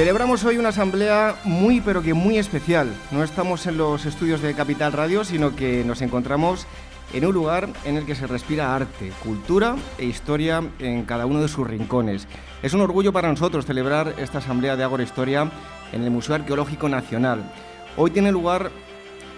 Celebramos 0.00 0.42
hoy 0.46 0.56
una 0.56 0.70
asamblea 0.70 1.36
muy 1.44 1.82
pero 1.82 2.00
que 2.00 2.14
muy 2.14 2.38
especial. 2.38 2.88
No 3.10 3.22
estamos 3.22 3.66
en 3.66 3.76
los 3.76 4.06
estudios 4.06 4.40
de 4.40 4.54
Capital 4.54 4.94
Radio, 4.94 5.24
sino 5.24 5.54
que 5.54 5.84
nos 5.84 6.00
encontramos 6.00 6.66
en 7.12 7.26
un 7.26 7.34
lugar 7.34 7.68
en 7.84 7.98
el 7.98 8.06
que 8.06 8.14
se 8.14 8.26
respira 8.26 8.74
arte, 8.74 9.12
cultura 9.22 9.76
e 9.98 10.06
historia 10.06 10.62
en 10.78 11.04
cada 11.04 11.26
uno 11.26 11.42
de 11.42 11.48
sus 11.48 11.66
rincones. 11.66 12.28
Es 12.62 12.72
un 12.72 12.80
orgullo 12.80 13.12
para 13.12 13.28
nosotros 13.28 13.66
celebrar 13.66 14.14
esta 14.16 14.38
asamblea 14.38 14.74
de 14.74 14.84
Ágora 14.84 15.02
Historia 15.02 15.50
en 15.92 16.02
el 16.02 16.10
Museo 16.10 16.34
Arqueológico 16.34 16.88
Nacional. 16.88 17.52
Hoy 17.98 18.10
tiene 18.10 18.32
lugar 18.32 18.70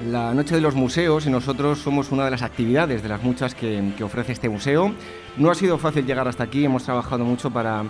la 0.09 0.33
Noche 0.33 0.55
de 0.55 0.60
los 0.60 0.77
Museos 0.77 1.27
y 1.27 1.30
nosotros 1.30 1.80
somos 1.80 2.13
una 2.13 2.24
de 2.27 2.30
las 2.30 2.43
actividades 2.43 3.02
de 3.02 3.09
las 3.09 3.24
muchas 3.24 3.57
que, 3.57 3.95
que 3.97 4.05
ofrece 4.05 4.30
este 4.30 4.49
museo. 4.49 4.95
No 5.37 5.51
ha 5.51 5.57
sido 5.57 5.77
fácil 5.77 6.07
llegar 6.07 6.29
hasta 6.29 6.45
aquí, 6.45 6.65
hemos 6.65 6.85
trabajado 6.85 7.24
mucho 7.24 7.51
para 7.51 7.85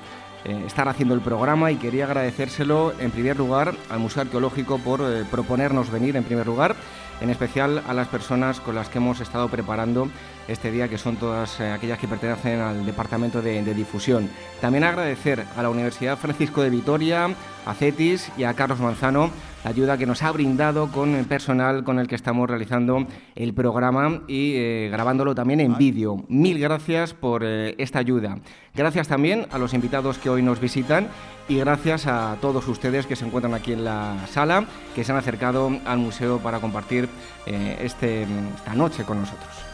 eh, 0.45 0.65
estar 0.67 0.89
haciendo 0.89 1.15
el 1.15 1.21
programa 1.21 1.71
y 1.71 1.77
quería 1.77 2.05
agradecérselo 2.05 2.93
en 2.99 3.13
primer 3.13 3.37
lugar 3.37 3.75
al 3.89 3.99
Museo 4.01 4.23
Arqueológico 4.23 4.79
por 4.79 5.01
eh, 5.01 5.25
proponernos 5.31 5.91
venir 5.91 6.17
en 6.17 6.25
primer 6.25 6.47
lugar, 6.47 6.75
en 7.21 7.31
especial 7.31 7.81
a 7.87 7.95
las 7.95 8.09
personas 8.09 8.59
con 8.59 8.75
las 8.75 8.89
que 8.89 8.99
hemos 8.99 9.21
estado 9.21 9.49
preparando 9.49 10.09
este 10.49 10.73
día, 10.73 10.89
que 10.89 10.99
son 10.99 11.17
todas 11.17 11.61
eh, 11.61 11.71
aquellas 11.71 11.99
que 11.99 12.09
pertenecen 12.09 12.61
al 12.61 12.85
Departamento 12.85 13.41
de, 13.41 13.63
Difusión. 13.75 14.29
También 14.61 14.83
agradecer 14.83 15.45
a 15.57 15.63
la 15.63 15.71
Universidad 15.71 16.19
Francisco 16.19 16.63
de 16.63 16.71
Vitoria, 16.71 17.29
a 17.65 17.75
CETIS 17.75 18.33
y 18.37 18.43
a 18.43 18.55
Carlos 18.55 18.81
Manzano 18.81 19.31
ayuda 19.65 19.99
que 19.99 20.07
nos 20.07 20.23
ha 20.23 20.33
brindado 20.33 20.91
con 20.91 21.15
el 21.15 21.27
personal 21.27 21.85
con 21.85 21.99
el 21.99 22.09
que 22.09 22.15
estamos 22.15 22.49
realizando 22.49 23.07
el 23.35 23.55
programa 23.55 24.23
y 24.29 24.55
eh, 24.57 24.89
grabándolo 24.91 25.35
también 25.35 25.61
en 25.61 25.77
vídeo. 25.77 26.25
Mil 26.29 26.59
gracias 26.59 27.15
por 27.15 27.43
eh, 27.45 27.75
esta 27.79 27.99
ayuda. 27.99 28.39
Gracias 28.75 29.09
también 29.09 29.47
a 29.51 29.59
los 29.59 29.75
invitados 29.75 30.19
que 30.19 30.31
hoy 30.31 30.43
nos 30.43 30.61
visitan 30.61 31.09
y 31.49 31.59
gracias 31.59 32.07
a 32.07 32.37
todos 32.41 32.67
ustedes 32.69 33.07
que 33.07 33.17
se 33.17 33.27
encuentran 33.27 33.55
aquí 33.55 33.73
en 33.73 33.85
la 33.85 34.17
sala, 34.29 34.65
que 34.95 35.05
se 35.05 35.13
han 35.13 35.19
acercado 35.19 35.71
al 35.85 35.99
museo 35.99 36.39
para 36.39 36.61
compartir 36.61 37.09
eh, 37.47 37.79
este, 37.83 38.23
esta 38.23 38.75
noche 38.75 39.05
con 39.05 39.21
nosotros. 39.21 39.72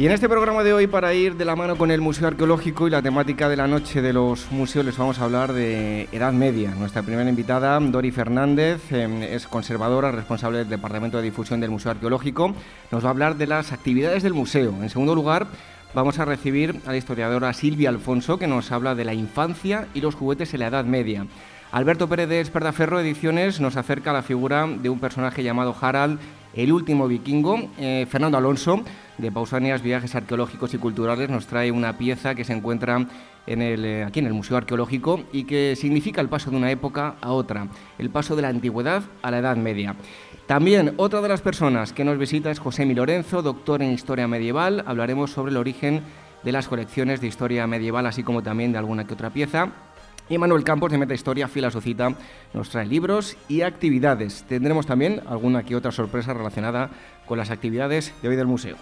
Y 0.00 0.06
en 0.06 0.12
este 0.12 0.30
programa 0.30 0.64
de 0.64 0.72
hoy, 0.72 0.86
para 0.86 1.12
ir 1.12 1.36
de 1.36 1.44
la 1.44 1.54
mano 1.54 1.76
con 1.76 1.90
el 1.90 2.00
Museo 2.00 2.26
Arqueológico 2.26 2.88
y 2.88 2.90
la 2.90 3.02
temática 3.02 3.50
de 3.50 3.56
la 3.58 3.66
noche 3.66 4.00
de 4.00 4.14
los 4.14 4.50
museos, 4.50 4.86
les 4.86 4.96
vamos 4.96 5.18
a 5.18 5.24
hablar 5.24 5.52
de 5.52 6.08
Edad 6.10 6.32
Media. 6.32 6.70
Nuestra 6.70 7.02
primera 7.02 7.28
invitada, 7.28 7.78
Dori 7.78 8.10
Fernández, 8.10 8.80
eh, 8.92 9.28
es 9.34 9.46
conservadora, 9.46 10.10
responsable 10.10 10.60
del 10.60 10.70
Departamento 10.70 11.18
de 11.18 11.24
Difusión 11.24 11.60
del 11.60 11.68
Museo 11.68 11.90
Arqueológico. 11.90 12.54
Nos 12.90 13.04
va 13.04 13.08
a 13.08 13.10
hablar 13.10 13.36
de 13.36 13.46
las 13.46 13.72
actividades 13.72 14.22
del 14.22 14.32
museo. 14.32 14.74
En 14.80 14.88
segundo 14.88 15.14
lugar, 15.14 15.48
vamos 15.92 16.18
a 16.18 16.24
recibir 16.24 16.80
a 16.86 16.92
la 16.92 16.96
historiadora 16.96 17.52
Silvia 17.52 17.90
Alfonso, 17.90 18.38
que 18.38 18.46
nos 18.46 18.72
habla 18.72 18.94
de 18.94 19.04
la 19.04 19.12
infancia 19.12 19.86
y 19.92 20.00
los 20.00 20.14
juguetes 20.14 20.54
en 20.54 20.60
la 20.60 20.68
Edad 20.68 20.86
Media. 20.86 21.26
Alberto 21.72 22.08
Pérez 22.08 22.30
de 22.30 22.40
Esperdaferro 22.40 23.00
Ediciones 23.00 23.60
nos 23.60 23.76
acerca 23.76 24.10
a 24.10 24.14
la 24.14 24.22
figura 24.22 24.66
de 24.66 24.88
un 24.88 24.98
personaje 24.98 25.42
llamado 25.42 25.76
Harald, 25.78 26.18
el 26.54 26.72
último 26.72 27.08
vikingo. 27.08 27.70
Eh, 27.78 28.06
Fernando 28.08 28.38
Alonso 28.38 28.82
de 29.18 29.30
Pausanias 29.30 29.82
Viajes 29.82 30.14
Arqueológicos 30.14 30.72
y 30.74 30.78
Culturales 30.78 31.28
nos 31.28 31.46
trae 31.46 31.70
una 31.70 31.98
pieza 31.98 32.34
que 32.34 32.44
se 32.44 32.52
encuentra 32.52 33.06
eh, 33.46 34.04
aquí 34.06 34.20
en 34.20 34.26
el 34.26 34.34
Museo 34.34 34.56
Arqueológico 34.56 35.20
y 35.32 35.44
que 35.44 35.76
significa 35.76 36.20
el 36.20 36.28
paso 36.28 36.50
de 36.50 36.56
una 36.56 36.70
época 36.70 37.16
a 37.20 37.32
otra, 37.32 37.68
el 37.98 38.10
paso 38.10 38.36
de 38.36 38.42
la 38.42 38.48
antigüedad 38.48 39.02
a 39.22 39.30
la 39.30 39.38
Edad 39.38 39.56
Media. 39.56 39.96
También 40.46 40.94
otra 40.96 41.20
de 41.20 41.28
las 41.28 41.42
personas 41.42 41.92
que 41.92 42.04
nos 42.04 42.18
visita 42.18 42.50
es 42.50 42.58
José 42.58 42.84
Mi 42.84 42.94
Lorenzo, 42.94 43.42
doctor 43.42 43.82
en 43.82 43.92
Historia 43.92 44.26
Medieval. 44.26 44.82
Hablaremos 44.86 45.30
sobre 45.30 45.52
el 45.52 45.56
origen 45.56 46.02
de 46.42 46.52
las 46.52 46.68
colecciones 46.68 47.20
de 47.20 47.26
historia 47.26 47.66
medieval, 47.66 48.06
así 48.06 48.22
como 48.22 48.42
también 48.42 48.72
de 48.72 48.78
alguna 48.78 49.06
que 49.06 49.14
otra 49.14 49.30
pieza. 49.30 49.70
Y 50.30 50.38
Manuel 50.38 50.62
Campos 50.62 50.92
de 50.92 50.98
Meta 50.98 51.12
Historia, 51.12 51.48
Fila 51.48 51.72
su 51.72 51.80
cita, 51.80 52.14
nos 52.54 52.70
trae 52.70 52.86
libros 52.86 53.36
y 53.48 53.62
actividades. 53.62 54.44
Tendremos 54.48 54.86
también 54.86 55.22
alguna 55.26 55.64
que 55.64 55.74
otra 55.74 55.90
sorpresa 55.90 56.32
relacionada 56.32 56.88
con 57.26 57.36
las 57.36 57.50
actividades 57.50 58.14
de 58.22 58.28
hoy 58.28 58.36
del 58.36 58.46
museo. 58.46 58.76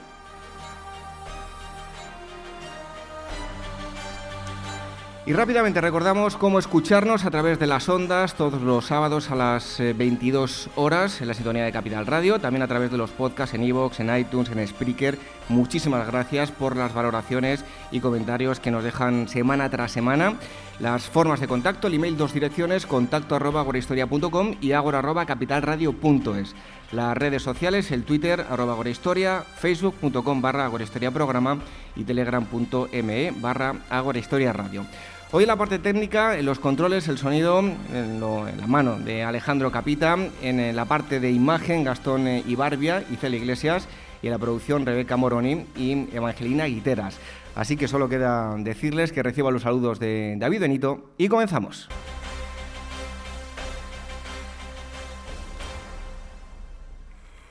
Y 5.28 5.34
rápidamente 5.34 5.82
recordamos 5.82 6.38
cómo 6.38 6.58
escucharnos 6.58 7.26
a 7.26 7.30
través 7.30 7.58
de 7.58 7.66
las 7.66 7.86
ondas 7.90 8.32
todos 8.32 8.62
los 8.62 8.86
sábados 8.86 9.30
a 9.30 9.34
las 9.34 9.76
22 9.78 10.68
eh, 10.68 10.70
horas 10.74 11.20
en 11.20 11.28
la 11.28 11.34
sintonía 11.34 11.64
de 11.64 11.70
Capital 11.70 12.06
Radio, 12.06 12.38
también 12.38 12.62
a 12.62 12.66
través 12.66 12.90
de 12.90 12.96
los 12.96 13.10
podcasts 13.10 13.54
en 13.54 13.62
iVoox, 13.62 14.00
en 14.00 14.16
iTunes, 14.16 14.48
en 14.48 14.66
Spreaker. 14.66 15.18
Muchísimas 15.50 16.06
gracias 16.06 16.50
por 16.50 16.76
las 16.76 16.94
valoraciones 16.94 17.62
y 17.90 18.00
comentarios 18.00 18.58
que 18.58 18.70
nos 18.70 18.82
dejan 18.82 19.28
semana 19.28 19.68
tras 19.68 19.92
semana. 19.92 20.38
Las 20.80 21.02
formas 21.02 21.40
de 21.40 21.48
contacto, 21.48 21.88
el 21.88 21.94
email 21.94 22.16
dos 22.16 22.32
direcciones, 22.32 22.86
contacto 22.86 23.34
arroba 23.36 23.60
agorahistoria.com 23.60 24.54
y 24.62 24.72
agora 24.72 25.00
arroba 25.00 25.26
capitalradio.es. 25.26 26.54
Las 26.90 27.18
redes 27.18 27.42
sociales, 27.42 27.90
el 27.90 28.04
Twitter, 28.04 28.46
arroba 28.48 28.72
agorahistoria, 28.72 29.42
facebook.com 29.42 30.40
barra 30.40 30.64
agorahistoria 30.64 31.10
programa 31.10 31.58
y 31.96 32.04
telegram.me 32.04 33.32
barra 33.42 33.74
agorahistoria 33.90 34.54
radio. 34.54 34.86
Hoy 35.30 35.44
en 35.44 35.48
la 35.48 35.56
parte 35.56 35.78
técnica, 35.78 36.40
los 36.40 36.58
controles, 36.58 37.06
el 37.06 37.18
sonido 37.18 37.58
en, 37.58 38.18
la 38.18 38.66
mano 38.66 38.98
de 38.98 39.24
Alejandro 39.24 39.70
Capita, 39.70 40.16
en 40.40 40.74
la 40.74 40.86
parte 40.86 41.20
de 41.20 41.30
imagen 41.30 41.84
Gastón 41.84 42.26
eh, 42.26 42.42
Ibarbia 42.46 43.04
y 43.10 43.16
Cel 43.16 43.34
Iglesias 43.34 43.86
y 44.22 44.28
en 44.28 44.32
la 44.32 44.38
producción 44.38 44.86
Rebeca 44.86 45.18
Moroni 45.18 45.66
y 45.76 46.08
Evangelina 46.16 46.64
Guiteras. 46.64 47.18
Así 47.54 47.76
que 47.76 47.88
solo 47.88 48.08
queda 48.08 48.56
decirles 48.56 49.12
que 49.12 49.22
reciban 49.22 49.52
los 49.52 49.64
saludos 49.64 49.98
de 49.98 50.36
David 50.38 50.60
Benito 50.60 51.10
y 51.18 51.28
comenzamos. 51.28 51.90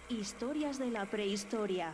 Historias 0.09 0.79
de 0.79 0.89
la 0.89 1.05
prehistoria. 1.05 1.93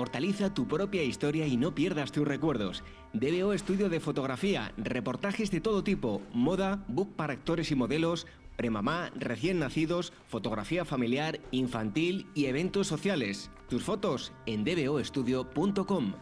Inmortaliza 0.00 0.54
tu 0.54 0.66
propia 0.66 1.02
historia 1.02 1.46
y 1.46 1.58
no 1.58 1.74
pierdas 1.74 2.10
tus 2.10 2.26
recuerdos. 2.26 2.82
DBO 3.12 3.52
Estudio 3.52 3.90
de 3.90 4.00
Fotografía, 4.00 4.72
reportajes 4.78 5.50
de 5.50 5.60
todo 5.60 5.84
tipo, 5.84 6.22
moda, 6.32 6.82
book 6.88 7.14
para 7.16 7.34
actores 7.34 7.70
y 7.70 7.74
modelos, 7.74 8.26
premamá, 8.56 9.10
recién 9.14 9.58
nacidos, 9.58 10.14
fotografía 10.26 10.86
familiar, 10.86 11.38
infantil 11.50 12.26
y 12.34 12.46
eventos 12.46 12.86
sociales. 12.86 13.50
Tus 13.68 13.82
fotos 13.84 14.32
en 14.46 14.64
dboestudio.com. 14.64 16.14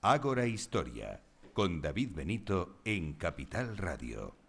Ágora 0.00 0.46
Historia, 0.46 1.24
con 1.54 1.82
David 1.82 2.10
Benito 2.14 2.78
en 2.84 3.14
Capital 3.14 3.76
Radio. 3.76 4.39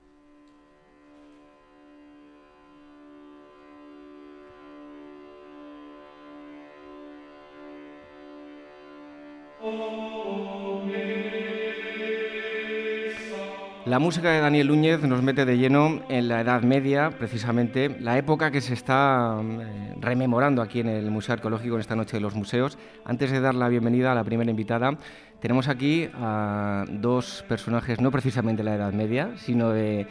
La 13.86 14.00
música 14.00 14.32
de 14.32 14.40
Daniel 14.40 14.70
Núñez 14.70 15.04
nos 15.04 15.22
mete 15.22 15.46
de 15.46 15.58
lleno 15.58 16.02
en 16.10 16.28
la 16.28 16.42
Edad 16.42 16.64
Media, 16.64 17.12
precisamente, 17.12 17.96
la 18.00 18.18
época 18.18 18.50
que 18.50 18.60
se 18.60 18.74
está 18.74 19.40
eh, 19.40 19.94
rememorando 20.00 20.64
aquí 20.64 20.80
en 20.80 20.88
el 20.88 21.12
Museo 21.12 21.34
Arqueológico 21.34 21.76
en 21.76 21.82
esta 21.82 21.96
noche 21.96 22.18
de 22.18 22.22
los 22.22 22.34
museos. 22.34 22.80
Antes 23.06 23.30
de 23.30 23.40
dar 23.40 23.54
la 23.54 23.70
bienvenida 23.70 24.12
a 24.12 24.16
la 24.16 24.24
primera 24.24 24.50
invitada, 24.50 24.98
tenemos 25.40 25.68
aquí 25.68 26.10
a 26.16 26.86
dos 26.90 27.46
personajes, 27.48 28.02
no 28.02 28.10
precisamente 28.10 28.64
de 28.64 28.70
la 28.70 28.76
Edad 28.78 28.94
Media, 28.94 29.32
sino 29.36 29.70
de, 29.70 30.08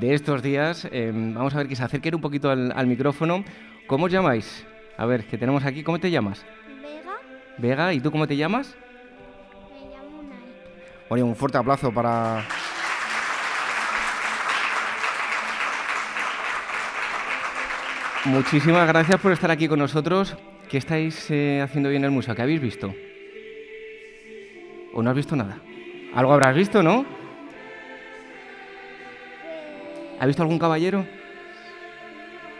estos 0.00 0.42
días. 0.42 0.88
Em, 0.90 1.34
vamos 1.34 1.54
a 1.54 1.58
ver 1.58 1.68
que 1.68 1.76
se 1.76 1.84
acerquen 1.84 2.14
un 2.14 2.22
poquito 2.22 2.50
al, 2.50 2.86
micrófono. 2.86 3.44
¿Cómo 3.86 4.06
os 4.06 4.12
llamáis? 4.12 4.66
A 4.96 5.04
ver, 5.04 5.26
que 5.26 5.36
tenemos 5.36 5.64
aquí. 5.66 5.82
¿Cómo 5.82 5.98
te 5.98 6.10
llamas? 6.10 6.46
Vega. 6.80 7.16
Vega, 7.58 7.92
¿y 7.92 8.00
tú 8.00 8.10
cómo 8.10 8.26
te 8.26 8.36
llamas? 8.36 8.74
Oye, 11.08 11.22
un 11.22 11.36
fuerte 11.36 11.58
aplauso 11.58 11.92
para 11.92 12.44
Muchísimas 18.24 18.88
gracias 18.88 19.20
por 19.20 19.32
estar 19.32 19.50
aquí 19.50 19.68
con 19.68 19.78
nosotros. 19.78 20.34
¿Qué 20.70 20.78
estáis 20.78 21.30
eh, 21.30 21.60
haciendo 21.62 21.90
hoy 21.90 21.96
en 21.96 22.04
el 22.04 22.10
museo? 22.10 22.34
¿Qué 22.34 22.40
habéis 22.40 22.60
visto? 22.60 22.94
¿O 24.94 25.02
no 25.02 25.10
has 25.10 25.16
visto 25.16 25.36
nada? 25.36 25.58
Algo 26.14 26.32
habrás 26.32 26.56
visto, 26.56 26.82
¿no? 26.82 27.04
¿Has 30.18 30.26
visto 30.26 30.42
algún 30.42 30.58
caballero? 30.58 31.04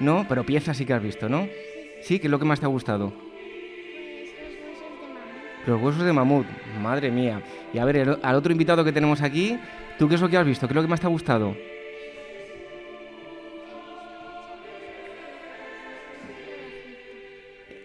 No, 0.00 0.26
pero 0.28 0.44
piezas 0.44 0.76
sí 0.76 0.84
que 0.84 0.92
has 0.92 1.02
visto, 1.02 1.30
¿no? 1.30 1.48
Sí, 2.02 2.18
¿qué 2.18 2.26
es 2.26 2.30
lo 2.30 2.38
que 2.38 2.44
más 2.44 2.60
te 2.60 2.66
ha 2.66 2.68
gustado? 2.68 3.23
Los 5.66 5.80
huesos 5.80 6.04
de 6.04 6.12
mamut, 6.12 6.46
madre 6.82 7.10
mía. 7.10 7.42
Y 7.72 7.78
a 7.78 7.84
ver, 7.84 8.18
al 8.22 8.34
otro 8.34 8.52
invitado 8.52 8.84
que 8.84 8.92
tenemos 8.92 9.22
aquí, 9.22 9.58
¿tú 9.98 10.08
qué 10.08 10.16
es 10.16 10.20
lo 10.20 10.28
que 10.28 10.36
has 10.36 10.46
visto? 10.46 10.66
¿Qué 10.66 10.72
es 10.72 10.76
lo 10.76 10.82
que 10.82 10.88
más 10.88 11.00
te 11.00 11.06
ha 11.06 11.10
gustado? 11.10 11.54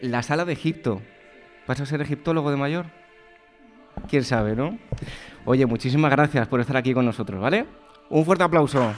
la 0.02 0.24
sala 0.24 0.46
de 0.46 0.54
Egipto. 0.54 1.02
¿Vas 1.68 1.80
a 1.80 1.86
ser 1.86 2.02
egiptólogo 2.02 2.50
de 2.52 2.58
mayor? 2.58 2.86
¿Quién 4.10 4.24
sabe, 4.24 4.56
no? 4.56 4.78
Oye, 5.46 5.66
muchísimas 5.66 6.12
gracias 6.12 6.48
por 6.48 6.60
estar 6.60 6.78
aquí 6.78 6.94
con 6.94 7.06
nosotros, 7.06 7.40
¿vale? 7.40 7.66
Un 8.10 8.26
fuerte 8.26 8.44
aplauso. 8.44 8.94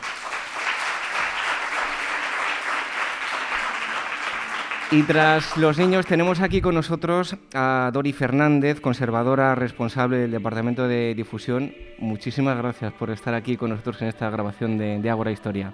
Y 4.93 5.03
tras 5.03 5.55
los 5.55 5.77
niños 5.77 6.05
tenemos 6.05 6.41
aquí 6.41 6.59
con 6.59 6.75
nosotros 6.75 7.37
a 7.53 7.91
Dori 7.93 8.11
Fernández, 8.11 8.81
conservadora 8.81 9.55
responsable 9.55 10.17
del 10.17 10.31
Departamento 10.31 10.85
de 10.85 11.15
Difusión. 11.15 11.73
Muchísimas 11.97 12.57
gracias 12.57 12.91
por 12.91 13.09
estar 13.09 13.33
aquí 13.33 13.55
con 13.55 13.69
nosotros 13.69 14.01
en 14.01 14.09
esta 14.09 14.29
grabación 14.29 14.77
de, 14.77 15.09
Ágora 15.09 15.31
Historia. 15.31 15.73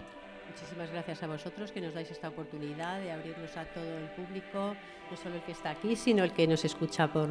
Muchísimas 0.77 0.93
gracias 0.93 1.23
a 1.23 1.27
vosotros 1.27 1.71
que 1.71 1.81
nos 1.81 1.95
dais 1.95 2.11
esta 2.11 2.29
oportunidad 2.29 3.01
de 3.01 3.09
abrirnos 3.09 3.49
a 3.57 3.65
todo 3.65 3.97
el 3.97 4.09
público 4.13 4.75
no 5.09 5.17
solo 5.17 5.35
el 5.35 5.41
que 5.41 5.53
está 5.53 5.71
aquí, 5.71 5.95
sino 5.95 6.23
el 6.23 6.33
que 6.33 6.45
nos 6.45 6.63
escucha 6.65 7.11
por 7.11 7.29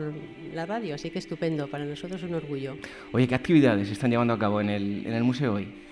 la 0.52 0.66
radio. 0.66 0.96
Así 0.96 1.10
que 1.10 1.20
estupendo, 1.20 1.68
para 1.68 1.84
nosotros 1.84 2.22
un 2.24 2.34
orgullo. 2.34 2.76
Oye, 3.12 3.28
¿qué 3.28 3.36
actividades 3.36 3.88
están 3.90 4.10
llevando 4.10 4.34
a 4.34 4.38
cabo 4.38 4.60
en 4.60 4.70
el, 4.70 5.06
en 5.06 5.12
el 5.12 5.22
museo 5.22 5.54
hoy? 5.54 5.86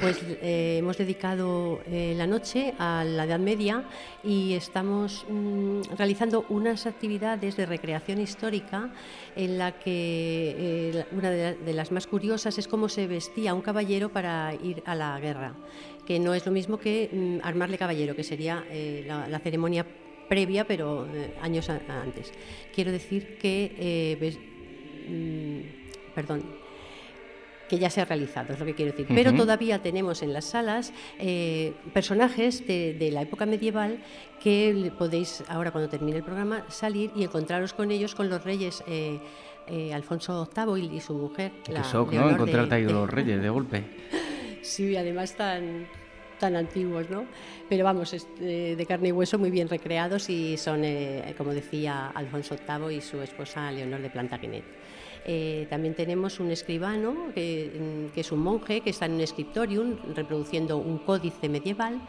Pues 0.00 0.20
eh, 0.42 0.78
hemos 0.78 0.98
dedicado 0.98 1.80
eh, 1.86 2.12
la 2.16 2.26
noche 2.26 2.74
a 2.78 3.04
la 3.04 3.24
Edad 3.24 3.38
Media 3.38 3.84
y 4.22 4.54
estamos 4.54 5.24
mm, 5.28 5.94
realizando 5.96 6.44
unas 6.48 6.86
actividades 6.86 7.56
de 7.56 7.66
recreación 7.66 8.20
histórica 8.20 8.90
en 9.36 9.58
la 9.58 9.78
que 9.78 10.54
eh, 10.58 11.04
una 11.12 11.30
de, 11.30 11.72
las 11.72 11.92
más 11.92 12.06
curiosas 12.06 12.58
es 12.58 12.66
cómo 12.66 12.88
se 12.88 13.06
vestía 13.06 13.54
un 13.54 13.62
caballero 13.62 14.10
para 14.10 14.54
ir 14.54 14.82
a 14.86 14.94
la 14.94 15.18
guerra, 15.20 15.54
que 16.06 16.18
no 16.18 16.34
es 16.34 16.46
lo 16.46 16.52
mismo 16.52 16.78
que 16.78 17.10
mm, 17.12 17.38
armarle 17.42 17.78
caballero, 17.78 18.14
que 18.14 18.24
sería 18.24 18.64
la, 19.06 19.28
la 19.28 19.38
ceremonia 19.40 19.84
previa, 20.28 20.66
pero 20.66 21.06
eh, 21.06 21.34
años 21.40 21.70
antes. 21.70 22.32
Quiero 22.74 22.92
decir 22.92 23.38
que, 23.38 23.74
eh, 23.78 24.38
mm, 25.08 26.14
perdón, 26.14 26.44
que 27.68 27.78
ya 27.78 27.90
se 27.90 28.00
ha 28.00 28.04
realizado, 28.04 28.52
es 28.52 28.60
lo 28.60 28.66
que 28.66 28.74
quiero 28.74 28.92
decir. 28.92 29.06
Pero 29.08 29.34
todavía 29.34 29.82
tenemos 29.82 30.22
en 30.22 30.32
las 30.32 30.44
salas 30.44 30.92
eh, 31.18 31.72
personajes 31.92 32.64
de, 32.66 33.10
la 33.12 33.22
época 33.22 33.44
medieval 33.44 33.98
que 34.40 34.92
podéis, 34.96 35.42
ahora 35.48 35.72
cuando 35.72 35.90
termine 35.90 36.18
el 36.18 36.22
programa, 36.22 36.64
salir 36.68 37.10
y 37.16 37.24
encontraros 37.24 37.72
con 37.72 37.90
ellos, 37.90 38.14
con 38.14 38.28
los 38.28 38.44
reyes. 38.44 38.84
Alfonso 39.92 40.48
VIII 40.54 40.94
y, 40.94 41.00
su 41.00 41.14
mujer. 41.14 41.50
La 41.66 41.82
shock, 41.82 42.12
¿no? 42.12 42.30
Encontrarte 42.30 42.76
ahí 42.76 42.84
los 42.84 43.10
reyes 43.10 43.42
de 43.42 43.48
golpe. 43.48 43.82
Sí, 44.62 44.96
además 44.96 45.34
tan, 45.34 45.86
tan 46.38 46.56
antiguos, 46.56 47.08
¿no? 47.10 47.26
Pero 47.68 47.84
vamos, 47.84 48.14
de 48.38 48.86
carne 48.86 49.08
y 49.08 49.12
hueso 49.12 49.38
muy 49.38 49.50
bien 49.50 49.68
recreados 49.68 50.30
y 50.30 50.56
son, 50.56 50.84
eh, 50.84 51.34
como 51.36 51.52
decía 51.52 52.08
Alfonso 52.08 52.56
VIII 52.56 52.96
y 52.96 53.00
su 53.00 53.20
esposa 53.20 53.70
Leonor 53.70 54.02
de 54.02 54.10
Plantagenet. 54.10 54.64
Eh, 55.28 55.66
también 55.68 55.94
tenemos 55.94 56.38
un 56.38 56.52
escribano, 56.52 57.32
que, 57.34 58.10
que, 58.14 58.20
es 58.20 58.30
un 58.30 58.38
monje, 58.40 58.80
que 58.80 58.90
está 58.90 59.06
en 59.06 59.14
un 59.14 59.26
scriptorium 59.26 59.96
reproduciendo 60.14 60.76
un 60.78 60.98
códice 60.98 61.48
medieval 61.48 62.00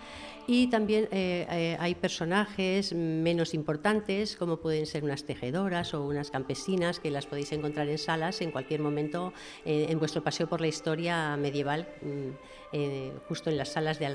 y 0.47 0.67
también 0.67 1.09
eh, 1.11 1.45
eh, 1.51 1.77
hay 1.77 1.93
personajes 1.93 2.93
menos 2.93 3.53
importantes, 3.53 4.37
como 4.37 4.57
pueden 4.57 4.85
ser 4.85 5.03
unas 5.03 5.25
tejedoras 5.25 5.93
o 5.93 6.05
unas 6.05 6.31
campesinas, 6.31 7.01
que 7.01 7.11
las 7.11 7.25
podéis 7.25 7.51
encontrar 7.51 7.89
en 7.89 7.97
salas 7.97 8.41
en 8.41 8.51
cualquier 8.51 8.79
momento 8.79 9.33
eh, 9.65 9.87
en 9.89 9.99
vuestro 9.99 10.23
paseo 10.23 10.47
por 10.47 10.61
la 10.61 10.67
historia 10.67 11.35
medieval, 11.35 11.89
mm, 12.01 13.27
justo 13.27 13.49
en 13.49 13.57
las 13.57 13.69
salas 13.69 13.99
de 13.99 14.07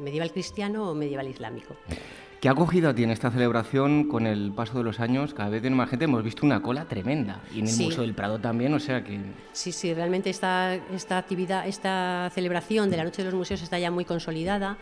medieval 0.00 0.32
cristiano 0.32 0.90
o 0.90 0.94
medieval 0.94 1.28
islámico. 1.28 1.76
¿Qué 2.40 2.48
acogida 2.48 2.94
tiene 2.94 3.14
esta 3.14 3.32
celebración 3.32 4.04
con 4.04 4.24
el 4.24 4.52
paso 4.52 4.78
de 4.78 4.84
los 4.84 5.00
años? 5.00 5.34
Cada 5.34 5.48
vez 5.48 5.60
tiene 5.60 5.74
más 5.74 5.90
gente, 5.90 6.04
hemos 6.04 6.22
visto 6.22 6.46
una 6.46 6.62
cola 6.62 6.84
tremenda. 6.84 7.42
Y 7.52 7.58
en 7.58 7.66
el 7.66 7.76
Museo 7.76 8.02
del 8.02 8.14
Prado 8.14 8.38
también, 8.38 8.72
o 8.74 8.78
sea 8.78 9.02
que... 9.02 9.18
Sí, 9.50 9.72
sí, 9.72 9.92
realmente 9.92 10.30
esta, 10.30 10.76
esta 10.94 11.18
actividad, 11.18 11.66
esta 11.66 12.30
celebración 12.32 12.90
de 12.90 12.96
la 12.96 13.02
Noche 13.02 13.22
de 13.22 13.30
los 13.30 13.34
Museos 13.34 13.60
está 13.62 13.80
ya 13.80 13.90
muy 13.90 14.04
consolidada, 14.04 14.78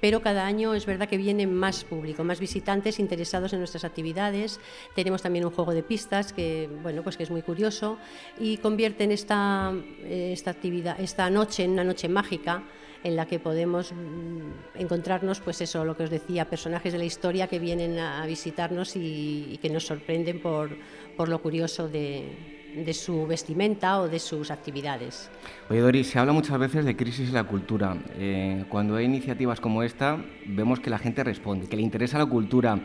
pero 0.00 0.22
cada 0.22 0.46
año 0.46 0.72
es 0.72 0.86
verdad 0.86 1.08
que 1.08 1.16
viene 1.16 1.48
más 1.48 1.82
público, 1.82 2.22
más 2.22 2.38
visitantes 2.38 3.00
interesados 3.00 3.52
en 3.54 3.58
nuestras 3.58 3.82
actividades. 3.82 4.60
Tenemos 4.94 5.20
también 5.20 5.44
un 5.44 5.50
juego 5.50 5.74
de 5.74 5.82
pistas 5.82 6.32
que, 6.32 6.70
bueno, 6.80 7.02
pues 7.02 7.16
que 7.16 7.24
es 7.24 7.30
muy 7.32 7.42
curioso 7.42 7.98
y 8.38 8.58
convierte 8.58 9.12
esta, 9.12 9.72
eh, 10.04 10.30
esta 10.32 10.52
actividad, 10.52 11.00
esta 11.00 11.28
noche 11.28 11.64
en 11.64 11.72
una 11.72 11.82
noche 11.82 12.08
mágica 12.08 12.62
en 13.02 13.16
la 13.16 13.26
que 13.26 13.38
podemos 13.38 13.92
mm, 13.92 14.78
encontrarnos, 14.78 15.40
pues 15.40 15.60
eso, 15.60 15.84
lo 15.84 15.96
que 15.96 16.04
os 16.04 16.10
decía, 16.10 16.44
personajes 16.44 16.92
de 16.92 16.98
la 16.98 17.04
historia 17.04 17.46
que 17.46 17.58
vienen 17.58 17.98
a 17.98 18.24
visitarnos 18.26 18.94
y, 18.96 19.58
que 19.62 19.70
nos 19.70 19.86
sorprenden 19.86 20.40
por, 20.40 20.70
por 21.16 21.28
lo 21.28 21.40
curioso 21.40 21.88
de, 21.88 22.92
su 22.92 23.26
vestimenta 23.26 24.00
o 24.00 24.08
de 24.08 24.18
sus 24.18 24.50
actividades. 24.50 25.30
Oye, 25.68 25.80
Doris, 25.80 26.08
se 26.08 26.18
habla 26.18 26.32
muchas 26.32 26.58
veces 26.58 26.84
de 26.84 26.96
crisis 26.96 27.28
en 27.28 27.34
la 27.34 27.44
cultura. 27.44 27.96
Eh, 28.16 28.64
cuando 28.68 28.96
hay 28.96 29.06
iniciativas 29.06 29.60
como 29.60 29.82
esta, 29.82 30.22
vemos 30.46 30.80
que 30.80 30.90
la 30.90 30.98
gente 30.98 31.24
responde, 31.24 31.68
que 31.68 31.76
le 31.76 31.82
interesa 31.82 32.18
la 32.18 32.26
cultura. 32.26 32.78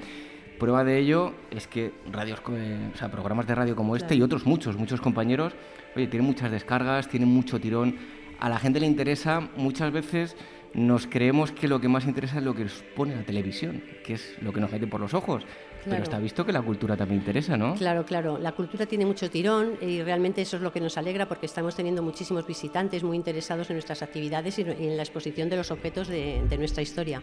Prueba 0.58 0.86
de 0.86 0.98
ello 0.98 1.34
es 1.52 1.68
que 1.68 1.92
radios, 2.10 2.40
o 2.40 2.98
sea, 2.98 3.12
programas 3.12 3.46
de 3.46 3.56
radio 3.56 3.76
como 3.76 3.98
este 3.98 4.16
y 4.16 4.22
otros 4.22 4.46
muchos, 4.46 4.78
muchos 4.78 5.02
compañeros, 5.02 5.54
oye, 5.96 6.08
tienen 6.08 6.26
muchas 6.26 6.50
descargas, 6.50 7.10
tienen 7.10 7.28
mucho 7.28 7.60
tirón 7.60 7.96
a 8.40 8.50
la 8.50 8.60
gente 8.60 8.80
le 8.80 8.88
interesa, 8.88 9.50
muchas 9.56 9.92
veces 9.92 10.36
nos 10.74 11.08
creemos 11.08 11.52
que 11.52 11.68
lo 11.68 11.80
que 11.80 11.88
más 11.88 12.06
interesa 12.06 12.40
es 12.40 12.44
lo 12.44 12.54
que 12.54 12.64
nos 12.64 12.84
pone 12.96 13.16
la 13.16 13.24
televisión, 13.24 13.82
que 14.04 14.14
es 14.14 14.36
lo 14.42 14.52
que 14.52 14.60
nos 14.60 14.72
mete 14.72 14.88
por 14.88 15.00
los 15.00 15.14
ojos. 15.14 15.44
Pero 15.86 16.04
está 16.04 16.20
visto 16.20 16.46
que 16.46 16.52
la 16.52 16.62
cultura 16.62 16.98
también 16.98 17.22
interesa, 17.22 17.56
¿no? 17.56 17.76
Claro, 17.76 18.06
claro. 18.06 18.40
La 18.40 18.54
cultura 18.54 18.86
tiene 18.88 19.06
mucho 19.06 19.30
tirón 19.30 19.78
y 19.82 20.02
realmente 20.02 20.42
eso 20.42 20.58
es 20.58 20.64
lo 20.64 20.72
que 20.72 20.82
nos 20.82 20.98
alegra 20.98 21.28
porque 21.28 21.46
estamos 21.46 21.76
teniendo 21.76 22.02
muchísimos 22.02 22.46
visitantes 22.48 23.04
muy 23.04 23.16
interesados 23.16 23.70
en 23.70 23.76
nuestras 23.76 24.02
actividades 24.02 24.58
y 24.58 24.64
en 24.64 24.98
la 24.98 25.04
exposición 25.04 25.48
de 25.48 25.58
los 25.58 25.70
objetos 25.70 26.08
de, 26.08 26.42
nuestra 26.58 26.82
historia. 26.82 27.22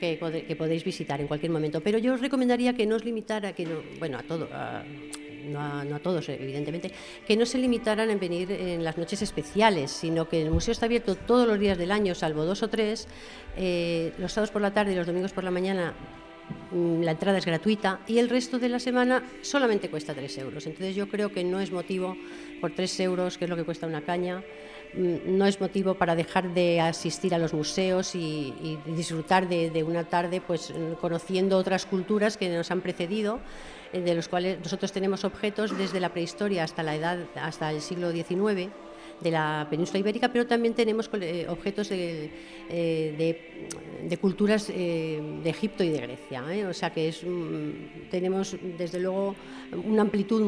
Que, 0.00 0.18
podéis 0.58 0.84
visitar 0.84 1.20
en 1.20 1.28
cualquier 1.28 1.52
momento. 1.52 1.80
Pero 1.80 1.98
yo 1.98 2.14
os 2.14 2.20
recomendaría 2.20 2.74
que 2.74 2.86
no 2.86 2.96
os 2.96 3.04
limitara, 3.04 3.52
que 3.52 3.64
no, 3.64 3.76
bueno, 3.98 4.18
a 4.18 4.22
todo, 4.22 4.48
no 5.46 5.60
a, 5.96 5.98
todos 6.00 6.28
evidentemente, 6.28 6.90
que 7.26 7.36
no 7.36 7.46
se 7.46 7.58
limitaran 7.58 8.10
en 8.10 8.18
venir 8.18 8.50
en 8.50 8.84
las 8.84 8.98
noches 8.98 9.22
especiales, 9.22 9.90
sino 9.90 10.28
que 10.28 10.42
el 10.42 10.50
museo 10.50 10.72
está 10.72 10.86
abierto 10.86 11.14
todos 11.14 11.46
los 11.46 11.58
días 11.58 11.78
del 11.78 11.90
año, 11.90 12.14
salvo 12.14 12.44
dos 12.44 12.62
o 12.62 12.68
tres, 12.68 13.08
eh, 13.56 14.12
los 14.18 14.32
sábados 14.32 14.50
por 14.50 14.62
la 14.62 14.72
tarde 14.72 14.92
y 14.92 14.96
los 14.96 15.06
domingos 15.06 15.32
por 15.32 15.44
la 15.44 15.50
mañana 15.50 15.94
mm, 16.70 17.02
la 17.02 17.12
entrada 17.12 17.38
es 17.38 17.46
gratuita 17.46 18.00
y 18.06 18.18
el 18.18 18.28
resto 18.28 18.58
de 18.58 18.68
la 18.68 18.78
semana 18.78 19.22
solamente 19.42 19.88
cuesta 19.88 20.14
tres 20.14 20.36
euros. 20.38 20.66
Entonces 20.66 20.94
yo 20.94 21.08
creo 21.08 21.32
que 21.32 21.44
no 21.44 21.60
es 21.60 21.72
motivo 21.72 22.16
por 22.60 22.74
tres 22.74 22.98
euros, 23.00 23.38
que 23.38 23.44
es 23.44 23.50
lo 23.50 23.56
que 23.56 23.64
cuesta 23.64 23.86
una 23.86 24.02
caña, 24.02 24.42
mm, 24.94 25.36
no 25.38 25.46
es 25.46 25.60
motivo 25.60 25.94
para 25.94 26.14
dejar 26.14 26.52
de 26.52 26.80
asistir 26.80 27.34
a 27.34 27.38
los 27.38 27.54
museos 27.54 28.14
y, 28.14 28.78
disfrutar 28.86 29.48
de, 29.48 29.70
de, 29.70 29.82
una 29.82 30.04
tarde 30.04 30.40
pues 30.40 30.72
conociendo 31.00 31.56
otras 31.56 31.86
culturas 31.86 32.36
que 32.36 32.48
nos 32.48 32.70
han 32.70 32.80
precedido 32.80 33.40
de 33.92 34.14
los 34.14 34.28
cuales 34.28 34.58
nosotros 34.58 34.92
tenemos 34.92 35.24
objetos 35.24 35.76
desde 35.76 36.00
la 36.00 36.10
prehistoria 36.10 36.64
hasta 36.64 36.82
la 36.82 36.94
edad, 36.94 37.18
hasta 37.36 37.70
el 37.70 37.80
siglo 37.80 38.10
XIX, 38.12 38.70
de 39.20 39.30
la 39.30 39.66
península 39.70 40.00
ibérica, 40.00 40.28
pero 40.30 40.46
también 40.46 40.74
tenemos 40.74 41.10
objetos 41.48 41.88
de, 41.88 42.30
de, 42.68 44.18
culturas 44.18 44.66
de 44.68 45.40
Egipto 45.44 45.82
y 45.82 45.88
de 45.88 46.00
Grecia. 46.00 46.44
O 46.68 46.74
sea 46.74 46.90
que 46.90 47.08
es, 47.08 47.24
tenemos 48.10 48.56
desde 48.76 49.00
luego 49.00 49.34
una 49.84 50.02
amplitud 50.02 50.42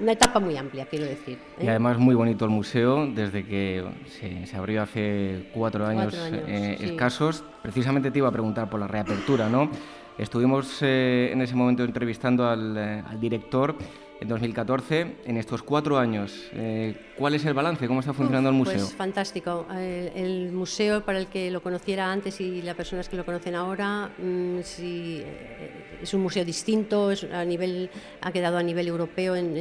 una 0.00 0.12
etapa 0.12 0.40
muy 0.40 0.56
amplia, 0.56 0.86
quiero 0.86 1.06
decir. 1.06 1.38
Y 1.60 1.66
¿eh? 1.66 1.70
además 1.70 1.98
muy 1.98 2.14
bonito 2.14 2.44
el 2.44 2.50
museo, 2.50 3.06
desde 3.06 3.44
que 3.44 3.84
se, 4.06 4.56
abrió 4.56 4.82
hace 4.82 5.48
cuatro 5.52 5.86
años, 5.86 6.14
eh, 6.16 6.76
escasos. 6.80 7.44
Precisamente 7.62 8.10
te 8.10 8.18
iba 8.18 8.28
a 8.28 8.32
preguntar 8.32 8.68
por 8.68 8.80
la 8.80 8.88
reapertura, 8.88 9.48
¿no? 9.48 9.70
Estuvimos 10.18 10.78
eh, 10.82 11.30
en 11.32 11.40
ese 11.40 11.54
momento 11.54 11.84
entrevistando 11.84 12.48
al, 12.48 12.76
al 12.76 13.20
director 13.20 13.76
en 14.20 14.28
2014. 14.28 15.16
En 15.24 15.36
estos 15.36 15.62
cuatro 15.62 15.98
años, 15.98 16.48
eh, 16.52 17.12
¿cuál 17.16 17.34
es 17.34 17.44
el 17.44 17.54
balance? 17.54 17.86
¿Cómo 17.86 18.00
está 18.00 18.12
funcionando 18.12 18.50
el 18.50 18.54
museo? 18.54 18.74
Pues 18.74 18.94
fantástico. 18.94 19.66
Eh, 19.74 20.12
el, 20.14 20.52
museo, 20.52 21.04
para 21.04 21.18
el 21.18 21.26
que 21.28 21.50
lo 21.50 21.62
conociera 21.62 22.10
antes 22.10 22.40
y 22.40 22.62
las 22.62 22.74
personas 22.74 23.08
que 23.08 23.16
lo 23.16 23.24
conocen 23.24 23.54
ahora, 23.54 24.10
mm, 24.18 24.58
eh, 24.80 25.98
es 26.02 26.14
un 26.14 26.22
museo 26.22 26.44
distinto, 26.44 27.10
es 27.10 27.24
a 27.24 27.44
nivel, 27.44 27.90
ha 28.20 28.32
quedado 28.32 28.58
a 28.58 28.62
nivel 28.62 28.88
europeo 28.88 29.36
en, 29.36 29.56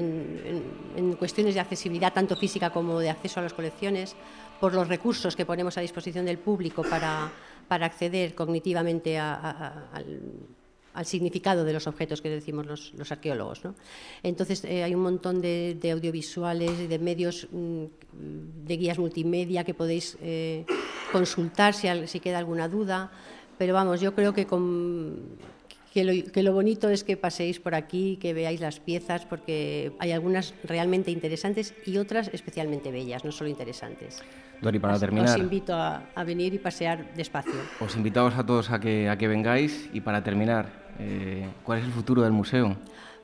en, 0.96 1.14
cuestiones 1.14 1.56
de 1.56 1.60
accesibilidad, 1.60 2.14
tanto 2.14 2.36
física 2.36 2.70
como 2.70 3.00
de 3.00 3.10
acceso 3.10 3.40
a 3.40 3.44
las 3.44 3.54
colecciones, 3.54 4.16
por 4.60 4.74
los 4.74 4.88
recursos 4.88 5.36
que 5.36 5.46
ponemos 5.46 5.78
a 5.78 5.82
disposición 5.82 6.26
del 6.26 6.40
público 6.40 6.84
para, 6.84 7.32
para 7.68 7.86
acceder 7.86 8.34
cognitivamente 8.36 9.18
al 9.20 11.06
significado 11.06 11.64
de 11.64 11.74
los 11.74 11.86
objetos 11.88 12.22
que 12.22 12.30
decimos 12.30 12.66
los, 12.66 13.12
arqueólogos. 13.12 13.62
Entonces 14.24 14.64
eh, 14.66 14.84
hay 14.84 14.96
un 14.96 15.02
montón 15.02 15.42
de, 15.42 15.78
audiovisuales 15.92 16.72
y 16.80 16.88
de 16.88 17.00
medios, 17.00 17.48
mm, 17.52 17.86
de 18.66 18.78
guías 18.78 18.98
multimedia 18.98 19.64
que 19.64 19.74
podéis 19.74 20.18
eh, 20.22 20.66
consultar 21.12 21.74
si, 21.74 21.88
si, 22.08 22.20
queda 22.20 22.40
alguna 22.40 22.68
duda, 22.68 23.12
pero 23.58 23.74
vamos, 23.74 24.02
yo 24.02 24.14
creo 24.14 24.34
que, 24.34 24.48
que, 26.32 26.44
lo, 26.44 26.54
bonito 26.54 26.89
es 26.89 27.04
que 27.04 27.18
paséis 27.18 27.60
por 27.60 27.74
aquí, 27.74 28.18
que 28.22 28.34
veáis 28.34 28.62
las 28.62 28.80
piezas, 28.80 29.25
porque 29.25 29.94
hay 30.00 30.12
algunas 30.12 30.54
realmente 30.63 31.10
interesantes 31.10 31.74
y 31.86 31.98
otras 31.98 32.30
especialmente 32.34 32.92
bellas, 32.92 33.25
no 33.25 33.32
solo 33.32 33.50
interesantes. 33.50 34.22
Dori, 34.62 34.77
para 34.77 35.00
terminar. 35.00 35.30
Os 35.30 35.38
invito 35.38 35.74
a, 35.74 36.04
venir 36.24 36.54
y 36.54 36.60
pasear 36.60 37.13
despacio. 37.16 37.54
Os 37.80 37.96
invitamos 37.96 38.36
a 38.36 38.46
todos 38.46 38.70
a 38.70 38.80
que, 38.80 39.10
a 39.10 39.18
que 39.18 39.27
vengáis 39.27 39.89
y 39.92 40.01
para 40.01 40.24
terminar, 40.24 40.88
eh, 41.00 41.48
¿Cuál 41.63 41.80
es 41.80 41.86
el 41.86 41.92
futuro 41.92 42.22
del 42.22 42.32
museo? 42.32 42.75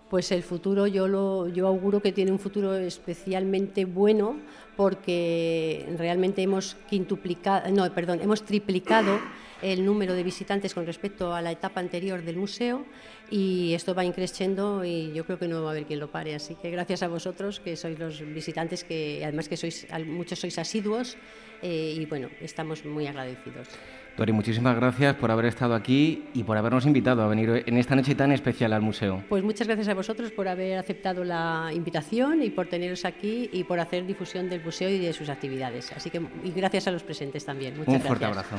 Pues 0.09 0.31
el 0.31 0.43
futuro 0.43 0.85
yo, 0.87 1.07
lo, 1.07 1.47
yo 1.47 1.67
auguro 1.67 2.01
que 2.01 2.11
tiene 2.11 2.31
un 2.31 2.39
futuro 2.39 2.75
especialmente 2.75 3.85
bueno 3.85 4.37
porque 4.75 5.91
realmente 5.97 6.41
hemos 6.41 6.75
quintuplicado, 6.89 7.69
no, 7.71 7.91
perdón, 7.93 8.19
hemos 8.21 8.43
triplicado 8.43 9.19
el 9.63 9.85
número 9.85 10.13
de 10.13 10.23
visitantes 10.23 10.73
con 10.73 10.85
respecto 10.85 11.33
a 11.33 11.41
la 11.41 11.51
etapa 11.51 11.79
anterior 11.79 12.21
del 12.21 12.35
museo 12.35 12.85
y 13.31 13.73
esto 13.73 13.95
va 13.95 14.03
increciendo 14.03 14.83
y 14.83 15.13
yo 15.13 15.25
creo 15.25 15.39
que 15.39 15.47
no 15.47 15.63
va 15.63 15.69
a 15.69 15.71
haber 15.71 15.85
quien 15.85 15.99
lo 15.99 16.11
pare. 16.11 16.35
Así 16.35 16.55
que 16.55 16.69
gracias 16.69 17.01
a 17.01 17.07
vosotros, 17.07 17.59
que 17.59 17.75
sois 17.75 17.97
los 17.97 18.21
visitantes, 18.21 18.83
que 18.83 19.21
además 19.23 19.47
que 19.47 19.57
sois, 19.57 19.87
muchos 20.05 20.39
sois 20.39 20.59
asiduos 20.59 21.17
eh, 21.61 21.95
y 21.97 22.05
bueno, 22.05 22.29
estamos 22.41 22.85
muy 22.85 23.07
agradecidos. 23.07 23.69
Dori, 24.17 24.31
muchísimas 24.31 24.75
gracias 24.75 25.15
por 25.15 25.31
haber 25.31 25.45
estado 25.45 25.73
aquí 25.73 26.25
y 26.35 26.43
por 26.43 26.55
habernos 26.55 26.85
invitado 26.85 27.23
a 27.23 27.27
venir 27.27 27.63
en 27.65 27.77
esta 27.77 27.95
noche 27.95 28.13
tan 28.13 28.31
especial 28.31 28.73
al 28.73 28.81
museo. 28.81 29.23
Pues 29.27 29.43
muchas 29.43 29.65
gracias 29.65 29.87
a 29.87 29.95
vosotros 29.95 30.31
por 30.31 30.47
haber 30.47 30.77
aceptado 30.77 31.23
la 31.23 31.71
invitación 31.73 32.43
y 32.43 32.51
por 32.51 32.67
teneros 32.67 33.05
aquí 33.05 33.49
y 33.51 33.63
por 33.63 33.79
hacer 33.79 34.05
difusión 34.05 34.49
del 34.49 34.63
museo 34.63 34.89
y 34.89 34.99
de 34.99 35.13
sus 35.13 35.29
actividades. 35.29 35.91
Así 35.93 36.11
que 36.11 36.21
y 36.43 36.51
gracias 36.51 36.87
a 36.87 36.91
los 36.91 37.01
presentes 37.01 37.43
también. 37.43 37.75
Muchas 37.75 37.95
Un 37.95 38.01
fuerte 38.01 38.25
abrazo. 38.25 38.57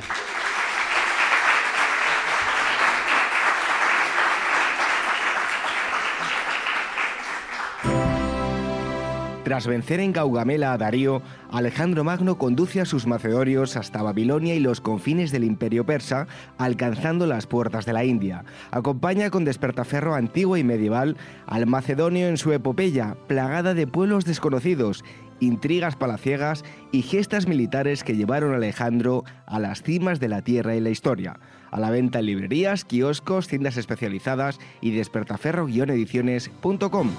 Tras 9.45 9.67
vencer 9.67 10.01
en 10.01 10.15
Gaugamela 10.15 10.73
a 10.73 10.79
Darío, 10.79 11.21
Alejandro 11.51 12.03
Magno 12.03 12.39
conduce 12.39 12.81
a 12.81 12.87
sus 12.87 13.07
macedonios 13.07 13.77
hasta 13.77 14.03
Babilonia 14.03 14.55
y 14.55 14.61
los 14.61 14.81
confines 14.81 15.33
del 15.33 15.45
imperio 15.45 15.85
persa, 15.85 16.27
alcanzando 16.57 17.27
las 17.27 17.47
puertas 17.47 17.85
de 17.85 17.93
la 17.93 18.07
India. 18.07 18.47
Acompaña 18.71 19.29
con 19.29 19.45
despertaferro 19.45 20.15
antiguo 20.15 20.57
y 20.57 20.65
medieval 20.65 21.19
al 21.47 21.67
macedonio 21.67 22.27
en 22.27 22.39
su 22.39 22.53
epopeya, 22.53 23.19
plagada 23.27 23.75
de 23.75 23.87
pueblos 23.87 24.25
desconocidos, 24.25 25.05
intrigas 25.41 25.95
palaciegas 25.95 26.65
y 26.91 27.03
gestas 27.03 27.47
militares 27.47 28.03
que 28.03 28.17
llevaron 28.17 28.55
a 28.55 28.57
Alejandro 28.57 29.25
a 29.45 29.59
las 29.59 29.83
cimas 29.83 30.21
de 30.21 30.29
la 30.29 30.41
tierra 30.41 30.75
y 30.75 30.81
la 30.81 30.89
historia. 30.89 31.39
A 31.71 31.81
la 31.81 31.91
venta 31.91 32.21
en 32.21 32.27
librerías, 32.27 32.87
kioscos, 32.87 33.49
tiendas 33.49 33.77
especializadas 33.77 34.59
y 34.81 34.93
despertaferro-ediciones.com. 34.93 37.11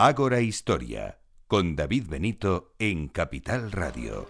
Ágora 0.00 0.40
Historia, 0.40 1.18
con 1.48 1.74
David 1.74 2.04
Benito 2.08 2.72
en 2.78 3.08
Capital 3.08 3.72
Radio. 3.72 4.28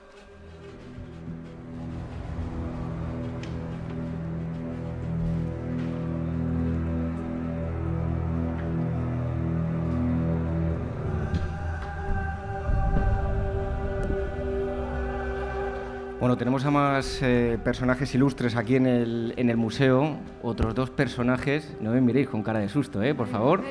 Bueno, 16.19 16.39
tenemos 16.39 16.65
a 16.65 16.71
más 16.71 17.21
eh, 17.21 17.59
personajes 17.63 18.15
ilustres 18.15 18.57
aquí 18.57 18.77
en 18.77 18.87
el, 18.87 19.35
en 19.37 19.51
el 19.51 19.59
museo. 19.59 20.19
Otros 20.41 20.75
dos 20.75 20.89
personajes. 20.89 21.77
No 21.83 21.91
me 21.91 22.01
miréis 22.01 22.31
con 22.31 22.43
cara 22.43 22.61
de 22.61 22.71
susto, 22.71 23.03
¿eh? 23.03 23.15
Por 23.15 23.27
favor. 23.27 23.63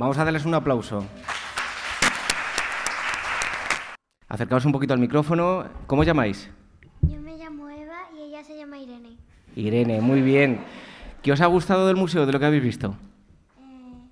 Vamos 0.00 0.16
a 0.16 0.24
darles 0.24 0.46
un 0.46 0.54
aplauso. 0.54 1.04
Acercaos 4.28 4.64
un 4.64 4.72
poquito 4.72 4.94
al 4.94 4.98
micrófono. 4.98 5.66
¿Cómo 5.86 6.00
os 6.00 6.06
llamáis? 6.06 6.50
Yo 7.02 7.20
me 7.20 7.36
llamo 7.36 7.68
Eva 7.68 8.08
y 8.16 8.22
ella 8.22 8.42
se 8.42 8.56
llama 8.56 8.78
Irene. 8.78 9.18
Irene, 9.56 10.00
muy 10.00 10.22
bien. 10.22 10.62
¿Qué 11.22 11.32
os 11.32 11.42
ha 11.42 11.46
gustado 11.46 11.86
del 11.86 11.96
museo, 11.96 12.24
de 12.24 12.32
lo 12.32 12.40
que 12.40 12.46
habéis 12.46 12.62
visto? 12.62 12.96
Eh, 13.58 14.08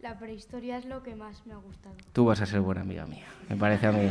la 0.00 0.18
prehistoria 0.18 0.78
es 0.78 0.86
lo 0.86 1.02
que 1.02 1.14
más 1.14 1.44
me 1.44 1.52
ha 1.52 1.58
gustado. 1.58 1.94
Tú 2.14 2.24
vas 2.24 2.40
a 2.40 2.46
ser 2.46 2.60
buena 2.62 2.80
amiga 2.80 3.04
mía, 3.04 3.26
me 3.50 3.56
parece 3.56 3.88
a 3.88 3.92
mí. 3.92 4.10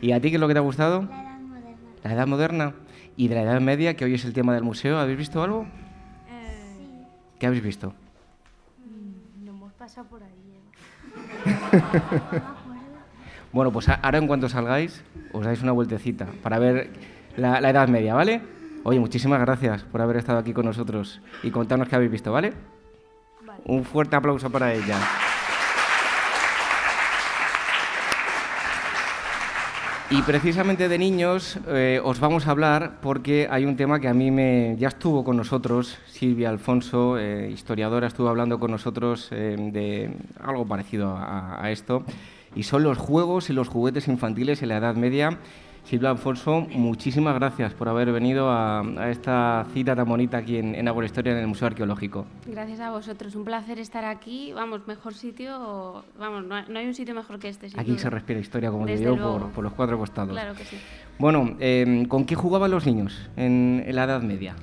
¿Y 0.00 0.12
a 0.12 0.20
ti 0.20 0.30
qué 0.30 0.36
es 0.36 0.40
lo 0.40 0.46
que 0.46 0.54
te 0.54 0.60
ha 0.60 0.62
gustado? 0.62 1.02
La 1.02 1.20
edad 1.20 1.40
moderna. 1.40 1.76
La 2.04 2.12
edad 2.12 2.26
moderna. 2.28 2.74
¿Y 3.16 3.26
de 3.26 3.34
la 3.34 3.42
edad 3.42 3.60
media, 3.60 3.96
que 3.96 4.04
hoy 4.04 4.14
es 4.14 4.24
el 4.24 4.34
tema 4.34 4.54
del 4.54 4.62
museo, 4.62 5.00
habéis 5.00 5.18
visto 5.18 5.42
algo? 5.42 5.66
Eh, 6.28 6.76
sí. 6.78 7.06
¿Qué 7.40 7.48
habéis 7.48 7.64
visto? 7.64 7.92
Por 9.96 10.22
ahí. 10.22 10.60
bueno, 13.52 13.72
pues 13.72 13.88
ahora 13.88 14.18
en 14.18 14.26
cuanto 14.26 14.48
salgáis, 14.48 15.02
os 15.32 15.44
dais 15.44 15.62
una 15.62 15.72
vueltecita 15.72 16.26
para 16.42 16.58
ver 16.58 16.90
la, 17.36 17.58
Edad 17.58 17.88
Media, 17.88 18.14
¿vale? 18.14 18.42
Oye, 18.84 19.00
muchísimas 19.00 19.40
gracias 19.40 19.82
por 19.84 20.00
haber 20.02 20.16
estado 20.16 20.38
aquí 20.38 20.52
con 20.52 20.66
nosotros 20.66 21.20
y 21.42 21.50
contarnos 21.50 21.88
qué 21.88 21.96
habéis 21.96 22.12
visto, 22.12 22.32
¿vale? 22.32 22.52
vale. 23.44 23.62
Un 23.64 23.84
fuerte 23.84 24.16
aplauso 24.16 24.50
para 24.50 24.72
ella. 24.72 24.98
Y 30.10 30.22
precisamente 30.22 30.88
de 30.88 30.96
niños 30.96 31.58
eh, 31.68 32.00
os 32.02 32.18
vamos 32.18 32.46
a 32.46 32.52
hablar 32.52 32.98
porque 33.02 33.46
hay 33.50 33.66
un 33.66 33.76
tema 33.76 34.00
que 34.00 34.08
a 34.08 34.14
mí 34.14 34.30
me 34.30 34.74
ya 34.78 34.88
estuvo 34.88 35.22
con 35.22 35.36
nosotros, 35.36 35.98
Silvia 36.06 36.48
Alfonso, 36.48 37.18
eh, 37.18 37.50
historiadora, 37.50 38.06
estuvo 38.06 38.30
hablando 38.30 38.58
con 38.58 38.70
nosotros 38.70 39.28
eh, 39.32 39.54
de 39.70 40.10
algo 40.40 40.66
parecido 40.66 41.14
a, 41.14 41.62
a, 41.62 41.70
esto, 41.70 42.04
y 42.56 42.62
son 42.62 42.84
los 42.84 42.96
juegos 42.96 43.50
y 43.50 43.52
los 43.52 43.68
juguetes 43.68 44.08
infantiles 44.08 44.62
en 44.62 44.70
la 44.70 44.78
Edad 44.78 44.94
Media 44.94 45.36
Silvia 45.88 46.10
Alfonso, 46.10 46.66
muchísimas 46.70 47.34
gracias 47.36 47.72
por 47.72 47.88
haber 47.88 48.12
venido 48.12 48.50
a, 48.50 48.84
esta 49.08 49.64
cita 49.72 49.96
tan 49.96 50.06
bonita 50.06 50.36
aquí 50.36 50.58
en, 50.58 50.74
en 50.74 50.86
Historia 51.02 51.32
en 51.32 51.38
el 51.38 51.46
Museo 51.46 51.68
Arqueológico. 51.68 52.26
Gracias 52.44 52.80
a 52.80 52.90
vosotros, 52.90 53.34
un 53.34 53.44
placer 53.46 53.78
estar 53.78 54.04
aquí. 54.04 54.52
Vamos, 54.52 54.86
mejor 54.86 55.14
sitio, 55.14 56.04
vamos, 56.18 56.44
no, 56.44 56.56
hay 56.56 56.86
un 56.86 56.92
sitio 56.92 57.14
mejor 57.14 57.38
que 57.38 57.48
este. 57.48 57.70
Aquí 57.74 57.98
se 57.98 58.10
respira 58.10 58.38
historia, 58.38 58.70
como 58.70 58.84
digo 58.84 59.16
yo, 59.16 59.50
por, 59.54 59.64
los 59.64 59.72
cuatro 59.72 59.96
costados. 59.96 60.32
Claro 60.32 60.54
que 60.54 60.66
sí. 60.66 60.76
Bueno, 61.18 61.56
em, 61.58 62.04
¿con 62.04 62.26
qué 62.26 62.34
jugaban 62.34 62.70
los 62.70 62.84
niños 62.84 63.30
en, 63.38 63.82
en 63.86 63.96
la 63.96 64.04
Edad 64.04 64.20
Media? 64.20 64.56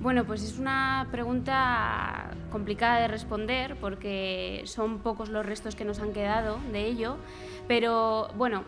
Bueno, 0.00 0.24
pues 0.24 0.44
es 0.44 0.56
una 0.60 1.08
pregunta 1.10 2.30
complicada 2.52 3.00
de 3.00 3.08
responder 3.08 3.76
porque 3.80 4.62
son 4.66 5.00
pocos 5.00 5.30
los 5.30 5.44
restos 5.44 5.74
que 5.74 5.84
nos 5.84 5.98
han 5.98 6.12
quedado 6.12 6.58
de 6.72 6.86
ello, 6.86 7.16
pero 7.66 8.28
bueno, 8.36 8.62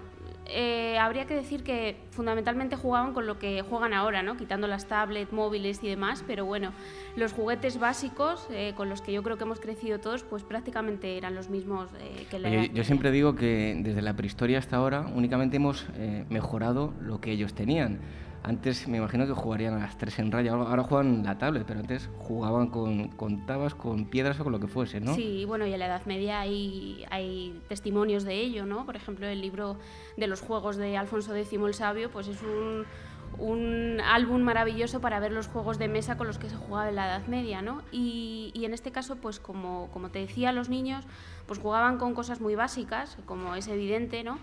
eh, 0.53 0.99
habría 0.99 1.27
que 1.27 1.35
decir 1.35 1.63
que 1.63 1.97
fundamentalmente 2.11 2.77
jugaban 2.77 3.13
con 3.15 3.27
lo 3.27 3.39
que 3.39 3.63
juegan 3.63 3.93
ahora, 3.93 4.23
¿no? 4.23 4.37
quitando 4.37 4.67
las 4.67 4.87
tablets, 4.87 5.33
móviles 5.33 5.83
y 5.83 5.89
demás, 5.89 6.25
pero 6.27 6.45
bueno, 6.45 6.73
los 7.17 7.33
juguetes 7.33 7.79
básicos 7.79 8.47
eh, 8.51 8.73
con 8.77 8.89
los 8.89 9.03
que 9.03 9.13
yo 9.13 9.23
creo 9.23 9.37
que 9.37 9.45
hemos 9.45 9.61
crecido 9.61 9.99
todos, 9.99 10.23
pues 10.23 10.43
prácticamente 10.43 11.17
eran 11.17 11.35
los 11.35 11.49
mismos 11.49 11.89
eh, 12.01 12.27
que 12.31 12.39
la 12.39 12.49
Oye, 12.49 12.71
yo 12.75 12.85
siempre 12.85 13.11
digo 13.11 13.35
que 13.35 13.77
desde 13.79 14.03
la 14.03 14.15
prehistoria 14.15 14.59
hasta 14.59 14.77
ahora 14.77 15.07
únicamente 15.15 15.57
hemos 15.57 15.87
mejorado 16.29 16.93
lo 17.01 17.21
que 17.21 17.33
ellos 17.33 17.55
tenían. 17.55 18.01
Antes 18.45 18.89
me 18.89 18.99
imagino 18.99 19.25
que 19.25 19.35
jugarían 19.35 19.75
a 19.75 19.79
las 19.79 19.97
tres 19.97 20.19
en 20.19 20.33
raya, 20.33 20.53
ahora 20.53 20.83
juegan 20.83 21.23
la 21.23 21.39
tablet, 21.39 21.65
pero 21.65 21.79
antes 21.79 22.09
jugaban 22.19 22.69
con, 22.69 23.09
con 23.09 23.47
tabas, 23.47 23.77
con 23.77 24.07
piedras 24.07 24.41
o 24.41 24.45
con 24.45 24.53
lo 24.53 24.59
que 24.59 24.67
fuese, 24.67 25.01
¿no? 25.01 25.15
Sí, 25.15 25.45
bueno, 25.45 25.65
y 25.65 25.73
en 25.73 25.79
la 25.79 25.87
Edad 25.87 26.05
Media 26.07 26.41
hay, 26.41 27.05
hay 27.11 27.61
testimonios 27.69 28.25
de 28.25 28.35
ello, 28.35 28.67
¿no? 28.67 28.85
Por 28.85 28.97
ejemplo, 28.97 29.29
el 29.29 29.41
libro 29.41 29.77
de 30.17 30.27
los 30.27 30.41
juegos 30.41 30.77
de 30.77 30.97
Alfonso 30.97 31.37
X 31.37 31.53
el 31.53 31.75
Sabio, 31.75 32.11
pues 32.11 32.27
es 32.27 32.39
un, 32.43 34.01
álbum 34.05 34.43
maravilloso 34.43 35.01
para 35.01 35.21
ver 35.21 35.31
los 35.31 35.47
juegos 35.47 35.79
de 35.79 35.87
mesa 35.87 36.17
con 36.17 36.27
los 36.27 36.39
que 36.39 36.51
se 36.51 36.57
jugaba 36.57 36.89
en 36.89 36.97
la 36.97 37.07
Edad 37.07 37.27
Media, 37.29 37.63
¿no? 37.63 37.83
Y, 37.93 38.51
y, 38.55 38.65
en 38.65 38.75
este 38.75 38.91
caso, 38.91 39.17
pues 39.17 39.39
como, 39.39 39.89
como 39.93 40.11
te 40.11 40.19
decía, 40.19 40.51
los 40.51 40.69
niños 40.69 41.05
pues 41.47 41.61
jugaban 41.61 41.97
con 41.97 42.13
cosas 42.13 42.41
muy 42.41 42.57
básicas, 42.57 43.17
como 43.25 43.55
es 43.55 43.69
evidente, 43.69 44.25
¿no? 44.25 44.39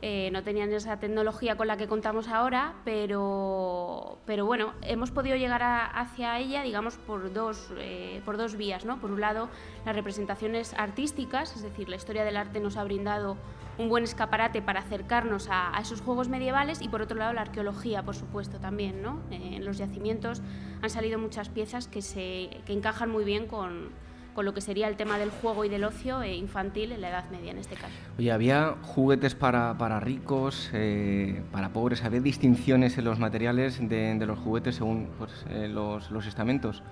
Eh, 0.00 0.30
no 0.32 0.44
tenían 0.44 0.72
esa 0.72 1.00
tecnología 1.00 1.56
con 1.56 1.66
la 1.66 1.76
que 1.76 1.88
contamos 1.88 2.28
ahora, 2.28 2.74
pero, 2.84 4.18
pero 4.26 4.46
bueno, 4.46 4.74
hemos 4.82 5.10
podido 5.10 5.36
llegar 5.36 5.60
hacia 5.62 6.38
ella, 6.38 6.62
digamos, 6.62 6.96
por 6.98 7.32
dos, 7.32 7.72
eh, 7.78 8.22
por 8.24 8.36
dos 8.36 8.56
vías. 8.56 8.84
¿no? 8.84 9.00
Por 9.00 9.10
un 9.10 9.20
lado, 9.20 9.48
las 9.84 9.96
representaciones 9.96 10.72
artísticas, 10.74 11.56
es 11.56 11.62
decir, 11.62 11.88
la 11.88 11.96
historia 11.96 12.24
del 12.24 12.36
arte 12.36 12.60
nos 12.60 12.76
ha 12.76 12.84
brindado 12.84 13.36
un 13.76 13.88
buen 13.88 14.04
escaparate 14.04 14.62
para 14.62 14.80
acercarnos 14.80 15.48
a, 15.50 15.76
esos 15.80 16.00
juegos 16.00 16.28
medievales 16.28 16.80
y 16.80 16.88
por 16.88 17.02
otro 17.02 17.16
lado 17.16 17.32
la 17.32 17.42
arqueología, 17.42 18.04
por 18.04 18.14
supuesto, 18.14 18.58
también. 18.60 19.02
¿no? 19.02 19.20
Eh, 19.32 19.56
en 19.56 19.64
los 19.64 19.78
yacimientos 19.78 20.42
han 20.80 20.90
salido 20.90 21.18
muchas 21.18 21.48
piezas 21.48 21.88
que, 21.88 22.02
se, 22.02 22.50
que 22.66 22.72
encajan 22.72 23.10
muy 23.10 23.24
bien 23.24 23.48
con, 23.48 23.90
con 24.34 24.44
lo 24.44 24.54
que 24.54 24.60
sería 24.60 24.88
el 24.88 24.96
tema 24.96 25.18
del 25.18 25.30
juego 25.30 25.64
y 25.64 25.68
del 25.68 25.84
ocio 25.84 26.22
eh, 26.22 26.36
infantil 26.36 26.92
en 26.92 27.00
la 27.00 27.10
Edad 27.10 27.30
Media 27.30 27.50
en 27.50 27.58
este 27.58 27.74
caso. 27.74 27.94
Oye, 28.18 28.30
¿había 28.30 28.76
juguetes 28.82 29.34
para, 29.34 29.76
para 29.76 30.00
ricos, 30.00 30.70
eh, 30.72 31.42
para 31.52 31.70
pobres? 31.70 32.04
¿Había 32.04 32.20
distinciones 32.20 32.98
en 32.98 33.04
los 33.04 33.18
materiales 33.18 33.78
de, 33.80 34.14
de 34.14 34.26
los 34.26 34.38
juguetes 34.38 34.76
según 34.76 35.08
pues, 35.18 35.44
eh, 35.50 35.68
los, 35.68 36.10
los, 36.10 36.26
estamentos? 36.26 36.82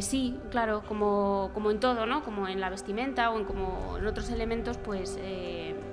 sí, 0.00 0.38
claro, 0.50 0.82
como, 0.88 1.50
como, 1.52 1.70
en 1.70 1.78
todo, 1.78 2.06
¿no? 2.06 2.22
como 2.22 2.48
en 2.48 2.60
la 2.60 2.70
vestimenta 2.70 3.30
o 3.30 3.38
en, 3.38 3.44
como 3.44 3.96
en 3.98 4.06
otros 4.06 4.30
elementos, 4.30 4.78
pues 4.78 5.18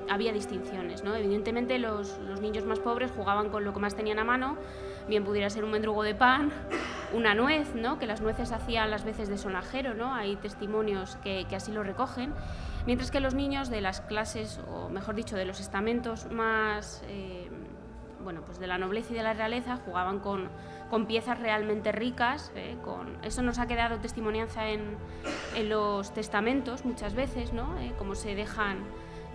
había 0.09 0.31
distinciones. 0.31 1.03
¿no? 1.03 1.13
Evidentemente 1.15 1.77
los, 1.77 2.17
los 2.19 2.39
niños 2.39 2.65
más 2.65 2.79
pobres 2.79 3.11
jugaban 3.11 3.49
con 3.49 3.65
lo 3.65 3.73
que 3.73 3.79
más 3.79 3.95
tenían 3.95 4.19
a 4.19 4.23
mano, 4.23 4.57
bien 5.07 5.23
pudiera 5.23 5.49
ser 5.49 5.63
un 5.63 5.71
mendrugo 5.71 6.03
de 6.03 6.15
pan, 6.15 6.51
una 7.13 7.35
nuez, 7.35 7.75
¿no? 7.75 7.99
que 7.99 8.07
las 8.07 8.21
nueces 8.21 8.51
hacían 8.51 8.89
las 8.91 9.03
veces 9.03 9.29
de 9.29 9.37
sonajero, 9.37 9.93
¿no? 9.93 10.13
hay 10.13 10.35
testimonios 10.37 11.17
que, 11.17 11.45
así 11.55 11.71
lo 11.71 11.83
recogen, 11.83 12.33
mientras 12.85 13.11
que 13.11 13.19
los 13.19 13.33
niños 13.33 13.69
de 13.69 13.81
las 13.81 14.01
clases, 14.01 14.59
o 14.69 14.89
mejor 14.89 15.15
dicho, 15.15 15.35
de 15.35 15.45
los 15.45 15.59
estamentos 15.59 16.29
más, 16.31 17.03
eh, 17.07 17.49
bueno, 18.23 18.41
pues 18.43 18.59
de 18.59 18.67
la 18.67 18.77
nobleza 18.77 19.13
y 19.13 19.15
de 19.15 19.23
la 19.23 19.33
realeza, 19.33 19.77
jugaban 19.77 20.19
con, 20.19 20.49
con 20.89 21.05
piezas 21.05 21.39
realmente 21.39 21.91
ricas, 21.91 22.51
¿eh? 22.55 22.75
con, 22.83 23.23
eso 23.23 23.41
nos 23.43 23.59
ha 23.59 23.67
quedado 23.67 23.99
testimonianza 23.99 24.69
en, 24.69 24.97
en 25.55 25.69
los 25.69 26.13
testamentos 26.13 26.85
muchas 26.85 27.13
veces, 27.13 27.53
¿no? 27.53 27.77
Eh, 27.79 27.93
como 27.97 28.15
se 28.15 28.33
dejan 28.33 28.79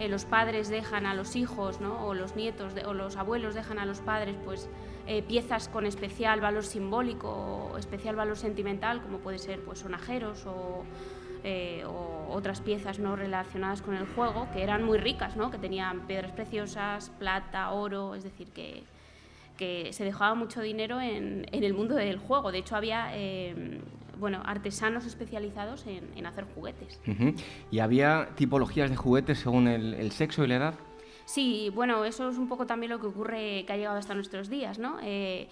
los 0.09 0.25
padres 0.25 0.69
dejan 0.69 1.07
a 1.07 1.15
los 1.15 1.37
hijos, 1.37 1.81
¿no? 1.81 2.07
o 2.07 2.15
los 2.15 2.37
nietos 2.37 2.73
o 2.87 2.95
los 2.95 3.17
abuelos 3.17 3.55
dejan 3.55 3.79
a 3.79 3.85
los 3.85 4.01
padres, 4.01 4.37
pues 4.45 4.69
eh, 5.07 5.23
piezas 5.23 5.69
con 5.69 5.87
especial 5.87 6.41
valor 6.41 6.65
simbólico 6.65 7.29
o 7.73 7.79
especial 7.79 8.17
valor 8.17 8.37
sentimental, 8.37 9.03
como 9.03 9.19
puede 9.19 9.39
ser 9.39 9.61
pues, 9.61 9.81
sonajeros 9.81 10.47
eh, 11.43 11.85
o, 11.87 12.29
otras 12.31 12.61
piezas 12.61 12.99
no 12.99 13.17
relacionadas 13.17 13.83
con 13.83 13.95
el 13.95 14.07
juego, 14.07 14.47
que 14.53 14.63
eran 14.63 14.85
muy 14.85 14.99
ricas, 14.99 15.37
¿no? 15.37 15.51
que 15.51 15.59
tenían 15.59 16.07
piedras 16.07 16.33
preciosas, 16.33 17.11
plata, 17.19 17.71
oro, 17.73 18.15
es 18.15 18.23
decir, 18.23 18.49
que, 18.49 18.85
que 19.57 19.93
se 19.93 20.05
dejaba 20.05 20.35
mucho 20.35 20.61
dinero 20.61 21.01
en, 21.01 21.47
en, 21.51 21.65
el 21.65 21.75
mundo 21.75 21.97
del 21.97 22.19
juego. 22.19 22.53
De 22.53 22.59
hecho, 22.59 22.77
había 22.77 23.11
eh, 23.15 23.81
bueno, 24.21 24.43
artesanos 24.45 25.07
especializados 25.07 25.87
en, 25.87 26.27
hacer 26.27 26.45
juguetes. 26.55 27.01
¿Y 27.71 27.79
había 27.81 28.29
tipologías 28.37 28.91
de 28.91 28.97
juguetes 28.97 29.39
según 29.39 29.67
el, 29.67 29.95
el 29.95 30.13
sexo 30.13 30.45
y 30.45 30.49
la 30.49 30.57
edad? 30.57 30.75
Sí, 31.25 31.71
bueno, 31.75 32.05
eso 32.05 32.29
es 32.29 32.39
un 32.39 32.49
poco 32.49 32.67
también 32.67 32.91
lo 32.91 33.01
que 33.01 33.07
ocurre, 33.07 33.65
que 33.65 33.73
ha 33.73 33.77
llegado 33.77 33.97
hasta 33.97 34.15
nuestros 34.15 34.51
días, 34.51 34.79
¿no? 34.79 34.99
Eh, 35.03 35.49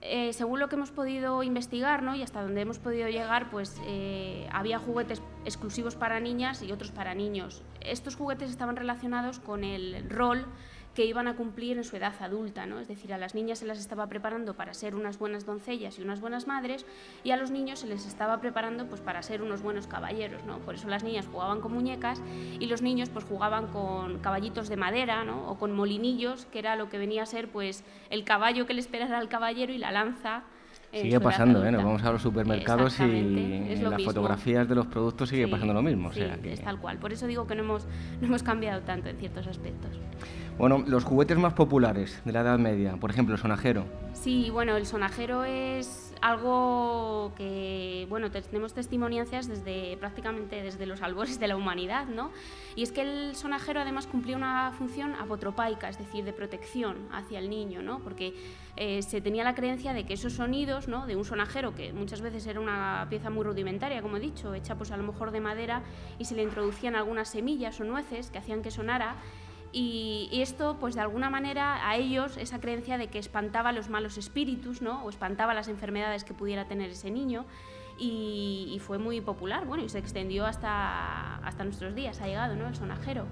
eh, 0.00 0.32
según 0.32 0.60
lo 0.60 0.68
que 0.68 0.76
hemos 0.76 0.90
podido 0.90 1.42
investigar 1.42 2.02
¿no? 2.02 2.14
y 2.14 2.22
hasta 2.22 2.42
donde 2.42 2.60
hemos 2.60 2.78
podido 2.78 3.08
llegar, 3.08 3.50
pues 3.50 3.80
eh, 3.86 4.46
había 4.52 4.78
juguetes 4.78 5.22
exclusivos 5.44 5.96
para 5.96 6.20
niñas 6.20 6.62
y 6.62 6.70
otros 6.70 6.92
para 6.92 7.14
niños. 7.14 7.62
Estos 7.80 8.14
juguetes 8.14 8.50
estaban 8.50 8.76
relacionados 8.76 9.40
con 9.40 9.64
el 9.64 10.08
rol 10.08 10.46
que 10.96 11.04
iban 11.04 11.28
a 11.28 11.36
cumplir 11.36 11.76
en 11.76 11.84
su 11.84 11.94
edad 11.94 12.14
adulta, 12.20 12.64
¿no? 12.64 12.80
Es 12.80 12.88
decir, 12.88 13.12
a 13.12 13.18
las 13.18 13.34
niñas 13.34 13.58
se 13.58 13.66
las 13.66 13.78
estaba 13.78 14.06
preparando 14.06 14.54
para 14.54 14.72
ser 14.72 14.94
unas 14.94 15.18
buenas 15.18 15.44
doncellas 15.44 15.98
y 15.98 16.02
unas 16.02 16.22
buenas 16.22 16.46
madres 16.46 16.86
y 17.22 17.32
a 17.32 17.36
los 17.36 17.50
niños 17.50 17.80
se 17.80 17.86
les 17.86 18.06
estaba 18.06 18.40
preparando 18.40 18.86
pues 18.86 19.02
para 19.02 19.22
ser 19.22 19.42
unos 19.42 19.60
buenos 19.60 19.86
caballeros, 19.86 20.42
¿no? 20.44 20.58
Por 20.60 20.74
eso 20.74 20.88
las 20.88 21.04
niñas 21.04 21.26
jugaban 21.30 21.60
con 21.60 21.74
muñecas 21.74 22.22
y 22.58 22.64
los 22.64 22.80
niños 22.80 23.10
pues 23.10 23.26
jugaban 23.26 23.66
con 23.66 24.20
caballitos 24.20 24.70
de 24.70 24.78
madera, 24.78 25.22
¿no? 25.22 25.50
O 25.50 25.58
con 25.58 25.74
molinillos, 25.74 26.46
que 26.46 26.60
era 26.60 26.76
lo 26.76 26.88
que 26.88 26.96
venía 26.96 27.24
a 27.24 27.26
ser 27.26 27.48
pues 27.48 27.84
el 28.08 28.24
caballo 28.24 28.66
que 28.66 28.72
le 28.72 28.80
esperara 28.80 29.18
al 29.18 29.28
caballero 29.28 29.74
y 29.74 29.78
la 29.78 29.92
lanza 29.92 30.44
Sigue 30.92 31.20
pasando, 31.20 31.64
¿eh? 31.64 31.70
Nos 31.70 31.84
vamos 31.84 32.02
a 32.04 32.12
los 32.12 32.22
supermercados 32.22 32.98
y 33.00 33.02
en 33.02 33.90
las 33.90 34.02
fotografías 34.02 34.68
de 34.68 34.74
los 34.74 34.86
productos 34.86 35.28
sigue 35.28 35.46
pasando 35.46 35.74
lo 35.74 35.82
mismo. 35.82 36.12
Sí, 36.12 36.22
es 36.44 36.62
tal 36.62 36.78
cual. 36.78 36.98
Por 36.98 37.12
eso 37.12 37.26
digo 37.26 37.46
que 37.46 37.54
no 37.54 37.62
hemos, 37.62 37.86
no 38.20 38.26
hemos 38.26 38.42
cambiado 38.42 38.80
tanto 38.82 39.08
en 39.08 39.16
ciertos 39.18 39.46
aspectos. 39.46 39.90
Bueno, 40.58 40.82
los 40.86 41.04
juguetes 41.04 41.36
más 41.36 41.52
populares 41.52 42.22
de 42.24 42.32
la 42.32 42.40
Edad 42.40 42.58
Media, 42.58 42.96
por 42.96 43.10
ejemplo, 43.10 43.34
el 43.34 43.40
sonajero. 43.40 43.84
Sí, 44.14 44.48
bueno, 44.48 44.74
el 44.78 44.86
sonajero 44.86 45.44
es 45.44 46.14
algo 46.22 47.32
que, 47.36 48.06
bueno, 48.08 48.30
tenemos 48.30 48.72
testimoniancias 48.72 49.48
desde 49.48 49.98
prácticamente 49.98 50.62
desde 50.62 50.86
los 50.86 51.02
albores 51.02 51.38
de 51.38 51.48
la 51.48 51.56
humanidad, 51.56 52.06
¿no? 52.06 52.30
Y 52.74 52.82
es 52.82 52.90
que 52.90 53.02
el 53.02 53.36
sonajero 53.36 53.82
además 53.82 54.06
cumplía 54.06 54.34
una 54.34 54.72
función 54.72 55.14
apotropaica, 55.14 55.90
es 55.90 55.98
decir, 55.98 56.24
de 56.24 56.32
protección 56.32 57.06
hacia 57.12 57.38
el 57.38 57.50
niño, 57.50 57.82
¿no? 57.82 57.98
Porque 57.98 58.32
eh, 58.76 59.02
se 59.02 59.20
tenía 59.20 59.44
la 59.44 59.54
creencia 59.54 59.92
de 59.92 60.06
que 60.06 60.14
esos 60.14 60.32
sonidos, 60.32 60.88
¿no? 60.88 61.06
De 61.06 61.16
un 61.16 61.26
sonajero, 61.26 61.74
que 61.74 61.92
muchas 61.92 62.22
veces 62.22 62.46
era 62.46 62.60
una 62.60 63.06
pieza 63.10 63.28
muy 63.28 63.44
rudimentaria, 63.44 64.00
como 64.00 64.16
he 64.16 64.20
dicho, 64.20 64.54
hecha 64.54 64.74
pues 64.74 64.90
a 64.90 64.96
lo 64.96 65.02
mejor 65.02 65.32
de 65.32 65.40
madera 65.40 65.82
y 66.18 66.24
se 66.24 66.34
le 66.34 66.42
introducían 66.42 66.96
algunas 66.96 67.28
semillas 67.28 67.78
o 67.78 67.84
nueces 67.84 68.30
que 68.30 68.38
hacían 68.38 68.62
que 68.62 68.70
sonara, 68.70 69.16
y, 69.78 70.40
esto, 70.40 70.78
pues 70.80 70.94
de 70.94 71.02
alguna 71.02 71.28
manera, 71.28 71.86
a 71.86 71.96
ellos 71.96 72.38
esa 72.38 72.60
creencia 72.60 72.96
de 72.96 73.08
que 73.08 73.18
espantaba 73.18 73.72
los 73.72 73.90
malos 73.90 74.16
espíritus, 74.16 74.80
¿no? 74.80 75.04
O 75.04 75.10
espantaba 75.10 75.52
las 75.52 75.68
enfermedades 75.68 76.24
que 76.24 76.32
pudiera 76.32 76.64
tener 76.64 76.88
ese 76.88 77.10
niño. 77.10 77.44
Y, 77.98 78.80
fue 78.86 78.96
muy 78.96 79.20
popular, 79.20 79.66
bueno, 79.66 79.84
y 79.84 79.90
se 79.90 79.98
extendió 79.98 80.46
hasta, 80.46 81.36
hasta 81.36 81.64
nuestros 81.64 81.94
días, 81.94 82.22
ha 82.22 82.26
llegado, 82.26 82.56
¿no? 82.56 82.68
El 82.68 82.74
sonajero. 82.74 83.26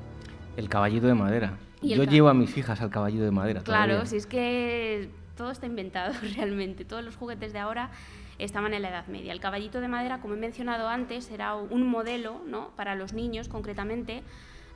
El 0.59 0.69
caballito 0.69 1.07
de 1.07 1.15
madera. 1.15 1.57
Yo 1.81 2.05
llevo 2.05 2.29
a 2.29 2.35
mis 2.35 2.55
hijas 2.59 2.79
al 2.83 2.91
caballito 2.91 3.25
de 3.25 3.31
madera. 3.31 3.63
Claro, 3.63 4.05
si 4.05 4.17
es 4.17 4.27
que 4.27 5.09
todo 5.39 5.51
está 5.51 5.65
inventado 5.65 6.13
realmente. 6.37 6.85
Todos 6.85 7.03
los 7.03 7.17
juguetes 7.17 7.55
de 7.55 7.59
ahora 7.59 7.91
estaban 8.39 8.75
en 8.75 8.83
la 8.83 8.91
Edad 8.91 9.07
Media. 9.07 9.33
El 9.33 9.41
caballito 9.41 9.81
de 9.81 9.89
madera, 9.89 10.21
como 10.21 10.35
he 10.35 10.37
mencionado 10.39 10.89
antes, 10.89 11.31
era 11.31 11.55
un 11.55 11.87
modelo 11.87 12.43
¿no? 12.47 12.69
para 12.77 12.95
los 12.97 13.15
niños 13.15 13.49
concretamente. 13.49 14.23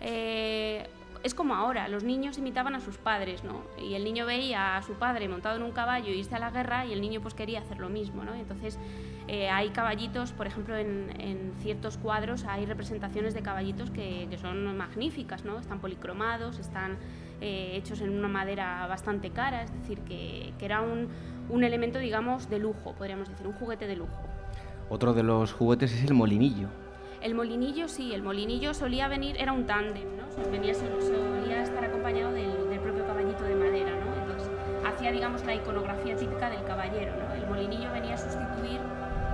Eh, 0.01 0.89
es 1.23 1.35
como 1.35 1.55
ahora, 1.55 1.89
los 1.89 2.05
niños 2.05 2.39
imitaban 2.39 2.75
a 2.75 2.81
sus 2.81 2.97
padres, 2.97 3.43
¿no? 3.45 3.63
Y 3.83 3.95
el 3.95 4.05
niño 4.05 4.27
veía 4.27 4.77
a 4.77 4.83
su 4.83 4.95
padre 4.95 5.29
montado 5.29 5.57
en 5.57 5.63
un 5.63 5.73
caballo 5.73 6.13
y 6.13 6.19
irse 6.19 6.35
a 6.35 6.39
la 6.39 6.51
guerra 6.51 6.87
y 6.87 6.93
el 6.93 7.01
niño 7.01 7.21
pues 7.21 7.35
quería 7.35 7.61
hacer 7.61 7.79
lo 7.79 7.89
mismo, 7.89 8.25
¿no? 8.25 8.35
Entonces 8.35 8.79
eh, 9.27 9.49
hay 9.49 9.71
caballitos, 9.71 10.33
por 10.33 10.47
ejemplo, 10.47 10.77
en, 10.77 11.53
ciertos 11.61 11.99
cuadros 11.99 12.45
hay 12.45 12.67
representaciones 12.67 13.35
de 13.35 13.43
caballitos 13.43 13.91
que, 13.91 14.29
son 14.41 14.77
magníficas, 14.77 15.45
¿no? 15.45 15.59
Están 15.59 15.81
policromados, 15.81 16.59
están 16.59 16.99
eh, 17.41 17.73
hechos 17.75 18.01
en 18.01 18.11
una 18.11 18.29
madera 18.29 18.87
bastante 18.87 19.31
cara, 19.31 19.65
es 19.65 19.73
decir, 19.73 20.01
que, 20.01 20.53
era 20.61 20.81
un 20.83 21.65
elemento, 21.65 21.99
digamos, 21.99 22.49
de 22.49 22.59
lujo, 22.59 22.95
podríamos 22.95 23.29
decir, 23.29 23.47
un 23.47 23.55
juguete 23.55 23.87
de 23.87 23.97
lujo. 23.97 24.29
Otro 24.91 25.13
de 25.13 25.23
los 25.23 25.53
juguetes 25.53 25.93
es 25.93 26.05
el 26.05 26.15
molinillo. 26.15 26.69
El 27.21 27.35
molinillo 27.35 27.89
sí, 27.89 28.15
el 28.15 28.23
molinillo 28.23 28.75
solía 28.75 29.09
venir, 29.09 29.37
era 29.41 29.53
un 29.53 29.67
tándem, 29.67 30.17
¿no? 30.17 30.51
Venía, 30.51 30.75
solía 30.75 31.63
estar 31.63 31.85
acompañado 31.85 32.33
del, 32.33 32.79
propio 32.81 33.07
caballito 33.07 33.43
de 33.45 33.55
madera, 33.57 33.91
¿no? 33.91 34.23
Entonces 34.23 34.51
hacía, 34.87 35.11
digamos, 35.11 35.45
la 35.45 35.55
iconografía 35.55 36.15
típica 36.17 36.49
del 36.49 36.65
caballero, 36.65 37.13
¿no? 37.17 37.35
El 37.35 37.47
molinillo 37.49 37.91
venía 37.93 38.15
a 38.15 38.19
sustituir, 38.19 38.81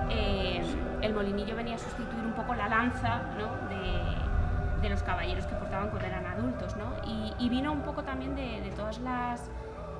eh, 0.09 0.61
el 1.01 1.13
molinillo 1.13 1.55
venía 1.55 1.75
a 1.75 1.79
sustituir 1.79 2.25
un 2.25 2.33
poco 2.33 2.55
la 2.55 2.67
lanza, 2.67 3.21
¿no? 3.37 3.69
De, 3.69 4.81
de 4.81 4.89
los 4.89 5.03
caballeros 5.03 5.45
que 5.45 5.55
portaban 5.55 5.89
cuando 5.89 6.07
eran 6.07 6.25
adultos, 6.25 6.75
¿no? 6.75 6.91
Y, 7.39 7.49
vino 7.49 7.71
un 7.71 7.81
poco 7.81 8.03
también 8.03 8.35
de, 8.35 8.71
todas 8.75 8.99
las 8.99 9.49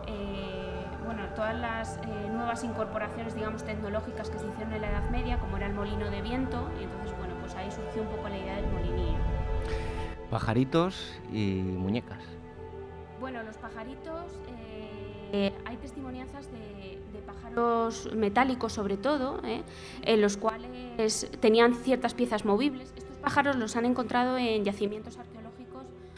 eh, 0.08 0.86
bueno, 1.06 1.24
todas 1.36 1.56
las 1.56 1.98
eh, 1.98 2.30
nuevas 2.32 2.64
incorporaciones, 2.64 3.36
digamos, 3.36 3.64
tecnológicas 3.64 4.30
que 4.30 4.40
se 4.40 4.48
hicieron 4.48 4.74
en 4.74 4.82
la 4.82 4.90
Edad 4.90 5.10
Media, 5.10 5.38
como 5.38 5.58
era 5.58 5.68
el 5.68 5.74
molino 5.74 6.10
de 6.10 6.22
viento, 6.22 6.70
y 6.80 6.84
entonces, 6.84 7.18
bueno, 7.18 7.25
ahí 7.58 7.72
surgió 7.72 8.02
un 8.02 8.08
poco 8.10 8.30
la 8.30 8.38
idea 8.38 8.56
del 8.56 8.68
molinillo. 8.72 9.18
Pajaritos 10.30 11.14
y 11.32 11.62
muñecas. 11.62 12.20
Bueno, 13.20 13.44
los 13.44 13.58
pajaritos, 13.58 14.26
eh, 15.32 15.54
hay 15.66 15.78
testimonianzas 15.78 16.52
de, 16.52 17.00
pájaros 17.26 18.10
metálicos 18.14 18.74
sobre 18.74 18.98
todo, 18.98 19.42
en 20.04 20.22
los 20.22 20.38
cuales 20.38 21.30
tenían 21.40 21.74
ciertas 21.74 22.14
piezas 22.14 22.46
movibles. 22.46 22.94
Estos 22.96 23.18
pájaros 23.18 23.56
los 23.56 23.76
han 23.76 23.86
encontrado 23.86 24.38
en 24.38 24.64
yacimientos 24.64 25.18
arqueológicos 25.18 25.45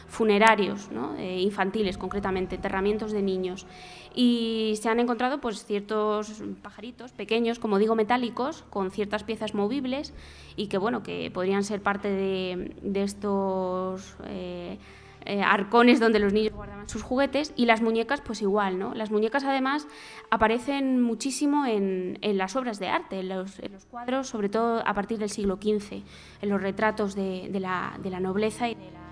funerarios, 0.08 0.88
eh, 1.18 1.40
infantiles 1.40 1.98
concretamente, 1.98 2.56
enterramientos 2.56 3.12
de 3.12 3.22
niños. 3.22 3.66
Y 4.14 4.74
se 4.80 4.88
han 4.88 4.98
encontrado 4.98 5.40
pues, 5.40 5.64
ciertos 5.64 6.42
pajaritos 6.62 7.12
pequeños, 7.12 7.58
como 7.58 7.78
digo, 7.78 7.94
metálicos, 7.94 8.64
con 8.70 8.90
ciertas 8.90 9.22
piezas 9.22 9.54
movibles 9.54 10.14
y 10.56 10.66
que, 10.66 10.78
bueno, 10.78 11.02
que 11.02 11.30
podrían 11.30 11.62
ser 11.62 11.82
parte 11.82 12.08
de, 12.08 13.02
estos... 13.02 14.16
Eh, 14.26 14.78
eh, 15.26 15.42
arcones 15.42 16.00
donde 16.00 16.20
los 16.20 16.32
niños 16.32 16.54
guardaban 16.54 16.88
sus 16.88 17.02
juguetes 17.02 17.52
y 17.54 17.66
las 17.66 17.82
muñecas 17.82 18.22
pues 18.22 18.40
igual, 18.40 18.78
¿no? 18.78 18.94
Las 18.94 19.10
muñecas 19.10 19.44
además 19.44 19.86
aparecen 20.30 21.02
muchísimo 21.02 21.66
en, 21.66 22.18
las 22.22 22.56
obras 22.56 22.78
de 22.78 22.88
arte, 22.88 23.20
en 23.20 23.28
los, 23.28 23.60
cuadros, 23.90 24.28
sobre 24.28 24.48
todo 24.48 24.80
a 24.86 24.94
partir 24.94 25.18
del 25.18 25.28
siglo 25.28 25.56
XV, 25.56 26.02
en 26.40 26.48
los 26.48 26.62
retratos 26.62 27.14
de, 27.14 27.50
la, 27.60 27.98
de 28.02 28.08
la 28.08 28.20
nobleza 28.20 28.70
y 28.70 28.74
de 28.76 28.90
la 28.90 29.07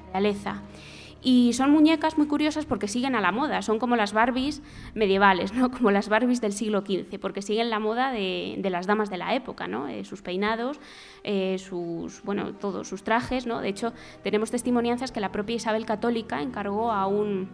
Y 1.23 1.55
son 1.55 1.73
muñecas 1.73 2.19
muy 2.19 2.29
curiosas 2.29 2.67
porque 2.67 2.87
siguen 2.87 3.17
a 3.17 3.21
la 3.21 3.33
moda, 3.33 3.61
son 3.61 3.81
como 3.81 3.97
las 3.97 4.13
Barbies 4.13 4.63
medievales, 4.95 5.53
¿no? 5.53 5.71
como 5.73 5.91
las 5.91 6.09
Barbies 6.09 6.41
del 6.41 6.53
siglo 6.53 6.83
XV, 6.83 7.19
porque 7.19 7.43
siguen 7.43 7.69
la 7.69 7.81
moda 7.81 8.13
de, 8.13 8.59
las 8.71 8.87
damas 8.87 9.11
de 9.11 9.17
la 9.17 9.35
época, 9.35 9.67
¿no? 9.67 9.89
Eh, 9.89 10.05
sus 10.05 10.23
peinados, 10.23 10.79
eh, 11.25 11.59
sus, 11.59 12.23
bueno, 12.23 12.55
todos 12.55 12.87
sus 12.87 13.03
trajes. 13.03 13.45
¿no? 13.45 13.61
De 13.61 13.69
hecho, 13.69 13.93
tenemos 14.23 14.53
testimonianzas 14.53 15.11
que 15.11 15.21
la 15.21 15.33
propia 15.33 15.57
Isabel 15.57 15.85
Católica 15.85 16.43
encargó 16.43 16.93
a 16.93 17.09
un, 17.09 17.49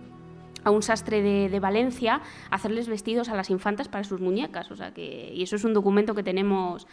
a 0.65 0.71
un 0.71 0.83
sastre 0.83 1.23
de, 1.23 1.49
de, 1.49 1.61
Valencia 1.61 2.21
hacerles 2.51 2.89
vestidos 2.89 3.31
a 3.31 3.37
las 3.37 3.49
infantas 3.49 3.89
para 3.89 4.05
sus 4.05 4.21
muñecas. 4.21 4.71
O 4.71 4.77
sea 4.77 4.93
que, 4.93 5.33
y 5.33 5.43
eso 5.43 5.57
es 5.57 5.65
un 5.65 5.73
documento 5.73 6.15
que 6.15 6.23
tenemos 6.23 6.87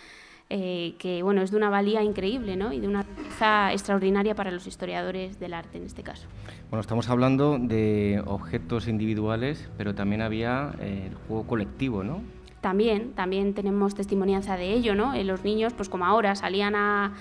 eh, 0.52 0.96
que 0.98 1.22
bueno, 1.22 1.44
es 1.44 1.52
de 1.52 1.58
una 1.58 1.70
valía 1.70 2.02
increíble 2.02 2.56
¿no? 2.56 2.74
y 2.74 2.80
de 2.80 2.88
una 2.88 3.04
riqueza 3.04 3.72
extraordinaria 3.72 4.34
para 4.34 4.50
los 4.50 4.66
historiadores 4.66 5.40
del 5.40 5.54
arte 5.54 5.78
en 5.78 5.86
este 5.86 6.02
caso. 6.02 6.28
Bueno, 6.72 6.82
estamos 6.82 7.08
hablando 7.08 7.60
de 7.60 8.24
objetos 8.26 8.88
individuales, 8.88 9.70
pero 9.78 9.94
también 9.94 10.24
había 10.24 10.74
eh, 10.80 11.10
el 11.10 11.16
juego 11.28 11.46
colectivo, 11.46 12.04
¿no? 12.04 12.22
También, 12.62 13.14
también 13.14 13.54
tenemos 13.54 13.94
testimonianza 13.94 14.58
de 14.58 14.74
ello, 14.74 14.96
¿no? 14.96 15.14
Eh, 15.14 15.24
los 15.24 15.44
niños, 15.44 15.74
pues 15.74 15.88
como 15.88 16.06
ahora, 16.06 16.36
salían 16.36 16.76
a, 16.76 17.14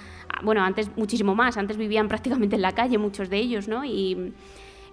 bueno, 0.43 0.63
antes 0.65 0.91
muchísimo 0.97 1.35
más, 1.35 1.59
antes 1.59 1.77
vivían 1.77 2.09
prácticamente 2.09 2.57
en 2.57 2.63
la 2.63 2.73
calle 2.73 2.97
muchos 2.97 3.29
de 3.29 3.37
ellos, 3.37 3.69
¿no? 3.69 3.85
Y, 3.85 4.33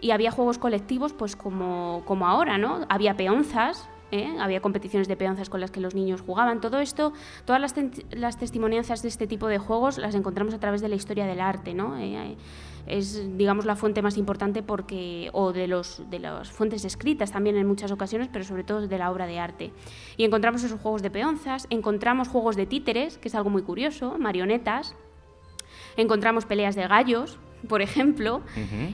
y 0.01 0.11
había 0.11 0.29
juegos 0.29 0.57
colectivos, 0.57 1.13
pues 1.13 1.37
como, 1.37 2.03
como 2.05 2.27
ahora, 2.27 2.57
¿no? 2.57 2.85
Había 2.89 3.15
peonzas, 3.15 3.89
¿eh? 4.11 4.35
había 4.39 4.61
competiciones 4.61 5.07
de 5.07 5.15
peonzas 5.15 5.49
con 5.49 5.61
las 5.61 5.71
que 5.71 5.79
los 5.79 5.95
niños 5.95 6.21
jugaban. 6.21 6.61
Todo 6.61 6.79
esto, 6.79 7.13
todas 7.45 7.61
las, 7.61 7.73
las, 8.11 8.37
testimonianzas 8.37 9.01
de 9.01 9.09
este 9.09 9.27
tipo 9.27 9.47
de 9.47 9.57
juegos 9.57 9.97
las 9.97 10.15
encontramos 10.15 10.53
a 10.53 10.59
través 10.59 10.81
de 10.81 10.89
la 10.89 10.95
historia 10.95 11.25
del 11.25 11.39
arte, 11.39 11.73
¿no? 11.73 11.97
Eh, 11.97 12.35
es, 12.87 13.37
digamos, 13.37 13.65
la 13.65 13.75
fuente 13.75 14.01
más 14.01 14.17
importante 14.17 14.61
porque, 14.61 15.29
o 15.33 15.51
de, 15.53 15.67
los, 15.67 16.03
de 16.09 16.19
las 16.19 16.51
fuentes 16.51 16.85
escritas 16.85 17.31
también 17.31 17.57
en 17.57 17.67
muchas 17.67 17.91
ocasiones, 17.91 18.29
pero 18.31 18.45
sobre 18.45 18.63
todo 18.63 18.87
de 18.87 18.97
la 18.97 19.11
obra 19.11 19.25
de 19.25 19.39
arte. 19.39 19.71
Y 20.17 20.23
encontramos 20.23 20.63
esos 20.63 20.79
juegos 20.79 21.01
de 21.01 21.09
peonzas, 21.09 21.67
encontramos 21.69 22.27
juegos 22.27 22.55
de 22.55 22.65
títeres, 22.65 23.17
que 23.17 23.29
es 23.29 23.35
algo 23.35 23.49
muy 23.49 23.63
curioso, 23.63 24.17
marionetas, 24.19 24.95
encontramos 25.97 26.45
peleas 26.45 26.75
de 26.75 26.87
gallos, 26.87 27.39
por 27.67 27.81
ejemplo, 27.81 28.41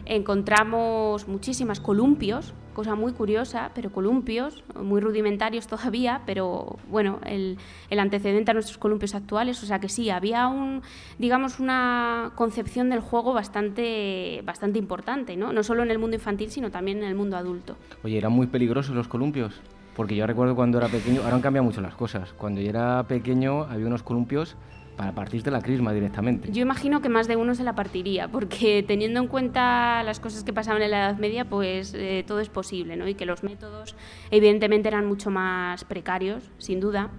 encontramos 0.06 1.28
muchísimas 1.28 1.80
columpios, 1.80 2.54
cosa 2.74 2.96
muy 2.96 3.14
curiosa, 3.14 3.72
pero 3.76 3.92
columpios, 3.92 4.64
muy 4.76 5.02
rudimentarios 5.02 5.68
todavía, 5.68 6.22
pero 6.26 6.78
bueno, 6.90 7.20
el, 7.26 7.58
antecedente 7.98 8.52
a 8.52 8.54
nuestros 8.54 8.78
columpios 8.78 9.16
actuales, 9.16 9.62
o 9.64 9.66
sea 9.66 9.80
que 9.80 9.90
sí, 9.90 10.10
había 10.10 10.48
un, 10.48 10.82
digamos, 11.20 11.60
una 11.60 12.32
concepción 12.36 12.90
del 12.90 13.00
juego 13.00 13.34
bastante, 13.34 14.42
bastante 14.46 14.80
importante, 14.80 15.36
¿no? 15.36 15.54
No 15.54 15.64
solo 15.64 15.84
en 15.84 15.92
el 15.92 16.00
mundo 16.00 16.16
infantil, 16.16 16.50
sino 16.50 16.72
también 16.72 17.00
en 17.00 17.06
el 17.06 17.16
mundo 17.16 17.38
adulto. 17.38 17.76
Oye, 18.04 18.18
¿eran 18.18 18.32
muy 18.32 18.48
peligrosos 18.48 18.96
los 18.96 19.08
columpios? 19.08 19.62
Porque 19.96 20.16
yo 20.16 20.26
recuerdo 20.26 20.56
cuando 20.56 20.78
era 20.78 20.88
pequeño, 20.88 21.22
ahora 21.22 21.36
han 21.36 21.42
cambiado 21.42 21.66
mucho 21.66 21.82
las 21.82 21.96
cosas. 21.96 22.34
Cuando 22.34 22.62
yo 22.62 22.70
era 22.70 23.04
pequeño 23.04 23.64
había 23.64 23.88
unos 23.88 24.04
columpios 24.04 24.56
para 25.02 25.14
partirte 25.14 25.50
la 25.50 25.64
crisma 25.64 25.94
directamente. 25.94 26.52
Yo 26.52 26.62
imagino 26.62 27.02
que 27.02 27.10
más 27.10 27.28
de 27.28 27.36
uno 27.36 27.56
se 27.56 27.64
la 27.64 27.74
partiría, 27.74 28.28
porque 28.28 28.84
teniendo 28.88 29.20
en 29.20 29.28
cuenta 29.28 30.04
las 30.04 30.20
cosas 30.20 30.44
que 30.44 30.54
pasaban 30.54 30.84
en 30.84 30.92
la 30.92 31.00
Edad 31.00 31.18
Media, 31.18 31.44
pues 31.44 31.96
eh, 31.96 32.24
todo 32.28 32.40
es 32.40 32.50
posible, 32.50 32.96
¿no? 32.96 33.08
Y 33.08 33.16
que 33.16 33.26
los 33.26 33.42
métodos 33.42 33.96
evidentemente 34.30 34.90
eran 34.90 35.08
mucho 35.08 35.32
más 35.32 35.86
precarios, 35.86 36.52
sin 36.60 36.80
duda. 36.80 37.10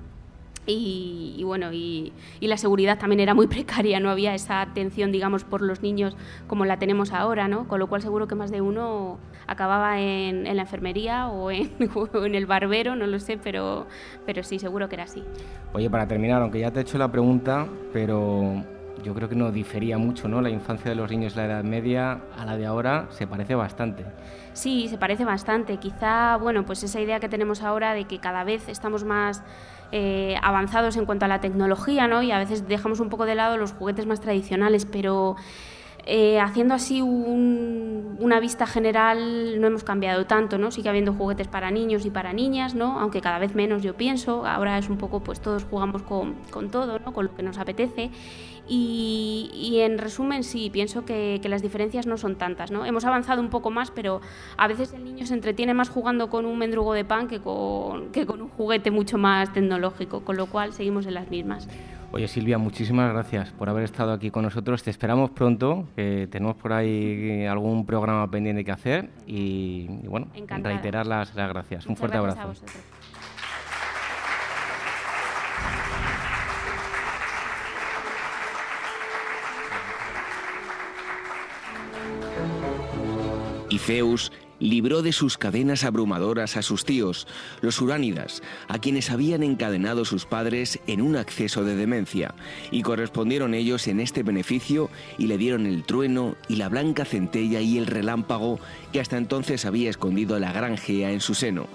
Y, 0.67 1.43
bueno, 1.45 1.73
y, 1.73 2.13
la 2.41 2.57
seguridad 2.57 2.99
también 2.99 3.21
era 3.21 3.35
muy 3.35 3.47
precaria, 3.49 4.01
no 4.01 4.11
había 4.11 4.35
esa 4.35 4.61
atención, 4.61 5.13
digamos, 5.13 5.45
por 5.45 5.61
los 5.63 5.83
niños 5.83 6.17
como 6.47 6.65
la 6.65 6.79
tenemos 6.79 7.13
ahora, 7.13 7.49
¿no? 7.49 7.67
Con 7.67 7.81
lo 7.81 7.89
cual 7.89 8.03
seguro 8.03 8.29
que 8.29 8.35
más 8.35 8.51
de 8.51 8.61
uno 8.61 9.19
acababa 9.47 10.01
en, 10.01 10.45
la 10.45 10.63
enfermería 10.63 11.29
o 11.29 11.51
en, 11.51 11.73
en, 12.15 12.35
el 12.35 12.47
barbero, 12.47 12.95
no 12.95 13.07
lo 13.07 13.19
sé, 13.19 13.39
pero, 13.43 13.87
pero 14.25 14.43
sí, 14.43 14.59
seguro 14.59 14.89
que 14.89 14.97
era 14.97 15.05
así. 15.05 15.23
Oye, 15.73 15.91
para 15.91 16.07
terminar, 16.07 16.43
aunque 16.43 16.61
ya 16.61 16.71
te 16.71 16.79
he 16.79 16.83
hecho 16.83 16.99
la 16.99 17.11
pregunta, 17.11 17.67
pero 17.93 18.63
yo 19.03 19.15
creo 19.15 19.29
que 19.29 19.35
no 19.35 19.51
difería 19.51 19.99
mucho, 19.99 20.29
¿no? 20.29 20.41
La 20.41 20.51
infancia 20.51 20.91
de 20.91 20.95
los 20.95 21.11
niños 21.11 21.35
de 21.35 21.43
la 21.43 21.55
Edad 21.55 21.65
Media 21.65 22.21
a 22.37 22.45
la 22.45 22.57
de 22.57 22.67
ahora 22.67 23.07
se 23.11 23.27
parece 23.27 23.55
bastante. 23.55 24.05
Sí, 24.53 24.89
se 24.89 24.99
parece 24.99 25.25
bastante. 25.25 25.79
Quizá, 25.79 26.37
bueno, 26.37 26.65
pues 26.65 26.83
esa 26.83 27.01
idea 27.01 27.19
que 27.19 27.29
tenemos 27.29 27.63
ahora 27.63 27.95
de 27.95 28.05
que 28.05 28.19
cada 28.19 28.45
vez 28.45 28.69
estamos 28.69 29.05
más 29.05 29.43
eh, 29.93 30.37
avanzados 30.43 30.97
en 30.97 31.05
cuanto 31.07 31.27
a 31.27 31.29
la 31.29 31.41
tecnología, 31.41 32.09
¿no? 32.09 32.23
Y 32.23 32.33
a 32.33 32.39
veces 32.39 32.67
dejamos 32.67 32.99
un 33.01 33.11
poco 33.11 33.27
de 33.27 33.35
lado 33.35 33.57
los 33.57 33.73
juguetes 33.73 34.07
más 34.07 34.21
tradicionales, 34.21 34.87
pero 34.87 35.37
eh, 36.05 36.41
haciendo 36.41 36.75
así 36.75 37.01
una 37.01 38.41
vista 38.41 38.67
general 38.67 39.61
no 39.61 39.67
hemos 39.67 39.85
cambiado 39.85 40.27
tanto, 40.27 40.59
¿no? 40.59 40.71
Sigue 40.71 40.89
habiendo 40.89 41.13
juguetes 41.13 41.49
para 41.49 41.71
niños 41.71 42.05
y 42.05 42.11
para 42.11 42.33
niñas, 42.33 42.75
¿no? 42.75 42.99
Aunque 42.99 43.21
cada 43.21 43.39
vez 43.39 43.55
menos 43.55 43.83
yo 43.83 43.95
pienso, 43.95 44.47
ahora 44.47 44.79
es 44.79 44.89
un 44.89 44.99
poco 44.99 45.21
pues 45.21 45.41
todos 45.41 45.65
jugamos 45.65 46.03
con, 46.03 46.35
con 46.51 46.71
todo, 46.71 46.99
¿no? 46.99 47.13
Con 47.13 47.27
lo 47.27 47.35
que 47.35 47.43
nos 47.43 47.59
apetece 47.59 48.11
y, 48.69 49.81
en 49.81 49.99
resumen 49.99 50.45
sí, 50.45 50.71
pienso 50.71 51.05
que, 51.05 51.41
que, 51.43 51.49
las 51.49 51.63
diferencias 51.63 52.07
no 52.07 52.17
son 52.17 52.37
tantas, 52.37 52.71
¿no? 52.71 52.87
Hemos 52.87 53.05
avanzado 53.05 53.41
un 53.41 53.51
poco 53.51 53.71
más, 53.71 53.91
pero 53.91 54.21
a 54.57 54.69
veces 54.69 54.93
el 54.93 55.05
niño 55.05 55.27
se 55.27 55.35
entretiene 55.35 55.75
más 55.75 55.89
jugando 55.89 56.31
con 56.31 56.47
un 56.47 56.57
mendrugo 56.59 56.95
de 56.95 57.05
pan 57.05 57.27
que 57.27 57.41
con, 57.41 58.13
que 58.13 58.25
con 58.25 58.41
un 58.41 58.49
juguete 58.49 58.91
mucho 58.91 59.19
más 59.19 59.53
tecnológico, 59.53 60.25
con 60.25 60.37
lo 60.37 60.47
cual 60.47 60.73
seguimos 60.73 61.07
en 61.07 61.15
las 61.15 61.29
mismas. 61.29 61.69
Oye 62.15 62.29
Silvia, 62.29 62.59
muchísimas 62.59 63.11
gracias 63.11 63.53
por 63.53 63.71
haber 63.71 63.85
estado 63.85 64.13
aquí 64.13 64.31
con 64.31 64.43
nosotros. 64.43 64.83
Te 64.83 64.91
esperamos 64.91 65.31
pronto, 65.31 65.89
que 65.97 66.29
tenemos 66.31 66.57
por 66.57 66.75
ahí 66.75 67.47
algún 67.47 67.87
programa 67.87 68.31
pendiente 68.31 68.67
que 68.67 68.71
hacer 68.71 69.09
y, 69.27 69.87
bueno, 70.07 70.27
reiterar 70.63 71.07
las, 71.07 71.35
las 71.35 71.49
gracias. 71.49 71.87
un 71.87 71.97
fuerte 71.97 72.19
abrazo. 72.19 72.53
Y 83.71 83.79
Zeus 83.79 84.31
libró 84.63 85.03
de 85.03 85.13
sus 85.13 85.37
cadenas 85.39 85.85
abrumadoras 85.85 86.57
a 86.57 86.63
sus 86.63 86.85
tíos, 86.85 87.27
los 87.61 87.81
uránidas, 87.81 88.43
a 88.69 88.79
quienes 88.79 89.11
habían 89.11 89.43
encadenado 89.43 90.05
sus 90.05 90.25
padres 90.25 90.79
en 90.87 91.03
un 91.03 91.17
acceso 91.17 91.65
de 91.65 91.75
demencia, 91.75 92.35
y 92.71 92.83
correspondieron 92.83 93.55
ellos 93.55 93.89
en 93.89 93.99
este 94.01 94.23
beneficio 94.23 94.89
y 95.19 95.27
le 95.27 95.37
dieron 95.37 95.67
el 95.67 95.83
trueno 95.83 96.37
y 96.49 96.57
la 96.57 96.69
blanca 96.69 97.05
centella 97.05 97.61
y 97.61 97.77
el 97.77 97.87
relámpago 97.87 98.61
que 98.93 99.01
hasta 99.01 99.17
entonces 99.17 99.65
había 99.65 99.91
escondido 99.91 100.39
la 100.39 100.53
gran 100.53 100.79
Gea 100.79 101.11
en 101.11 101.21
su 101.21 101.35
seno. 101.35 101.67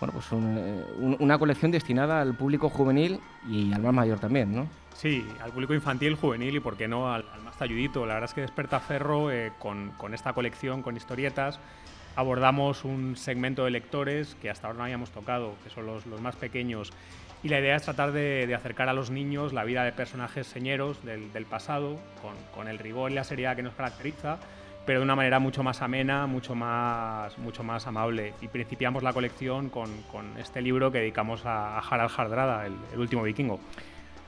bueno, 0.00 0.14
pues 0.14 0.26
eh, 0.32 0.84
una 0.98 1.38
colección 1.38 1.70
destinada 1.70 2.20
al 2.20 2.34
público 2.34 2.68
juvenil 2.68 3.20
y 3.48 3.72
al 3.72 3.82
más 3.82 3.92
mayor 3.92 4.18
también, 4.18 4.54
¿no? 4.54 4.68
Sí, 4.94 5.26
al 5.42 5.52
público 5.52 5.74
infantil, 5.74 6.14
juvenil 6.14 6.56
y, 6.56 6.60
por 6.60 6.76
qué 6.76 6.86
no, 6.86 7.12
al, 7.12 7.24
más 7.44 7.56
talludito. 7.56 8.06
La 8.06 8.14
verdad 8.14 8.30
es 8.30 8.34
que 8.34 8.42
Despertaferro, 8.42 9.30
eh, 9.30 9.52
con, 9.58 9.92
esta 10.12 10.32
colección, 10.32 10.82
con 10.82 10.96
historietas, 10.96 11.58
abordamos 12.14 12.84
un 12.84 13.16
segmento 13.16 13.64
de 13.64 13.70
lectores 13.70 14.36
que 14.40 14.50
hasta 14.50 14.66
ahora 14.66 14.78
no 14.78 14.84
habíamos 14.84 15.10
tocado, 15.10 15.54
que 15.64 15.70
son 15.70 15.86
los, 15.86 16.06
los 16.06 16.20
más 16.20 16.36
pequeños 16.36 16.92
y 17.42 17.48
la 17.48 17.58
idea 17.58 17.76
es 17.76 17.82
tratar 17.82 18.12
de, 18.12 18.52
acercar 18.54 18.88
a 18.88 18.92
los 18.92 19.10
niños 19.10 19.52
la 19.52 19.64
vida 19.64 19.84
de 19.84 19.92
personajes 19.92 20.46
señeros 20.46 21.04
del, 21.04 21.46
pasado, 21.46 21.98
con, 22.54 22.68
el 22.68 22.78
rigor 22.78 23.10
y 23.10 23.14
la 23.14 23.24
seriedad 23.24 23.56
que 23.56 23.62
nos 23.62 23.74
caracteriza, 23.74 24.38
pero 24.86 25.00
de 25.00 25.04
una 25.04 25.16
manera 25.16 25.40
mucho 25.40 25.62
más 25.62 25.82
amena, 25.82 26.26
mucho 26.26 26.54
más, 26.54 27.36
mucho 27.38 27.64
más 27.64 27.86
amable. 27.86 28.34
Y 28.40 28.48
principiamos 28.48 29.02
la 29.02 29.12
colección 29.12 29.70
con, 29.70 29.90
este 30.38 30.62
libro 30.62 30.92
que 30.92 30.98
dedicamos 30.98 31.44
a, 31.44 31.78
Harald 31.80 32.12
Hardrada, 32.16 32.66
el, 32.66 32.98
último 32.98 33.24
vikingo. 33.24 33.58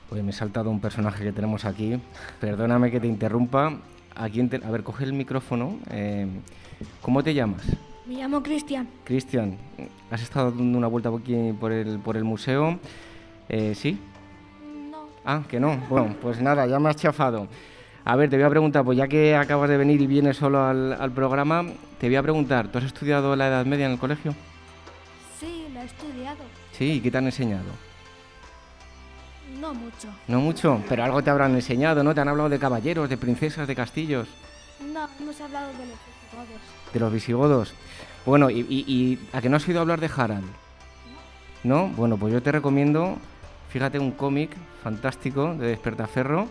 Pues 0.09 0.21
me 0.21 0.31
he 0.31 0.33
saltado 0.33 0.69
un 0.69 0.81
personaje 0.81 1.23
que 1.23 1.31
tenemos 1.31 1.63
aquí. 1.65 1.99
Perdóname 2.41 2.91
que 2.91 2.99
te 2.99 3.07
interrumpa. 3.07 3.79
a 4.15 4.27
ver, 4.27 4.83
coge 4.83 5.05
el 5.05 5.13
micrófono. 5.13 5.79
Eh, 5.89 6.27
¿Cómo 7.01 7.23
te 7.23 7.33
llamas? 7.33 7.65
Me 8.05 8.15
llamo 8.15 8.43
Cristian. 8.43 8.87
Cristian, 9.03 9.57
¿has 10.11 10.21
estado 10.21 10.51
dando 10.51 10.77
una 10.77 10.87
vuelta 10.87 11.09
aquí 11.09 11.53
por 11.59 11.71
el, 11.71 11.97
por 11.99 12.15
el 12.15 12.23
museo? 12.23 12.79
Eh, 13.49 13.73
¿Sí? 13.73 13.99
No. 14.91 15.07
Ah, 15.25 15.41
que 15.49 15.59
no. 15.59 15.77
Bueno, 15.89 16.15
pues 16.21 16.39
nada, 16.39 16.67
ya 16.67 16.77
me 16.79 16.89
has 16.89 16.97
chafado. 16.97 17.47
A 18.03 18.15
ver, 18.15 18.29
te 18.29 18.35
voy 18.35 18.45
a 18.45 18.49
preguntar, 18.51 18.85
pues 18.85 18.95
ya 18.95 19.07
que 19.07 19.35
acabas 19.35 19.67
de 19.71 19.77
venir 19.77 19.99
y 19.99 20.05
vienes 20.05 20.37
solo 20.37 20.63
al, 20.63 21.11
programa, 21.15 21.65
te 21.99 22.05
voy 22.05 22.15
a 22.15 22.21
preguntar, 22.21 22.67
¿tú 22.67 22.77
has 22.77 22.83
estudiado 22.83 23.35
la 23.35 23.47
Edad 23.47 23.65
Media 23.65 23.87
en 23.87 23.93
el 23.93 23.97
colegio? 23.97 24.35
Sí, 25.39 25.65
la 25.73 25.81
he 25.81 25.85
estudiado. 25.85 26.43
Sí, 26.73 26.91
¿y 26.93 27.01
qué 27.01 27.09
te 27.09 27.17
han 27.17 27.25
enseñado? 27.25 27.71
No 29.59 29.73
mucho. 29.73 30.09
No 30.27 30.39
mucho, 30.39 30.79
pero 30.87 31.03
algo 31.03 31.23
te 31.23 31.31
habrán 31.31 31.55
enseñado, 31.55 32.03
¿no? 32.03 32.13
¿Te 32.13 32.21
han 32.21 32.27
hablado 32.27 32.49
de 32.49 32.59
caballeros, 32.59 33.09
de 33.09 33.17
princesas, 33.17 33.67
de 33.67 33.75
castillos? 33.75 34.27
No, 34.93 35.07
hemos 35.19 35.41
hablado 35.41 35.69
de 35.69 35.87
los 35.87 35.97
visigodos. 36.05 36.61
¿De 36.93 36.99
los 36.99 37.11
visigodos? 37.11 37.73
Bueno, 38.25 38.49
¿y, 38.49 39.19
a 39.33 39.41
que 39.41 39.49
no 39.49 39.57
has 39.57 39.67
oído 39.67 39.81
hablar 39.81 39.99
de 39.99 40.09
Harald? 40.15 40.47
¿No? 41.63 41.89
Bueno, 41.89 42.17
pues 42.17 42.33
yo 42.33 42.41
te 42.41 42.51
recomiendo, 42.51 43.17
fíjate, 43.69 43.99
un 43.99 44.11
cómic 44.11 44.51
fantástico 44.83 45.53
de 45.53 45.67
Despertaferro 45.67 46.47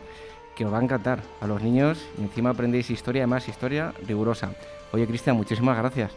que 0.54 0.64
os 0.64 0.72
va 0.72 0.78
a 0.78 0.82
encantar 0.82 1.20
a 1.40 1.46
los 1.48 1.60
niños 1.62 1.98
y 2.16 2.22
encima 2.22 2.50
aprendéis 2.50 2.90
historia, 2.90 3.22
además 3.22 3.48
historia 3.48 3.92
rigurosa. 4.06 4.52
Oye, 4.92 5.06
Cristian, 5.06 5.36
muchísimas 5.36 5.76
gracias. 5.76 6.12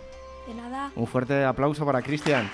De 0.48 0.54
nada. 0.54 0.92
Un 0.96 1.08
fuerte 1.08 1.44
aplauso 1.44 1.86
para 1.86 2.04
Cristian. 2.04 2.48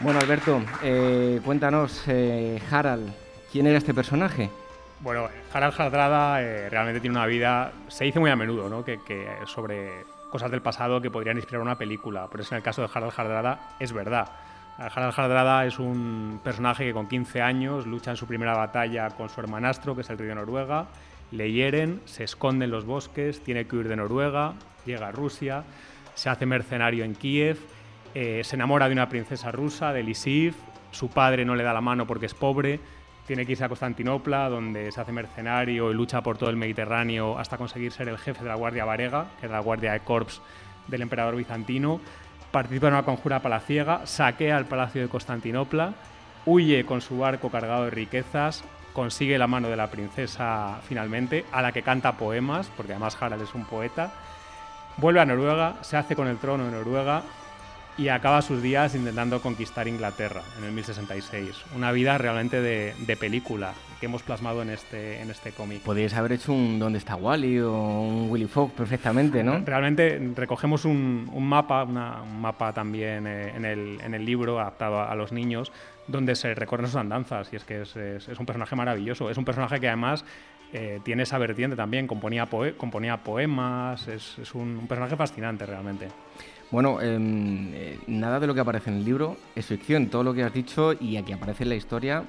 Bueno, 0.00 0.18
Alberto, 0.18 0.60
eh, 0.82 1.40
cuéntanos, 1.44 2.02
eh, 2.06 2.60
Harald, 2.70 3.10
¿quién 3.50 3.66
era 3.66 3.78
este 3.78 3.94
personaje? 3.94 4.50
Bueno, 5.02 5.28
Harald 5.52 5.74
Hardrada 5.76 6.40
eh, 6.42 6.70
realmente 6.70 7.00
tiene 7.00 7.16
una 7.16 7.26
vida, 7.26 7.72
se 7.88 8.04
dice 8.04 8.20
muy 8.20 8.30
a 8.30 8.36
menudo, 8.36 8.68
¿no? 8.68 8.84
que, 8.84 9.00
sobre 9.46 10.04
cosas 10.30 10.48
del 10.48 10.62
pasado 10.62 11.00
que 11.00 11.10
podrían 11.10 11.36
inspirar 11.36 11.60
una 11.60 11.76
película, 11.76 12.28
pero 12.30 12.44
es 12.44 12.52
en 12.52 12.58
el 12.58 12.62
caso 12.62 12.82
de 12.82 12.88
Harald 12.94 13.12
Hardrada 13.16 13.74
es 13.80 13.92
verdad. 13.92 14.30
Harald 14.78 15.12
Hardrada 15.18 15.66
es 15.66 15.80
un 15.80 16.40
personaje 16.44 16.86
que 16.86 16.92
con 16.92 17.08
15 17.08 17.42
años 17.42 17.84
lucha 17.84 18.12
en 18.12 18.16
su 18.16 18.28
primera 18.28 18.54
batalla 18.54 19.10
con 19.10 19.28
su 19.28 19.40
hermanastro, 19.40 19.96
que 19.96 20.02
es 20.02 20.10
el 20.10 20.18
rey 20.18 20.28
de 20.28 20.36
Noruega, 20.36 20.86
le 21.32 21.50
hieren, 21.50 22.00
se 22.04 22.22
esconde 22.22 22.66
en 22.66 22.70
los 22.70 22.84
bosques, 22.84 23.42
tiene 23.42 23.66
que 23.66 23.74
huir 23.74 23.88
de 23.88 23.96
Noruega, 23.96 24.54
llega 24.86 25.08
a 25.08 25.12
Rusia, 25.12 25.64
se 26.14 26.30
hace 26.30 26.46
mercenario 26.46 27.04
en 27.04 27.16
Kiev, 27.16 27.58
eh, 28.14 28.42
se 28.44 28.54
enamora 28.54 28.86
de 28.86 28.92
una 28.92 29.08
princesa 29.08 29.50
rusa, 29.50 29.92
de 29.92 30.04
Lisiv, 30.04 30.54
su 30.92 31.08
padre 31.08 31.44
no 31.44 31.56
le 31.56 31.64
da 31.64 31.72
la 31.72 31.80
mano 31.80 32.06
porque 32.06 32.26
es 32.26 32.34
pobre, 32.34 32.78
tiene 33.32 33.46
que 33.46 33.52
irse 33.52 33.64
a 33.64 33.68
Constantinopla, 33.70 34.50
donde 34.50 34.92
se 34.92 35.00
hace 35.00 35.10
mercenario 35.10 35.90
y 35.90 35.94
lucha 35.94 36.20
por 36.20 36.36
todo 36.36 36.50
el 36.50 36.56
Mediterráneo 36.56 37.38
hasta 37.38 37.56
conseguir 37.56 37.90
ser 37.90 38.10
el 38.10 38.18
jefe 38.18 38.42
de 38.42 38.48
la 38.50 38.56
Guardia 38.56 38.84
Varega, 38.84 39.28
que 39.40 39.46
es 39.46 39.52
la 39.52 39.60
Guardia 39.60 39.94
de 39.94 40.00
Corps 40.00 40.42
del 40.86 41.00
emperador 41.00 41.36
bizantino. 41.36 41.98
Participa 42.50 42.88
en 42.88 42.92
una 42.92 43.04
conjura 43.04 43.40
palaciega, 43.40 44.06
saquea 44.06 44.58
el 44.58 44.66
palacio 44.66 45.00
de 45.00 45.08
Constantinopla, 45.08 45.94
huye 46.44 46.84
con 46.84 47.00
su 47.00 47.16
barco 47.16 47.50
cargado 47.50 47.84
de 47.84 47.90
riquezas, 47.90 48.64
consigue 48.92 49.38
la 49.38 49.46
mano 49.46 49.70
de 49.70 49.76
la 49.76 49.90
princesa 49.90 50.80
finalmente, 50.86 51.46
a 51.52 51.62
la 51.62 51.72
que 51.72 51.82
canta 51.82 52.18
poemas, 52.18 52.70
porque 52.76 52.92
además 52.92 53.16
Harald 53.18 53.44
es 53.44 53.54
un 53.54 53.64
poeta. 53.64 54.12
Vuelve 54.98 55.20
a 55.20 55.24
Noruega, 55.24 55.76
se 55.80 55.96
hace 55.96 56.14
con 56.14 56.28
el 56.28 56.36
trono 56.36 56.66
de 56.66 56.72
Noruega 56.72 57.22
y 57.98 58.08
acaba 58.08 58.40
sus 58.40 58.62
días 58.62 58.94
intentando 58.94 59.40
conquistar 59.40 59.86
Inglaterra 59.86 60.42
en 60.58 60.64
el 60.64 60.72
1066. 60.72 61.64
Una 61.76 61.92
vida 61.92 62.16
realmente 62.18 62.60
de, 62.60 63.16
película 63.16 63.74
que 64.00 64.06
hemos 64.06 64.22
plasmado 64.22 64.62
en 64.62 64.70
este, 64.70 65.20
en 65.20 65.30
este 65.30 65.52
cómic. 65.52 65.82
Podríais 65.82 66.14
haber 66.14 66.32
hecho 66.32 66.52
un 66.52 66.78
¿Dónde 66.78 66.98
está 66.98 67.14
Wally? 67.14 67.60
o 67.60 67.72
un 67.72 68.30
Willy 68.30 68.46
Fogg 68.46 68.72
perfectamente, 68.72 69.44
¿no? 69.44 69.58
Realmente 69.64 70.20
recogemos 70.34 70.84
un, 70.84 71.28
mapa, 71.46 71.84
un 71.84 72.40
mapa 72.40 72.72
también 72.72 73.26
eh, 73.26 73.52
en, 73.54 73.64
el, 73.64 74.00
en, 74.02 74.14
el, 74.14 74.24
libro 74.24 74.58
adaptado 74.58 75.02
a, 75.02 75.14
los 75.14 75.30
niños, 75.30 75.70
donde 76.08 76.34
se 76.34 76.54
recorren 76.54 76.86
sus 76.86 76.96
andanzas 76.96 77.52
y 77.52 77.56
es 77.56 77.64
que 77.64 77.82
es, 77.82 77.94
es, 77.96 78.38
un 78.38 78.46
personaje 78.46 78.74
maravilloso. 78.74 79.30
Es 79.30 79.36
un 79.36 79.44
personaje 79.44 79.78
que 79.78 79.88
además 79.88 80.24
eh, 80.72 81.00
tiene 81.04 81.24
esa 81.24 81.38
vertiente 81.38 81.76
también, 81.76 82.06
componía, 82.06 82.48
componía 82.76 83.18
poemas, 83.18 84.08
es, 84.08 84.54
un, 84.54 84.78
un 84.78 84.86
personaje 84.88 85.16
fascinante 85.16 85.66
realmente. 85.66 86.08
Bueno, 86.72 87.00
em, 87.00 87.70
eh, 87.72 87.98
nada 88.08 88.40
de 88.40 88.48
lo 88.48 88.54
que 88.54 88.60
aparece 88.60 88.90
en 88.90 88.96
el 88.96 89.04
libro 89.04 89.36
es 89.54 89.66
ficción. 89.66 90.08
Todo 90.08 90.24
lo 90.24 90.34
que 90.34 90.42
has 90.42 90.52
dicho 90.52 90.94
y 90.98 91.16
aquí 91.16 91.32
aparece 91.32 91.62
en 91.62 91.68
la 91.68 91.76
historia 91.76 92.24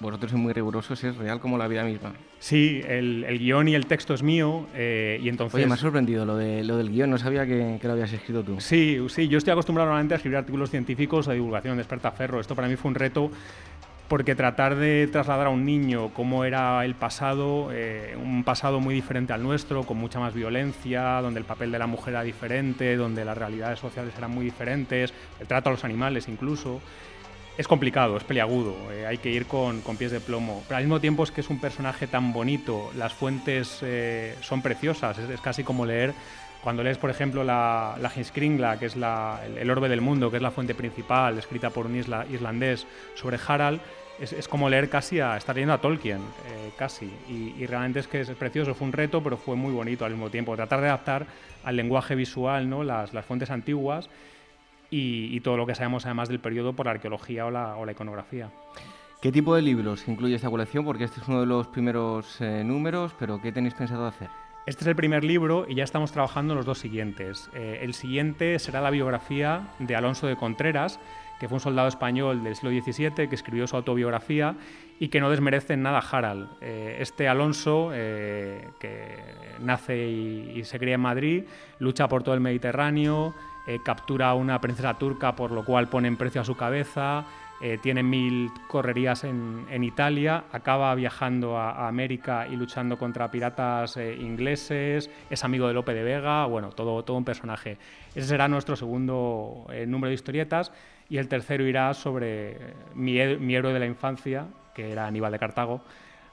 vosotros 0.00 0.30
sois 0.30 0.42
muy 0.42 0.52
rigurosos, 0.52 1.02
es 1.02 1.16
real 1.16 1.40
como 1.40 1.58
la 1.58 1.66
vida 1.66 1.82
misma. 1.82 2.12
Sí, 2.38 2.80
el, 2.86 3.24
guion 3.38 3.66
y 3.68 3.74
el 3.74 3.86
texto 3.86 4.14
es 4.14 4.22
mío 4.22 4.66
eh, 4.74 5.18
y 5.20 5.28
entonces... 5.28 5.56
Oye, 5.56 5.66
me 5.66 5.74
ha 5.74 5.76
sorprendido 5.76 6.24
lo, 6.24 6.36
de, 6.36 6.62
lo 6.62 6.76
del 6.76 6.90
guion, 6.90 7.10
no 7.10 7.18
sabía 7.18 7.44
que, 7.46 7.80
lo 7.82 7.92
habías 7.92 8.12
escrito 8.12 8.44
tú. 8.44 8.60
Sí, 8.60 8.98
sí, 9.08 9.26
yo 9.26 9.38
estoy 9.38 9.52
acostumbrado 9.52 9.86
normalmente 9.86 10.14
a 10.14 10.16
escribir 10.16 10.38
artículos 10.38 10.70
científicos 10.70 11.26
de 11.26 11.34
divulgación 11.34 11.76
de 11.76 11.84
Ferro. 11.84 12.40
Esto 12.40 12.54
para 12.54 12.68
mí 12.68 12.76
fue 12.76 12.90
un 12.90 12.94
reto 12.94 13.30
porque 14.08 14.34
tratar 14.34 14.76
de 14.76 15.06
trasladar 15.12 15.48
a 15.48 15.50
un 15.50 15.66
niño 15.66 16.10
cómo 16.14 16.44
era 16.44 16.84
el 16.84 16.94
pasado, 16.94 17.68
eh, 17.72 18.16
un 18.20 18.42
pasado 18.42 18.80
muy 18.80 18.94
diferente 18.94 19.34
al 19.34 19.42
nuestro, 19.42 19.84
con 19.84 19.98
mucha 19.98 20.18
más 20.18 20.32
violencia, 20.32 21.20
donde 21.20 21.40
el 21.40 21.46
papel 21.46 21.70
de 21.70 21.78
la 21.78 21.86
mujer 21.86 22.14
era 22.14 22.22
diferente, 22.22 22.96
donde 22.96 23.24
las 23.24 23.36
realidades 23.36 23.78
sociales 23.78 24.14
eran 24.16 24.30
muy 24.30 24.46
diferentes, 24.46 25.12
el 25.38 25.46
trato 25.46 25.68
a 25.68 25.72
los 25.72 25.84
animales 25.84 26.26
incluso, 26.26 26.80
es 27.58 27.68
complicado, 27.68 28.16
es 28.16 28.24
peliagudo, 28.24 28.76
eh, 28.92 29.04
hay 29.04 29.18
que 29.18 29.30
ir 29.30 29.46
con, 29.46 29.82
pies 29.98 30.12
de 30.12 30.20
plomo, 30.20 30.62
pero 30.68 30.78
al 30.78 30.84
mismo 30.84 31.00
tiempo 31.00 31.24
es 31.24 31.30
que 31.30 31.42
es 31.42 31.50
un 31.50 31.60
personaje 31.60 32.06
tan 32.06 32.32
bonito, 32.32 32.90
las 32.96 33.12
fuentes 33.12 33.80
eh, 33.82 34.36
son 34.40 34.62
preciosas, 34.62 35.18
es, 35.18 35.40
casi 35.40 35.64
como 35.64 35.84
leer 35.84 36.14
cuando 36.62 36.82
lees, 36.82 36.98
por 36.98 37.10
ejemplo, 37.10 37.44
la, 37.44 37.96
la 38.00 38.10
que 38.10 38.20
es 38.86 38.96
el, 38.96 39.70
orbe 39.70 39.88
del 39.88 40.00
mundo, 40.00 40.30
que 40.30 40.36
es 40.36 40.42
la 40.42 40.50
fuente 40.50 40.74
principal, 40.74 41.38
escrita 41.38 41.70
por 41.70 41.86
un 41.86 41.96
isla, 41.96 42.26
islandés 42.30 42.86
sobre 43.14 43.38
Harald, 43.46 43.80
es, 44.20 44.48
como 44.48 44.68
leer 44.68 44.88
casi 44.88 45.20
a. 45.20 45.36
estar 45.36 45.54
leyendo 45.54 45.74
a 45.74 45.80
Tolkien, 45.80 46.18
eh, 46.18 46.70
casi. 46.76 47.06
Y, 47.28 47.64
realmente 47.66 48.00
es 48.00 48.08
que 48.08 48.20
es 48.20 48.30
precioso, 48.30 48.74
fue 48.74 48.86
un 48.88 48.92
reto, 48.92 49.22
pero 49.22 49.36
fue 49.36 49.54
muy 49.54 49.72
bonito 49.72 50.04
al 50.04 50.12
mismo 50.12 50.30
tiempo. 50.30 50.56
Tratar 50.56 50.80
de 50.80 50.88
adaptar 50.88 51.26
al 51.64 51.76
lenguaje 51.76 52.14
visual 52.14 52.68
¿no? 52.68 52.82
las, 52.82 53.14
las 53.14 53.24
fuentes 53.24 53.50
antiguas 53.50 54.08
y, 54.90 55.38
todo 55.40 55.56
lo 55.56 55.66
que 55.66 55.74
sabemos 55.74 56.06
además 56.06 56.28
del 56.28 56.40
periodo 56.40 56.72
por 56.72 56.86
la 56.86 56.92
arqueología 56.92 57.46
o 57.46 57.50
la, 57.50 57.76
o 57.76 57.86
la 57.86 57.92
iconografía. 57.92 58.50
¿Qué 59.20 59.32
tipo 59.32 59.54
de 59.54 59.62
libros 59.62 60.06
incluye 60.08 60.36
esta 60.36 60.50
colección? 60.50 60.84
Porque 60.84 61.04
este 61.04 61.20
es 61.20 61.28
uno 61.28 61.40
de 61.40 61.46
los 61.46 61.66
primeros 61.68 62.40
eh, 62.40 62.62
números, 62.64 63.14
pero 63.18 63.40
¿qué 63.40 63.52
tenéis 63.52 63.74
pensado 63.74 64.06
hacer? 64.06 64.28
Este 64.68 64.84
es 64.84 64.88
el 64.88 64.96
primer 64.96 65.24
libro 65.24 65.64
y 65.66 65.76
ya 65.76 65.84
estamos 65.84 66.12
trabajando 66.12 66.52
en 66.52 66.58
los 66.58 66.66
dos 66.66 66.78
siguientes. 66.78 67.48
Eh, 67.54 67.78
el 67.80 67.94
siguiente 67.94 68.58
será 68.58 68.82
la 68.82 68.90
biografía 68.90 69.70
de 69.78 69.96
Alonso 69.96 70.26
de 70.26 70.36
Contreras, 70.36 71.00
que 71.40 71.48
fue 71.48 71.56
un 71.56 71.60
soldado 71.60 71.88
español 71.88 72.44
del 72.44 72.54
siglo 72.54 72.68
XVII 72.78 73.28
que 73.28 73.34
escribió 73.34 73.66
su 73.66 73.76
autobiografía 73.76 74.56
y 75.00 75.08
que 75.08 75.20
no 75.20 75.30
desmerece 75.30 75.72
en 75.72 75.84
nada 75.84 76.00
Harald. 76.00 76.50
Eh, 76.60 76.98
este 77.00 77.28
Alonso, 77.28 77.92
eh, 77.94 78.68
que 78.78 79.16
nace 79.58 80.06
y, 80.06 80.62
se 80.64 80.78
cría 80.78 80.96
en 80.96 81.00
Madrid, 81.00 81.44
lucha 81.78 82.06
por 82.06 82.22
todo 82.22 82.34
el 82.34 82.42
Mediterráneo, 82.42 83.34
captura 83.84 84.28
a 84.30 84.34
una 84.34 84.60
princesa 84.60 84.98
turca 84.98 85.34
por 85.34 85.50
lo 85.50 85.62
cual 85.64 85.88
pone 85.88 86.08
en 86.08 86.16
precio 86.18 86.42
a 86.42 86.44
su 86.44 86.56
cabeza, 86.56 87.24
tiene 87.82 88.02
mil 88.02 88.50
correrías 88.68 89.24
en, 89.24 89.82
Italia, 89.82 90.44
acaba 90.52 90.94
viajando 90.94 91.56
a, 91.56 91.88
América 91.88 92.46
y 92.48 92.56
luchando 92.56 92.98
contra 92.98 93.30
piratas 93.30 93.96
ingleses, 93.96 95.10
es 95.28 95.44
amigo 95.44 95.66
de 95.66 95.74
Lope 95.74 95.92
de 95.92 96.02
Vega, 96.04 96.46
bueno, 96.46 96.70
todo, 96.70 97.02
todo 97.04 97.16
un 97.16 97.24
personaje. 97.24 97.78
Ese 98.14 98.28
será 98.28 98.46
nuestro 98.46 98.76
segundo 98.76 99.66
número 99.86 100.08
de 100.08 100.14
historietas 100.14 100.72
y 101.08 101.16
el 101.18 101.28
tercero 101.28 101.66
irá 101.66 101.92
sobre 101.94 102.56
mi, 102.94 103.18
héroe 103.18 103.72
de 103.72 103.78
la 103.78 103.86
infancia, 103.86 104.46
que 104.74 104.92
era 104.92 105.06
Aníbal 105.06 105.32
de 105.32 105.38
Cartago, 105.38 105.80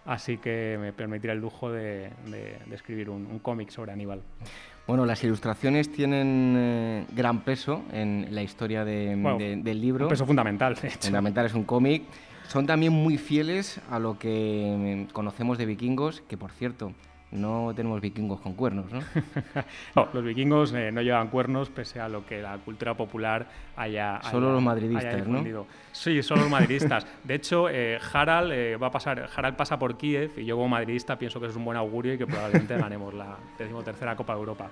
así 0.05 0.37
que 0.37 0.77
me 0.79 0.91
permitirá 0.93 1.33
el 1.33 1.39
lujo 1.39 1.71
de, 1.71 2.11
escribir 2.71 3.09
un, 3.09 3.39
cómic 3.39 3.69
sobre 3.69 3.93
Aníbal. 3.93 4.21
Bueno, 4.87 5.07
las 5.07 5.23
ilustraciones 5.23 5.91
tienen 5.91 6.55
eh, 6.57 7.05
gran 7.15 7.41
peso 7.41 7.83
en 7.91 8.27
la 8.29 8.43
historia 8.43 8.85
del 8.85 9.81
libro. 9.81 10.05
Un 10.05 10.09
peso 10.09 10.27
fundamental, 10.27 10.75
de 10.75 10.91
Fundamental, 10.91 11.47
es 11.47 11.53
un 11.55 11.63
cómic. 11.63 12.03
Son 12.47 12.67
también 12.67 12.93
muy 12.93 13.17
fieles 13.17 13.81
a 13.89 13.97
lo 13.97 14.19
que 14.19 15.07
conocemos 15.11 15.57
de 15.57 15.65
vikingos, 15.65 16.21
que 16.27 16.37
por 16.37 16.51
cierto, 16.51 16.91
no 17.31 17.73
tenemos 17.75 18.01
vikingos 18.01 18.39
con 18.39 18.53
cuernos, 18.53 18.91
¿no? 18.91 18.99
no, 19.95 20.09
los 20.13 20.23
vikingos 20.23 20.73
eh, 20.73 20.91
no 20.91 21.01
llevan 21.01 21.27
cuernos 21.27 21.69
pese 21.69 21.99
a 21.99 22.07
lo 22.07 22.25
que 22.25 22.41
la 22.41 22.57
cultura 22.57 22.93
popular 22.95 23.47
haya... 23.75 24.21
Solo 24.29 24.53
los 24.53 24.61
madridistas, 24.61 25.27
¿no? 25.27 25.65
Sí, 25.91 26.21
solo 26.23 26.41
los 26.41 26.51
madridistas. 26.51 27.05
De 27.23 27.35
hecho, 27.35 27.67
eh, 27.69 27.99
Harald 28.13 28.51
eh, 28.51 28.77
va 28.77 28.87
a 28.87 28.91
pasar, 28.91 29.29
Harald 29.35 29.55
pasa 29.55 29.77
por 29.77 29.97
Kiev 29.97 30.37
y 30.37 30.45
yo 30.45 30.55
como 30.55 30.69
madridista 30.69 31.17
pienso 31.17 31.39
que 31.39 31.47
es 31.47 31.55
un 31.55 31.65
buen 31.65 31.77
augurio 31.77 32.13
y 32.13 32.17
que 32.17 32.27
probablemente 32.27 32.77
ganemos 32.77 33.13
la 33.13 33.37
decimotercera 33.57 34.15
Copa 34.15 34.33
de 34.33 34.39
Europa. 34.39 34.69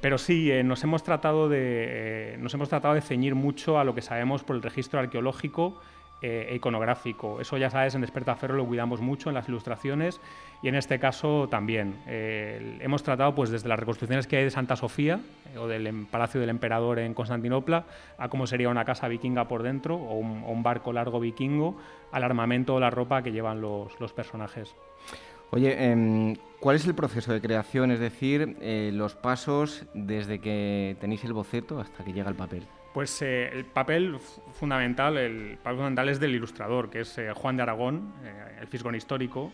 Pero 0.00 0.18
sí, 0.18 0.52
nos, 0.62 0.84
hemos 0.84 1.02
tratado 1.02 1.48
de, 1.48 2.36
nos 2.38 2.52
hemos 2.54 2.68
tratado 2.68 2.94
de 2.94 3.00
ceñir 3.00 3.34
mucho 3.34 3.78
a 3.78 3.84
lo 3.84 3.94
que 3.94 4.02
sabemos 4.02 4.44
por 4.44 4.54
el 4.54 4.62
registro 4.62 5.00
arqueológico 5.00 5.80
e 6.22 6.54
iconográfico. 6.54 7.40
Eso 7.40 7.58
ya 7.58 7.70
sabes, 7.70 7.94
en 7.94 8.00
Despertaferro 8.00 8.54
lo 8.54 8.66
cuidamos 8.66 9.00
mucho 9.00 9.28
en 9.28 9.34
las 9.34 9.48
ilustraciones 9.48 10.20
y 10.62 10.68
en 10.68 10.74
este 10.74 10.98
caso 10.98 11.48
también. 11.50 11.96
Eh, 12.06 12.78
hemos 12.80 13.02
tratado 13.02 13.34
pues 13.34 13.50
desde 13.50 13.68
las 13.68 13.78
reconstrucciones 13.78 14.26
que 14.26 14.38
hay 14.38 14.44
de 14.44 14.50
Santa 14.50 14.76
Sofía 14.76 15.20
eh, 15.54 15.58
o 15.58 15.68
del 15.68 15.86
em, 15.86 16.06
Palacio 16.06 16.40
del 16.40 16.50
Emperador 16.50 16.98
en 16.98 17.14
Constantinopla 17.14 17.84
a 18.18 18.28
cómo 18.28 18.46
sería 18.46 18.68
una 18.68 18.84
casa 18.84 19.08
vikinga 19.08 19.46
por 19.46 19.62
dentro 19.62 19.96
o 19.96 20.14
un, 20.16 20.62
barco 20.62 20.92
largo 20.92 21.20
vikingo, 21.20 21.76
al 22.10 22.24
armamento 22.24 22.74
o 22.74 22.80
la 22.80 22.90
ropa 22.90 23.22
que 23.22 23.30
llevan 23.30 23.60
los, 23.60 23.92
personajes. 24.14 24.74
Oye, 25.50 25.90
em, 25.90 26.34
¿cuál 26.58 26.76
es 26.76 26.86
el 26.86 26.94
proceso 26.94 27.32
de 27.32 27.40
creación? 27.40 27.90
Es 27.90 28.00
decir, 28.00 28.56
eh, 28.60 28.90
los 28.92 29.14
pasos 29.14 29.84
desde 29.94 30.40
que 30.40 30.96
tenéis 31.00 31.22
el 31.24 31.34
boceto 31.34 31.78
hasta 31.78 32.02
que 32.02 32.12
llega 32.12 32.30
el 32.30 32.34
papel. 32.34 32.66
Pues 32.96 33.20
el 33.20 33.66
papel 33.66 34.16
fundamental, 34.54 35.18
el 35.18 35.58
papel 35.58 35.74
fundamental 35.74 36.08
es 36.08 36.18
del 36.18 36.34
ilustrador, 36.34 36.88
que 36.88 37.00
es 37.00 37.20
Juan 37.34 37.58
de 37.58 37.62
Aragón, 37.62 38.14
el 38.58 38.66
fisgón 38.68 38.94
histórico, 38.94 39.52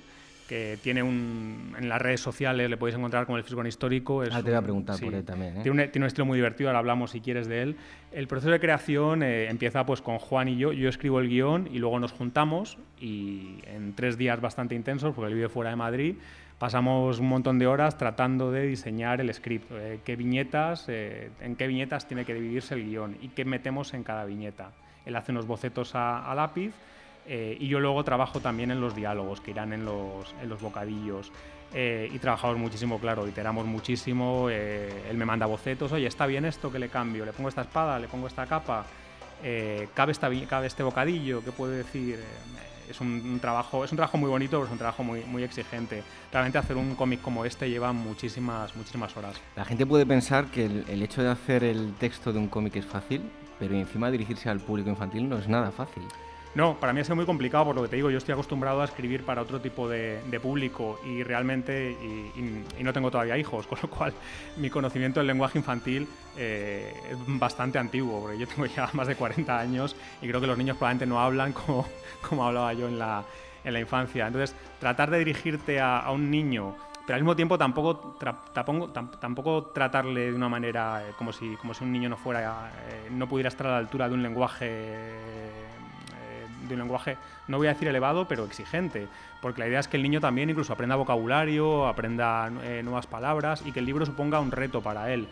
que 0.48 0.78
tiene 0.81 1.02
un, 1.02 1.74
en 1.76 1.88
las 1.88 2.00
redes 2.00 2.20
sociales, 2.20 2.70
le 2.70 2.76
podéis 2.76 2.96
encontrar 2.96 3.26
como 3.26 3.38
el 3.38 3.42
Fisgón 3.42 3.66
Histórico. 3.66 4.22
Es 4.22 4.33
ah, 4.33 4.42
te 4.42 4.50
voy 4.50 4.59
a 4.59 4.62
preguntar 4.62 5.00
por 5.00 5.12
él 5.12 5.24
también. 5.24 5.57
¿eh? 5.57 5.61
Tiene, 5.62 5.88
un, 5.96 6.05
estilo 6.05 6.24
muy 6.24 6.37
divertido, 6.37 6.68
ahora 6.68 6.78
hablamos 6.78 7.11
si 7.11 7.20
quieres 7.20 7.48
de 7.48 7.62
él. 7.62 7.76
El 8.12 8.28
proceso 8.28 8.52
de 8.52 8.61
creación 8.61 9.22
eh, 9.24 9.48
empieza 9.48 9.85
pues 9.87 10.02
con 10.02 10.18
Juan 10.18 10.48
y 10.48 10.57
yo, 10.57 10.72
yo 10.72 10.88
escribo 10.88 11.18
el 11.18 11.28
guion 11.28 11.68
y 11.72 11.78
luego 11.78 11.98
nos 11.98 12.12
juntamos 12.12 12.78
y 13.00 13.57
en 13.66 13.94
tres 13.94 14.18
días 14.18 14.40
bastante 14.40 14.76
intensos, 14.76 15.14
porque 15.14 15.31
él 15.31 15.35
vive 15.35 15.48
fuera 15.48 15.70
de 15.70 15.76
Madrid, 15.76 16.14
pasamos 16.62 17.18
un 17.18 17.27
montón 17.27 17.59
de 17.59 17.66
horas 17.66 17.98
tratando 17.98 18.53
de 18.53 18.62
diseñar 18.68 19.20
el 19.20 19.35
script, 19.35 19.68
eh, 19.72 19.98
qué 20.05 20.14
viñetas, 20.14 20.88
en 20.88 21.57
qué 21.57 21.66
viñetas 21.66 22.07
tiene 22.07 22.25
que 22.25 22.35
dividirse 22.35 22.75
el 22.75 22.85
guion 22.85 23.16
y 23.20 23.31
qué 23.31 23.44
metemos 23.44 23.94
en 23.94 24.05
cada 24.05 24.25
viñeta. 24.25 24.70
Él 25.05 25.16
hace 25.16 25.33
unos 25.33 25.48
bocetos 25.48 25.96
a 25.96 26.33
lápiz 26.37 26.72
eh, 27.27 27.57
y 27.61 27.68
yo 27.68 27.79
luego 27.79 28.03
trabajo 28.03 28.40
también 28.40 28.70
en 28.70 28.81
los 28.81 28.94
diálogos 28.94 29.40
que 29.40 29.53
irán 29.53 29.72
en 29.72 29.85
los, 29.85 30.61
bocadillos. 30.61 31.31
Eh, 31.75 32.11
y 32.12 32.18
trabajamos 32.18 32.59
muchísimo, 32.59 32.98
claro, 32.98 33.27
iteramos 33.27 33.64
muchísimo. 33.66 34.48
Eh, 34.51 35.05
él 35.09 35.16
me 35.16 35.25
manda 35.25 35.46
bocetos, 35.46 35.92
oye, 35.92 36.07
está 36.07 36.27
bien 36.27 36.44
esto 36.44 36.70
que 36.70 36.79
le 36.79 36.88
cambio, 36.88 37.25
le 37.25 37.33
pongo 37.33 37.48
esta 37.48 37.62
espada, 37.62 37.98
le 37.98 38.09
pongo 38.09 38.27
esta 38.27 38.46
capa, 38.46 38.85
cabe, 39.94 40.12
esta, 40.12 40.31
cabe 40.48 40.66
este 40.66 40.83
bocadillo, 40.83 41.42
¿qué 41.44 41.53
puedo 41.53 41.72
decir? 41.72 42.18
Es 42.92 43.00
un, 43.00 43.38
trabajo, 43.40 43.85
es 43.85 43.90
un 43.90 43.96
trabajo 43.96 44.16
muy 44.18 44.31
bonito, 44.31 44.52
pero 44.52 44.66
es 44.66 44.72
un 44.72 44.78
trabajo 44.78 45.02
muy, 45.02 45.24
muy 45.24 45.42
exigente. 45.42 46.02
Realmente 46.31 46.59
hacer 46.59 46.76
un 46.76 46.94
cómic 46.94 47.20
como 47.20 47.44
este 47.44 47.68
lleva 47.68 47.92
muchísimas, 47.92 48.74
muchísimas 48.76 49.16
horas. 49.16 49.35
La 49.57 49.64
gente 49.64 49.85
puede 49.85 50.07
pensar 50.07 50.46
que 50.46 50.66
el, 50.66 50.85
el 50.88 51.02
hecho 51.02 51.22
de 51.22 51.31
hacer 51.31 51.64
el 51.64 51.94
texto 51.94 52.33
de 52.33 52.38
un 52.38 52.48
cómic 52.48 52.76
es 52.76 52.87
fácil, 52.87 53.22
pero 53.59 53.74
encima 53.74 54.11
dirigirse 54.11 54.48
al 54.48 54.61
público 54.61 54.90
infantil 54.90 55.28
no 55.28 55.38
es 55.38 55.48
nada 55.48 55.70
fácil. 55.70 56.02
No, 56.54 56.78
para 56.78 56.92
mí 56.92 57.00
ha 57.00 57.04
sido 57.04 57.16
muy 57.16 57.24
complicado 57.24 57.64
por 57.64 57.76
lo 57.76 57.82
que 57.82 57.88
te 57.88 57.96
digo. 57.96 58.10
Yo 58.10 58.18
estoy 58.18 58.34
acostumbrado 58.34 58.82
a 58.82 58.84
escribir 58.84 59.24
para 59.24 59.40
otro 59.40 59.60
tipo 59.60 59.88
de, 59.88 60.20
público 60.42 61.00
y 61.04 61.22
realmente, 61.22 61.92
y, 61.92 62.82
no 62.82 62.92
tengo 62.92 63.10
todavía 63.10 63.38
hijos, 63.38 63.66
con 63.68 63.78
lo 63.82 63.88
cual 63.88 64.12
mi 64.58 64.68
conocimiento 64.68 65.20
del 65.20 65.28
lenguaje 65.28 65.58
infantil 65.58 66.06
eh, 66.36 66.92
es 67.10 67.16
bastante 67.26 67.78
antiguo, 67.78 68.20
porque 68.20 68.38
yo 68.38 68.46
tengo 68.46 68.66
ya 68.66 68.88
más 68.92 69.06
de 69.06 69.16
40 69.16 69.58
años 69.58 69.96
y 70.20 70.28
creo 70.28 70.40
que 70.40 70.46
los 70.46 70.58
niños 70.58 70.76
probablemente 70.76 71.06
no 71.06 71.20
hablan 71.20 71.52
como, 71.54 71.86
como 72.28 72.44
hablaba 72.44 72.74
yo 72.74 72.86
en 72.86 72.98
la, 72.98 73.24
en 73.64 73.72
la 73.72 73.80
infancia. 73.80 74.26
Entonces, 74.26 74.54
tratar 74.78 75.10
de 75.10 75.18
dirigirte 75.18 75.80
a, 75.80 76.10
un 76.10 76.30
niño 76.30 76.76
pero 77.04 77.16
al 77.16 77.22
mismo 77.22 77.34
tiempo 77.34 77.58
tampoco, 77.58 78.16
tampoco, 79.20 79.64
tratarle 79.74 80.30
de 80.30 80.34
una 80.34 80.48
manera 80.48 81.02
eh, 81.02 81.12
como, 81.18 81.32
si, 81.32 81.56
como 81.56 81.74
si 81.74 81.82
un 81.82 81.90
niño 81.90 82.08
no 82.08 82.16
fuera 82.16 82.70
eh, 82.88 83.08
no 83.10 83.28
pudiera 83.28 83.48
estar 83.48 83.66
a 83.66 83.70
la 83.70 83.78
altura 83.78 84.08
de 84.08 84.14
un 84.14 84.22
lenguaje 84.22 84.94
de 86.68 86.75
un 86.75 86.81
lenguaje, 86.81 87.16
no 87.48 87.59
voy 87.59 87.66
a 87.66 87.72
decir 87.72 87.88
elevado, 87.88 88.27
pero 88.29 88.44
exigente, 88.44 89.09
porque 89.40 89.61
la 89.61 89.68
idea 89.68 89.81
es 89.81 89.88
que 89.88 89.96
el 89.96 90.03
niño 90.03 90.20
también 90.20 90.51
incluso 90.51 90.72
aprenda 90.72 90.96
vocabulario, 90.96 91.87
aprenda 91.87 92.51
eh, 92.62 92.83
nuevas 92.83 93.07
palabras 93.07 93.62
y 93.66 93.72
que 93.72 93.81
el 93.81 93.87
libro 93.87 94.07
suponga 94.07 94.40
un 94.40 94.51
reto 94.51 94.83
para 94.83 95.12
él. 95.12 95.29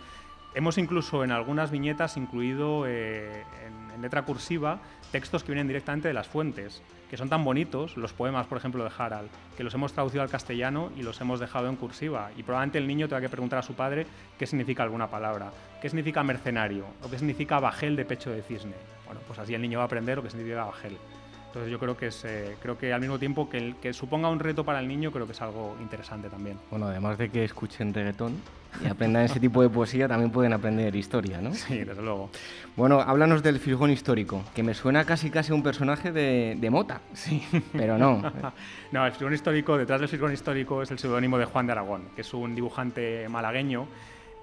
Hemos 0.53 0.79
incluso 0.79 1.23
en 1.23 1.31
algunas 1.31 1.71
viñetas 1.71 2.17
incluido 2.17 2.85
eh, 2.87 3.45
en, 3.65 4.03
letra 4.03 4.23
cursiva 4.23 4.81
textos 5.13 5.45
que 5.45 5.53
vienen 5.53 5.69
directamente 5.69 6.09
de 6.09 6.15
las 6.15 6.27
fuentes, 6.27 6.83
que 7.11 7.17
son 7.17 7.29
tan 7.29 7.45
bonitos, 7.45 7.97
los 7.97 8.13
poemas, 8.13 8.47
por 8.47 8.57
ejemplo, 8.57 8.83
de 8.83 8.91
Harald, 8.97 9.29
que 9.57 9.63
los 9.63 9.75
hemos 9.75 9.93
traducido 9.93 10.23
al 10.23 10.31
castellano 10.31 10.91
y 10.97 11.03
los 11.03 11.21
hemos 11.21 11.39
dejado 11.39 11.69
en 11.69 11.77
cursiva. 11.77 12.31
Y 12.37 12.43
probablemente 12.43 12.79
el 12.79 12.87
niño 12.87 13.09
tenga 13.09 13.21
que 13.21 13.29
preguntar 13.29 13.59
a 13.59 13.63
su 13.63 13.75
padre 13.75 14.07
qué 14.39 14.47
significa 14.47 14.83
alguna 14.83 15.09
palabra, 15.09 15.53
qué 15.83 15.89
significa 15.89 16.23
mercenario 16.23 16.87
o 17.03 17.11
qué 17.11 17.19
significa 17.19 17.61
bajel 17.61 17.95
de 17.95 18.05
pecho 18.05 18.31
de 18.31 18.43
cisne. 18.43 18.75
Bueno, 19.05 19.21
pues 19.27 19.39
así 19.39 19.55
el 19.55 19.61
niño 19.61 19.79
va 19.79 19.85
a 19.85 19.87
aprender 19.87 20.17
lo 20.17 20.23
que 20.23 20.31
significa 20.31 20.65
bajel. 20.65 20.97
Entonces 21.51 21.73
yo 21.73 21.81
creo 21.81 21.97
que 21.97 22.07
es, 22.07 22.25
eh, 22.25 22.55
creo 22.63 22.79
que 22.79 22.93
al 22.93 23.01
mismo 23.01 23.19
tiempo 23.19 23.51
que, 23.51 23.59
el, 23.59 23.75
que 23.75 23.93
suponga 23.93 24.29
un 24.29 24.39
reto 24.39 24.65
para 24.65 24.79
el 24.79 24.87
niño, 24.87 25.11
creo 25.11 25.27
que 25.27 25.33
es 25.33 25.43
algo 25.43 25.77
interesante 25.81 26.29
también. 26.29 26.57
Bueno, 26.71 26.87
además 26.87 27.19
de 27.19 27.29
que 27.29 27.43
escuchen 27.43 27.93
reggaetón 27.93 28.37
y 28.85 28.87
aprendan 28.87 29.25
ese 29.25 29.41
tipo 29.41 29.61
de 29.61 29.69
poesía, 29.69 30.07
también 30.07 30.31
pueden 30.31 30.53
aprender 30.53 30.95
historia, 30.95 31.41
¿no? 31.41 31.53
Sí, 31.53 31.79
desde 31.79 32.03
luego. 32.03 32.31
Bueno, 32.77 33.01
háblanos 33.01 33.43
del 33.43 33.59
Firgón 33.59 33.91
histórico, 33.91 34.45
que 34.55 34.63
me 34.63 34.75
suena 34.75 35.05
casi 35.05 35.29
casi 35.29 35.51
un 35.51 35.65
personaje 35.65 36.13
de, 36.13 36.57
de 36.57 36.71
Mota. 36.71 37.01
Sí. 37.15 37.45
Pero 37.73 37.99
no. 37.99 38.23
no, 38.93 39.05
el 39.05 39.11
Firgón 39.11 39.35
histórico, 39.35 39.77
detrás 39.77 39.99
del 39.99 40.09
Firgón 40.09 40.33
histórico 40.33 40.83
es 40.83 40.93
el 40.93 41.01
seudónimo 41.01 41.37
de 41.37 41.47
Juan 41.47 41.67
de 41.67 41.73
Aragón, 41.73 42.03
que 42.15 42.21
es 42.21 42.33
un 42.33 42.55
dibujante 42.55 43.29
malagueño 43.29 43.89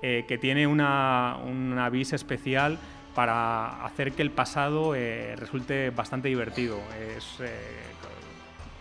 eh, 0.02 0.26
que 0.28 0.38
tiene 0.38 0.68
una, 0.68 1.38
una 1.44 1.90
vis 1.90 2.12
especial 2.12 2.78
para 3.18 3.84
hacer 3.84 4.12
que 4.12 4.22
el 4.22 4.30
pasado 4.30 4.94
eh, 4.94 5.36
resulte 5.38 5.90
bastante 5.90 6.28
divertido. 6.28 6.80
Es, 7.18 7.40
eh, 7.40 7.50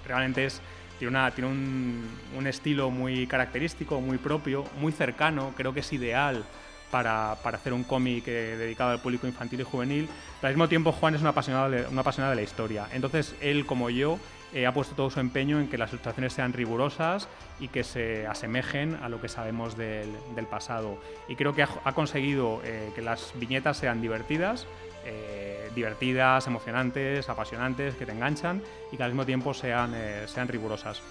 realmente 0.06 0.44
es, 0.44 0.60
tiene, 0.98 1.08
una, 1.08 1.30
tiene 1.30 1.48
un, 1.48 2.06
un, 2.36 2.46
estilo 2.46 2.90
muy 2.90 3.26
característico, 3.26 3.98
muy 3.98 4.18
propio, 4.18 4.66
muy 4.78 4.92
cercano, 4.92 5.54
creo 5.56 5.72
que 5.72 5.80
es 5.80 5.90
ideal 5.90 6.44
para, 6.90 7.38
para 7.42 7.56
hacer 7.56 7.72
un 7.72 7.82
cómic 7.82 8.28
eh, 8.28 8.56
dedicado 8.58 8.90
al 8.90 9.00
público 9.00 9.26
infantil 9.26 9.60
y 9.60 9.64
juvenil. 9.64 10.06
Pero 10.38 10.48
al 10.48 10.54
mismo 10.54 10.68
tiempo 10.68 10.92
Juan 10.92 11.14
es 11.14 11.22
un 11.22 11.28
apasionado 11.28 11.74
un 11.90 11.98
apasionado 11.98 12.32
de 12.32 12.36
la 12.36 12.42
historia. 12.42 12.88
Entonces 12.92 13.34
él, 13.40 13.64
como 13.64 13.88
yo, 13.88 14.18
eh, 14.56 14.66
ha 14.66 14.72
puesto 14.72 14.94
todo 14.94 15.10
su 15.10 15.20
empeño 15.20 15.60
en 15.60 15.68
que 15.68 15.76
las 15.76 15.90
ilustraciones 15.90 16.32
sean 16.32 16.54
rigurosas 16.54 17.28
y 17.60 17.68
que 17.68 17.84
se 17.84 18.26
asemejen 18.26 18.94
a 19.02 19.10
lo 19.10 19.20
que 19.20 19.28
sabemos 19.28 19.76
del, 19.76 20.10
del 20.34 20.46
pasado. 20.46 20.98
Y 21.28 21.36
creo 21.36 21.54
que 21.54 21.62
ha, 21.62 21.68
ha 21.84 21.92
conseguido 21.92 22.62
eh, 22.64 22.90
que 22.94 23.02
las 23.02 23.32
viñetas 23.34 23.76
sean 23.76 24.00
divertidas, 24.00 24.66
eh, 25.04 25.70
divertidas, 25.74 26.46
emocionantes, 26.46 27.28
apasionantes, 27.28 27.96
que 27.96 28.06
te 28.06 28.12
enganchan 28.12 28.62
y 28.90 28.96
que 28.96 29.02
al 29.02 29.10
mismo 29.10 29.26
tiempo 29.26 29.52
sean, 29.52 29.92
eh, 29.94 30.24
sean 30.26 30.48
rigurosas. 30.48 31.02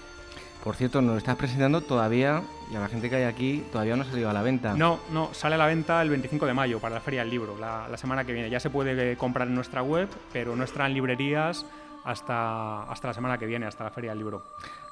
Por 0.64 0.74
cierto, 0.74 1.00
nos 1.00 1.12
lo 1.12 1.18
estás 1.18 1.36
presentando 1.36 1.80
todavía, 1.80 2.42
y 2.72 2.74
a 2.74 2.80
la 2.80 2.88
gente 2.88 3.08
que 3.08 3.14
hay 3.14 3.22
aquí, 3.22 3.64
todavía 3.70 3.94
no 3.94 4.02
ha 4.02 4.06
salido 4.06 4.28
a 4.28 4.32
la 4.32 4.42
venta. 4.42 4.74
No, 4.74 4.98
no, 5.12 5.32
sale 5.32 5.54
a 5.54 5.58
la 5.58 5.66
venta 5.66 6.02
el 6.02 6.10
25 6.10 6.44
de 6.46 6.54
mayo 6.54 6.80
para 6.80 6.96
la 6.96 7.00
Feria 7.00 7.20
del 7.20 7.30
Libro, 7.30 7.56
la, 7.56 7.86
la 7.88 7.96
semana 7.96 8.24
que 8.24 8.32
viene. 8.32 8.50
Ya 8.50 8.58
se 8.58 8.70
puede 8.70 9.16
comprar 9.16 9.46
en 9.46 9.54
nuestra 9.54 9.84
web, 9.84 10.08
pero 10.32 10.56
no 10.56 10.64
estará 10.64 10.86
en 10.86 10.94
librerías 10.94 11.64
hasta, 12.06 12.84
hasta 12.84 13.08
la 13.08 13.14
semana 13.14 13.36
que 13.36 13.46
viene, 13.46 13.66
hasta 13.66 13.84
la 13.84 13.90
Feria 13.90 14.12
del 14.12 14.18
Libro. 14.18 14.42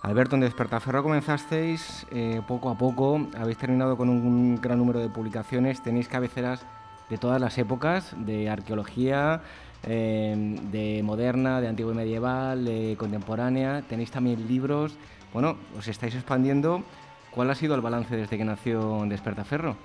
Alberto, 0.03 0.35
en 0.35 0.43
Despertaferro 0.43 1.03
comenzasteis 1.03 2.07
eh, 2.11 2.43
poco 2.47 2.69
a 2.71 2.77
poco, 2.77 3.29
habéis 3.39 3.57
terminado 3.57 3.97
con 3.97 4.09
un 4.09 4.61
gran 4.61 4.79
número 4.79 4.99
de 4.99 5.09
publicaciones, 5.09 5.83
tenéis 5.83 6.09
cabeceras 6.09 6.67
de 7.09 7.17
todas 7.17 7.41
las 7.41 7.57
épocas, 7.57 8.15
de 8.19 8.51
arqueología, 8.51 9.43
eh, 9.85 10.59
de 10.73 11.03
moderna, 11.05 11.61
de 11.61 11.69
antigua 11.69 11.93
y 11.93 11.97
medieval, 11.97 12.65
de 12.65 12.97
contemporánea, 12.99 13.83
tenéis 13.89 14.11
también 14.11 14.49
libros, 14.49 14.97
bueno, 15.33 15.57
os 15.79 15.87
estáis 15.87 16.15
expandiendo. 16.15 16.83
¿Cuál 17.31 17.51
ha 17.51 17.55
sido 17.55 17.75
el 17.75 17.81
balance 17.81 18.17
desde 18.17 18.37
que 18.37 18.45
nació 18.45 19.05
Despertaferro? 19.07 19.77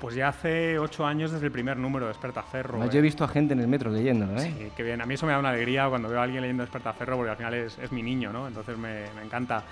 Pues 0.00 0.14
ya 0.14 0.28
hace 0.28 0.78
ocho 0.78 1.04
años 1.04 1.30
desde 1.30 1.44
el 1.44 1.52
primer 1.52 1.76
número 1.76 2.06
de 2.06 2.12
Despertaferro. 2.12 2.76
Además, 2.76 2.94
yo 2.94 3.00
he 3.00 3.02
visto 3.02 3.22
a 3.22 3.28
gente 3.28 3.52
en 3.52 3.60
el 3.60 3.68
metro 3.68 3.90
leyendo, 3.90 4.34
¿eh? 4.40 4.54
Sí, 4.58 4.72
qué 4.74 4.82
bien. 4.82 5.02
A 5.02 5.06
mí 5.06 5.12
eso 5.12 5.26
me 5.26 5.32
da 5.32 5.38
una 5.38 5.50
alegría 5.50 5.88
cuando 5.90 6.08
veo 6.08 6.20
a 6.20 6.22
alguien 6.22 6.40
leyendo 6.40 6.62
Despertaferro 6.62 7.16
porque 7.16 7.30
al 7.30 7.36
final 7.36 7.52
es, 7.52 7.78
es 7.78 7.92
mi 7.92 8.02
niño, 8.02 8.32
¿no? 8.32 8.48
Entonces 8.48 8.78
me, 8.78 9.04
me, 9.14 9.22
encanta. 9.22 9.62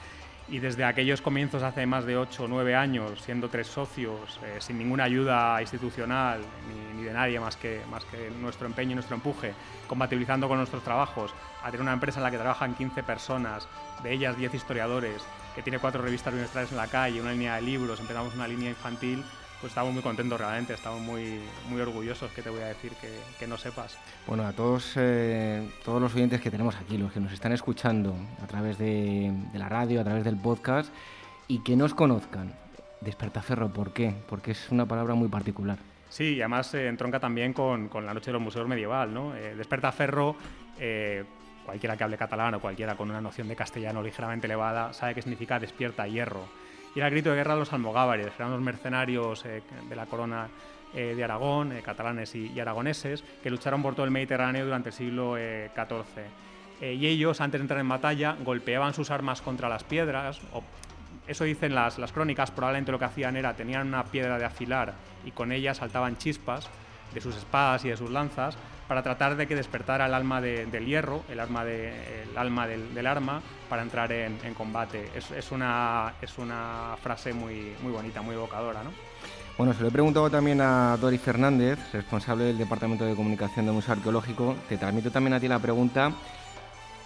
Y 0.51 0.59
desde 0.59 0.85
aquellos 0.85 1.23
comienzos 1.23 1.63
hace 1.63 1.87
más 1.87 2.05
de 2.05 2.19
ocho 2.19 2.45
o 2.45 2.49
nueve 2.49 2.75
años, 2.75 3.23
siendo 3.23 3.49
tres 3.49 3.69
socios, 3.69 4.39
eh, 4.45 4.57
sin 4.59 4.77
ninguna 4.77 5.05
ayuda 5.05 5.61
institucional 5.63 6.41
ni, 6.69 7.01
ni, 7.01 7.05
de 7.05 7.13
nadie 7.15 7.41
más 7.41 7.57
que, 7.57 7.81
más 7.91 8.05
que 8.05 8.31
nuestro 8.39 8.67
empeño 8.67 8.93
y 8.93 8.95
nuestro 8.95 9.17
empuje, 9.17 9.55
compatibilizando 9.87 10.47
con 10.47 10.59
nuestros 10.59 10.83
trabajos, 10.83 11.35
a 11.63 11.71
tener 11.71 11.81
una 11.81 11.95
empresa 11.95 12.21
en 12.21 12.25
la 12.25 12.31
que 12.31 12.39
trabajan 12.39 12.75
15 12.75 13.03
personas, 13.03 13.67
de 14.03 14.13
ellas 14.13 14.37
10 14.37 14.55
historiadores, 14.55 15.23
que 15.55 15.63
tiene 15.63 15.79
cuatro 15.79 16.03
revistas 16.03 16.35
bimestrales 16.35 16.71
en 16.71 16.77
la 16.77 16.87
calle, 16.87 17.21
una 17.21 17.33
línea 17.33 17.57
de 17.57 17.63
libros, 17.63 17.99
empezamos 18.01 18.35
una 18.35 18.47
línea 18.47 18.71
infantil, 18.71 19.25
pues 19.61 19.71
estamos 19.71 19.93
muy 19.93 20.03
contentos 20.03 20.39
realmente, 20.39 20.75
estamos 20.75 21.01
muy, 21.01 21.41
muy 21.69 21.81
orgullosos, 21.81 22.31
que 22.33 22.43
te 22.43 22.51
voy 22.51 22.61
a 22.61 22.67
decir 22.67 22.93
que, 23.01 23.11
que 23.39 23.47
no 23.47 23.57
sepas. 23.57 23.99
Bueno, 24.27 24.47
a 24.47 24.53
todos, 24.53 24.93
eh, 24.97 25.69
todos 25.85 26.01
los 26.01 26.15
oyentes 26.15 26.41
que 26.41 26.51
tenemos 26.51 26.77
aquí, 26.77 26.97
los 26.97 27.13
que 27.13 27.21
nos 27.21 27.33
están 27.33 27.53
escuchando 27.53 28.15
a 28.43 28.47
través 28.47 28.79
de, 28.79 29.33
de 29.53 29.59
la 29.59 29.69
radio, 29.69 30.01
a 30.01 30.05
través 30.05 30.25
del 30.25 30.37
podcast, 30.37 30.93
y 31.49 31.61
que 31.61 31.77
nos 31.77 31.95
conozcan, 31.95 32.55
Despertaferro, 33.01 33.69
¿por 33.73 33.93
qué? 33.93 34.15
Porque 34.29 34.53
es 34.53 34.71
una 34.71 34.87
palabra 34.87 35.15
muy 35.15 35.29
particular. 35.29 35.79
Sí, 36.09 36.35
y 36.35 36.41
además 36.41 36.73
eh, 36.75 36.89
entronca 36.89 37.21
también 37.21 37.53
con, 37.53 37.89
con, 37.89 38.07
la 38.07 38.15
Noche 38.15 38.27
de 38.27 38.33
los 38.33 38.43
Museos 38.43 38.67
Medieval, 38.67 39.13
¿no? 39.13 39.37
Eh, 39.37 39.55
Despertaferro, 39.55 40.37
eh, 40.79 41.25
cualquiera 41.65 41.97
que 41.97 42.05
hable 42.05 42.17
catalán 42.17 42.55
o 42.55 42.61
cualquiera 42.61 42.97
con 42.97 43.11
una 43.11 43.21
noción 43.21 43.47
de 43.49 43.57
castellano 43.57 44.03
ligeramente 44.03 44.47
elevada, 44.47 44.93
sabe 44.93 45.15
que 45.15 45.23
significa 45.23 45.59
despierta 45.59 46.07
hierro 46.07 46.47
y 46.99 47.01
era 47.01 47.11
grito 47.11 47.31
de 47.31 47.37
guerra 47.37 47.55
de 47.55 47.61
los 47.61 47.73
almogávares, 47.73 48.27
eran 48.37 48.51
los 48.51 48.61
mercenarios 48.61 49.45
eh, 49.45 49.63
de 49.89 49.95
la 49.95 50.07
corona 50.07 50.49
eh, 50.93 51.15
de 51.15 51.23
Aragón, 51.23 51.71
eh, 51.71 51.81
catalanes 51.81 52.35
y, 52.35 52.51
y, 52.51 52.59
aragoneses, 52.59 53.23
que 53.41 53.51
lucharon 53.51 53.83
por 53.83 53.95
todo 53.95 54.05
el 54.05 54.11
Mediterráneo 54.11 54.65
durante 54.65 54.89
el 54.89 54.93
siglo 54.93 55.37
XIV. 55.37 56.25
y 56.81 57.07
ellos, 57.07 57.41
antes 57.41 57.61
de 57.61 57.63
entrar 57.63 57.79
en 57.79 57.89
batalla, 57.89 58.37
golpeaban 58.45 58.95
sus 58.95 59.13
armas 59.13 59.43
contra 59.43 59.69
las 59.69 59.85
piedras, 59.85 60.41
o 60.53 60.65
eso 61.29 61.45
dicen 61.45 61.73
las, 61.73 61.99
las 61.99 62.11
crónicas, 62.11 62.51
probablemente 62.51 62.91
lo 62.91 62.99
que 62.99 63.05
hacían 63.05 63.37
era, 63.37 63.55
tenían 63.55 63.87
una 63.87 64.03
piedra 64.03 64.37
de 64.37 64.47
afilar 64.47 64.95
y 65.25 65.31
con 65.31 65.53
ella 65.53 65.75
saltaban 65.75 66.19
chispas 66.19 66.69
de 67.15 67.21
sus 67.21 67.37
espadas 67.37 67.85
y 67.85 67.91
de 67.91 67.97
sus 67.97 68.11
lanzas 68.11 68.59
para 68.89 69.03
tratar 69.03 69.37
de 69.37 69.47
que 69.47 69.55
despertara 69.55 70.07
el 70.07 70.15
alma 70.15 70.41
de, 70.41 70.65
del 70.67 70.87
hierro, 70.87 71.23
el, 71.29 71.39
alma, 71.39 71.63
de, 71.65 72.23
el 72.23 72.39
alma 72.39 72.67
del, 72.67 73.07
arma, 73.07 73.43
para 73.69 73.83
entrar 73.83 74.11
en, 74.11 74.39
combate. 74.55 75.11
Es, 75.15 75.53
una, 75.53 76.15
es 76.23 76.39
una 76.39 76.97
frase 77.03 77.35
muy, 77.35 77.75
muy 77.83 77.93
bonita, 77.93 78.23
muy 78.23 78.35
evocadora. 78.35 78.83
¿no? 78.83 78.91
Bueno, 79.59 79.75
se 79.75 79.83
lo 79.83 79.89
he 79.89 79.93
preguntado 79.93 80.31
también 80.31 80.63
a 80.63 80.97
Dori 80.97 81.19
Fernández, 81.19 81.79
responsable 81.93 82.45
del 82.45 82.57
Departamento 82.57 83.05
de 83.05 83.15
Comunicación 83.15 83.67
del 83.67 83.75
Museo 83.75 83.93
Arqueológico. 83.93 84.57
Te 84.71 84.79
transmito 84.79 85.11
también 85.11 85.35
a 85.35 85.41
ti 85.41 85.49
la 85.49 85.59
pregunta. 85.59 86.11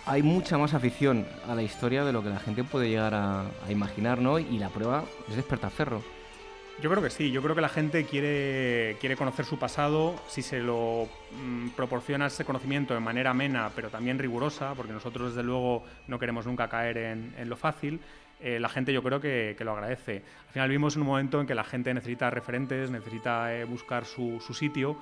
Hay 0.06 0.22
mucha 0.22 0.58
más 0.58 0.74
afición 0.74 1.26
a 1.48 1.54
la 1.54 1.62
historia 1.62 2.04
de 2.04 2.12
lo 2.12 2.22
que 2.22 2.30
la 2.30 2.38
gente 2.38 2.62
puede 2.62 2.88
llegar 2.88 3.14
a, 3.14 3.40
a 3.42 3.72
imaginar, 3.72 4.20
¿no? 4.20 4.38
Y 4.38 4.58
la 4.58 4.68
prueba 4.68 5.04
es 5.28 5.36
Despertaferro. 5.36 6.02
Yo 6.80 6.90
creo 6.90 7.02
que 7.02 7.10
sí, 7.10 7.30
yo 7.30 7.42
creo 7.42 7.54
que 7.54 7.60
la 7.60 7.68
gente 7.68 8.04
quiere, 8.06 8.96
quiere 8.98 9.16
conocer 9.16 9.44
su 9.44 9.58
pasado, 9.58 10.16
si 10.28 10.42
se 10.42 10.60
lo 10.60 11.08
mmm, 11.32 11.68
proporciona 11.70 12.26
ese 12.26 12.44
conocimiento 12.44 12.94
de 12.94 13.00
manera 13.00 13.30
amena, 13.30 13.70
pero 13.74 13.88
también 13.88 14.18
rigurosa, 14.18 14.74
porque 14.74 14.92
nosotros 14.92 15.34
desde 15.34 15.44
luego 15.46 15.84
no 16.08 16.18
queremos 16.18 16.46
nunca 16.46 16.68
caer 16.68 16.96
en, 16.98 17.34
en 17.38 17.48
lo 17.48 17.56
fácil, 17.56 18.00
eh, 18.40 18.58
la 18.58 18.68
gente 18.68 18.92
yo 18.92 19.04
creo 19.04 19.20
que, 19.20 19.54
que, 19.56 19.64
lo 19.64 19.72
agradece. 19.72 20.24
Al 20.48 20.52
final 20.52 20.68
vivimos 20.68 20.96
en 20.96 21.02
un 21.02 21.08
momento 21.08 21.40
en 21.40 21.46
que 21.46 21.54
la 21.54 21.62
gente 21.62 21.94
necesita 21.94 22.28
referentes, 22.30 22.90
necesita 22.90 23.54
eh, 23.54 23.64
buscar 23.64 24.04
su, 24.04 24.40
su, 24.44 24.52
sitio 24.52 24.96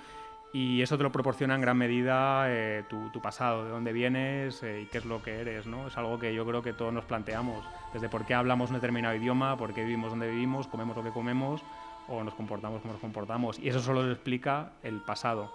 y 0.53 0.83
eso 0.83 0.97
te 0.97 1.05
lo 1.05 1.13
proporciona 1.13 1.55
en 1.55 1.61
gran 1.61 1.77
medida 1.77 2.45
eh, 2.49 2.85
tu, 2.89 3.21
pasado, 3.21 3.65
de 3.65 3.71
dónde 3.71 3.93
vienes 3.93 4.63
y 4.63 4.87
qué 4.87 4.99
es 4.99 5.05
lo 5.05 5.23
que 5.23 5.41
eres. 5.41 5.67
¿no? 5.67 5.87
Es 5.87 5.97
algo 5.97 6.19
que 6.19 6.35
yo 6.35 6.45
creo 6.45 6.63
que 6.63 6.73
todos 6.73 6.93
nos 6.93 7.05
planteamos 7.05 7.65
desde 7.93 8.09
por 8.09 8.27
qué 8.27 8.35
hablamos 8.35 8.71
un 8.71 8.77
determinado 8.77 9.15
idioma, 9.15 9.57
por 9.57 9.73
qué 9.73 9.85
vivimos 9.85 10.11
donde 10.11 10.31
vivimos, 10.31 10.67
comemos 10.67 10.97
lo 10.97 11.03
que 11.03 11.11
comemos 11.11 11.63
o 12.09 12.25
nos 12.25 12.35
comportamos 12.35 12.81
como 12.83 12.95
nos 12.95 13.01
comportamos. 13.01 13.59
Y 13.59 13.69
eso 13.69 13.81
solo 13.81 14.03
lo 14.03 14.13
explica 14.13 14.73
el 14.83 15.01
pasado. 15.01 15.53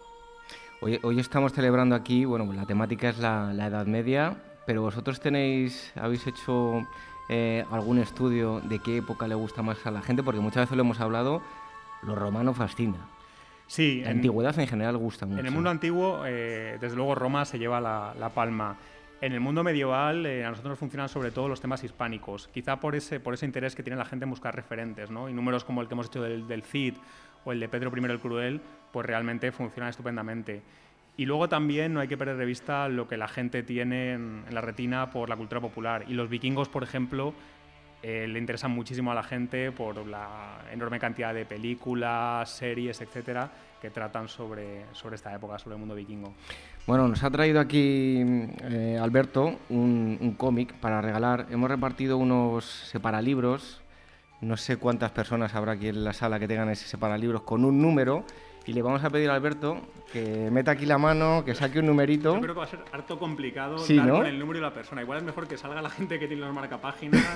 Hoy, 0.81 1.19
estamos 1.19 1.53
celebrando 1.53 1.95
aquí, 1.95 2.25
bueno, 2.25 2.51
la 2.53 2.65
temática 2.65 3.09
es 3.09 3.17
la, 3.17 3.53
la 3.53 3.67
Edad 3.67 3.87
Media, 3.87 4.37
pero 4.65 4.81
vosotros 4.81 5.19
tenéis, 5.19 5.91
habéis 5.95 6.27
hecho 6.27 6.85
eh, 7.27 7.65
algún 7.71 7.97
estudio 7.97 8.61
de 8.61 8.79
qué 8.79 8.97
época 8.97 9.27
le 9.27 9.35
gusta 9.35 9.63
más 9.63 9.85
a 9.85 9.91
la 9.91 10.01
gente, 10.01 10.21
porque 10.21 10.39
muchas 10.39 10.63
veces 10.63 10.77
lo 10.77 10.83
hemos 10.83 10.99
hablado, 10.99 11.41
lo 12.03 12.15
romano 12.15 12.53
fascina. 12.53 12.97
Sí, 13.67 14.01
la 14.03 14.11
en, 14.11 14.17
antigüedad 14.17 14.57
en 14.59 14.67
general 14.67 14.97
gusta 14.97 15.25
mucho. 15.25 15.39
En 15.39 15.45
el 15.45 15.51
mundo 15.51 15.69
antiguo, 15.69 16.23
eh, 16.25 16.77
desde 16.79 16.95
luego 16.95 17.15
Roma 17.15 17.45
se 17.45 17.57
lleva 17.57 17.81
la, 17.81 18.13
la 18.19 18.29
palma. 18.29 18.77
En 19.21 19.31
el 19.33 19.39
mundo 19.39 19.63
medieval 19.63 20.25
eh, 20.25 20.45
a 20.45 20.49
nosotros 20.49 20.71
nos 20.71 20.79
funcionan 20.79 21.09
sobre 21.09 21.31
todo 21.31 21.47
los 21.47 21.61
temas 21.61 21.83
hispánicos, 21.83 22.47
quizá 22.49 22.79
por 22.79 22.95
ese, 22.95 23.19
por 23.19 23.33
ese 23.33 23.45
interés 23.45 23.73
que 23.73 23.81
tiene 23.81 23.97
la 23.97 24.05
gente 24.05 24.25
en 24.25 24.29
buscar 24.29 24.55
referentes, 24.55 25.09
¿no? 25.09 25.29
Y 25.29 25.33
números 25.33 25.63
como 25.63 25.81
el 25.81 25.87
que 25.87 25.93
hemos 25.93 26.07
hecho 26.07 26.21
del, 26.21 26.47
del 26.47 26.63
Cid 26.63 26.95
o 27.43 27.51
el 27.51 27.59
de 27.59 27.69
Pedro 27.69 27.91
I 27.95 28.05
el 28.05 28.19
Cruel, 28.19 28.61
pues 28.91 29.05
realmente 29.05 29.51
funcionan 29.51 29.89
estupendamente. 29.89 30.61
Y 31.17 31.25
luego 31.25 31.47
también 31.47 31.93
no 31.93 32.01
hay 32.01 32.09
que 32.09 32.17
perder 32.17 32.35
de 32.35 32.45
vista 32.45 32.89
lo 32.89 33.07
que 33.07 33.15
la 33.15 33.29
gente 33.29 33.63
tiene 33.63 34.13
en, 34.13 34.43
en 34.47 34.53
la 34.53 34.59
retina 34.61 35.09
por 35.11 35.29
la 35.29 35.37
cultura 35.37 35.61
popular. 35.61 36.03
Y 36.09 36.13
los 36.13 36.29
vikingos, 36.29 36.67
por 36.67 36.83
ejemplo, 36.83 37.33
eh, 38.03 38.27
le 38.27 38.39
interesan 38.39 38.71
muchísimo 38.71 39.11
a 39.11 39.15
la 39.15 39.23
gente 39.23 39.71
por 39.71 40.05
la 40.05 40.59
enorme 40.71 40.99
cantidad 40.99 41.33
de 41.33 41.45
películas, 41.45 42.49
series, 42.49 43.01
etcétera, 43.01 43.49
que 43.81 43.89
tratan 43.89 44.27
sobre, 44.27 44.85
sobre 44.93 45.15
esta 45.15 45.33
época, 45.33 45.57
sobre 45.59 45.75
el 45.75 45.79
mundo 45.79 45.95
vikingo. 45.95 46.33
Bueno, 46.87 47.07
nos 47.07 47.23
ha 47.23 47.31
traído 47.31 47.59
aquí 47.59 48.21
eh, 48.61 48.99
Alberto 49.01 49.57
un, 49.69 50.35
cómic 50.37 50.73
para 50.75 51.01
regalar. 51.01 51.47
Hemos 51.49 51.69
repartido 51.69 52.17
unos 52.17 52.65
separalibros. 52.65 53.81
No 54.41 54.55
sé 54.55 54.77
cuántas 54.77 55.09
personas 55.11 55.55
habrá 55.55 55.71
aquí 55.71 55.87
en 55.87 56.03
la 56.03 56.13
sala 56.13 56.39
que 56.39 56.47
tengan 56.47 56.69
ese 56.69 56.87
separalibros 56.87 57.41
con 57.41 57.65
un 57.65 57.81
número. 57.81 58.23
Y 58.67 58.73
le 58.73 58.81
vamos 58.81 59.03
a 59.03 59.09
pedir 59.09 59.29
a 59.29 59.35
Alberto 59.35 59.79
que 60.11 60.49
meta 60.51 60.71
aquí 60.71 60.85
la 60.85 60.97
mano, 60.97 61.43
que 61.45 61.53
saque 61.53 61.79
un 61.79 61.85
numerito. 61.87 62.33
Yo 62.35 62.41
creo 62.41 62.53
que 62.53 62.59
va 62.59 62.65
a 62.65 62.69
ser 62.69 62.79
harto 62.91 63.19
complicado 63.19 63.77
Sí, 63.79 63.97
dar 63.97 64.07
¿no? 64.07 64.17
con 64.17 64.25
el 64.25 64.39
número 64.39 64.59
de 64.59 64.65
la 64.65 64.73
persona. 64.73 65.01
Igual 65.01 65.19
es 65.19 65.23
mejor 65.25 65.47
que 65.47 65.57
salga 65.57 65.81
la 65.81 65.89
gente 65.89 66.17
que 66.19 66.27
tiene 66.27 66.41
los 66.43 66.53
marcapáginas. 66.53 67.23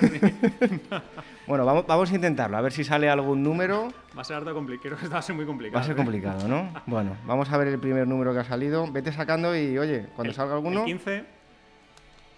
Bueno, 1.46 1.64
vamos, 1.64 1.84
vamos 1.86 2.10
a 2.12 2.14
intentarlo, 2.14 2.56
a 2.56 2.60
ver 2.60 2.72
si 2.72 2.84
sale 2.84 3.10
algún 3.10 3.42
número. 3.42 3.92
va 4.16 4.22
a 4.22 4.24
ser 4.24 4.36
harto 4.36 4.54
complicado. 4.54 4.94
Esto 4.96 5.10
va 5.10 5.18
a 5.18 5.22
ser 5.22 5.34
muy 5.34 5.44
complicado. 5.44 5.74
Va 5.76 5.80
a 5.80 5.84
ser 5.84 5.94
¿eh? 5.94 5.96
complicado, 5.96 6.46
¿no? 6.48 6.72
Bueno, 6.86 7.16
vamos 7.26 7.50
a 7.50 7.56
ver 7.58 7.68
el 7.68 7.78
primer 7.80 8.06
número 8.06 8.32
que 8.32 8.38
ha 8.40 8.44
salido. 8.44 8.90
Vete 8.90 9.12
sacando 9.12 9.56
y, 9.56 9.76
oye, 9.78 10.06
cuando 10.14 10.30
El- 10.30 10.36
salga 10.36 10.54
alguno... 10.54 10.80
El 10.80 10.86
15, 10.86 11.24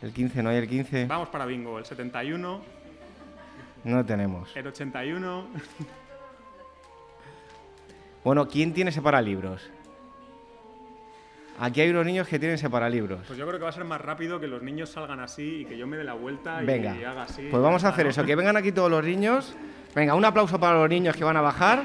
El 0.02 0.12
15, 0.12 0.42
no 0.42 0.50
hay 0.50 0.56
el 0.56 0.68
15. 0.68 1.06
vamos 1.06 1.28
para 1.28 1.44
bingo. 1.46 1.78
El 1.78 1.84
71, 1.84 2.60
No 3.84 4.04
tenemos. 4.06 4.54
el 4.56 4.66
81. 4.66 5.46
Bueno, 8.24 8.46
¿quién 8.46 8.72
tiene 8.72 8.92
separalibros? 8.92 9.68
Aquí 11.58 11.80
hay 11.80 11.90
unos 11.90 12.06
niños 12.06 12.28
que 12.28 12.38
tienen 12.38 12.56
separalibros. 12.56 13.26
Pues 13.26 13.38
yo 13.38 13.46
creo 13.46 13.58
que 13.58 13.64
va 13.64 13.70
a 13.70 13.72
ser 13.72 13.84
más 13.84 14.00
rápido 14.00 14.40
que 14.40 14.46
los 14.46 14.62
niños 14.62 14.90
salgan 14.90 15.20
así 15.20 15.60
y 15.60 15.64
que 15.64 15.76
yo 15.76 15.86
me 15.86 15.96
dé 15.96 16.04
la 16.04 16.14
vuelta 16.14 16.62
y, 16.62 16.68
haga 17.04 17.24
así. 17.24 17.48
pues 17.50 17.62
vamos 17.62 17.84
a 17.84 17.88
hacer 17.88 18.06
eso, 18.06 18.24
que 18.24 18.34
vengan 18.36 18.56
aquí 18.56 18.72
todos 18.72 18.90
los 18.90 19.04
niños. 19.04 19.54
Venga, 19.94 20.14
un 20.14 20.24
aplauso 20.24 20.58
para 20.58 20.78
los 20.78 20.88
niños 20.88 21.16
que 21.16 21.24
van 21.24 21.36
a 21.36 21.40
bajar. 21.40 21.84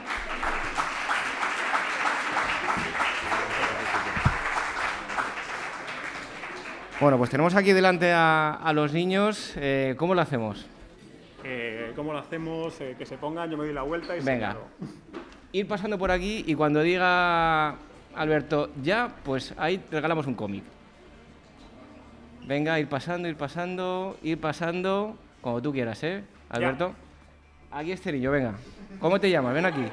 Bueno, 7.00 7.18
pues 7.18 7.30
tenemos 7.30 7.54
aquí 7.54 7.74
delante 7.74 8.12
a, 8.12 8.54
a 8.54 8.74
los 8.74 8.94
niños. 8.94 9.54
Eh, 9.58 9.96
¿Cómo 9.98 10.16
lo 10.16 10.22
hacemos? 10.22 10.66
Eh, 11.44 11.94
¿Cómo 11.96 12.14
lo 12.14 12.20
hacemos? 12.20 12.80
Eh, 12.82 12.96
que 12.98 13.06
se 13.06 13.18
pongan, 13.18 13.50
yo 13.52 13.58
me 13.58 13.66
doy 13.66 13.74
la 13.74 13.84
vuelta 13.84 14.18
y 14.18 14.22
Venga. 14.22 14.58
Ir 15.58 15.68
pasando 15.68 15.98
por 15.98 16.12
aquí 16.12 16.44
y 16.46 16.54
cuando 16.54 16.82
diga 16.82 17.74
Alberto 18.16 18.70
ya, 18.84 19.10
pues 19.24 19.56
ahí 19.58 19.82
regalamos 19.90 20.28
un 20.28 20.36
cómic. 20.36 20.64
Venga, 22.46 22.80
ir 22.80 22.88
pasando, 22.88 23.28
ir 23.28 23.36
pasando, 23.36 24.20
ir 24.22 24.40
pasando, 24.40 25.18
como 25.42 25.60
tú 25.60 25.74
quieras, 25.74 26.04
¿eh, 26.04 26.24
Alberto? 26.50 26.94
Aquí 27.72 27.92
este 27.92 28.12
niño, 28.12 28.30
venga. 28.30 28.54
¿Cómo 29.00 29.20
te 29.20 29.32
llamas? 29.32 29.56
Ven 29.56 29.66
aquí. 29.66 29.84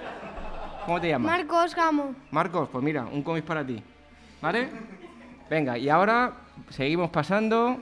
¿Cómo 0.85 1.01
te 1.01 1.09
llamas? 1.09 1.33
Marcos 1.33 1.75
Gamo. 1.75 2.15
Marcos, 2.31 2.69
pues 2.71 2.85
mira, 2.85 3.07
un 3.07 3.23
cómic 3.23 3.45
para 3.47 3.65
ti. 3.65 3.83
¿Vale? 4.43 4.69
Venga, 5.49 5.79
y 5.79 5.89
ahora 5.89 6.35
seguimos 6.69 7.09
pasando. 7.09 7.79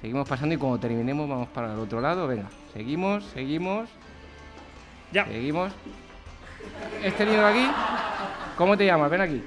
Seguimos 0.00 0.28
pasando 0.28 0.52
y 0.52 0.58
cuando 0.58 0.80
terminemos 0.80 1.28
vamos 1.28 1.48
para 1.50 1.74
el 1.74 1.78
otro 1.78 2.00
lado. 2.00 2.26
Venga, 2.26 2.48
seguimos, 2.72 3.22
seguimos. 3.26 3.88
Ya. 5.12 5.26
Seguimos. 5.26 5.72
Este 7.02 7.24
niño 7.24 7.40
de 7.40 7.48
aquí, 7.48 7.70
¿cómo 8.56 8.76
te 8.76 8.84
llamas? 8.86 9.10
Ven 9.10 9.20
aquí. 9.20 9.44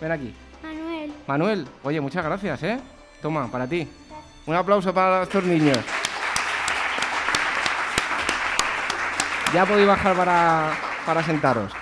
Ven 0.00 0.12
aquí. 0.12 0.34
Manuel. 0.62 1.14
Manuel, 1.26 1.68
oye, 1.82 2.00
muchas 2.00 2.24
gracias, 2.24 2.62
¿eh? 2.62 2.80
Toma, 3.20 3.50
para 3.50 3.66
ti. 3.66 3.88
Un 4.46 4.54
aplauso 4.54 4.92
para 4.92 5.22
estos 5.22 5.44
niños. 5.44 5.78
Ya 9.52 9.64
podéis 9.64 9.86
bajar 9.86 10.16
para, 10.16 10.72
para 11.06 11.22
sentaros. 11.22 11.72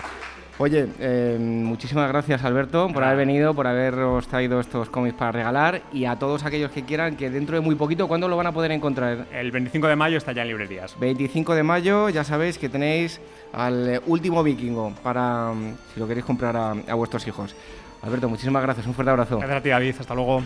Oye, 0.63 0.87
eh, 1.01 1.39
muchísimas 1.41 2.07
gracias 2.07 2.45
Alberto 2.45 2.87
por 2.87 3.03
haber 3.03 3.17
venido, 3.17 3.53
por 3.53 3.67
haberos 3.67 4.29
traído 4.29 4.61
estos 4.61 4.89
cómics 4.91 5.17
para 5.17 5.33
regalar 5.33 5.83
y 5.93 6.05
a 6.05 6.15
todos 6.15 6.45
aquellos 6.45 6.71
que 6.71 6.85
quieran 6.85 7.17
que 7.17 7.31
dentro 7.31 7.57
de 7.57 7.61
muy 7.61 7.75
poquito, 7.75 8.07
¿cuándo 8.07 8.29
lo 8.29 8.37
van 8.37 8.47
a 8.47 8.53
poder 8.53 8.71
encontrar? 8.71 9.27
El 9.33 9.51
25 9.51 9.89
de 9.89 9.97
mayo 9.97 10.19
está 10.19 10.31
ya 10.31 10.43
en 10.43 10.49
librerías. 10.49 10.97
25 11.01 11.57
de 11.57 11.65
mayo, 11.65 12.11
ya 12.11 12.23
sabéis 12.23 12.59
que 12.59 12.69
tenéis 12.69 13.21
al 13.53 13.89
eh, 13.89 14.01
último 14.07 14.45
vikingo 14.45 14.93
para 15.03 15.53
mm, 15.53 15.75
si 15.95 15.99
lo 15.99 16.07
queréis 16.07 16.25
comprar 16.25 16.57
a, 16.57 16.71
a 16.71 16.95
vuestros 16.95 17.27
hijos. 17.27 17.57
Alberto, 18.01 18.29
muchísimas 18.29 18.63
gracias, 18.63 18.87
un 18.87 18.95
fuerte 18.95 19.11
abrazo. 19.11 19.39
Gracias 19.39 19.59
a 19.59 19.63
ti, 19.65 19.69
David. 19.71 19.97
Hasta 19.99 20.15
luego. 20.15 20.45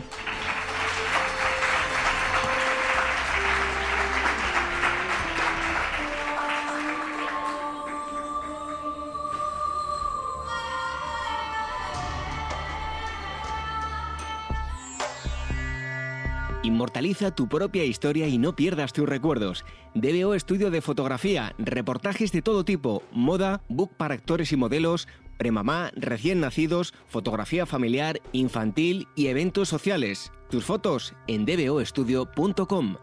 Inmortaliza 17.16 17.34
tu 17.34 17.48
propia 17.48 17.84
historia 17.84 18.28
y 18.28 18.36
no 18.36 18.54
pierdas 18.54 18.92
tus 18.92 19.08
recuerdos. 19.08 19.64
DBO 19.94 20.34
Estudio 20.34 20.70
de 20.70 20.82
Fotografía, 20.82 21.54
reportajes 21.56 22.30
de 22.30 22.42
todo 22.42 22.64
tipo, 22.64 23.02
moda, 23.10 23.62
book 23.68 23.90
para 23.96 24.14
actores 24.14 24.52
y 24.52 24.56
modelos, 24.56 25.08
premamá, 25.38 25.92
recién 25.94 26.40
nacidos, 26.40 26.92
fotografía 27.08 27.64
familiar, 27.64 28.20
infantil 28.32 29.08
y 29.16 29.28
eventos 29.28 29.68
sociales. 29.68 30.30
Tus 30.50 30.64
fotos 30.64 31.14
en 31.26 31.46
dboestudio.com. 31.46 32.96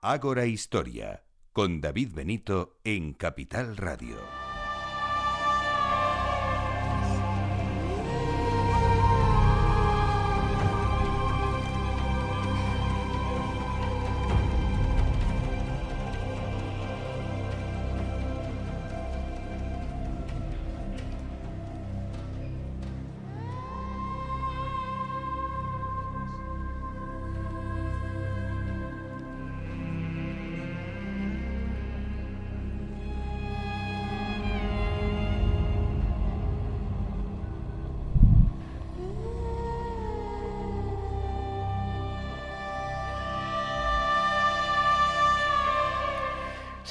Ágora 0.00 0.46
Historia, 0.46 1.22
con 1.52 1.80
David 1.80 2.10
Benito 2.14 2.80
en 2.82 3.12
Capital 3.12 3.76
Radio. 3.76 4.41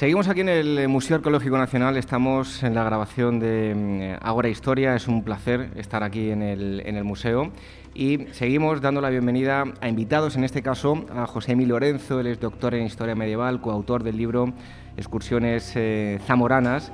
Seguimos 0.02 0.26
aquí 0.26 0.40
en 0.40 0.48
el 0.48 0.88
Museo 0.88 1.14
Arqueológico 1.14 1.56
Nacional, 1.56 1.96
estamos 1.96 2.64
en 2.64 2.74
la 2.74 2.82
grabación 2.82 3.38
de 3.38 4.18
mm, 4.20 4.26
Ágora 4.26 4.48
Historia, 4.48 4.96
es 4.96 5.06
un 5.06 5.22
placer 5.22 5.70
estar 5.76 6.02
aquí 6.02 6.30
en 6.30 6.42
el, 6.42 6.82
en 6.84 6.96
el 6.96 7.04
museo. 7.04 7.52
Y 7.94 8.26
seguimos 8.32 8.80
dando 8.80 9.00
la 9.00 9.10
bienvenida 9.10 9.62
a 9.80 9.88
invitados, 9.88 10.34
en 10.34 10.42
este 10.42 10.60
caso 10.60 11.06
a 11.14 11.28
José 11.28 11.52
Emilio 11.52 11.74
Lorenzo, 11.74 12.18
él 12.18 12.26
es 12.26 12.40
doctor 12.40 12.74
en 12.74 12.82
Historia 12.82 13.14
Medieval, 13.14 13.60
coautor 13.60 14.02
del 14.02 14.16
libro 14.16 14.52
Excursiones 14.96 15.72
eh, 15.76 16.18
Zamoranas, 16.26 16.90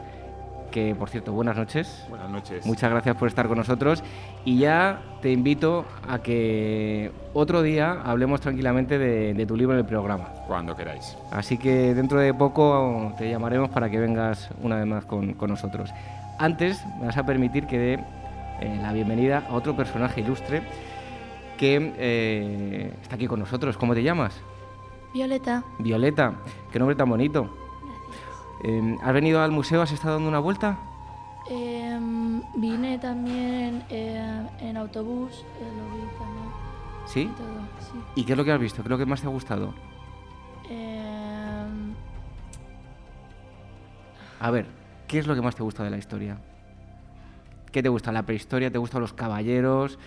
que 0.70 0.94
por 0.94 1.08
cierto, 1.10 1.32
buenas 1.32 1.56
noches. 1.56 2.06
Buenas 2.08 2.30
noches. 2.30 2.66
Muchas 2.66 2.90
gracias 2.90 3.16
por 3.16 3.28
estar 3.28 3.48
con 3.48 3.58
nosotros 3.58 4.02
y 4.44 4.58
ya 4.58 5.00
te 5.20 5.32
invito 5.32 5.84
a 6.08 6.20
que 6.20 7.10
otro 7.34 7.62
día 7.62 8.00
hablemos 8.04 8.40
tranquilamente 8.40 8.98
de, 8.98 9.34
de 9.34 9.46
tu 9.46 9.56
libro 9.56 9.74
en 9.74 9.80
el 9.80 9.86
programa. 9.86 10.28
Cuando 10.46 10.76
queráis. 10.76 11.16
Así 11.30 11.58
que 11.58 11.94
dentro 11.94 12.20
de 12.20 12.32
poco 12.34 13.12
te 13.18 13.28
llamaremos 13.30 13.70
para 13.70 13.90
que 13.90 13.98
vengas 13.98 14.50
una 14.62 14.76
vez 14.76 14.86
más 14.86 15.04
con, 15.04 15.34
con 15.34 15.50
nosotros. 15.50 15.90
Antes 16.38 16.84
me 17.00 17.06
vas 17.06 17.16
a 17.16 17.26
permitir 17.26 17.66
que 17.66 17.78
dé 17.78 17.94
eh, 18.60 18.78
la 18.80 18.92
bienvenida 18.92 19.44
a 19.48 19.54
otro 19.54 19.76
personaje 19.76 20.20
ilustre 20.20 20.62
que 21.56 21.92
eh, 21.98 22.92
está 23.02 23.16
aquí 23.16 23.26
con 23.26 23.40
nosotros. 23.40 23.76
¿Cómo 23.76 23.94
te 23.94 24.02
llamas? 24.02 24.40
Violeta. 25.12 25.64
Violeta. 25.78 26.34
Qué 26.70 26.78
nombre 26.78 26.96
tan 26.96 27.08
bonito. 27.08 27.57
Eh, 28.62 28.98
¿Has 29.02 29.12
venido 29.14 29.40
al 29.42 29.50
museo? 29.52 29.82
¿Has 29.82 29.92
estado 29.92 30.14
dando 30.14 30.28
una 30.28 30.38
vuelta? 30.40 30.78
Em, 31.48 32.42
vine 32.56 32.98
también 32.98 33.82
eh, 33.88 34.46
en 34.60 34.76
autobús, 34.76 35.44
eh, 35.60 35.72
lo 35.76 35.84
vi 35.94 36.02
también. 36.18 36.48
¿Sí? 37.06 37.20
y 37.22 37.26
todo, 37.28 37.60
sí. 37.80 37.98
¿Y 38.20 38.24
qué 38.24 38.32
es 38.32 38.38
lo 38.38 38.44
que 38.44 38.52
has 38.52 38.60
visto? 38.60 38.82
¿Qué 38.82 38.86
es 38.86 38.90
lo 38.90 38.98
que 38.98 39.06
más 39.06 39.20
te 39.20 39.26
ha 39.26 39.30
gustado? 39.30 39.72
Em, 40.68 41.94
A 44.40 44.50
ver, 44.50 44.66
¿qué 45.06 45.18
es 45.18 45.26
lo 45.26 45.34
que 45.34 45.40
más 45.42 45.54
te 45.56 45.62
gusta 45.62 45.82
de 45.84 45.90
la 45.90 45.96
historia? 45.98 46.36
¿Qué 47.72 47.82
te 47.82 47.88
gusta? 47.88 48.12
¿La 48.12 48.22
prehistoria? 48.22 48.70
¿Te 48.70 48.78
gustan 48.78 49.00
los 49.00 49.12
caballeros? 49.12 49.98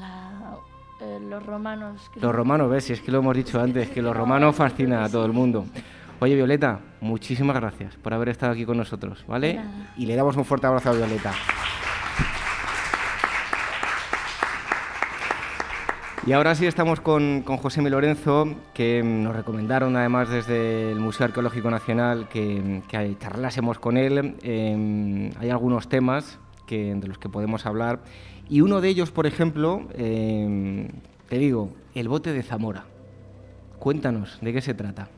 la- 0.00 0.56
eh, 1.00 1.18
los 1.28 1.44
romanos. 1.44 2.10
Los 2.14 2.34
romanos, 2.34 2.70
ves, 2.70 2.84
si 2.84 2.92
es 2.94 3.00
que 3.02 3.10
lo 3.12 3.18
hemos 3.18 3.36
dicho 3.36 3.60
antes, 3.60 3.90
que 3.90 4.00
los 4.00 4.16
romanos 4.16 4.54
fascinan 4.56 5.02
a 5.02 5.08
todo 5.08 5.26
el 5.26 5.32
mundo. 5.32 5.66
Oye, 6.18 6.34
Violeta, 6.34 6.80
muchísimas 7.02 7.56
gracias 7.56 7.94
por 7.96 8.14
haber 8.14 8.30
estado 8.30 8.52
aquí 8.52 8.64
con 8.64 8.78
nosotros, 8.78 9.22
¿vale? 9.28 9.54
Nada. 9.54 9.92
Y 9.98 10.06
le 10.06 10.16
damos 10.16 10.34
un 10.36 10.46
fuerte 10.46 10.66
abrazo 10.66 10.90
a 10.90 10.92
Violeta. 10.94 11.32
Y 16.26 16.32
ahora 16.32 16.54
sí 16.54 16.66
estamos 16.66 17.00
con, 17.00 17.42
con 17.42 17.58
José 17.58 17.82
Mi 17.82 17.90
Lorenzo, 17.90 18.48
que 18.72 19.02
nos 19.04 19.36
recomendaron 19.36 19.94
además 19.94 20.30
desde 20.30 20.90
el 20.90 20.98
Museo 20.98 21.26
Arqueológico 21.26 21.70
Nacional 21.70 22.28
que, 22.28 22.82
que 22.88 23.16
charlásemos 23.20 23.78
con 23.78 23.98
él. 23.98 24.36
Em, 24.42 25.30
hay 25.38 25.50
algunos 25.50 25.88
temas 25.88 26.40
que, 26.66 26.94
de 26.94 27.06
los 27.06 27.18
que 27.18 27.28
podemos 27.28 27.66
hablar. 27.66 28.00
Y 28.48 28.62
uno 28.62 28.80
de 28.80 28.88
ellos, 28.88 29.10
por 29.10 29.26
ejemplo, 29.26 29.86
em, 29.94 30.88
te 31.28 31.38
digo, 31.38 31.70
el 31.94 32.08
bote 32.08 32.32
de 32.32 32.42
Zamora. 32.42 32.86
Cuéntanos, 33.78 34.38
¿de 34.40 34.52
qué 34.52 34.62
se 34.62 34.72
trata? 34.74 35.08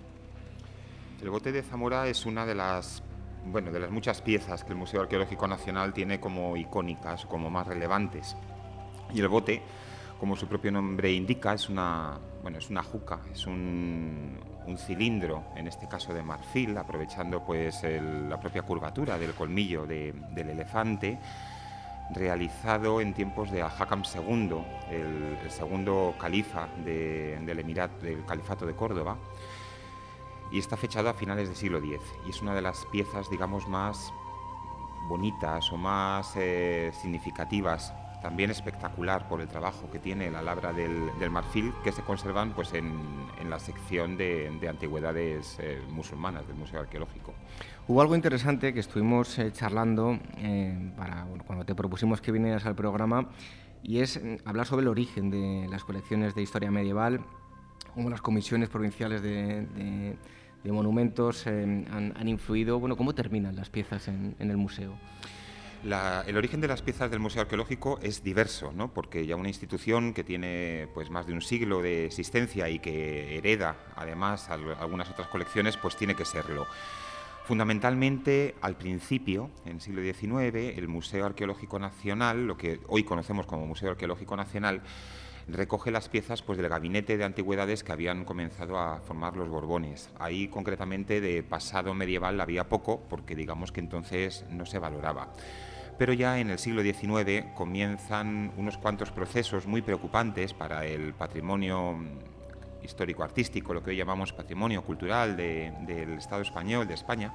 El 1.20 1.30
bote 1.30 1.50
de 1.50 1.62
Zamora 1.62 2.06
es 2.06 2.26
una 2.26 2.46
de 2.46 2.54
las 2.54 3.02
bueno, 3.44 3.72
de 3.72 3.80
las 3.80 3.90
muchas 3.90 4.20
piezas 4.20 4.64
que 4.64 4.72
el 4.72 4.78
Museo 4.78 5.02
Arqueológico 5.02 5.46
Nacional 5.48 5.92
tiene 5.92 6.20
como 6.20 6.56
icónicas, 6.56 7.24
como 7.26 7.50
más 7.50 7.66
relevantes. 7.66 8.36
Y 9.12 9.20
el 9.20 9.28
bote, 9.28 9.62
como 10.18 10.36
su 10.36 10.46
propio 10.46 10.70
nombre 10.70 11.12
indica, 11.12 11.54
es 11.54 11.68
una, 11.68 12.18
bueno, 12.42 12.58
es 12.58 12.68
una 12.70 12.82
juca, 12.82 13.20
es 13.32 13.46
un, 13.46 14.38
cilindro, 14.76 15.44
en 15.56 15.66
este 15.66 15.88
caso 15.88 16.12
de 16.12 16.22
marfil, 16.22 16.76
aprovechando 16.76 17.42
pues 17.42 17.82
la 17.82 18.38
propia 18.38 18.62
curvatura 18.62 19.18
del 19.18 19.32
colmillo 19.32 19.86
del 19.86 20.50
elefante, 20.50 21.18
realizado 22.14 23.00
en 23.00 23.14
tiempos 23.14 23.50
de 23.50 23.62
Al-Hakam 23.62 24.02
II, 24.14 24.58
el, 24.90 25.50
segundo 25.50 26.14
califa 26.20 26.68
del, 26.84 27.58
Emirat, 27.58 28.02
del 28.02 28.26
Califato 28.26 28.66
de 28.66 28.74
Córdoba 28.74 29.16
y 30.50 30.58
está 30.58 30.76
fechado 30.76 31.08
a 31.08 31.14
finales 31.14 31.48
del 31.48 31.56
siglo 31.56 31.78
X 31.78 32.00
y 32.26 32.30
es 32.30 32.42
una 32.42 32.54
de 32.54 32.62
las 32.62 32.86
piezas, 32.86 33.30
digamos, 33.30 33.68
más 33.68 34.12
bonitas 35.08 35.72
o 35.72 35.76
más 35.76 36.34
eh, 36.36 36.92
significativas, 37.00 37.94
también 38.22 38.50
espectacular 38.50 39.28
por 39.28 39.40
el 39.40 39.48
trabajo 39.48 39.90
que 39.90 39.98
tiene 39.98 40.30
la 40.30 40.42
labra 40.42 40.72
del, 40.72 41.30
marfil, 41.30 41.72
que 41.82 41.92
se 41.92 42.02
conservan 42.02 42.52
pues, 42.52 42.74
en, 42.74 43.28
la 43.48 43.58
sección 43.58 44.16
de, 44.16 44.66
antigüedades 44.68 45.56
eh, 45.60 45.80
musulmanas 45.88 46.46
del 46.46 46.56
Museo 46.56 46.80
Arqueológico. 46.80 47.32
Hubo 47.86 48.02
algo 48.02 48.14
interesante 48.14 48.74
que 48.74 48.80
estuvimos 48.80 49.38
eh, 49.38 49.50
charlando 49.52 50.18
para, 50.96 51.26
cuando 51.46 51.64
te 51.64 51.74
propusimos 51.74 52.20
que 52.20 52.32
vinieras 52.32 52.66
al 52.66 52.74
programa 52.74 53.28
y 53.82 54.00
es 54.00 54.22
mm, 54.22 54.46
hablar 54.46 54.66
sobre 54.66 54.82
el 54.82 54.88
origen 54.88 55.30
de 55.30 55.66
las 55.70 55.84
colecciones 55.84 56.34
de 56.34 56.42
historia 56.42 56.70
medieval, 56.70 57.20
como 57.94 58.10
las 58.10 58.20
comisiones 58.20 58.68
provinciales 58.68 59.22
de 59.22 60.18
de 60.37 60.37
monumentos 60.72 61.46
eh, 61.46 61.84
han, 61.90 62.28
influido? 62.28 62.78
Bueno, 62.78 62.96
¿cómo 62.96 63.14
terminan 63.14 63.56
las 63.56 63.70
piezas 63.70 64.08
en, 64.08 64.34
el 64.38 64.56
museo? 64.56 64.94
el 66.26 66.36
origen 66.36 66.60
de 66.60 66.66
las 66.66 66.82
piezas 66.82 67.08
del 67.08 67.20
Museo 67.20 67.42
Arqueológico 67.42 68.00
es 68.02 68.24
diverso, 68.24 68.72
¿no? 68.72 68.92
porque 68.92 69.26
ya 69.26 69.36
una 69.36 69.48
institución 69.48 70.12
que 70.12 70.24
tiene 70.24 70.88
pues, 70.92 71.08
más 71.08 71.26
de 71.26 71.34
un 71.34 71.40
siglo 71.40 71.80
de 71.80 72.06
existencia 72.06 72.68
y 72.68 72.80
que 72.80 73.38
hereda 73.38 73.76
además 73.94 74.50
algunas 74.50 75.08
otras 75.08 75.28
colecciones, 75.28 75.76
pues 75.76 75.96
tiene 75.96 76.16
que 76.16 76.24
serlo. 76.24 76.66
Fundamentalmente, 77.48 78.56
al 78.60 78.76
principio, 78.76 79.48
en 79.64 79.76
el 79.76 79.80
siglo 79.80 80.02
XIX, 80.02 80.76
el 80.76 80.86
Museo 80.86 81.24
Arqueológico 81.24 81.78
Nacional, 81.78 82.46
lo 82.46 82.58
que 82.58 82.80
hoy 82.88 83.04
conocemos 83.04 83.46
como 83.46 83.66
Museo 83.66 83.92
Arqueológico 83.92 84.36
Nacional, 84.36 84.82
recoge 85.48 85.90
las 85.90 86.08
piezas 86.08 86.42
pues, 86.42 86.58
del 86.58 86.68
gabinete 86.68 87.16
de 87.16 87.24
antigüedades 87.24 87.82
que 87.82 87.92
habían 87.92 88.24
comenzado 88.24 88.78
a 88.78 89.00
formar 89.00 89.36
los 89.36 89.48
Borbones. 89.48 90.10
Ahí 90.18 90.48
concretamente 90.48 91.20
de 91.20 91.42
pasado 91.42 91.94
medieval 91.94 92.40
había 92.40 92.68
poco 92.68 93.00
porque 93.08 93.34
digamos 93.34 93.72
que 93.72 93.80
entonces 93.80 94.44
no 94.50 94.66
se 94.66 94.78
valoraba. 94.78 95.32
Pero 95.98 96.12
ya 96.12 96.38
en 96.38 96.50
el 96.50 96.58
siglo 96.58 96.82
XIX 96.82 97.46
comienzan 97.56 98.52
unos 98.56 98.78
cuantos 98.78 99.10
procesos 99.10 99.66
muy 99.66 99.82
preocupantes 99.82 100.54
para 100.54 100.86
el 100.86 101.12
patrimonio 101.12 101.98
histórico-artístico, 102.82 103.74
lo 103.74 103.82
que 103.82 103.90
hoy 103.90 103.96
llamamos 103.96 104.32
patrimonio 104.32 104.82
cultural 104.84 105.36
del 105.36 106.18
Estado 106.18 106.42
español, 106.42 106.86
de 106.86 106.94
España, 106.94 107.34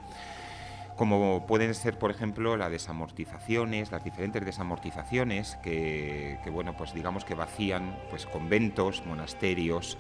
como 0.96 1.46
pueden 1.48 1.74
ser, 1.74 1.98
por 1.98 2.12
ejemplo, 2.12 2.56
las 2.58 2.72
desamortizaciones, 2.72 3.92
las 3.92 4.04
diferentes 4.04 4.46
desamortizaciones 4.46 5.58
que, 5.64 6.40
bueno, 6.52 6.76
pues 6.78 6.94
digamos 6.94 7.26
que 7.26 7.36
vacían 7.36 7.98
pues 8.10 8.26
conventos, 8.26 9.04
monasterios, 9.06 9.98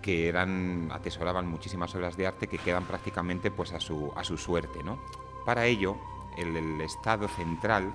que 0.00 0.28
eran 0.28 0.88
atesoraban 0.92 1.46
muchísimas 1.46 1.94
obras 1.94 2.16
de 2.16 2.26
arte 2.26 2.46
que 2.46 2.58
quedan 2.58 2.84
prácticamente 2.84 3.50
pues 3.50 3.72
a 3.72 3.80
su, 3.80 4.12
a 4.16 4.24
su 4.24 4.38
suerte, 4.38 4.82
¿no? 4.82 4.98
Para 5.44 5.66
ello, 5.66 5.96
el, 6.38 6.56
el 6.56 6.80
Estado 6.80 7.28
central 7.28 7.92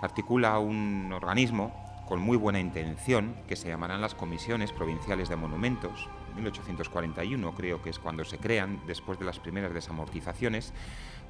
articula 0.00 0.58
un 0.58 1.12
organismo 1.12 1.72
con 2.06 2.20
muy 2.20 2.36
buena 2.36 2.60
intención 2.60 3.36
que 3.46 3.56
se 3.56 3.68
llamarán 3.68 4.00
las 4.00 4.14
Comisiones 4.14 4.72
Provinciales 4.72 5.28
de 5.28 5.36
Monumentos, 5.36 6.08
1841 6.36 7.54
creo 7.54 7.82
que 7.82 7.90
es 7.90 7.98
cuando 7.98 8.24
se 8.24 8.38
crean, 8.38 8.80
después 8.86 9.18
de 9.18 9.24
las 9.24 9.38
primeras 9.38 9.74
desamortizaciones, 9.74 10.72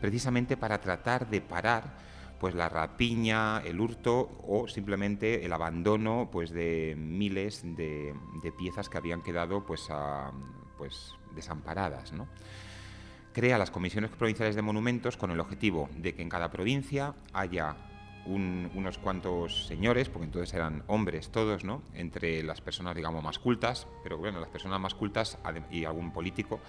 precisamente 0.01 0.57
para 0.57 0.80
tratar 0.80 1.28
de 1.28 1.40
parar 1.40 1.96
pues 2.38 2.55
la 2.55 2.68
rapiña, 2.68 3.59
el 3.64 3.80
hurto 3.80 4.30
o 4.46 4.68
simplemente 4.68 5.44
el 5.44 5.53
abandono 5.53 6.28
pues 6.30 6.51
de 6.51 6.94
miles 6.96 7.62
de, 7.64 8.14
piezas 8.57 8.88
que 8.88 8.99
habían 8.99 9.22
quedado 9.22 9.64
pues, 9.66 9.88
pues 10.76 11.14
desamparadas. 11.34 12.12
¿no? 12.12 12.28
Crea 13.32 13.59
las 13.59 13.70
comisiones 13.70 14.11
provinciales 14.11 14.55
de 14.55 14.62
monumentos 14.62 15.16
con 15.16 15.30
el 15.30 15.40
objetivo 15.40 15.88
de 15.96 16.14
que 16.14 16.22
en 16.22 16.28
cada 16.28 16.51
provincia 16.51 17.14
haya 17.32 17.76
unos 18.28 18.98
cuantos 18.98 19.66
señores, 19.66 20.08
porque 20.08 20.26
entonces 20.26 20.52
eran 20.54 20.82
hombres 20.86 21.30
todos, 21.30 21.64
¿no? 21.64 21.82
Entre 21.94 22.42
las 22.42 22.60
personas, 22.60 22.94
digamos, 22.94 23.22
más 23.22 23.38
cultas, 23.38 23.86
pero 24.02 24.18
bueno, 24.18 24.40
las 24.40 24.50
personas 24.50 24.80
más 24.80 24.94
cultas 24.94 25.38
y 25.70 25.84
algún 25.84 26.12
político, 26.12 26.60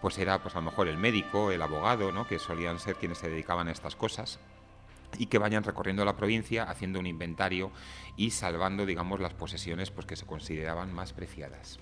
pues 0.00 0.18
era 0.18 0.42
pues 0.42 0.54
a 0.56 0.58
lo 0.58 0.66
mejor 0.66 0.88
el 0.88 0.96
médico, 0.96 1.50
el 1.50 1.62
abogado, 1.62 2.12
¿no? 2.12 2.26
Que 2.26 2.38
solían 2.38 2.78
ser 2.78 2.96
quienes 2.96 3.18
se 3.18 3.28
dedicaban 3.28 3.68
a 3.68 3.72
estas 3.72 3.96
cosas 3.96 4.40
y 5.18 5.26
que 5.26 5.38
vayan 5.38 5.64
recorriendo 5.64 6.04
la 6.04 6.16
provincia 6.16 6.64
haciendo 6.64 6.98
un 6.98 7.06
inventario 7.06 7.70
y 8.16 8.30
salvando, 8.30 8.86
digamos, 8.86 9.20
las 9.20 9.34
posesiones 9.34 9.90
pues, 9.90 10.06
que 10.06 10.16
se 10.16 10.26
consideraban 10.26 10.92
más 10.92 11.12
preciadas. 11.12 11.78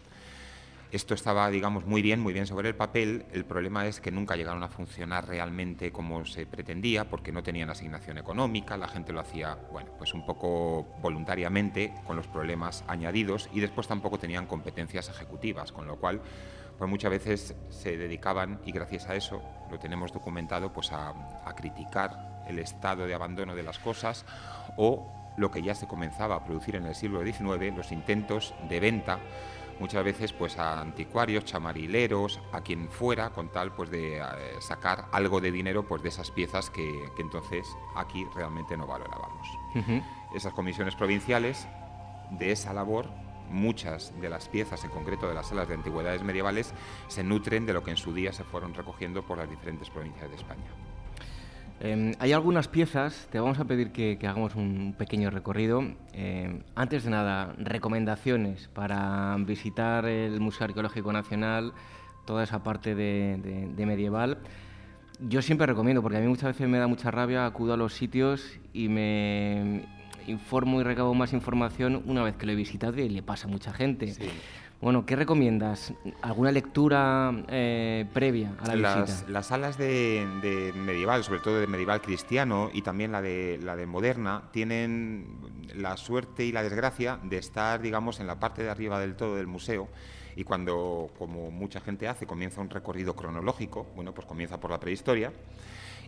Esto 0.90 1.12
estaba, 1.12 1.50
digamos, 1.50 1.84
muy 1.84 2.00
bien, 2.00 2.18
muy 2.18 2.32
bien 2.32 2.46
sobre 2.46 2.70
el 2.70 2.74
papel. 2.74 3.26
El 3.34 3.44
problema 3.44 3.86
es 3.86 4.00
que 4.00 4.10
nunca 4.10 4.36
llegaron 4.36 4.62
a 4.62 4.68
funcionar 4.68 5.28
realmente 5.28 5.92
como 5.92 6.24
se 6.24 6.46
pretendía, 6.46 7.10
porque 7.10 7.30
no 7.30 7.42
tenían 7.42 7.68
asignación 7.68 8.16
económica, 8.16 8.78
la 8.78 8.88
gente 8.88 9.12
lo 9.12 9.20
hacía, 9.20 9.58
bueno, 9.70 9.90
pues 9.98 10.14
un 10.14 10.24
poco 10.24 10.86
voluntariamente, 11.02 11.92
con 12.06 12.16
los 12.16 12.26
problemas 12.26 12.84
añadidos, 12.88 13.50
y 13.52 13.60
después 13.60 13.86
tampoco 13.86 14.18
tenían 14.18 14.46
competencias 14.46 15.10
ejecutivas, 15.10 15.72
con 15.72 15.86
lo 15.86 15.96
cual, 15.96 16.22
pues 16.78 16.88
muchas 16.88 17.10
veces 17.10 17.54
se 17.68 17.98
dedicaban, 17.98 18.58
y 18.64 18.72
gracias 18.72 19.10
a 19.10 19.14
eso 19.14 19.42
lo 19.70 19.78
tenemos 19.78 20.10
documentado, 20.10 20.72
pues 20.72 20.90
a, 20.92 21.10
a 21.44 21.54
criticar 21.54 22.44
el 22.48 22.58
estado 22.60 23.06
de 23.06 23.12
abandono 23.12 23.54
de 23.54 23.62
las 23.62 23.78
cosas 23.78 24.24
o 24.78 25.34
lo 25.36 25.50
que 25.50 25.62
ya 25.62 25.74
se 25.74 25.86
comenzaba 25.86 26.36
a 26.36 26.44
producir 26.44 26.76
en 26.76 26.86
el 26.86 26.94
siglo 26.94 27.22
XIX, 27.22 27.76
los 27.76 27.92
intentos 27.92 28.54
de 28.70 28.80
venta 28.80 29.20
muchas 29.80 30.04
veces 30.04 30.32
pues 30.32 30.58
a 30.58 30.80
anticuarios, 30.80 31.44
chamarileros, 31.44 32.40
a 32.52 32.60
quien 32.60 32.88
fuera, 32.88 33.30
con 33.30 33.50
tal 33.50 33.74
pues 33.74 33.90
de 33.90 34.18
eh, 34.18 34.22
sacar 34.60 35.06
algo 35.12 35.40
de 35.40 35.50
dinero 35.50 35.86
pues 35.86 36.02
de 36.02 36.08
esas 36.08 36.30
piezas 36.30 36.70
que, 36.70 37.08
entonces 37.18 37.66
aquí 37.96 38.26
realmente 38.34 38.76
no 38.76 38.86
valorábamos. 38.86 39.48
Esas 40.34 40.52
comisiones 40.52 40.94
provinciales 40.94 41.66
de 42.30 42.52
esa 42.52 42.72
labor 42.72 43.08
muchas 43.50 44.12
de 44.20 44.28
las 44.28 44.48
piezas, 44.48 44.84
en 44.84 44.90
concreto 44.90 45.28
de 45.28 45.34
las 45.34 45.48
salas 45.48 45.68
de 45.68 45.74
antigüedades 45.74 46.22
medievales, 46.22 46.74
se 47.08 47.24
nutren 47.24 47.66
de 47.66 47.72
lo 47.72 47.82
que 47.82 47.90
en 47.90 47.96
su 47.96 48.12
día 48.12 48.32
se 48.32 48.44
fueron 48.44 48.74
recogiendo 48.74 49.22
por 49.22 49.38
las 49.38 49.48
diferentes 49.48 49.90
provincias 49.90 50.28
de 50.28 50.36
España. 50.36 50.87
Em, 51.80 52.12
hay 52.18 52.32
algunas 52.32 52.66
piezas, 52.66 53.28
te 53.30 53.38
vamos 53.38 53.60
a 53.60 53.64
pedir 53.64 53.92
que, 53.92 54.18
hagamos 54.22 54.56
un 54.56 54.94
pequeño 54.98 55.30
recorrido. 55.30 55.82
Em, 56.12 56.62
antes 56.74 57.04
de 57.04 57.10
nada, 57.10 57.54
recomendaciones 57.58 58.68
para 58.74 59.36
visitar 59.38 60.04
el 60.06 60.40
Museo 60.40 60.64
Arqueológico 60.64 61.12
Nacional, 61.12 61.72
toda 62.26 62.42
esa 62.42 62.62
parte 62.64 62.94
de, 62.94 63.86
medieval. 63.86 64.38
Yo 65.20 65.40
siempre 65.40 65.66
recomiendo, 65.66 66.02
porque 66.02 66.18
a 66.18 66.20
mí 66.20 66.26
muchas 66.26 66.54
veces 66.54 66.68
me 66.68 66.78
da 66.78 66.88
mucha 66.88 67.10
rabia, 67.10 67.46
acudo 67.46 67.74
a 67.74 67.76
los 67.76 67.94
sitios 67.94 68.58
y 68.72 68.88
me 68.88 69.84
informo 70.26 70.80
y 70.80 70.84
recabo 70.84 71.14
más 71.14 71.32
información 71.32 72.02
una 72.06 72.22
vez 72.22 72.36
que 72.36 72.44
lo 72.44 72.52
he 72.52 72.54
visitado 72.54 73.00
y 73.00 73.08
le 73.08 73.22
pasa 73.22 73.46
a 73.46 73.50
mucha 73.50 73.72
gente. 73.72 74.14
Bueno, 74.80 75.04
¿qué 75.04 75.16
recomiendas? 75.16 75.92
¿Alguna 76.22 76.52
lectura 76.52 77.32
eh, 77.48 78.06
previa 78.12 78.54
a 78.60 78.68
la 78.68 78.76
las, 78.76 79.10
visita? 79.10 79.30
Las 79.30 79.46
salas 79.48 79.76
de, 79.76 80.72
medieval, 80.76 81.24
sobre 81.24 81.40
todo 81.40 81.58
de 81.58 81.66
medieval 81.66 82.00
cristiano 82.00 82.70
y 82.72 82.82
también 82.82 83.10
la 83.10 83.20
de, 83.20 83.58
la 83.60 83.74
de 83.74 83.86
moderna, 83.86 84.44
tienen 84.52 85.40
la 85.74 85.96
suerte 85.96 86.44
y 86.44 86.52
la 86.52 86.62
desgracia 86.62 87.18
de 87.24 87.38
estar, 87.38 87.82
digamos, 87.82 88.20
en 88.20 88.28
la 88.28 88.38
parte 88.38 88.62
de 88.62 88.70
arriba 88.70 89.00
del 89.00 89.16
todo 89.16 89.34
del 89.34 89.48
museo 89.48 89.88
y 90.36 90.44
cuando, 90.44 91.10
como 91.18 91.50
mucha 91.50 91.80
gente 91.80 92.06
hace, 92.06 92.24
comienza 92.24 92.60
un 92.60 92.70
recorrido 92.70 93.16
cronológico, 93.16 93.88
bueno, 93.96 94.14
pues 94.14 94.28
comienza 94.28 94.60
por 94.60 94.70
la 94.70 94.78
prehistoria 94.78 95.32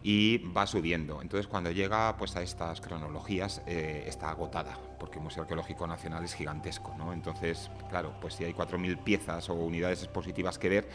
y 0.03 0.39
va 0.39 0.67
subiendo. 0.67 1.21
Entonces, 1.21 1.47
cuando 1.47 1.71
llega 1.71 2.17
pues, 2.17 2.37
a 2.37 2.43
estas 2.43 2.81
cronologías, 2.81 3.63
eh, 3.67 4.05
está 4.07 4.31
agotada, 4.31 4.77
porque 4.99 5.19
el 5.19 5.25
Museo 5.25 5.43
Arqueológico 5.43 5.87
Nacional 5.87 6.25
es 6.25 6.35
gigantesco. 6.35 6.95
¿no? 6.97 7.13
Entonces, 7.13 7.71
claro, 7.89 8.15
pues 8.21 8.35
si 8.35 8.45
hay 8.45 8.53
4.000 8.53 9.03
piezas 9.03 9.49
o 9.51 9.55
unidades 9.55 10.03
expositivas 10.03 10.59
que 10.59 10.69
ver, 10.69 10.89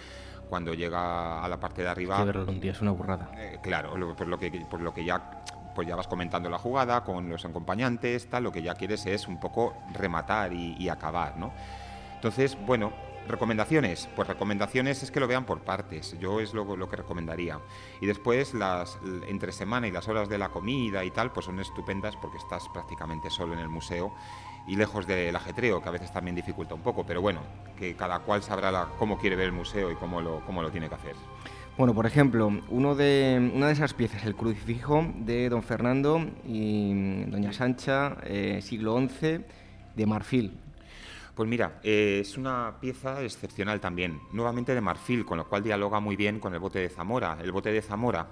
cuando 0.49 0.73
llega 0.73 1.43
a 1.43 1.47
la 1.47 1.59
parte 1.59 1.81
de 1.81 1.89
arriba... 1.89 2.17
Que 2.19 2.25
verlo 2.25 2.45
un 2.47 2.59
día 2.59 2.71
es 2.71 2.81
una 2.81 2.91
burrada. 2.91 3.31
Eh, 3.37 3.59
claro, 3.61 3.93
por 4.15 4.27
lo 4.27 4.37
que, 4.37 4.51
por 4.69 4.81
lo 4.81 4.93
que 4.93 5.05
ya 5.05 5.43
pues 5.75 5.89
ya 5.89 5.95
vas 5.97 6.07
comentando 6.07 6.49
la 6.49 6.57
jugada 6.57 7.03
con 7.03 7.29
los 7.29 7.43
acompañantes, 7.43 8.29
tal, 8.29 8.43
lo 8.43 8.51
que 8.53 8.61
ya 8.61 8.75
quieres 8.75 9.05
es 9.05 9.27
un 9.27 9.41
poco 9.41 9.75
rematar 9.91 10.53
y, 10.53 10.73
y 10.79 10.87
acabar, 10.87 11.35
¿no? 11.37 11.51
Entonces, 12.15 12.57
bueno, 12.65 12.93
¿Recomendaciones? 13.28 14.07
Pues 14.15 14.28
recomendaciones 14.28 15.01
es 15.01 15.09
que 15.09 15.19
lo 15.19 15.28
vean 15.28 15.45
por 15.45 15.61
partes, 15.61 16.15
yo 16.19 16.39
es 16.39 16.53
lo, 16.53 16.76
lo, 16.76 16.88
que 16.88 16.95
recomendaría. 16.97 17.59
Y 17.99 18.05
después 18.05 18.53
las 18.53 18.99
entre 19.28 19.51
semana 19.51 19.88
y 19.88 19.91
las 19.91 20.07
horas 20.07 20.30
de 20.30 20.38
la 20.38 20.49
comida 20.49 21.03
y 21.03 21.11
tal, 21.11 21.32
pues 21.32 21.47
son 21.47 21.59
estupendas 21.59 22.15
porque 22.15 22.38
estás 22.38 22.69
prácticamente 22.69 23.30
solo 23.32 23.53
en 23.53 23.59
el 23.59 23.69
museo 23.69 24.13
y 24.67 24.76
lejos 24.76 25.07
del 25.07 25.36
ajetreo, 25.36 25.82
que 25.82 25.89
a 25.89 25.91
veces 25.91 26.11
también 26.11 26.36
dificulta 26.36 26.76
un 26.76 26.82
poco, 26.82 27.05
pero 27.05 27.21
bueno, 27.21 27.41
que 27.78 27.95
cada 27.95 28.19
cual 28.19 28.43
sabrá 28.43 28.89
cómo 28.97 29.17
quiere 29.17 29.36
ver 29.36 29.47
el 29.47 29.51
museo 29.51 29.91
y 29.91 29.95
cómo 29.95 30.21
lo, 30.21 30.41
cómo 30.45 30.61
lo 30.61 30.71
tiene 30.71 30.89
que 30.89 30.95
hacer. 30.95 31.15
Bueno, 31.78 31.93
por 31.93 32.05
ejemplo, 32.05 32.51
uno 32.69 32.95
de, 32.95 33.51
una 33.53 33.67
de 33.67 33.73
esas 33.73 33.93
piezas, 33.93 34.26
el 34.26 34.36
crucifijo 34.36 35.05
de 35.17 35.49
don 35.49 35.61
Fernando 35.61 36.26
y 36.47 37.26
doña 37.26 37.51
Sancha, 37.51 38.17
eh, 38.23 38.59
siglo 38.61 38.97
XI, 38.97 39.41
de 39.95 40.05
marfil. 40.05 40.64
Pues 41.36 41.49
mira, 41.49 41.81
eh, 41.83 42.19
es 42.21 42.38
una 42.38 42.77
pieza 42.79 43.21
excepcional 43.21 43.81
también, 43.81 44.21
nuevamente 44.31 44.73
de 44.73 44.79
marfil, 44.79 45.25
con 45.25 45.38
lo 45.38 45.49
cual 45.49 45.63
dialoga 45.63 45.99
muy 45.99 46.15
bien 46.15 46.39
con 46.39 46.53
el 46.53 46.61
bote 46.61 46.79
de 46.79 46.88
Zamora. 46.88 47.38
El 47.41 47.51
bote 47.51 47.73
de 47.73 47.81
Zamora, 47.81 48.25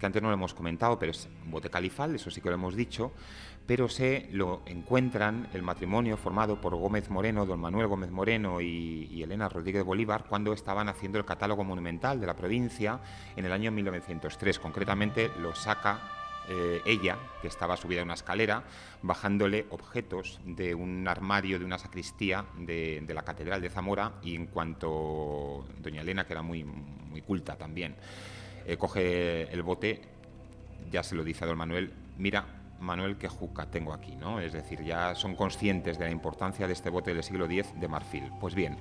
que 0.00 0.06
antes 0.06 0.22
no 0.22 0.28
lo 0.28 0.34
hemos 0.34 0.54
comentado, 0.54 0.98
pero 0.98 1.12
es 1.12 1.28
un 1.44 1.50
bote 1.50 1.68
califal, 1.68 2.14
eso 2.14 2.30
sí 2.30 2.40
que 2.40 2.48
lo 2.48 2.54
hemos 2.54 2.74
dicho, 2.74 3.12
pero 3.66 3.90
se 3.90 4.30
lo 4.32 4.62
encuentran 4.64 5.50
el 5.52 5.62
matrimonio 5.62 6.16
formado 6.16 6.58
por 6.58 6.74
Gómez 6.74 7.10
Moreno, 7.10 7.44
don 7.44 7.60
Manuel 7.60 7.88
Gómez 7.88 8.10
Moreno 8.10 8.62
y, 8.62 9.06
y 9.12 9.22
Elena 9.22 9.50
Rodríguez 9.50 9.84
Bolívar 9.84 10.24
cuando 10.26 10.54
estaban 10.54 10.88
haciendo 10.88 11.18
el 11.18 11.26
catálogo 11.26 11.62
monumental 11.62 12.18
de 12.18 12.26
la 12.26 12.36
provincia 12.36 13.00
en 13.36 13.44
el 13.44 13.52
año 13.52 13.70
1903. 13.70 14.58
Concretamente 14.60 15.30
lo 15.42 15.54
saca 15.54 16.25
eh, 16.48 16.80
ella, 16.84 17.18
que 17.42 17.48
estaba 17.48 17.76
subida 17.76 18.00
a 18.00 18.04
una 18.04 18.14
escalera, 18.14 18.62
bajándole 19.02 19.66
objetos 19.70 20.40
de 20.44 20.74
un 20.74 21.06
armario 21.08 21.58
de 21.58 21.64
una 21.64 21.78
sacristía 21.78 22.44
de, 22.58 23.04
la 23.08 23.22
Catedral 23.22 23.60
de 23.60 23.70
Zamora 23.70 24.12
y 24.22 24.34
en 24.34 24.46
cuanto 24.46 25.66
doña 25.78 26.02
Elena, 26.02 26.24
que 26.26 26.32
era 26.32 26.42
muy, 26.42 26.64
muy 26.64 27.22
culta 27.22 27.56
también, 27.56 27.96
eh, 28.64 28.76
coge 28.76 29.52
el 29.52 29.62
bote, 29.62 30.02
ya 30.90 31.02
se 31.02 31.14
lo 31.14 31.24
dice 31.24 31.44
a 31.44 31.48
don 31.48 31.58
Manuel, 31.58 31.92
mira, 32.18 32.44
Manuel, 32.80 33.16
qué 33.16 33.28
juca 33.28 33.66
tengo 33.66 33.92
aquí, 33.92 34.14
¿no? 34.16 34.38
Es 34.38 34.52
decir, 34.52 34.84
ya 34.84 35.14
son 35.14 35.34
conscientes 35.34 35.98
de 35.98 36.04
la 36.04 36.10
importancia 36.10 36.66
de 36.66 36.74
este 36.74 36.90
bote 36.90 37.14
del 37.14 37.22
siglo 37.22 37.46
X 37.46 37.72
de 37.80 37.88
marfil. 37.88 38.30
Pues 38.40 38.54
bien, 38.54 38.76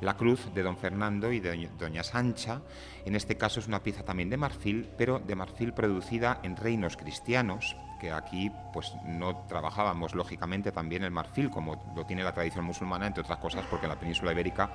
la 0.00 0.16
cruz 0.16 0.52
de 0.54 0.62
don 0.62 0.76
Fernando 0.76 1.30
y 1.32 1.40
de 1.40 1.68
doña 1.78 2.02
Sancha. 2.02 2.62
En 3.04 3.14
este 3.14 3.36
caso 3.36 3.60
es 3.60 3.68
una 3.68 3.82
pieza 3.82 4.04
también 4.04 4.30
de 4.30 4.36
marfil, 4.36 4.88
pero 4.96 5.18
de 5.18 5.34
marfil 5.34 5.72
producida 5.72 6.40
en 6.42 6.56
reinos 6.56 6.96
cristianos, 6.96 7.76
que 8.00 8.10
aquí 8.10 8.50
pues 8.72 8.94
no 9.04 9.36
trabajábamos 9.46 10.14
lógicamente 10.14 10.72
también 10.72 11.04
el 11.04 11.10
marfil 11.10 11.50
como 11.50 11.92
lo 11.94 12.06
tiene 12.06 12.24
la 12.24 12.32
tradición 12.32 12.64
musulmana, 12.64 13.06
entre 13.06 13.22
otras 13.22 13.38
cosas 13.38 13.64
porque 13.70 13.86
en 13.86 13.90
la 13.90 14.00
península 14.00 14.32
ibérica 14.32 14.70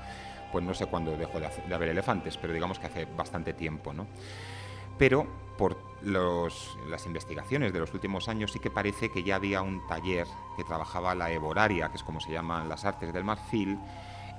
pues 0.52 0.64
no 0.64 0.74
sé 0.74 0.86
cuándo 0.86 1.18
dejó 1.18 1.40
de, 1.40 1.74
haber 1.74 1.90
elefantes, 1.90 2.38
pero 2.38 2.54
digamos 2.54 2.80
que 2.80 2.86
hace 2.86 3.06
bastante 3.06 3.54
tiempo, 3.54 3.92
¿no? 3.94 4.08
Pero 4.98 5.28
por 5.58 5.78
las 6.04 7.06
investigaciones 7.06 7.74
de 7.74 7.80
los 7.80 7.94
últimos 7.94 8.30
años 8.30 8.52
sí 8.52 8.60
que 8.60 8.70
parece 8.70 9.10
que 9.10 9.24
ya 9.24 9.36
había 9.36 9.62
un 9.62 9.86
taller 9.88 10.28
que 10.56 10.64
trabajaba 10.64 11.16
la 11.16 11.32
eboraria, 11.32 11.90
que 11.90 11.98
es 11.98 12.04
como 12.04 12.20
se 12.20 12.32
llaman 12.32 12.70
las 12.70 12.86
artes 12.86 13.12
del 13.12 13.24
marfil, 13.24 13.78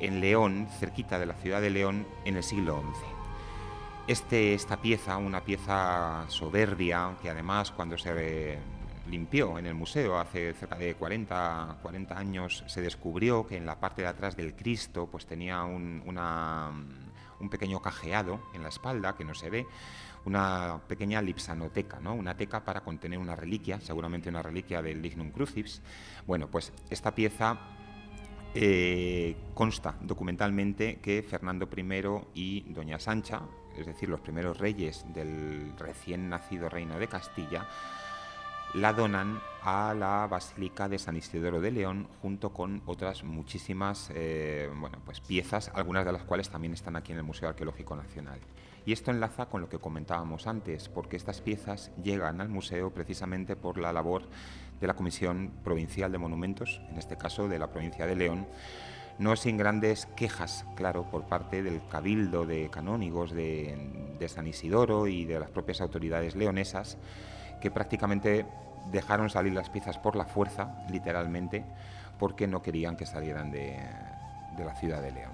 en 0.00 0.20
León, 0.20 0.68
cerquita 0.78 1.18
de 1.18 1.26
la 1.26 1.34
ciudad 1.34 1.60
de 1.60 1.70
León, 1.70 2.06
en 2.24 2.36
el 2.36 2.42
siglo 2.42 2.82
XI. 2.94 3.16
Este, 4.08 4.54
esta 4.54 4.80
pieza, 4.80 5.16
una 5.16 5.40
pieza 5.42 6.24
soberbia, 6.28 7.16
que 7.20 7.30
además 7.30 7.72
cuando 7.72 7.98
se 7.98 8.58
limpió 9.08 9.58
en 9.58 9.66
el 9.66 9.74
museo 9.74 10.18
hace 10.18 10.52
cerca 10.54 10.76
de 10.76 10.94
40, 10.94 11.78
40 11.82 12.18
años, 12.18 12.64
se 12.66 12.80
descubrió 12.80 13.46
que 13.46 13.56
en 13.56 13.66
la 13.66 13.80
parte 13.80 14.02
de 14.02 14.08
atrás 14.08 14.36
del 14.36 14.54
Cristo 14.54 15.08
pues 15.10 15.26
tenía 15.26 15.62
un, 15.64 16.02
un 17.40 17.48
pequeño 17.48 17.80
cajeado 17.80 18.40
en 18.54 18.62
la 18.62 18.68
espalda 18.68 19.14
que 19.14 19.24
no 19.24 19.34
se 19.34 19.50
ve, 19.50 19.66
una 20.24 20.80
pequeña 20.88 21.22
lipsanoteca, 21.22 22.00
¿no? 22.00 22.14
una 22.14 22.36
teca 22.36 22.64
para 22.64 22.80
contener 22.80 23.18
una 23.18 23.36
reliquia, 23.36 23.80
seguramente 23.80 24.28
una 24.28 24.42
reliquia 24.42 24.82
del 24.82 25.00
Lignum 25.00 25.30
Crucis. 25.30 25.80
Bueno, 26.26 26.48
pues 26.48 26.72
esta 26.90 27.14
pieza 27.14 27.58
eh, 28.58 29.36
consta 29.54 29.96
documentalmente 30.00 30.96
que 30.96 31.22
Fernando 31.22 31.68
I 31.76 32.22
y 32.34 32.60
Doña 32.72 32.98
Sancha, 32.98 33.42
es 33.76 33.86
decir, 33.86 34.08
los 34.08 34.20
primeros 34.20 34.58
reyes 34.58 35.04
del 35.12 35.72
recién 35.78 36.28
nacido 36.30 36.68
reino 36.68 36.98
de 36.98 37.06
Castilla, 37.06 37.68
la 38.74 38.92
donan 38.92 39.40
a 39.62 39.94
la 39.94 40.26
Basílica 40.26 40.88
de 40.88 40.98
San 40.98 41.16
Isidoro 41.16 41.60
de 41.60 41.70
León 41.70 42.08
junto 42.22 42.50
con 42.50 42.82
otras 42.86 43.24
muchísimas 43.24 44.10
eh, 44.14 44.70
bueno, 44.78 44.98
pues 45.04 45.20
piezas, 45.20 45.70
algunas 45.74 46.04
de 46.04 46.12
las 46.12 46.24
cuales 46.24 46.50
también 46.50 46.72
están 46.72 46.96
aquí 46.96 47.12
en 47.12 47.18
el 47.18 47.24
Museo 47.24 47.48
Arqueológico 47.48 47.94
Nacional. 47.94 48.40
Y 48.86 48.92
esto 48.92 49.10
enlaza 49.10 49.46
con 49.46 49.60
lo 49.60 49.68
que 49.68 49.80
comentábamos 49.80 50.46
antes, 50.46 50.88
porque 50.88 51.16
estas 51.16 51.40
piezas 51.40 51.90
llegan 52.02 52.40
al 52.40 52.48
museo 52.48 52.94
precisamente 52.94 53.56
por 53.56 53.78
la 53.78 53.92
labor 53.92 54.22
de 54.80 54.86
la 54.86 54.94
Comisión 54.94 55.52
Provincial 55.64 56.12
de 56.12 56.18
Monumentos, 56.18 56.80
en 56.90 56.98
este 56.98 57.16
caso 57.16 57.48
de 57.48 57.58
la 57.58 57.68
provincia 57.68 58.06
de 58.06 58.16
León, 58.16 58.46
no 59.18 59.34
sin 59.36 59.56
grandes 59.56 60.06
quejas, 60.16 60.66
claro, 60.74 61.04
por 61.10 61.24
parte 61.24 61.62
del 61.62 61.80
cabildo 61.88 62.44
de 62.44 62.68
canónigos 62.70 63.32
de, 63.32 64.18
San 64.28 64.46
Isidoro 64.46 65.06
y 65.06 65.24
de 65.24 65.40
las 65.40 65.50
propias 65.50 65.80
autoridades 65.80 66.36
leonesas, 66.36 66.98
que 67.60 67.70
prácticamente 67.70 68.44
dejaron 68.90 69.30
salir 69.30 69.54
las 69.54 69.70
piezas 69.70 69.98
por 69.98 70.16
la 70.16 70.26
fuerza, 70.26 70.84
literalmente, 70.90 71.64
porque 72.18 72.46
no 72.46 72.62
querían 72.62 72.96
que 72.96 73.06
salieran 73.06 73.50
de, 73.50 73.78
de 74.56 74.64
la 74.64 74.74
ciudad 74.74 75.00
de 75.00 75.12
León. 75.12 75.32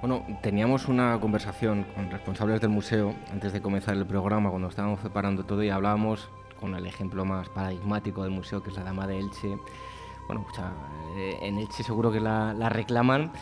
Bueno, 0.00 0.24
teníamos 0.42 0.86
una 0.86 1.18
conversación 1.18 1.84
con 1.94 2.08
responsables 2.10 2.60
del 2.60 2.70
museo 2.70 3.14
antes 3.32 3.52
de 3.52 3.60
comenzar 3.60 3.96
el 3.96 4.06
programa, 4.06 4.50
cuando 4.50 4.68
estábamos 4.68 5.00
preparando 5.00 5.44
todo 5.44 5.64
y 5.64 5.70
hablábamos 5.70 6.30
con 6.60 6.74
el 6.74 6.86
ejemplo 6.86 7.24
más 7.24 7.48
paradigmático 7.48 8.22
del 8.22 8.32
museo, 8.32 8.62
que 8.62 8.70
es 8.70 8.76
la 8.76 8.84
Dama 8.84 9.06
de 9.06 9.18
Elche. 9.18 9.58
Bueno, 10.26 10.46
eh, 11.16 11.38
en 11.42 11.58
Elche 11.58 11.82
seguro 11.82 12.12
que 12.12 12.20
la, 12.20 12.68
reclaman. 12.68 13.32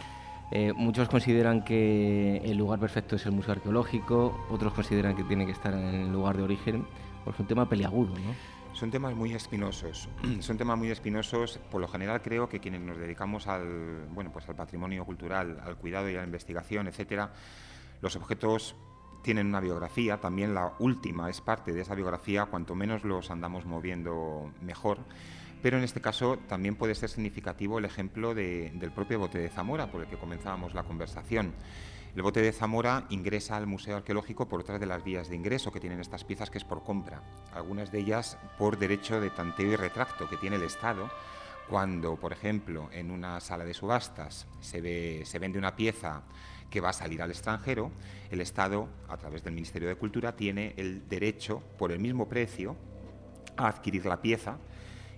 Eh, 0.52 0.72
muchos 0.72 1.08
consideran 1.08 1.64
que 1.64 2.36
el 2.44 2.56
lugar 2.56 2.78
perfecto 2.78 3.16
es 3.16 3.26
el 3.26 3.32
museo 3.32 3.52
arqueológico, 3.52 4.46
otros 4.48 4.72
consideran 4.72 5.16
que 5.16 5.24
tiene 5.24 5.44
que 5.44 5.52
estar 5.52 5.74
en 5.74 5.84
el 5.84 6.12
lugar 6.12 6.36
de 6.36 6.44
origen. 6.44 6.86
Pues 7.24 7.34
es 7.34 7.40
un 7.40 7.46
tema 7.46 7.68
peliagudo, 7.68 8.14
¿no? 8.14 8.56
Son 8.76 8.90
temas 8.90 9.16
muy 9.16 9.32
espinosos. 9.32 10.06
Son 10.40 10.58
temas 10.58 10.76
muy 10.76 10.90
espinosos. 10.90 11.58
Por 11.70 11.80
lo 11.80 11.88
general 11.88 12.20
creo 12.20 12.48
que 12.48 12.60
quienes 12.60 12.82
nos 12.82 12.98
dedicamos 12.98 13.46
al, 13.46 14.06
bueno, 14.10 14.30
pues 14.30 14.46
al 14.48 14.54
patrimonio 14.54 15.04
cultural, 15.04 15.58
al 15.64 15.76
cuidado 15.76 16.10
y 16.10 16.14
a 16.14 16.18
la 16.18 16.24
investigación, 16.24 16.86
etcétera, 16.86 17.32
los 18.02 18.14
objetos 18.16 18.76
tienen 19.26 19.48
una 19.48 19.58
biografía, 19.58 20.20
también 20.20 20.54
la 20.54 20.74
última 20.78 21.28
es 21.28 21.40
parte 21.40 21.72
de 21.72 21.80
esa 21.80 21.96
biografía, 21.96 22.44
cuanto 22.44 22.76
menos 22.76 23.02
los 23.02 23.32
andamos 23.32 23.66
moviendo 23.66 24.52
mejor. 24.62 24.98
Pero 25.60 25.78
en 25.78 25.82
este 25.82 26.00
caso 26.00 26.38
también 26.46 26.76
puede 26.76 26.94
ser 26.94 27.08
significativo 27.08 27.80
el 27.80 27.86
ejemplo 27.86 28.36
del 28.36 28.92
propio 28.94 29.18
bote 29.18 29.38
de 29.38 29.48
Zamora, 29.48 29.90
por 29.90 30.02
el 30.02 30.06
que 30.06 30.16
comenzábamos 30.16 30.74
la 30.74 30.84
conversación. 30.84 31.54
El 32.14 32.22
bote 32.22 32.40
de 32.40 32.52
Zamora 32.52 33.06
ingresa 33.08 33.56
al 33.56 33.66
Museo 33.66 33.96
Arqueológico 33.96 34.46
por 34.46 34.60
otras 34.60 34.78
de 34.78 34.86
las 34.86 35.02
vías 35.02 35.28
de 35.28 35.34
ingreso 35.34 35.72
que 35.72 35.80
tienen 35.80 35.98
estas 35.98 36.22
piezas, 36.22 36.48
que 36.48 36.58
es 36.58 36.64
por 36.64 36.84
compra. 36.84 37.20
Algunas 37.52 37.90
de 37.90 37.98
ellas 37.98 38.38
por 38.56 38.78
derecho 38.78 39.20
de 39.20 39.30
tanteo 39.30 39.72
y 39.72 39.76
retracto 39.76 40.28
que 40.28 40.36
tiene 40.36 40.54
el 40.54 40.62
Estado. 40.62 41.10
Cuando, 41.68 42.14
por 42.14 42.32
ejemplo, 42.32 42.90
en 42.92 43.10
una 43.10 43.40
sala 43.40 43.64
de 43.64 43.74
subastas 43.74 44.46
se, 44.60 44.80
ve, 44.80 45.22
se 45.24 45.40
vende 45.40 45.58
una 45.58 45.74
pieza 45.74 46.22
que 46.70 46.80
va 46.80 46.90
a 46.90 46.92
salir 46.92 47.22
al 47.22 47.30
extranjero, 47.30 47.90
el 48.30 48.40
Estado, 48.40 48.88
a 49.08 49.16
través 49.16 49.42
del 49.42 49.54
Ministerio 49.54 49.88
de 49.88 49.96
Cultura, 49.96 50.36
tiene 50.36 50.74
el 50.76 51.08
derecho, 51.08 51.62
por 51.78 51.92
el 51.92 51.98
mismo 51.98 52.28
precio, 52.28 52.76
a 53.56 53.68
adquirir 53.68 54.04
la 54.06 54.20
pieza 54.20 54.58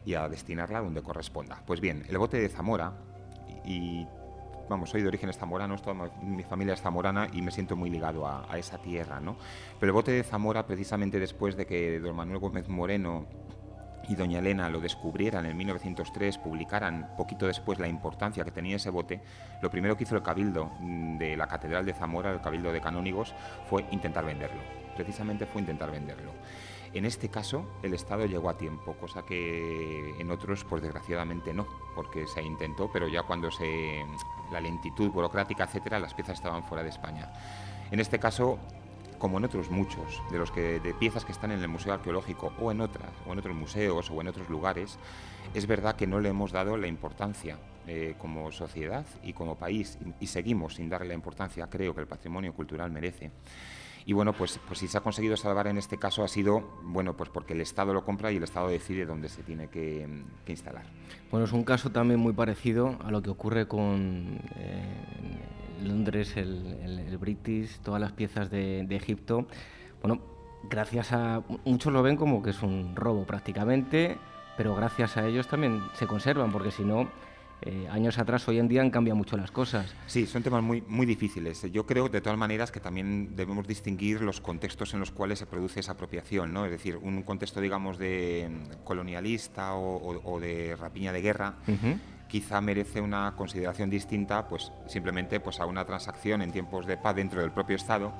y 0.04 0.14
a 0.14 0.28
destinarla 0.28 0.80
donde 0.80 1.02
corresponda. 1.02 1.62
Pues 1.66 1.80
bien, 1.80 2.04
el 2.08 2.18
bote 2.18 2.38
de 2.38 2.48
Zamora, 2.48 2.92
y 3.64 4.06
vamos, 4.68 4.90
soy 4.90 5.02
de 5.02 5.08
orígenes 5.08 5.38
zamoranos, 5.38 5.82
toda 5.82 6.10
mi 6.22 6.42
familia 6.44 6.74
es 6.74 6.80
zamorana 6.80 7.28
y 7.32 7.42
me 7.42 7.50
siento 7.50 7.76
muy 7.76 7.90
ligado 7.90 8.26
a, 8.26 8.50
a, 8.50 8.58
esa 8.58 8.78
tierra, 8.78 9.20
¿no? 9.20 9.36
Pero 9.80 9.90
el 9.90 9.94
bote 9.94 10.12
de 10.12 10.22
Zamora, 10.22 10.66
precisamente 10.66 11.18
después 11.18 11.56
de 11.56 11.66
que 11.66 11.98
don 12.00 12.14
Manuel 12.14 12.38
Gómez 12.38 12.68
Moreno 12.68 13.26
y 14.08 14.14
doña 14.14 14.38
Elena 14.38 14.68
lo 14.68 14.80
descubrieran 14.80 15.46
en 15.46 15.56
1903, 15.56 16.38
publicaran 16.38 17.10
poquito 17.16 17.46
después 17.46 17.78
la 17.78 17.88
importancia 17.88 18.44
que 18.44 18.50
tenía 18.50 18.76
ese 18.76 18.90
bote, 18.90 19.20
lo 19.60 19.70
primero 19.70 19.96
que 19.96 20.04
hizo 20.04 20.16
el 20.16 20.22
cabildo 20.22 20.72
mm, 20.80 21.18
de 21.18 21.36
la 21.36 21.46
Catedral 21.46 21.84
de 21.84 21.92
Zamora, 21.92 22.32
el 22.32 22.40
cabildo 22.40 22.72
de 22.72 22.80
canónigos, 22.80 23.34
fue 23.68 23.84
intentar 23.90 24.24
venderlo. 24.24 24.60
Precisamente 24.96 25.46
fue 25.46 25.60
intentar 25.60 25.90
venderlo. 25.90 26.32
En 26.94 27.04
este 27.04 27.28
caso, 27.28 27.66
el 27.82 27.92
Estado 27.92 28.24
llegó 28.24 28.48
a 28.48 28.56
tiempo, 28.56 28.94
cosa 28.94 29.22
que 29.22 30.14
en 30.18 30.30
otros, 30.30 30.64
pues 30.64 30.82
desgraciadamente 30.82 31.52
no, 31.52 31.66
porque 31.94 32.26
se 32.26 32.42
intentó, 32.42 32.90
pero 32.90 33.08
ya 33.08 33.22
cuando 33.24 33.50
se 33.50 34.04
la 34.50 34.60
lentitud 34.60 35.10
burocrática, 35.10 35.64
etcétera, 35.64 35.98
las 35.98 36.14
piezas 36.14 36.38
estaban 36.38 36.64
fuera 36.64 36.82
de 36.82 36.88
España. 36.88 37.30
En 37.90 38.00
este 38.00 38.18
caso, 38.18 38.58
como 39.18 39.38
en 39.38 39.44
otros 39.44 39.70
muchos 39.70 40.22
de 40.30 40.38
los 40.38 40.50
que 40.50 40.80
de 40.80 40.94
piezas 40.94 41.24
que 41.24 41.32
están 41.32 41.50
en 41.52 41.60
el 41.60 41.68
museo 41.68 41.92
arqueológico 41.92 42.52
o 42.60 42.70
en 42.70 42.80
otras 42.80 43.10
o 43.26 43.32
en 43.32 43.38
otros 43.38 43.54
museos 43.54 44.10
o 44.10 44.20
en 44.20 44.28
otros 44.28 44.48
lugares, 44.48 44.98
es 45.54 45.66
verdad 45.66 45.96
que 45.96 46.06
no 46.06 46.20
le 46.20 46.28
hemos 46.28 46.52
dado 46.52 46.76
la 46.76 46.86
importancia 46.86 47.58
eh, 47.86 48.16
como 48.18 48.52
sociedad 48.52 49.06
y 49.22 49.32
como 49.32 49.56
país 49.56 49.98
y, 50.20 50.26
seguimos 50.26 50.74
sin 50.74 50.88
darle 50.88 51.08
la 51.08 51.14
importancia, 51.14 51.68
creo 51.68 51.94
que 51.94 52.02
el 52.02 52.06
patrimonio 52.06 52.52
cultural 52.52 52.90
merece. 52.90 53.30
Y 54.04 54.12
bueno, 54.14 54.32
pues, 54.32 54.58
pues 54.66 54.78
si 54.78 54.88
se 54.88 54.96
ha 54.96 55.02
conseguido 55.02 55.36
salvar 55.36 55.66
en 55.66 55.76
este 55.76 55.98
caso 55.98 56.22
ha 56.24 56.28
sido, 56.28 56.60
bueno, 56.82 57.16
pues 57.16 57.28
porque 57.28 57.52
el 57.52 57.60
Estado 57.60 57.92
lo 57.92 58.04
compra 58.04 58.32
y 58.32 58.36
el 58.36 58.42
Estado 58.42 58.68
decide 58.68 59.04
dónde 59.04 59.28
se 59.28 59.42
tiene 59.42 59.68
que, 59.68 60.06
que 60.46 60.52
instalar. 60.52 60.84
Bueno, 61.30 61.44
es 61.44 61.52
un 61.52 61.64
caso 61.64 61.90
también 61.90 62.20
muy 62.20 62.32
parecido 62.32 62.98
a 63.04 63.10
lo 63.10 63.20
que 63.22 63.30
ocurre 63.30 63.68
con 63.68 64.40
eh, 64.56 64.82
Londres, 65.82 66.36
el, 66.36 66.78
el, 66.82 66.98
el, 66.98 67.18
British, 67.18 67.78
todas 67.80 68.00
las 68.00 68.12
piezas 68.12 68.50
de, 68.50 68.84
de 68.86 68.96
Egipto. 68.96 69.46
Bueno, 70.02 70.20
gracias 70.68 71.12
a... 71.12 71.42
Muchos 71.64 71.92
lo 71.92 72.02
ven 72.02 72.16
como 72.16 72.42
que 72.42 72.50
es 72.50 72.62
un 72.62 72.94
robo 72.94 73.24
prácticamente, 73.24 74.18
pero 74.56 74.74
gracias 74.74 75.16
a 75.16 75.26
ellos 75.26 75.48
también 75.48 75.80
se 75.94 76.06
conservan, 76.06 76.52
porque 76.52 76.70
si 76.70 76.84
no 76.84 77.08
eh, 77.62 77.88
años 77.90 78.18
atrás, 78.18 78.46
hoy 78.46 78.58
en 78.58 78.68
día 78.68 78.82
han 78.82 78.90
cambiado 78.90 79.16
mucho 79.16 79.36
las 79.36 79.50
cosas. 79.50 79.94
Sí, 80.06 80.26
son 80.26 80.42
temas 80.42 80.62
muy, 80.62 80.82
muy 80.86 81.06
difíciles. 81.06 81.62
Yo 81.72 81.86
creo, 81.86 82.08
de 82.08 82.20
todas 82.20 82.38
maneras, 82.38 82.70
que 82.70 82.78
también 82.78 83.34
debemos 83.34 83.66
distinguir 83.66 84.20
los 84.20 84.40
contextos 84.40 84.94
en 84.94 85.00
los 85.00 85.10
cuales 85.10 85.40
se 85.40 85.46
produce 85.46 85.80
esa 85.80 85.92
apropiación, 85.92 86.52
¿no? 86.52 86.64
Es 86.64 86.70
decir, 86.70 86.96
un 86.96 87.22
contexto, 87.22 87.60
digamos, 87.60 87.98
de 87.98 88.48
mm, 88.48 88.84
colonialista 88.84 89.74
o, 89.74 89.96
o, 89.96 90.34
o 90.34 90.40
de 90.40 90.76
rapiña 90.76 91.12
de 91.12 91.20
guerra. 91.20 91.56
Uh 91.66 91.72
-huh 91.72 91.98
quizá 92.28 92.60
merece 92.60 93.00
una 93.00 93.34
consideración 93.34 93.90
distinta 93.90 94.46
pues 94.46 94.70
simplemente 94.86 95.40
pues 95.40 95.60
a 95.60 95.66
una 95.66 95.84
transacción 95.84 96.42
en 96.42 96.52
tiempos 96.52 96.86
de 96.86 96.96
paz 96.96 97.16
dentro 97.16 97.40
del 97.40 97.50
propio 97.50 97.76
Estado 97.76 98.12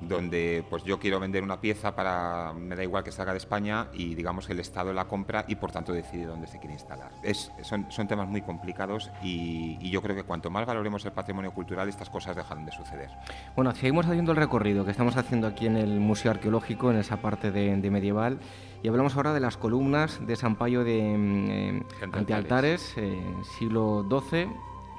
donde 0.00 0.64
pues 0.68 0.82
yo 0.84 0.98
quiero 0.98 1.20
vender 1.20 1.42
una 1.42 1.60
pieza 1.60 1.94
para 1.94 2.52
me 2.54 2.74
da 2.74 2.82
igual 2.82 3.04
que 3.04 3.12
salga 3.12 3.32
de 3.32 3.38
España 3.38 3.88
y 3.92 4.14
digamos 4.14 4.46
que 4.46 4.52
el 4.52 4.60
Estado 4.60 4.92
la 4.92 5.06
compra 5.06 5.44
y 5.46 5.56
por 5.56 5.72
tanto 5.72 5.92
decide 5.92 6.24
dónde 6.26 6.46
se 6.46 6.58
quiere 6.58 6.74
instalar. 6.74 7.10
Es, 7.22 7.52
son, 7.62 7.90
son 7.90 8.08
temas 8.08 8.28
muy 8.28 8.42
complicados 8.42 9.10
y, 9.22 9.76
y, 9.80 9.90
yo 9.90 10.02
creo 10.02 10.16
que 10.16 10.22
cuanto 10.22 10.50
más 10.50 10.66
valoremos 10.66 11.04
el 11.04 11.12
patrimonio 11.12 11.52
cultural 11.52 11.88
estas 11.88 12.08
cosas 12.08 12.36
dejan 12.36 12.64
de 12.64 12.72
suceder. 12.72 13.10
Bueno, 13.54 13.74
seguimos 13.74 14.06
haciendo 14.06 14.32
el 14.32 14.38
recorrido 14.38 14.84
que 14.84 14.90
estamos 14.90 15.16
haciendo 15.16 15.46
aquí 15.46 15.66
en 15.66 15.76
el 15.76 16.00
Museo 16.00 16.30
Arqueológico, 16.30 16.90
en 16.90 16.98
esa 16.98 17.18
parte 17.18 17.50
de, 17.50 17.76
de 17.76 17.90
medieval 17.90 18.38
y 18.82 18.88
hablamos 18.88 19.16
ahora 19.16 19.34
de 19.34 19.40
las 19.40 19.56
columnas 19.56 20.24
de 20.26 20.36
San 20.36 20.56
Payo 20.56 20.84
de 20.84 21.00
eh, 21.00 21.82
antealtares, 22.12 22.94
eh, 22.96 23.22
siglo 23.58 24.06
XII 24.08 24.48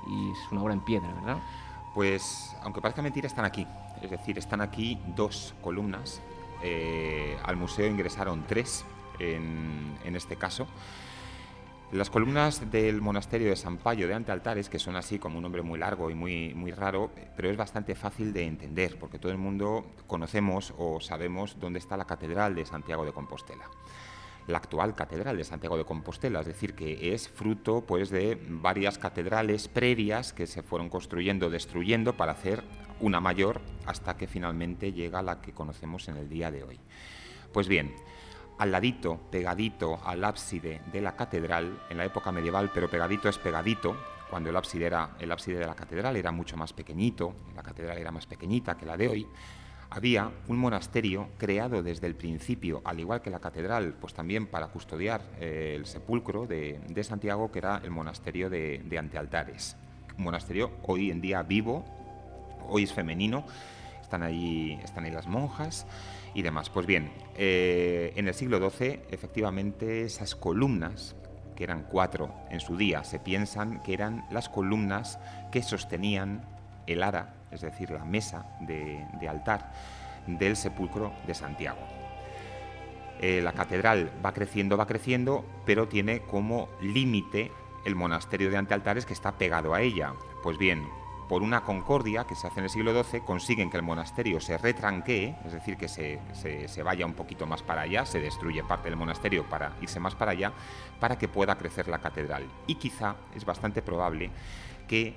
y 0.07 0.31
es 0.31 0.37
una 0.51 0.61
obra 0.61 0.73
en 0.73 0.81
piedra, 0.81 1.11
¿verdad? 1.13 1.37
Pues 1.95 2.55
aunque 2.61 2.81
parezca 2.81 3.01
mentira 3.01 3.27
están 3.27 3.45
aquí 3.45 3.65
es 4.01 4.09
decir, 4.09 4.37
están 4.37 4.61
aquí 4.61 4.99
dos 5.15 5.53
columnas. 5.61 6.21
Eh, 6.63 7.37
al 7.43 7.57
museo 7.57 7.87
ingresaron 7.87 8.45
tres 8.47 8.85
en, 9.19 10.15
este 10.15 10.35
caso. 10.35 10.67
Las 11.91 12.09
columnas 12.09 12.71
del 12.71 13.01
monasterio 13.01 13.49
de 13.49 13.55
San 13.55 13.77
Payo 13.77 14.07
de 14.07 14.13
Antealtares, 14.13 14.69
que 14.69 14.79
son 14.79 14.95
así 14.95 15.19
como 15.19 15.37
un 15.37 15.43
nombre 15.43 15.61
muy 15.61 15.77
largo 15.77 16.09
y 16.09 16.15
muy, 16.15 16.53
muy 16.53 16.71
raro, 16.71 17.11
pero 17.35 17.49
es 17.49 17.57
bastante 17.57 17.95
fácil 17.95 18.31
de 18.31 18.45
entender, 18.45 18.97
porque 18.97 19.19
todo 19.19 19.31
el 19.31 19.37
mundo 19.37 19.85
conocemos 20.07 20.73
o 20.77 21.01
sabemos 21.01 21.59
dónde 21.59 21.79
está 21.79 21.97
la 21.97 22.05
Catedral 22.05 22.55
de 22.55 22.65
Santiago 22.65 23.03
de 23.03 23.11
Compostela 23.11 23.69
la 24.47 24.57
actual 24.57 24.95
catedral 24.95 25.37
de 25.37 25.43
Santiago 25.43 25.77
de 25.77 25.85
Compostela, 25.85 26.41
es 26.41 26.47
decir, 26.47 26.73
que 26.73 27.13
es 27.13 27.29
fruto 27.29 27.81
pues 27.85 28.09
de 28.09 28.37
varias 28.49 28.97
catedrales 28.97 29.67
previas 29.67 30.33
que 30.33 30.47
se 30.47 30.63
fueron 30.63 30.89
construyendo, 30.89 31.49
destruyendo 31.49 32.17
para 32.17 32.33
hacer 32.33 32.63
una 32.99 33.19
mayor 33.19 33.61
hasta 33.85 34.17
que 34.17 34.27
finalmente 34.27 34.93
llega 34.93 35.21
la 35.21 35.41
que 35.41 35.53
conocemos 35.53 36.07
en 36.07 36.17
el 36.17 36.29
día 36.29 36.51
de 36.51 36.63
hoy. 36.63 36.79
Pues 37.51 37.67
bien, 37.67 37.93
al 38.57 38.71
ladito, 38.71 39.19
pegadito 39.31 39.99
al 40.05 40.23
ábside 40.23 40.81
de 40.91 41.01
la 41.01 41.15
catedral, 41.15 41.81
en 41.89 41.97
la 41.97 42.05
época 42.05 42.31
medieval, 42.31 42.71
pero 42.73 42.89
pegadito 42.89 43.27
es 43.27 43.37
pegadito, 43.37 43.95
cuando 44.29 44.49
el 44.49 44.55
ábside, 44.55 44.85
era, 44.85 45.09
el 45.19 45.31
ábside 45.31 45.59
de 45.59 45.65
la 45.65 45.75
catedral 45.75 46.15
era 46.15 46.31
mucho 46.31 46.55
más 46.55 46.71
pequeñito, 46.71 47.33
la 47.55 47.63
catedral 47.63 47.97
era 47.97 48.11
más 48.11 48.25
pequeñita 48.25 48.77
que 48.77 48.85
la 48.85 48.95
de 48.95 49.09
hoy, 49.09 49.27
había 49.91 50.31
un 50.47 50.57
monasterio 50.57 51.27
creado 51.37 51.83
desde 51.83 52.07
el 52.07 52.15
principio, 52.15 52.81
al 52.85 53.01
igual 53.01 53.21
que 53.21 53.29
la 53.29 53.39
catedral, 53.39 53.93
pues 53.99 54.13
también 54.13 54.47
para 54.47 54.67
custodiar 54.67 55.21
eh, 55.37 55.73
el 55.75 55.85
sepulcro 55.85 56.47
de, 56.47 57.03
Santiago, 57.03 57.51
que 57.51 57.59
era 57.59 57.81
el 57.83 57.91
monasterio 57.91 58.49
de, 58.49 58.81
de, 58.85 58.97
Antealtares. 58.97 59.75
Un 60.17 60.23
monasterio 60.23 60.71
hoy 60.83 61.11
en 61.11 61.19
día 61.19 61.43
vivo, 61.43 61.83
hoy 62.69 62.83
es 62.83 62.93
femenino, 62.93 63.45
están 64.01 64.23
ahí, 64.23 64.79
están 64.81 65.03
ahí 65.03 65.11
las 65.11 65.27
monjas 65.27 65.85
y 66.33 66.41
demás. 66.41 66.69
Pues 66.69 66.85
bien, 66.85 67.11
eh, 67.35 68.13
en 68.15 68.29
el 68.29 68.33
siglo 68.33 68.57
XII, 68.69 69.01
efectivamente, 69.09 70.03
esas 70.03 70.35
columnas, 70.35 71.17
que 71.53 71.65
eran 71.65 71.83
cuatro 71.83 72.33
en 72.49 72.61
su 72.61 72.77
día, 72.77 73.03
se 73.03 73.19
piensan 73.19 73.83
que 73.83 73.93
eran 73.93 74.25
las 74.31 74.47
columnas 74.47 75.19
que 75.51 75.61
sostenían 75.61 76.45
el 76.87 77.03
ara 77.03 77.40
es 77.51 77.61
decir, 77.61 77.91
la 77.91 78.05
mesa 78.05 78.45
de, 78.59 79.05
altar 79.29 79.71
del 80.27 80.55
sepulcro 80.55 81.13
de 81.25 81.33
Santiago. 81.33 81.81
Eh, 83.19 83.41
la 83.43 83.53
catedral 83.53 84.11
va 84.25 84.33
creciendo, 84.33 84.77
va 84.77 84.87
creciendo, 84.87 85.45
pero 85.65 85.87
tiene 85.87 86.21
como 86.21 86.69
límite 86.81 87.51
el 87.85 87.95
monasterio 87.95 88.49
de 88.49 88.57
antealtares 88.57 89.05
que 89.05 89.13
está 89.13 89.33
pegado 89.33 89.73
a 89.73 89.81
ella. 89.81 90.13
Pues 90.43 90.57
bien, 90.57 90.87
por 91.31 91.43
una 91.43 91.63
concordia 91.63 92.25
que 92.25 92.35
se 92.35 92.47
hace 92.47 92.59
en 92.59 92.65
el 92.65 92.69
siglo 92.69 93.03
XII, 93.03 93.21
consiguen 93.21 93.69
que 93.69 93.77
el 93.77 93.83
monasterio 93.83 94.41
se 94.41 94.57
retranquee, 94.57 95.37
es 95.45 95.53
decir, 95.53 95.77
que 95.77 95.87
se, 95.87 96.19
se, 96.33 96.83
vaya 96.83 97.05
un 97.05 97.13
poquito 97.13 97.45
más 97.47 97.63
para 97.63 97.83
allá, 97.83 98.05
se 98.05 98.19
destruye 98.19 98.65
parte 98.65 98.89
del 98.89 98.97
monasterio 98.97 99.45
para 99.45 99.71
irse 99.79 99.97
más 100.01 100.13
para 100.13 100.31
allá, 100.31 100.51
para 100.99 101.17
que 101.17 101.29
pueda 101.29 101.57
crecer 101.57 101.87
la 101.87 101.99
catedral. 101.99 102.43
Y 102.67 102.75
quizá 102.75 103.15
es 103.33 103.45
bastante 103.45 103.81
probable 103.81 104.29
que 104.89 105.15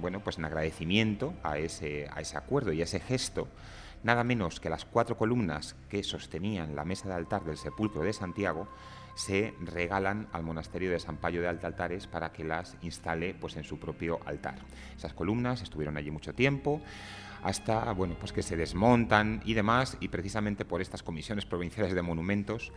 bueno, 0.00 0.20
pues 0.20 0.38
en 0.38 0.44
agradecimiento 0.44 1.34
a 1.42 1.58
ese, 1.58 2.08
a 2.12 2.20
ese 2.20 2.36
acuerdo 2.36 2.72
y 2.72 2.80
a 2.80 2.84
ese 2.84 3.00
gesto, 3.00 3.48
nada 4.02 4.24
menos 4.24 4.60
que 4.60 4.70
las 4.70 4.84
cuatro 4.84 5.16
columnas 5.16 5.76
que 5.88 6.02
sostenían 6.02 6.74
la 6.74 6.84
mesa 6.84 7.08
de 7.08 7.14
altar 7.14 7.44
del 7.44 7.56
sepulcro 7.56 8.02
de 8.02 8.12
Santiago 8.12 8.68
se 9.14 9.54
regalan 9.60 10.28
al 10.32 10.42
monasterio 10.42 10.90
de 10.90 10.98
San 10.98 11.16
Payo 11.16 11.42
de 11.42 11.48
Altaltares 11.48 12.06
para 12.06 12.32
que 12.32 12.44
las 12.44 12.76
instale 12.82 13.34
pues, 13.34 13.56
en 13.56 13.64
su 13.64 13.78
propio 13.78 14.20
altar. 14.24 14.56
Esas 14.96 15.12
columnas 15.12 15.62
estuvieron 15.62 15.96
allí 15.96 16.10
mucho 16.10 16.34
tiempo, 16.34 16.80
hasta 17.42 17.92
bueno, 17.92 18.16
pues 18.18 18.32
que 18.32 18.42
se 18.42 18.56
desmontan 18.56 19.42
y 19.44 19.54
demás, 19.54 19.96
y 20.00 20.08
precisamente 20.08 20.64
por 20.64 20.80
estas 20.80 21.02
comisiones 21.02 21.44
provinciales 21.44 21.94
de 21.94 22.02
monumentos 22.02 22.72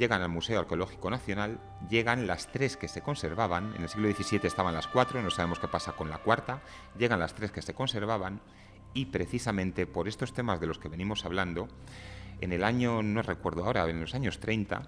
llegan 0.00 0.22
al 0.22 0.30
Museo 0.30 0.60
Arqueológico 0.60 1.10
Nacional, 1.10 1.60
llegan 1.90 2.26
las 2.26 2.50
tres 2.50 2.78
que 2.78 2.88
se 2.88 3.02
conservaban, 3.02 3.74
en 3.76 3.82
el 3.82 3.88
siglo 3.90 4.10
XVII 4.10 4.40
estaban 4.44 4.74
las 4.74 4.86
cuatro, 4.86 5.20
no 5.20 5.30
sabemos 5.30 5.58
qué 5.58 5.68
pasa 5.68 5.92
con 5.92 6.08
la 6.08 6.16
cuarta, 6.16 6.62
llegan 6.96 7.20
las 7.20 7.34
tres 7.34 7.52
que 7.52 7.60
se 7.60 7.74
conservaban, 7.74 8.40
y 8.94 9.06
precisamente 9.06 9.86
por 9.86 10.08
estos 10.08 10.32
temas 10.32 10.58
de 10.58 10.66
los 10.66 10.78
que 10.78 10.88
venimos 10.88 11.26
hablando, 11.26 11.68
en 12.40 12.54
el 12.54 12.64
año, 12.64 13.02
no 13.02 13.20
recuerdo 13.20 13.66
ahora, 13.66 13.90
en 13.90 14.00
los 14.00 14.14
años 14.14 14.40
30, 14.40 14.84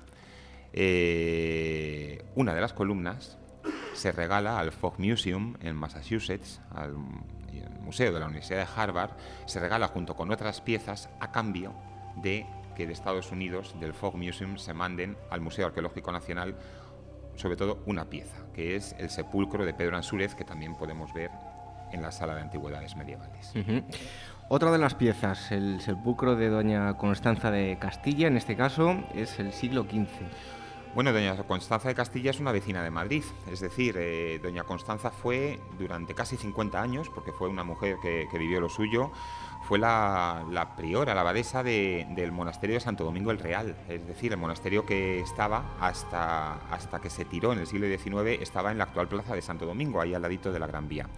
eh, 0.72 2.24
una 2.34 2.54
de 2.54 2.62
las 2.62 2.72
columnas 2.72 3.36
se 3.92 4.12
regala 4.12 4.58
al 4.58 4.72
Fogg 4.72 4.98
Museum 4.98 5.56
en 5.60 5.76
Massachusetts, 5.76 6.62
al 6.70 6.96
Museo 7.82 8.14
de 8.14 8.18
la 8.18 8.26
Universidad 8.26 8.66
de 8.66 8.80
Harvard, 8.80 9.10
se 9.44 9.60
regala 9.60 9.88
junto 9.88 10.16
con 10.16 10.30
otras 10.30 10.62
piezas 10.62 11.10
a 11.20 11.30
cambio 11.32 11.74
de 12.16 12.46
que 12.74 12.86
de 12.86 12.92
Estados 12.92 13.32
Unidos, 13.32 13.74
del 13.80 13.94
Fogg 13.94 14.16
Museum, 14.16 14.56
se 14.56 14.74
manden 14.74 15.16
al 15.30 15.40
Museo 15.40 15.66
Arqueológico 15.66 16.12
Nacional 16.12 16.56
sobre 17.36 17.56
todo 17.56 17.82
una 17.86 18.04
pieza, 18.10 18.36
que 18.54 18.76
es 18.76 18.94
el 18.98 19.10
sepulcro 19.10 19.64
de 19.64 19.74
Pedro 19.74 19.96
Ansúrez, 19.96 20.34
que 20.34 20.44
también 20.44 20.74
podemos 20.74 21.12
ver 21.14 21.30
en 21.92 22.02
la 22.02 22.10
sala 22.10 22.34
de 22.34 22.42
antigüedades 22.42 22.96
medievales. 22.96 23.52
Uh 23.54 23.58
-huh. 23.58 23.84
Otra 24.48 24.70
de 24.70 24.78
las 24.78 24.94
piezas, 24.94 25.50
el 25.50 25.80
sepulcro 25.80 26.36
de 26.36 26.48
doña 26.48 26.94
Constanza 26.98 27.50
de 27.50 27.78
Castilla, 27.78 28.26
en 28.26 28.36
este 28.36 28.56
caso, 28.56 29.02
es 29.14 29.38
el 29.38 29.52
siglo 29.52 29.84
XV. 29.84 30.08
Bueno, 30.94 31.10
doña 31.10 31.34
Constanza 31.44 31.88
de 31.88 31.94
Castilla 31.94 32.32
es 32.32 32.38
una 32.38 32.52
vecina 32.52 32.82
de 32.82 32.90
Madrid, 32.90 33.24
es 33.50 33.60
decir, 33.60 33.96
eh, 33.98 34.38
doña 34.42 34.64
Constanza 34.64 35.10
fue 35.10 35.58
durante 35.78 36.14
casi 36.14 36.36
50 36.36 36.82
años, 36.82 37.08
porque 37.08 37.32
fue 37.32 37.48
una 37.48 37.64
mujer 37.64 37.96
que, 38.02 38.28
vivió 38.38 38.60
lo 38.60 38.68
suyo, 38.68 39.10
fue 39.66 39.78
la, 39.78 40.44
la 40.50 40.76
priora, 40.76 41.14
la 41.14 41.22
abadesa 41.22 41.62
de, 41.62 42.06
del 42.10 42.30
monasterio 42.30 42.74
de 42.74 42.80
Santo 42.80 43.04
Domingo 43.04 43.30
el 43.30 43.38
Real, 43.38 43.74
es 43.88 44.06
decir, 44.06 44.32
el 44.32 44.38
monasterio 44.38 44.84
que 44.84 45.20
estaba 45.20 45.76
hasta, 45.80 46.56
hasta 46.70 47.00
que 47.00 47.08
se 47.08 47.24
tiró 47.24 47.54
en 47.54 47.60
el 47.60 47.66
siglo 47.66 47.86
XIX, 47.86 48.42
estaba 48.42 48.70
en 48.70 48.76
la 48.76 48.84
actual 48.84 49.08
plaza 49.08 49.34
de 49.34 49.40
Santo 49.40 49.64
Domingo, 49.64 49.98
ahí 49.98 50.12
al 50.12 50.20
ladito 50.20 50.52
de 50.52 50.58
la 50.58 50.66
Gran 50.66 50.88
Vía. 50.90 51.08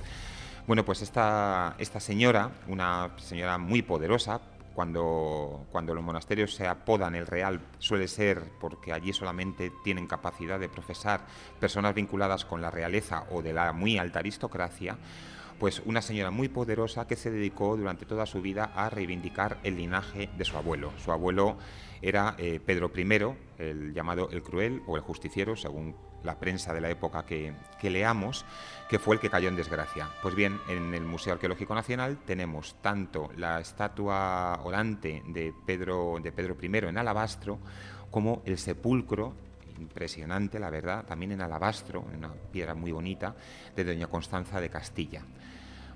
Bueno, 0.68 0.85
pues 0.85 1.03
esta, 1.03 1.75
esta 1.79 1.99
señora, 1.99 2.49
una 2.68 3.11
señora 3.16 3.59
muy 3.59 3.83
poderosa, 3.83 4.41
cuando, 4.75 5.66
cuando 5.70 5.95
los 5.95 6.05
monasterios 6.05 6.55
se 6.55 6.66
apodan 6.66 7.14
el 7.14 7.27
Real 7.27 7.61
suele 7.79 8.09
ser 8.09 8.43
porque 8.61 8.93
allí 8.93 9.12
solamente 9.12 9.72
tienen 9.83 10.07
capacidad 10.07 10.59
de 10.59 10.68
profesar 10.68 11.27
personas 11.61 11.95
vinculadas 11.95 12.45
con 12.45 12.61
la 12.61 12.70
realeza 12.70 13.27
o 13.31 13.43
de 13.43 13.53
la 13.53 13.72
muy 13.72 13.99
alta 13.99 14.18
aristocracia, 14.18 14.99
pues 15.59 15.81
una 15.85 16.03
señora 16.03 16.31
muy 16.31 16.49
poderosa 16.49 17.07
que 17.07 17.16
se 17.16 17.31
dedicó 17.31 17.77
durante 17.77 18.07
toda 18.07 18.27
su 18.27 18.43
vida 18.43 18.72
a 18.75 18.91
reivindicar 18.91 19.59
el 19.62 19.77
linaje 19.77 20.29
de 20.37 20.45
su 20.45 20.57
abuelo. 20.57 20.93
Su 20.99 21.12
abuelo 21.12 21.57
era 22.03 22.35
eh, 22.39 22.61
Pedro 22.64 22.91
I, 22.95 23.62
el 23.62 23.95
llamado 23.95 24.29
el 24.31 24.43
cruel 24.43 24.83
o 24.87 24.97
el 24.97 25.03
justiciero, 25.03 25.57
según 25.57 25.95
la 26.25 26.39
prensa 26.39 26.72
de 26.72 26.81
la 26.81 26.91
época 26.91 27.25
que, 27.25 27.55
leamos, 27.83 28.45
que 28.89 28.99
fue 28.99 29.16
el 29.16 29.20
que 29.20 29.31
cayó 29.31 29.49
en 29.49 29.57
desgracia. 29.57 30.09
Pues 30.22 30.35
bien, 30.35 30.59
en 30.68 30.95
el 30.95 31.05
Museo 31.05 31.35
Arqueológico 31.35 31.75
Nacional 31.75 32.18
tenemos 32.25 32.77
tanto 32.81 33.31
la 33.37 33.61
estatua 33.61 34.61
orante 34.64 35.22
de 35.27 35.55
Pedro, 35.66 36.18
de 36.22 36.33
Pedro 36.33 36.57
I 36.61 36.89
en 36.89 36.99
alabastro, 36.99 37.59
como 38.11 38.43
el 38.45 38.59
sepulcro 38.59 39.35
impresionante, 39.79 40.59
la 40.59 40.70
verdad, 40.70 41.05
también 41.05 41.33
en 41.33 41.41
alabastro, 41.41 42.05
una 42.16 42.33
piedra 42.33 42.75
muy 42.75 42.93
bonita, 42.93 43.35
de 43.75 43.85
Doña 43.85 44.07
Constanza 44.07 44.61
de 44.61 44.70
Castilla. 44.70 45.22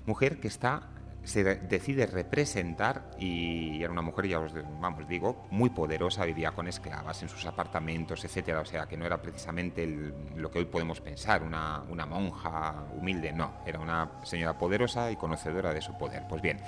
Mujer 0.05 0.39
que 0.39 0.47
está 0.47 0.89
se 1.29 1.43
decide 1.43 2.05
representar 2.07 3.11
y 3.19 3.81
era 3.81 3.91
una 3.91 4.01
mujer, 4.01 4.27
ya 4.27 4.39
os 4.39 4.53
vamos, 4.79 5.07
digo, 5.07 5.47
muy 5.51 5.69
poderosa, 5.69 6.25
vivía 6.25 6.51
con 6.51 6.67
esclavas 6.67 7.21
en 7.21 7.29
sus 7.29 7.45
apartamentos, 7.45 8.25
etcétera, 8.25 8.61
o 8.61 8.65
sea, 8.65 8.87
que 8.87 8.97
no 8.97 9.05
era 9.05 9.21
precisamente 9.21 9.87
lo 10.35 10.49
que 10.49 10.59
hoy 10.59 10.65
podemos 10.65 11.01
pensar, 11.01 11.43
una, 11.43 11.85
monja 12.05 12.83
humilde, 12.97 13.31
no, 13.31 13.53
era 13.65 13.79
una 13.79 14.11
señora 14.23 14.57
poderosa 14.57 15.11
y 15.11 15.15
conocedora 15.15 15.73
de 15.73 15.81
su 15.81 15.97
poder. 15.97 16.23
Pues 16.27 16.41
bien, 16.41 16.59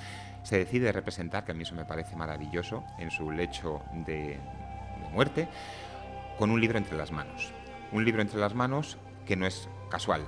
se 0.42 0.58
decide 0.58 0.92
representar, 0.92 1.44
que 1.44 1.52
a 1.52 1.54
mí 1.54 1.62
eso 1.62 1.74
me 1.74 1.84
parece 1.84 2.16
maravilloso, 2.16 2.84
en 2.98 3.10
su 3.10 3.30
lecho 3.30 3.82
de 4.06 4.38
muerte, 5.12 5.48
con 6.38 6.50
un 6.50 6.60
libro 6.60 6.78
entre 6.78 6.96
las 6.96 7.10
manos. 7.10 7.52
Un 7.90 8.04
libro 8.04 8.22
entre 8.22 8.38
las 8.38 8.54
manos 8.54 8.96
que 9.26 9.36
no 9.36 9.46
es 9.46 9.68
casual, 9.90 10.26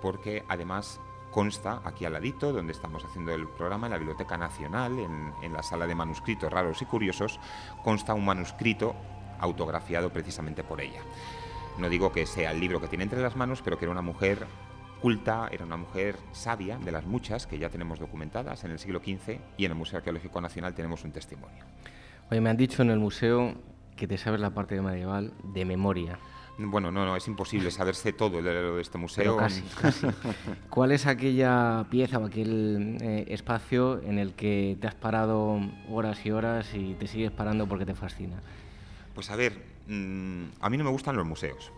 porque 0.00 0.44
además 0.48 1.00
consta 1.34 1.80
aquí 1.84 2.04
al 2.04 2.12
ladito, 2.12 2.52
donde 2.52 2.72
estamos 2.72 3.04
haciendo 3.04 3.34
el 3.34 3.48
programa, 3.48 3.88
en 3.88 3.90
la 3.90 3.98
Biblioteca 3.98 4.38
Nacional, 4.38 4.96
en, 5.00 5.52
la 5.52 5.64
sala 5.64 5.84
de 5.84 5.94
manuscritos 5.96 6.52
raros 6.52 6.80
y 6.80 6.84
curiosos, 6.84 7.40
consta 7.82 8.14
un 8.14 8.24
manuscrito 8.24 8.94
autografiado 9.40 10.10
precisamente 10.10 10.62
por 10.62 10.80
ella. 10.80 11.00
No 11.76 11.88
digo 11.88 12.12
que 12.12 12.24
sea 12.24 12.52
el 12.52 12.60
libro 12.60 12.80
que 12.80 12.86
tiene 12.86 13.02
entre 13.02 13.20
las 13.20 13.34
manos, 13.34 13.62
pero 13.62 13.76
que 13.76 13.84
era 13.84 13.90
una 13.90 14.00
mujer 14.00 14.46
culta, 15.02 15.48
era 15.50 15.64
una 15.64 15.76
mujer 15.76 16.16
sabia, 16.30 16.78
de 16.78 16.92
las 16.92 17.04
muchas 17.04 17.48
que 17.48 17.58
ya 17.58 17.68
tenemos 17.68 17.98
documentadas 17.98 18.62
en 18.62 18.70
el 18.70 18.78
siglo 18.78 19.00
XV 19.00 19.40
y 19.56 19.64
en 19.64 19.72
el 19.72 19.76
Museo 19.76 19.96
Arqueológico 19.98 20.40
Nacional 20.40 20.72
tenemos 20.72 21.02
un 21.02 21.10
testimonio. 21.10 21.64
Oye, 22.30 22.40
me 22.40 22.48
han 22.48 22.56
dicho 22.56 22.80
en 22.80 22.90
el 22.90 23.00
museo 23.00 23.54
que 23.96 24.06
te 24.06 24.18
sabes 24.18 24.40
la 24.40 24.50
parte 24.50 24.80
medieval 24.80 25.32
de 25.42 25.64
memoria. 25.64 26.16
Bueno, 26.56 26.92
no, 26.92 27.04
no, 27.04 27.16
es 27.16 27.26
imposible 27.26 27.70
saberse 27.70 28.12
todo 28.12 28.40
de, 28.40 28.80
este 28.80 28.96
museo. 28.96 29.36
casi, 29.36 29.62
casi. 29.80 30.06
¿Cuál 30.70 30.92
es 30.92 31.06
aquella 31.06 31.86
pieza 31.90 32.18
o 32.18 32.26
aquel 32.26 32.98
eh, 33.00 33.24
espacio 33.28 34.00
en 34.02 34.18
el 34.18 34.34
que 34.34 34.76
te 34.80 34.86
has 34.86 34.94
parado 34.94 35.60
horas 35.90 36.24
y 36.24 36.30
horas 36.30 36.68
y 36.74 36.94
te 36.94 37.08
sigues 37.08 37.32
parando 37.32 37.66
porque 37.66 37.84
te 37.84 37.94
fascina? 37.94 38.36
Pues 39.14 39.30
a 39.30 39.36
ver, 39.36 39.60
mm, 39.88 40.44
a 40.60 40.70
mí 40.70 40.76
no 40.76 40.84
me 40.84 40.90
gustan 40.90 41.16
los 41.16 41.26
museos. 41.26 41.72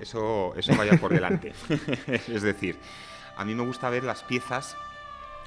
Eso, 0.00 0.52
eso 0.56 0.76
vaya 0.76 0.98
por 0.98 1.12
delante. 1.12 1.52
es 2.28 2.42
decir, 2.42 2.76
a 3.36 3.44
mí 3.44 3.54
me 3.54 3.64
gusta 3.64 3.88
ver 3.88 4.02
las 4.02 4.24
piezas 4.24 4.76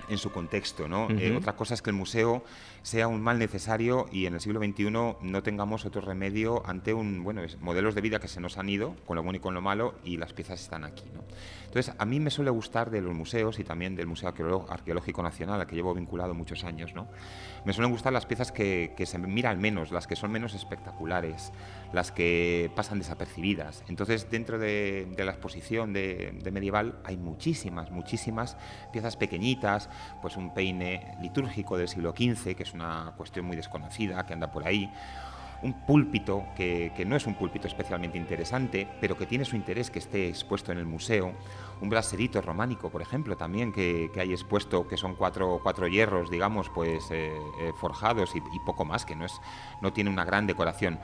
en 0.09 0.17
su 0.17 0.31
contexto. 0.31 0.87
¿no? 0.87 1.09
Eh, 1.09 1.35
otra 1.35 1.55
cosa 1.55 1.73
es 1.73 1.81
que 1.81 1.89
el 1.89 1.95
museo 1.95 2.43
sea 2.83 3.07
un 3.07 3.21
mal 3.21 3.37
necesario 3.39 4.07
y 4.11 4.25
en 4.25 4.33
el 4.33 4.41
siglo 4.41 4.59
XXI 4.59 4.89
no 4.89 5.43
tengamos 5.43 5.85
otro 5.85 6.01
remedio 6.01 6.63
ante 6.65 6.93
un, 6.93 7.23
bueno, 7.23 7.41
modelos 7.59 7.95
de 7.95 8.01
vida 8.01 8.19
que 8.19 8.27
se 8.27 8.39
nos 8.39 8.57
han 8.57 8.69
ido, 8.69 8.95
con 9.05 9.15
lo 9.15 9.23
bueno 9.23 9.37
y 9.37 9.39
con 9.39 9.53
lo 9.53 9.61
malo, 9.61 9.95
y 10.03 10.17
las 10.17 10.33
piezas 10.33 10.61
están 10.61 10.83
aquí. 10.83 11.05
¿no? 11.13 11.21
Entonces, 11.65 11.93
a 11.97 12.05
mí 12.05 12.19
me 12.19 12.31
suele 12.31 12.51
gustar 12.51 12.89
de 12.89 13.01
los 13.01 13.13
museos 13.13 13.59
y 13.59 13.63
también 13.63 13.95
del 13.95 14.07
Museo 14.07 14.29
Arqueológico 14.29 15.23
Nacional, 15.23 15.61
al 15.61 15.67
que 15.67 15.75
llevo 15.75 15.93
vinculado 15.93 16.33
muchos 16.33 16.63
años, 16.63 16.93
¿no? 16.93 17.07
me 17.65 17.73
suelen 17.73 17.91
gustar 17.91 18.11
las 18.11 18.25
piezas 18.25 18.51
que, 18.51 18.93
que 18.97 19.05
se 19.05 19.17
miran 19.19 19.59
menos, 19.59 19.91
las 19.91 20.07
que 20.07 20.15
son 20.15 20.31
menos 20.31 20.53
espectaculares, 20.53 21.51
las 21.93 22.11
que 22.11 22.71
pasan 22.75 22.99
desapercibidas. 22.99 23.83
Entonces, 23.87 24.29
dentro 24.31 24.57
de, 24.57 25.07
la 25.17 25.31
exposición 25.31 25.93
de, 25.93 26.37
de, 26.41 26.51
medieval 26.51 26.99
hay 27.03 27.17
muchísimas, 27.17 27.91
muchísimas 27.91 28.57
piezas 28.91 29.15
pequeñitas, 29.17 29.89
pues 30.21 30.37
un 30.37 30.53
peine 30.53 31.15
litúrgico 31.21 31.77
del 31.77 31.87
siglo 31.87 32.11
XV, 32.11 32.55
que 32.55 32.63
es 32.63 32.70
una 32.73 33.13
cuestión 33.17 33.45
muy 33.45 33.55
desconocida, 33.55 34.25
que 34.25 34.33
anda 34.33 34.51
por 34.51 34.65
ahí, 34.65 34.91
un 35.63 35.73
púlpito 35.73 36.45
que, 36.55 36.91
no 37.05 37.15
es 37.15 37.27
un 37.27 37.35
púlpito 37.35 37.67
especialmente 37.67 38.17
interesante, 38.17 38.87
pero 38.99 39.17
que 39.17 39.25
tiene 39.25 39.45
su 39.45 39.55
interés 39.55 39.91
que 39.91 39.99
esté 39.99 40.27
expuesto 40.27 40.71
en 40.71 40.77
el 40.77 40.85
museo, 40.85 41.33
un 41.81 41.89
braserito 41.89 42.41
románico, 42.41 42.89
por 42.89 43.01
ejemplo, 43.01 43.37
también 43.37 43.71
que, 43.71 44.09
hay 44.17 44.31
expuesto, 44.31 44.87
que 44.87 44.97
son 44.97 45.15
cuatro, 45.15 45.59
cuatro 45.61 45.87
hierros, 45.87 46.29
digamos, 46.29 46.69
pues 46.69 47.09
eh, 47.11 47.31
eh, 47.61 47.71
forjados 47.79 48.35
y, 48.35 48.41
poco 48.65 48.85
más, 48.85 49.05
que 49.05 49.15
no, 49.15 49.25
es, 49.25 49.33
no 49.81 49.93
tiene 49.93 50.09
una 50.09 50.25
gran 50.25 50.47
decoración. 50.47 50.99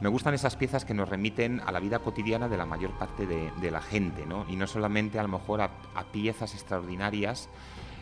Me 0.00 0.08
gustan 0.08 0.32
esas 0.32 0.56
piezas 0.56 0.86
que 0.86 0.94
nos 0.94 1.10
remiten 1.10 1.60
a 1.60 1.72
la 1.72 1.78
vida 1.78 1.98
cotidiana 1.98 2.48
de 2.48 2.56
la 2.56 2.64
mayor 2.64 2.92
parte 2.92 3.26
de, 3.26 3.70
la 3.70 3.82
gente, 3.82 4.24
¿no? 4.24 4.46
y 4.48 4.56
no 4.56 4.66
solamente 4.66 5.18
a 5.18 5.22
lo 5.22 5.28
mejor 5.28 5.60
a, 5.60 5.70
piezas 6.10 6.54
extraordinarias 6.54 7.50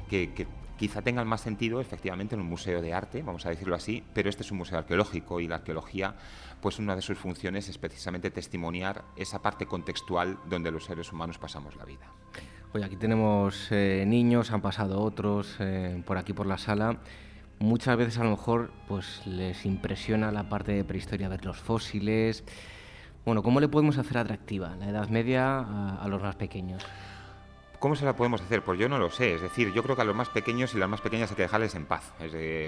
que, 0.08 0.32
que, 0.32 0.46
quizá 0.78 1.02
tengan 1.02 1.26
más 1.26 1.42
sentido 1.42 1.80
efectivamente 1.80 2.34
en 2.34 2.40
un 2.40 2.46
museo 2.46 2.80
de 2.80 2.94
arte, 2.94 3.22
vamos 3.22 3.44
a 3.44 3.50
decirlo 3.50 3.74
así, 3.74 4.02
pero 4.14 4.30
este 4.30 4.42
es 4.42 4.50
un 4.50 4.58
museo 4.58 4.78
arqueológico 4.78 5.40
y 5.40 5.48
la 5.48 5.56
arqueología, 5.56 6.14
pues 6.62 6.78
una 6.78 6.96
de 6.96 7.02
sus 7.02 7.18
funciones 7.18 7.68
es 7.68 7.76
precisamente 7.76 8.30
testimoniar 8.30 9.04
esa 9.16 9.42
parte 9.42 9.66
contextual 9.66 10.38
donde 10.48 10.70
los 10.70 10.84
seres 10.84 11.12
humanos 11.12 11.38
pasamos 11.38 11.76
la 11.76 11.84
vida. 11.84 12.06
Oye, 12.72 12.84
aquí 12.84 12.96
tenemos 12.96 13.68
eh, 13.70 14.04
niños, 14.06 14.52
han 14.52 14.60
pasado 14.60 15.00
otros 15.02 15.56
eh, 15.58 16.02
por 16.06 16.16
aquí 16.16 16.32
por 16.32 16.46
la 16.46 16.58
sala. 16.58 16.98
Muchas 17.58 17.96
veces 17.96 18.18
a 18.18 18.24
lo 18.24 18.30
mejor 18.30 18.70
pues 18.86 19.26
les 19.26 19.66
impresiona 19.66 20.30
la 20.30 20.48
parte 20.48 20.72
de 20.72 20.84
prehistoria, 20.84 21.28
ver 21.28 21.44
los 21.44 21.58
fósiles. 21.58 22.44
Bueno, 23.24 23.42
¿cómo 23.42 23.58
le 23.60 23.68
podemos 23.68 23.98
hacer 23.98 24.18
atractiva 24.18 24.76
la 24.76 24.88
Edad 24.88 25.08
Media 25.08 25.58
a 25.58 26.06
los 26.08 26.22
más 26.22 26.36
pequeños? 26.36 26.86
¿Cómo 27.78 27.94
se 27.94 28.04
la 28.04 28.16
podemos 28.16 28.42
hacer? 28.42 28.62
Pues 28.64 28.76
yo 28.76 28.88
no 28.88 28.98
lo 28.98 29.08
sé. 29.08 29.34
Es 29.34 29.40
decir, 29.40 29.72
yo 29.72 29.84
creo 29.84 29.94
que 29.94 30.02
a 30.02 30.04
los 30.04 30.16
más 30.16 30.30
pequeños 30.30 30.74
y 30.74 30.78
las 30.78 30.88
más 30.88 31.00
pequeñas 31.00 31.30
hay 31.30 31.36
que 31.36 31.42
dejarles 31.42 31.76
en 31.76 31.86
paz, 31.86 32.12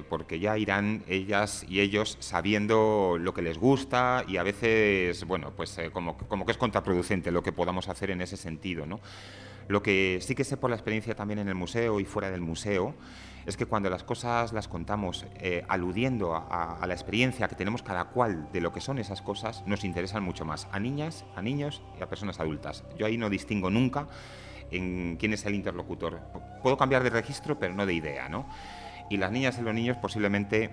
porque 0.08 0.38
ya 0.38 0.56
irán 0.56 1.02
ellas 1.08 1.66
y 1.68 1.80
ellos 1.80 2.16
sabiendo 2.20 3.16
lo 3.18 3.34
que 3.34 3.42
les 3.42 3.58
gusta 3.58 4.24
y 4.28 4.36
a 4.36 4.44
veces, 4.44 5.24
bueno, 5.24 5.52
pues 5.56 5.76
eh, 5.78 5.90
como, 5.90 6.16
como, 6.16 6.46
que 6.46 6.52
es 6.52 6.58
contraproducente 6.58 7.32
lo 7.32 7.42
que 7.42 7.50
podamos 7.50 7.88
hacer 7.88 8.12
en 8.12 8.22
ese 8.22 8.36
sentido, 8.36 8.86
¿no? 8.86 9.00
Lo 9.66 9.82
que 9.82 10.20
sí 10.22 10.36
que 10.36 10.44
sé 10.44 10.56
por 10.56 10.70
la 10.70 10.76
experiencia 10.76 11.16
también 11.16 11.40
en 11.40 11.48
el 11.48 11.56
museo 11.56 11.98
y 11.98 12.04
fuera 12.04 12.30
del 12.30 12.40
museo 12.40 12.94
es 13.46 13.56
que 13.56 13.66
cuando 13.66 13.90
las 13.90 14.04
cosas 14.04 14.52
las 14.52 14.68
contamos 14.68 15.26
eh, 15.36 15.64
aludiendo 15.66 16.36
a, 16.36 16.78
a, 16.78 16.86
la 16.86 16.94
experiencia 16.94 17.48
que 17.48 17.56
tenemos 17.56 17.82
cada 17.82 18.04
cual 18.04 18.48
de 18.52 18.60
lo 18.60 18.72
que 18.72 18.80
son 18.80 19.00
esas 19.00 19.22
cosas, 19.22 19.64
nos 19.66 19.82
interesan 19.82 20.22
mucho 20.22 20.44
más 20.44 20.68
a 20.70 20.78
niñas, 20.78 21.24
a 21.34 21.42
niños 21.42 21.82
y 21.98 22.02
a 22.02 22.08
personas 22.08 22.38
adultas. 22.38 22.84
Yo 22.96 23.06
ahí 23.06 23.16
no 23.16 23.28
distingo 23.28 23.70
nunca 23.70 24.06
en 24.70 25.16
quién 25.16 25.32
es 25.32 25.44
el 25.46 25.54
interlocutor. 25.54 26.20
Puedo 26.62 26.76
cambiar 26.76 27.02
de 27.02 27.10
registro, 27.10 27.58
pero 27.58 27.74
no 27.74 27.86
de 27.86 27.94
idea, 27.94 28.28
¿no? 28.28 28.46
Y 29.08 29.16
las 29.16 29.32
niñas 29.32 29.58
y 29.58 29.62
los 29.62 29.74
niños 29.74 29.96
posiblemente, 29.96 30.70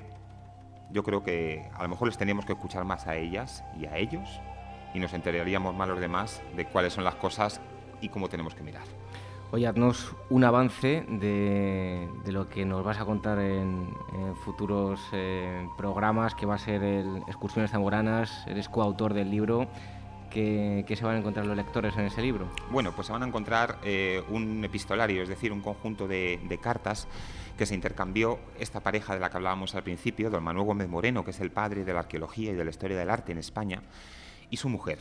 yo 0.92 1.04
creo 1.04 1.24
que 1.24 1.70
a 1.74 1.84
lo 1.84 1.90
mejor 1.90 2.08
les 2.08 2.18
teníamos 2.18 2.46
que 2.46 2.54
escuchar 2.54 2.86
más 2.86 3.08
a 3.08 3.16
ellas 3.16 3.64
y 3.80 3.86
a 3.86 3.98
ellos 3.98 4.40
y 4.94 5.00
nos 5.00 5.14
enteraríamos 5.14 5.76
más 5.76 5.88
los 5.88 6.00
demás 6.00 6.42
de 6.56 6.66
cuáles 6.66 6.94
son 6.94 7.04
las 7.04 7.16
cosas 7.16 7.62
y 8.02 8.10
cómo 8.10 8.30
tenemos 8.30 8.56
que 8.56 8.64
mirar. 8.64 8.84
Oye, 9.52 9.66
haznos 9.66 10.14
un 10.30 10.44
avance 10.44 11.06
de, 11.08 12.10
lo 12.26 12.50
que 12.50 12.66
nos 12.66 12.84
vas 12.84 13.00
a 13.00 13.06
contar 13.06 13.40
en, 13.40 13.88
futuros 14.44 15.00
eh, 15.14 15.66
programas, 15.78 16.36
que 16.36 16.46
va 16.46 16.56
a 16.56 16.58
ser 16.58 16.84
el 16.84 17.24
Excursiones 17.28 17.72
Zamoranas, 17.72 18.46
eres 18.48 18.68
coautor 18.68 19.14
del 19.14 19.32
libro 19.32 19.68
¿Qué, 20.30 20.96
se 20.96 21.06
van 21.06 21.16
a 21.16 21.20
encontrar 21.20 21.46
los 21.46 21.56
lectores 21.56 21.96
en 21.98 22.06
ese 22.06 22.22
libro? 22.22 22.48
Bueno, 22.70 22.92
pues 22.94 23.08
se 23.08 23.14
van 23.14 23.24
a 23.24 23.28
encontrar 23.28 23.80
eh, 23.84 24.24
un 24.30 24.64
epistolario, 24.64 25.24
es 25.24 25.30
decir, 25.30 25.52
un 25.52 25.62
conjunto 25.62 26.08
de, 26.08 26.60
cartas 26.62 27.08
que 27.58 27.66
se 27.66 27.76
intercambió 27.76 28.40
esta 28.60 28.82
pareja 28.82 29.14
de 29.14 29.20
la 29.20 29.30
que 29.30 29.38
hablábamos 29.38 29.74
al 29.76 29.84
principio, 29.84 30.30
don 30.30 30.44
Manuel 30.44 30.66
Gómez 30.66 30.88
Moreno, 30.90 31.24
que 31.24 31.32
es 31.32 31.40
el 31.40 31.52
padre 31.52 31.84
de 31.84 31.94
la 31.94 32.00
arqueología 32.00 32.52
y 32.52 32.56
de 32.56 32.64
la 32.64 32.70
historia 32.70 32.98
del 32.98 33.10
arte 33.10 33.32
en 33.32 33.38
España, 33.38 33.82
y 34.50 34.58
su 34.58 34.70
mujer, 34.70 35.00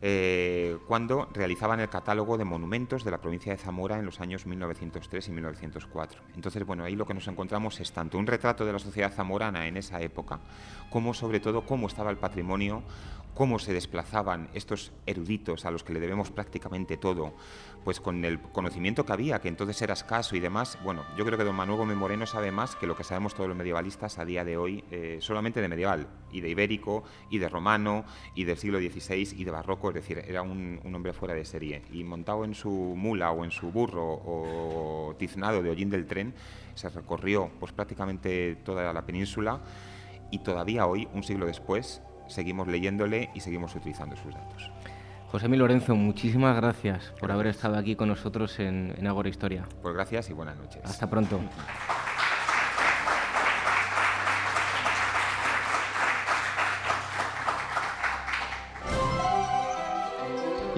eh, 0.00 0.78
cuando 0.86 1.28
realizaban 1.34 1.80
el 1.80 1.88
catálogo 1.88 2.38
de 2.38 2.44
monumentos 2.44 3.02
de 3.02 3.10
la 3.10 3.18
provincia 3.18 3.50
de 3.50 3.58
Zamora 3.58 3.98
en 3.98 4.06
los 4.06 4.20
años 4.20 4.46
1903 4.46 5.28
y 5.28 5.32
1904. 5.32 6.20
Entonces, 6.36 6.64
bueno, 6.64 6.84
ahí 6.84 6.94
lo 6.94 7.04
que 7.04 7.14
nos 7.14 7.26
encontramos 7.26 7.80
es 7.80 7.90
tanto 7.92 8.16
un 8.16 8.26
retrato 8.26 8.64
de 8.64 8.72
la 8.72 8.78
sociedad 8.78 9.12
zamorana 9.12 9.66
en 9.66 9.76
esa 9.76 10.00
época, 10.00 10.38
como 10.90 11.14
sobre 11.14 11.40
todo 11.40 11.66
cómo 11.66 11.88
estaba 11.88 12.10
el 12.10 12.16
patrimonio 12.16 12.84
cómo 13.38 13.60
se 13.60 13.72
desplazaban 13.72 14.48
estos 14.52 14.90
eruditos 15.06 15.64
a 15.64 15.70
los 15.70 15.84
que 15.84 15.92
le 15.92 16.00
debemos 16.00 16.32
prácticamente 16.32 16.96
todo, 16.96 17.34
pues 17.84 18.00
con 18.00 18.24
el 18.24 18.40
conocimiento 18.40 19.06
que 19.06 19.12
había, 19.12 19.40
que 19.40 19.46
entonces 19.46 19.80
era 19.80 19.92
escaso 19.92 20.34
y 20.34 20.40
demás, 20.40 20.76
bueno, 20.82 21.04
yo 21.16 21.24
creo 21.24 21.38
que 21.38 21.44
don 21.44 21.54
Manuel 21.54 21.78
Gómez 21.78 21.96
Moreno 21.96 22.26
sabe 22.26 22.50
más 22.50 22.74
que 22.74 22.88
lo 22.88 22.96
que 22.96 23.04
sabemos 23.04 23.36
todos 23.36 23.48
los 23.48 23.56
medievalistas 23.56 24.18
a 24.18 24.24
día 24.24 24.44
de 24.44 24.56
hoy, 24.56 24.82
eh, 24.90 25.18
solamente 25.20 25.60
de 25.60 25.68
medieval, 25.68 26.08
y 26.32 26.40
de 26.40 26.48
ibérico, 26.48 27.04
y 27.30 27.38
de 27.38 27.48
romano, 27.48 28.04
y 28.34 28.42
del 28.42 28.58
siglo 28.58 28.80
XVI, 28.80 29.32
y 29.36 29.44
de 29.44 29.50
barroco, 29.52 29.90
es 29.90 29.94
decir, 29.94 30.18
era 30.18 30.42
un, 30.42 30.80
hombre 30.92 31.12
fuera 31.12 31.32
de 31.32 31.44
serie. 31.44 31.82
Y 31.92 32.02
montado 32.02 32.44
en 32.44 32.56
su 32.56 32.70
mula 32.72 33.30
o 33.30 33.44
en 33.44 33.52
su 33.52 33.70
burro 33.70 34.02
o 34.04 35.14
tiznado 35.16 35.62
de 35.62 35.70
hollín 35.70 35.90
del 35.90 36.08
tren, 36.08 36.34
se 36.74 36.88
recorrió 36.88 37.52
pues 37.60 37.70
prácticamente 37.70 38.56
toda 38.64 38.92
la 38.92 39.06
península 39.06 39.60
y 40.32 40.40
todavía 40.40 40.86
hoy, 40.86 41.06
un 41.14 41.22
siglo 41.22 41.46
después, 41.46 42.02
seguimos 42.28 42.68
leyéndole 42.68 43.30
y 43.34 43.40
seguimos 43.40 43.74
utilizando 43.74 44.16
sus 44.16 44.34
datos. 44.34 44.70
José 45.30 45.48
Mi 45.48 45.58
Lorenzo, 45.58 45.94
muchísimas 45.94 46.56
gracias 46.56 47.12
por 47.20 47.30
haber 47.30 47.48
estado 47.48 47.76
aquí 47.76 47.96
con 47.96 48.08
nosotros 48.08 48.58
en, 48.60 48.94
en 48.96 49.06
Agora 49.06 49.28
Historia. 49.28 49.68
Pues 49.82 49.94
gracias 49.94 50.30
y 50.30 50.32
buenas 50.32 50.56
noches. 50.56 50.82
Hasta 50.84 51.08
pronto. 51.08 51.38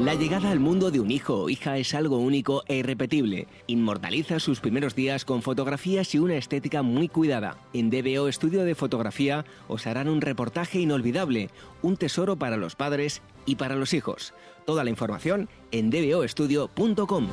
La 0.00 0.14
llegada 0.14 0.50
al 0.50 0.60
mundo 0.60 0.90
de 0.90 0.98
un 0.98 1.10
hijo 1.10 1.42
o 1.42 1.50
hija 1.50 1.76
es 1.76 1.92
algo 1.92 2.16
único 2.16 2.62
e 2.68 2.76
irrepetible. 2.76 3.46
Inmortaliza 3.66 4.40
sus 4.40 4.58
primeros 4.58 4.94
días 4.94 5.26
con 5.26 5.42
fotografías 5.42 6.14
y 6.14 6.18
una 6.18 6.36
estética 6.36 6.80
muy 6.80 7.06
cuidada. 7.06 7.58
En 7.74 7.90
DBO 7.90 8.26
Estudio 8.26 8.64
de 8.64 8.74
Fotografía 8.74 9.44
os 9.68 9.86
harán 9.86 10.08
un 10.08 10.22
reportaje 10.22 10.80
inolvidable, 10.80 11.50
un 11.82 11.98
tesoro 11.98 12.36
para 12.36 12.56
los 12.56 12.76
padres 12.76 13.20
y 13.44 13.56
para 13.56 13.76
los 13.76 13.92
hijos. 13.92 14.32
Toda 14.64 14.84
la 14.84 14.90
información 14.90 15.50
en 15.70 15.90
dboestudio.com. 15.90 17.28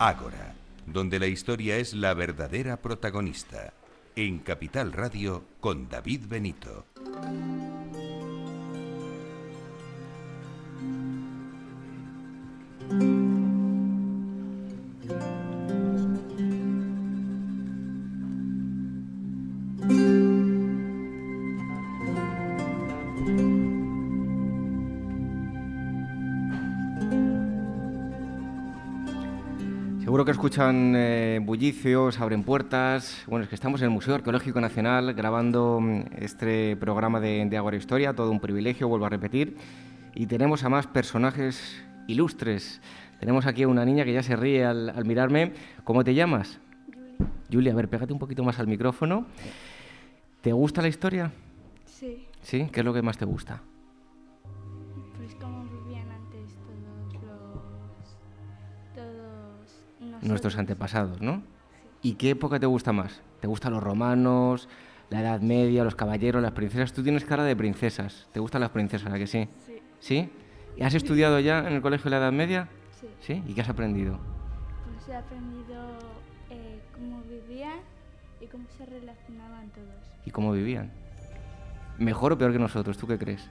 Ágora, 0.00 0.56
donde 0.86 1.20
la 1.20 1.28
historia 1.28 1.76
es 1.76 1.94
la 1.94 2.14
verdadera 2.14 2.78
protagonista. 2.78 3.74
En 4.16 4.40
Capital 4.40 4.92
Radio 4.92 5.44
con 5.60 5.88
David 5.88 6.22
Benito. 6.26 6.84
Seguro 30.24 30.40
que 30.40 30.40
escuchan 30.40 30.94
eh, 30.96 31.38
bullicios, 31.42 32.18
abren 32.18 32.44
puertas. 32.44 33.24
Bueno, 33.26 33.42
es 33.42 33.50
que 33.50 33.56
estamos 33.56 33.82
en 33.82 33.88
el 33.88 33.90
Museo 33.90 34.14
Arqueológico 34.14 34.58
Nacional 34.58 35.12
grabando 35.12 35.80
mm, 35.82 36.00
este 36.16 36.76
programa 36.76 37.20
de, 37.20 37.44
de 37.44 37.56
Agora 37.58 37.76
Historia, 37.76 38.14
todo 38.14 38.30
un 38.30 38.40
privilegio, 38.40 38.88
vuelvo 38.88 39.04
a 39.04 39.10
repetir. 39.10 39.58
Y 40.14 40.24
tenemos 40.24 40.64
a 40.64 40.70
más 40.70 40.86
personajes 40.86 41.84
ilustres. 42.06 42.80
Tenemos 43.20 43.44
aquí 43.44 43.64
a 43.64 43.68
una 43.68 43.84
niña 43.84 44.06
que 44.06 44.14
ya 44.14 44.22
se 44.22 44.34
ríe 44.34 44.64
al, 44.64 45.04
mirarme. 45.04 45.52
¿Cómo 45.84 46.02
te 46.02 46.14
llamas? 46.14 46.58
Julia. 46.86 47.26
Julia, 47.52 47.72
a 47.72 47.76
ver, 47.76 47.88
pégate 47.90 48.14
un 48.14 48.18
poquito 48.18 48.42
más 48.42 48.58
al 48.58 48.66
micrófono. 48.66 49.26
¿Te 50.40 50.54
gusta 50.54 50.80
la 50.80 50.88
historia? 50.88 51.32
Sí. 51.84 52.24
¿Sí? 52.40 52.70
¿Qué 52.72 52.80
es 52.80 52.86
lo 52.86 52.94
que 52.94 53.02
más 53.02 53.18
te 53.18 53.26
gusta? 53.26 53.60
Nuestros 60.24 60.56
antepasados, 60.56 61.20
¿no? 61.20 61.42
¿Y 62.02 62.14
qué 62.14 62.30
época 62.30 62.58
te 62.58 62.66
gusta 62.66 62.92
más? 62.92 63.22
¿Te 63.40 63.46
gustan 63.46 63.72
los 63.72 63.82
romanos, 63.82 64.68
la 65.10 65.20
Edad 65.20 65.40
Media, 65.40 65.84
los 65.84 65.94
caballeros, 65.94 66.42
las 66.42 66.52
princesas? 66.52 66.92
Tú 66.92 67.02
tienes 67.02 67.24
cara 67.24 67.44
de 67.44 67.54
princesas. 67.54 68.26
¿Te 68.32 68.40
gustan 68.40 68.60
las 68.60 68.70
princesas, 68.70 69.12
a 69.12 69.18
que 69.18 69.26
sí? 69.26 69.48
Sí. 69.66 69.78
¿Sí? 70.00 70.30
¿Has 70.82 70.94
estudiado 70.94 71.38
ya 71.40 71.60
en 71.60 71.74
el 71.74 71.82
colegio 71.82 72.04
de 72.04 72.10
la 72.10 72.16
Edad 72.18 72.32
Media? 72.32 72.68
Sí. 73.20 73.42
¿Y 73.46 73.54
qué 73.54 73.60
has 73.60 73.68
aprendido? 73.68 74.18
Pues 74.92 75.08
he 75.08 75.16
aprendido 75.16 75.98
eh, 76.50 76.80
cómo 76.94 77.22
vivían 77.22 77.78
y 78.40 78.46
cómo 78.46 78.64
se 78.76 78.84
relacionaban 78.86 79.68
todos. 79.70 79.94
¿Y 80.26 80.30
cómo 80.30 80.52
vivían? 80.52 80.90
¿Mejor 81.98 82.32
o 82.32 82.38
peor 82.38 82.52
que 82.52 82.58
nosotros? 82.58 82.98
¿Tú 82.98 83.06
qué 83.06 83.18
crees? 83.18 83.48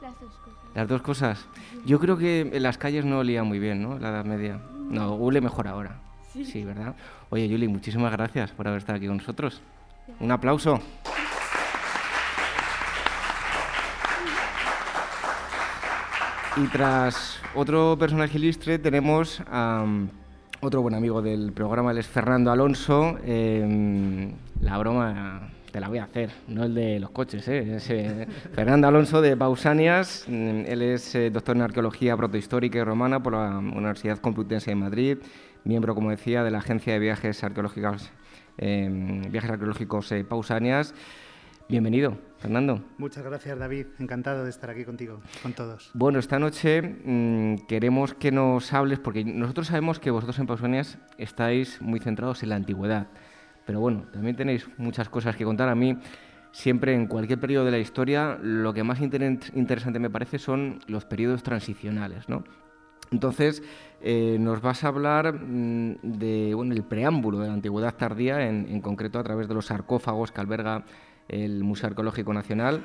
Las 0.00 0.18
dos 0.20 0.32
cosas. 0.32 0.74
¿Las 0.74 0.88
dos 0.88 1.02
cosas? 1.02 1.46
Yo 1.84 1.98
creo 1.98 2.16
que 2.16 2.40
en 2.52 2.62
las 2.62 2.78
calles 2.78 3.04
no 3.04 3.18
olía 3.18 3.44
muy 3.44 3.58
bien, 3.58 3.82
¿no? 3.82 3.98
La 3.98 4.08
Edad 4.10 4.24
Media. 4.24 4.60
No, 4.90 5.14
huele 5.14 5.40
mejor 5.40 5.68
ahora. 5.68 6.00
Sí. 6.32 6.44
Sí, 6.44 6.64
¿verdad? 6.64 6.94
Oye, 7.28 7.48
Yuli, 7.48 7.68
muchísimas 7.68 8.12
gracias 8.12 8.50
por 8.52 8.66
haber 8.66 8.78
estado 8.78 8.96
aquí 8.96 9.06
con 9.06 9.18
nosotros. 9.18 9.60
Un 10.20 10.30
aplauso. 10.30 10.80
Y 16.56 16.66
tras 16.66 17.40
otro 17.54 17.96
personaje 17.98 18.36
ilustre 18.36 18.78
tenemos 18.78 19.40
a 19.50 19.82
um, 19.84 20.08
otro 20.60 20.82
buen 20.82 20.94
amigo 20.94 21.22
del 21.22 21.52
programa, 21.52 21.92
él 21.92 21.98
es 21.98 22.06
Fernando 22.06 22.50
Alonso. 22.50 23.18
Eh, 23.24 24.32
la 24.60 24.76
broma 24.78 25.50
te 25.70 25.80
la 25.80 25.88
voy 25.88 25.98
a 25.98 26.04
hacer, 26.04 26.30
no 26.48 26.64
el 26.64 26.74
de 26.74 27.00
los 27.00 27.10
coches. 27.10 27.46
¿eh? 27.48 27.76
Es, 27.76 27.90
eh, 27.90 28.26
Fernando 28.54 28.88
Alonso 28.88 29.20
de 29.20 29.36
Pausanias, 29.36 30.24
mm, 30.28 30.64
él 30.66 30.82
es 30.82 31.14
eh, 31.14 31.30
doctor 31.30 31.56
en 31.56 31.62
arqueología 31.62 32.16
protohistórica 32.16 32.78
y 32.78 32.84
romana 32.84 33.22
por 33.22 33.34
la 33.34 33.58
Universidad 33.58 34.18
Complutense 34.18 34.70
de 34.70 34.76
Madrid, 34.76 35.18
miembro, 35.64 35.94
como 35.94 36.10
decía, 36.10 36.42
de 36.42 36.50
la 36.50 36.58
Agencia 36.58 36.92
de 36.92 36.98
Viajes 36.98 37.42
Arqueológicos, 37.44 38.10
eh, 38.58 38.88
Viajes 39.30 39.50
Arqueológicos 39.50 40.12
Pausanias. 40.28 40.94
Bienvenido, 41.68 42.18
Fernando. 42.38 42.82
Muchas 42.98 43.22
gracias, 43.22 43.56
David. 43.56 43.86
Encantado 44.00 44.42
de 44.42 44.50
estar 44.50 44.70
aquí 44.70 44.84
contigo, 44.84 45.20
con 45.40 45.52
todos. 45.52 45.92
Bueno, 45.94 46.18
esta 46.18 46.40
noche 46.40 46.82
mmm, 46.82 47.54
queremos 47.68 48.12
que 48.14 48.32
nos 48.32 48.72
hables, 48.72 48.98
porque 48.98 49.24
nosotros 49.24 49.68
sabemos 49.68 50.00
que 50.00 50.10
vosotros 50.10 50.36
en 50.40 50.48
Pausanias 50.48 50.98
estáis 51.16 51.80
muy 51.80 52.00
centrados 52.00 52.42
en 52.42 52.48
la 52.48 52.56
antigüedad, 52.56 53.06
pero 53.66 53.80
bueno, 53.80 54.04
también 54.12 54.36
tenéis 54.36 54.68
muchas 54.78 55.08
cosas 55.08 55.36
que 55.36 55.44
contar. 55.44 55.68
A 55.68 55.74
mí, 55.74 55.96
siempre 56.52 56.94
en 56.94 57.06
cualquier 57.06 57.38
periodo 57.38 57.64
de 57.64 57.70
la 57.70 57.78
historia, 57.78 58.38
lo 58.42 58.72
que 58.72 58.82
más 58.82 59.00
inter 59.00 59.22
interesante 59.54 59.98
me 59.98 60.10
parece 60.10 60.38
son 60.38 60.80
los 60.86 61.04
periodos 61.04 61.42
transicionales, 61.42 62.28
¿no? 62.28 62.44
Entonces, 63.12 63.62
eh, 64.02 64.36
nos 64.38 64.60
vas 64.60 64.84
a 64.84 64.88
hablar 64.88 65.34
mmm, 65.34 65.96
de, 66.02 66.52
bueno, 66.54 66.74
el 66.74 66.84
preámbulo 66.84 67.40
de 67.40 67.48
la 67.48 67.54
antigüedad 67.54 67.94
tardía, 67.96 68.48
en, 68.48 68.66
en 68.68 68.80
concreto 68.80 69.18
a 69.18 69.24
través 69.24 69.48
de 69.48 69.54
los 69.54 69.66
sarcófagos 69.66 70.30
que 70.30 70.40
alberga 70.40 70.84
el 71.28 71.64
Museo 71.64 71.88
Arqueológico 71.88 72.32
Nacional. 72.32 72.82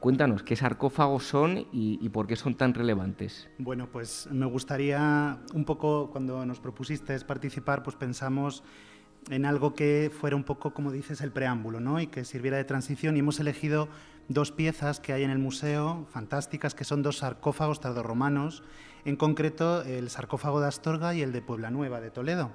Cuéntanos, 0.00 0.42
¿qué 0.42 0.56
sarcófagos 0.56 1.24
son 1.24 1.58
y, 1.58 1.98
y, 2.00 2.08
por 2.08 2.26
qué 2.26 2.34
son 2.34 2.54
tan 2.54 2.72
relevantes? 2.72 3.48
Bueno, 3.58 3.86
pues 3.92 4.28
me 4.32 4.46
gustaría 4.46 5.38
un 5.52 5.64
poco, 5.64 6.10
cuando 6.10 6.46
nos 6.46 6.58
propusiste 6.58 7.18
participar, 7.20 7.82
pues 7.82 7.96
pensamos 7.96 8.64
en 9.28 9.44
algo 9.44 9.74
que 9.74 10.10
fuera 10.12 10.36
un 10.36 10.44
poco, 10.44 10.72
como 10.72 10.90
dices, 10.90 11.20
el 11.20 11.32
preámbulo, 11.32 11.80
¿no? 11.80 12.00
Y 12.00 12.06
que 12.06 12.24
sirviera 12.24 12.56
de 12.56 12.64
transición. 12.64 13.16
Y 13.16 13.20
hemos 13.20 13.40
elegido 13.40 13.88
dos 14.28 14.52
piezas 14.52 15.00
que 15.00 15.12
hay 15.12 15.24
en 15.24 15.30
el 15.30 15.38
museo, 15.38 16.06
fantásticas, 16.10 16.74
que 16.74 16.84
son 16.84 17.02
dos 17.02 17.18
sarcófagos 17.18 17.80
tardorromanos, 17.80 18.62
en 19.04 19.16
concreto 19.16 19.82
el 19.82 20.08
sarcófago 20.10 20.60
de 20.60 20.68
Astorga 20.68 21.14
y 21.14 21.22
el 21.22 21.32
de 21.32 21.42
Puebla 21.42 21.70
Nueva, 21.70 22.00
de 22.00 22.10
Toledo. 22.10 22.52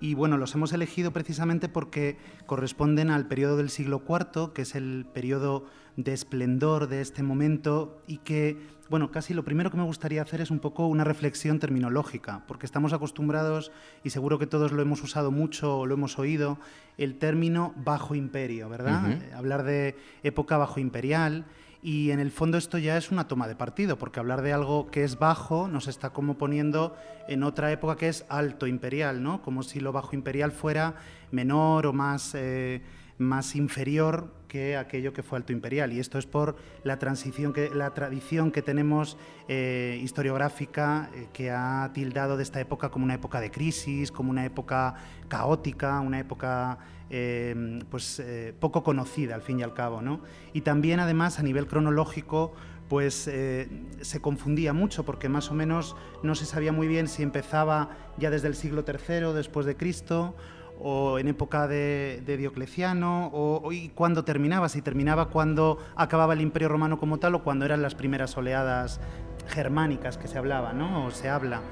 Y 0.00 0.14
bueno, 0.14 0.36
los 0.36 0.54
hemos 0.54 0.72
elegido 0.72 1.12
precisamente 1.12 1.68
porque 1.68 2.18
corresponden 2.46 3.10
al 3.10 3.26
periodo 3.26 3.56
del 3.56 3.70
siglo 3.70 4.02
IV, 4.06 4.52
que 4.52 4.62
es 4.62 4.74
el 4.74 5.06
periodo 5.12 5.66
de 5.96 6.12
esplendor 6.12 6.88
de 6.88 7.00
este 7.00 7.22
momento 7.22 8.02
y 8.06 8.18
que, 8.18 8.56
bueno, 8.90 9.10
casi 9.10 9.34
lo 9.34 9.44
primero 9.44 9.70
que 9.70 9.76
me 9.76 9.84
gustaría 9.84 10.22
hacer 10.22 10.40
es 10.40 10.50
un 10.50 10.58
poco 10.58 10.86
una 10.86 11.04
reflexión 11.04 11.58
terminológica, 11.58 12.44
porque 12.46 12.66
estamos 12.66 12.92
acostumbrados, 12.92 13.70
y 14.02 14.10
seguro 14.10 14.38
que 14.38 14.46
todos 14.46 14.72
lo 14.72 14.82
hemos 14.82 15.02
usado 15.02 15.30
mucho 15.30 15.78
o 15.78 15.86
lo 15.86 15.94
hemos 15.94 16.18
oído, 16.18 16.58
el 16.98 17.18
término 17.18 17.74
bajo 17.76 18.14
imperio, 18.14 18.68
¿verdad? 18.68 19.04
Uh 19.04 19.12
-huh. 19.12 19.34
Hablar 19.34 19.62
de 19.64 19.96
época 20.22 20.56
bajo 20.56 20.80
imperial. 20.80 21.44
Y 21.82 22.12
en 22.12 22.18
el 22.18 22.30
fondo 22.30 22.56
esto 22.56 22.78
ya 22.78 22.96
es 22.96 23.10
una 23.10 23.28
toma 23.28 23.46
de 23.46 23.56
partido, 23.56 23.98
porque 23.98 24.18
hablar 24.18 24.40
de 24.40 24.54
algo 24.54 24.86
que 24.90 25.04
es 25.04 25.18
bajo 25.18 25.68
nos 25.68 25.86
está 25.86 26.10
como 26.10 26.38
poniendo 26.38 26.96
en 27.28 27.42
otra 27.42 27.70
época 27.72 27.96
que 27.96 28.08
es 28.08 28.24
alto 28.30 28.66
imperial, 28.66 29.22
¿no? 29.22 29.42
Como 29.42 29.62
si 29.62 29.80
lo 29.80 29.92
bajo 29.92 30.14
imperial 30.16 30.50
fuera 30.50 30.94
menor 31.30 31.86
o 31.86 31.92
más, 31.92 32.34
eh, 32.34 32.80
más 33.18 33.54
inferior 33.54 34.32
que 34.54 34.76
aquello 34.76 35.12
que 35.12 35.24
fue 35.24 35.36
alto 35.36 35.52
imperial. 35.52 35.92
Y 35.92 35.98
esto 35.98 36.16
es 36.16 36.26
por 36.26 36.54
la, 36.84 37.00
transición 37.00 37.52
que, 37.52 37.70
la 37.74 37.92
tradición 37.92 38.52
que 38.52 38.62
tenemos 38.62 39.16
eh, 39.48 39.98
historiográfica 40.00 41.10
eh, 41.12 41.26
que 41.32 41.50
ha 41.50 41.90
tildado 41.92 42.36
de 42.36 42.44
esta 42.44 42.60
época 42.60 42.88
como 42.88 43.04
una 43.04 43.14
época 43.14 43.40
de 43.40 43.50
crisis, 43.50 44.12
como 44.12 44.30
una 44.30 44.44
época 44.44 44.94
caótica, 45.26 45.98
una 45.98 46.20
época 46.20 46.78
eh, 47.10 47.80
pues, 47.90 48.22
poco 48.60 48.84
conocida 48.84 49.34
al 49.34 49.42
fin 49.42 49.58
y 49.58 49.64
al 49.64 49.74
cabo. 49.74 50.00
¿no? 50.02 50.20
Y 50.52 50.60
también 50.60 51.00
además 51.00 51.40
a 51.40 51.42
nivel 51.42 51.66
cronológico 51.66 52.54
pues 52.88 53.14
se 53.14 54.20
confundía 54.20 54.72
mucho 54.72 55.04
porque 55.04 55.28
más 55.28 55.50
o 55.50 55.54
menos 55.54 55.96
no 56.22 56.34
se 56.36 56.44
sabía 56.44 56.70
muy 56.70 56.86
bien 56.86 57.08
si 57.08 57.22
empezaba 57.24 57.88
ya 58.18 58.30
desde 58.30 58.46
el 58.46 58.54
siglo 58.54 58.84
III 58.86 59.32
después 59.32 59.66
de 59.66 59.74
Cristo 59.74 60.36
o 60.80 61.18
en 61.18 61.28
época 61.28 61.66
de, 61.66 62.22
Diocleciano, 62.26 63.30
o, 63.32 63.72
y 63.72 63.88
cuándo 63.90 64.24
terminaba, 64.24 64.68
si 64.68 64.82
terminaba 64.82 65.30
cuando 65.30 65.78
acababa 65.96 66.34
el 66.34 66.40
Imperio 66.40 66.68
Romano 66.68 66.98
como 66.98 67.18
tal 67.18 67.34
o 67.34 67.42
cuando 67.42 67.64
eran 67.64 67.82
las 67.82 67.94
primeras 67.94 68.36
oleadas 68.36 69.00
germánicas 69.48 70.18
que 70.18 70.28
se 70.28 70.38
hablaba, 70.38 70.72
¿no? 70.72 71.06
o 71.06 71.10
se 71.10 71.28
habla. 71.28 71.62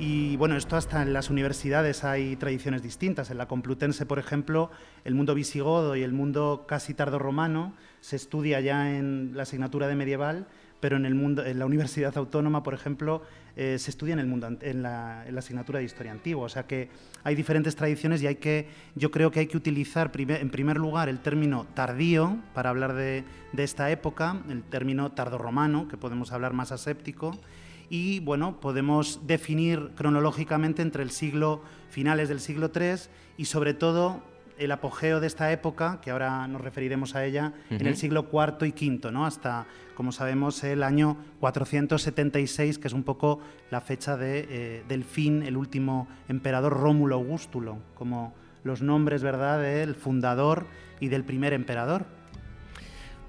Y 0.00 0.36
bueno, 0.36 0.56
esto 0.56 0.76
hasta 0.76 1.02
en 1.02 1.12
las 1.12 1.28
universidades 1.28 2.04
hay 2.04 2.36
tradiciones 2.36 2.82
distintas. 2.82 3.30
En 3.30 3.38
la 3.38 3.48
Complutense, 3.48 4.06
por 4.06 4.20
ejemplo, 4.20 4.70
el 5.04 5.16
mundo 5.16 5.34
visigodo 5.34 5.96
y 5.96 6.02
el 6.02 6.12
mundo 6.12 6.66
casi 6.68 6.94
tardo 6.94 7.18
romano 7.18 7.74
se 8.00 8.14
estudia 8.14 8.60
ya 8.60 8.96
en 8.96 9.32
la 9.34 9.42
asignatura 9.42 9.88
de 9.88 9.96
medieval, 9.96 10.46
pero 10.80 10.96
en, 10.96 11.06
el 11.06 11.14
mundo, 11.14 11.44
en 11.44 11.58
la 11.58 11.66
Universidad 11.66 12.16
Autónoma, 12.16 12.62
por 12.62 12.74
ejemplo, 12.74 13.22
eh, 13.56 13.76
se 13.78 13.90
estudia 13.90 14.12
en, 14.12 14.20
el 14.20 14.26
mundo, 14.26 14.48
en 14.60 14.82
la, 14.82 15.22
asignatura 15.36 15.80
de 15.80 15.84
historia 15.84 16.12
antigua. 16.12 16.44
O 16.44 16.48
sea 16.48 16.66
que 16.66 16.88
hay 17.24 17.34
diferentes 17.34 17.74
tradiciones 17.74 18.22
y 18.22 18.28
hay 18.28 18.36
que, 18.36 18.68
yo 18.94 19.10
creo 19.10 19.30
que 19.32 19.40
hay 19.40 19.46
que 19.48 19.56
utilizar 19.56 20.12
en 20.16 20.50
primer 20.50 20.76
lugar 20.76 21.08
el 21.08 21.18
término 21.18 21.66
tardío 21.74 22.38
para 22.54 22.70
hablar 22.70 22.94
de, 22.94 23.24
esta 23.56 23.90
época, 23.90 24.42
el 24.48 24.62
término 24.62 25.10
tardorromano, 25.10 25.88
que 25.88 25.96
podemos 25.96 26.30
hablar 26.30 26.52
más 26.52 26.70
aséptico, 26.70 27.36
y 27.90 28.20
bueno, 28.20 28.60
podemos 28.60 29.26
definir 29.26 29.90
cronológicamente 29.96 30.82
entre 30.82 31.02
el 31.02 31.10
siglo 31.10 31.62
finales 31.90 32.28
del 32.28 32.38
siglo 32.38 32.70
III 32.72 33.08
y 33.38 33.46
sobre 33.46 33.74
todo 33.74 34.22
el 34.58 34.72
apogeo 34.72 35.20
de 35.20 35.26
esta 35.26 35.52
época, 35.52 36.00
que 36.02 36.10
ahora 36.10 36.46
nos 36.48 36.60
referiremos 36.60 37.14
a 37.14 37.24
ella, 37.24 37.52
en 37.70 37.86
el 37.86 37.96
siglo 37.96 38.28
IV 38.32 38.66
y 38.66 38.70
V, 38.70 39.12
¿no? 39.12 39.26
hasta, 39.26 39.66
como 39.94 40.12
sabemos, 40.12 40.62
el 40.64 40.82
año 40.82 41.16
476, 41.40 42.78
que 42.78 42.88
es 42.88 42.94
un 42.94 43.04
poco 43.04 43.40
la 43.70 43.80
fecha 43.80 44.16
de, 44.16 44.46
eh, 44.50 44.84
del 44.88 45.04
fin, 45.04 45.42
el 45.42 45.56
último 45.56 46.08
emperador 46.28 46.74
Rómulo 46.74 47.16
Augustulo, 47.16 47.78
como 47.94 48.34
los 48.64 48.82
nombres 48.82 49.22
¿verdad? 49.22 49.60
del 49.60 49.94
fundador 49.94 50.66
y 51.00 51.08
del 51.08 51.24
primer 51.24 51.52
emperador. 51.52 52.06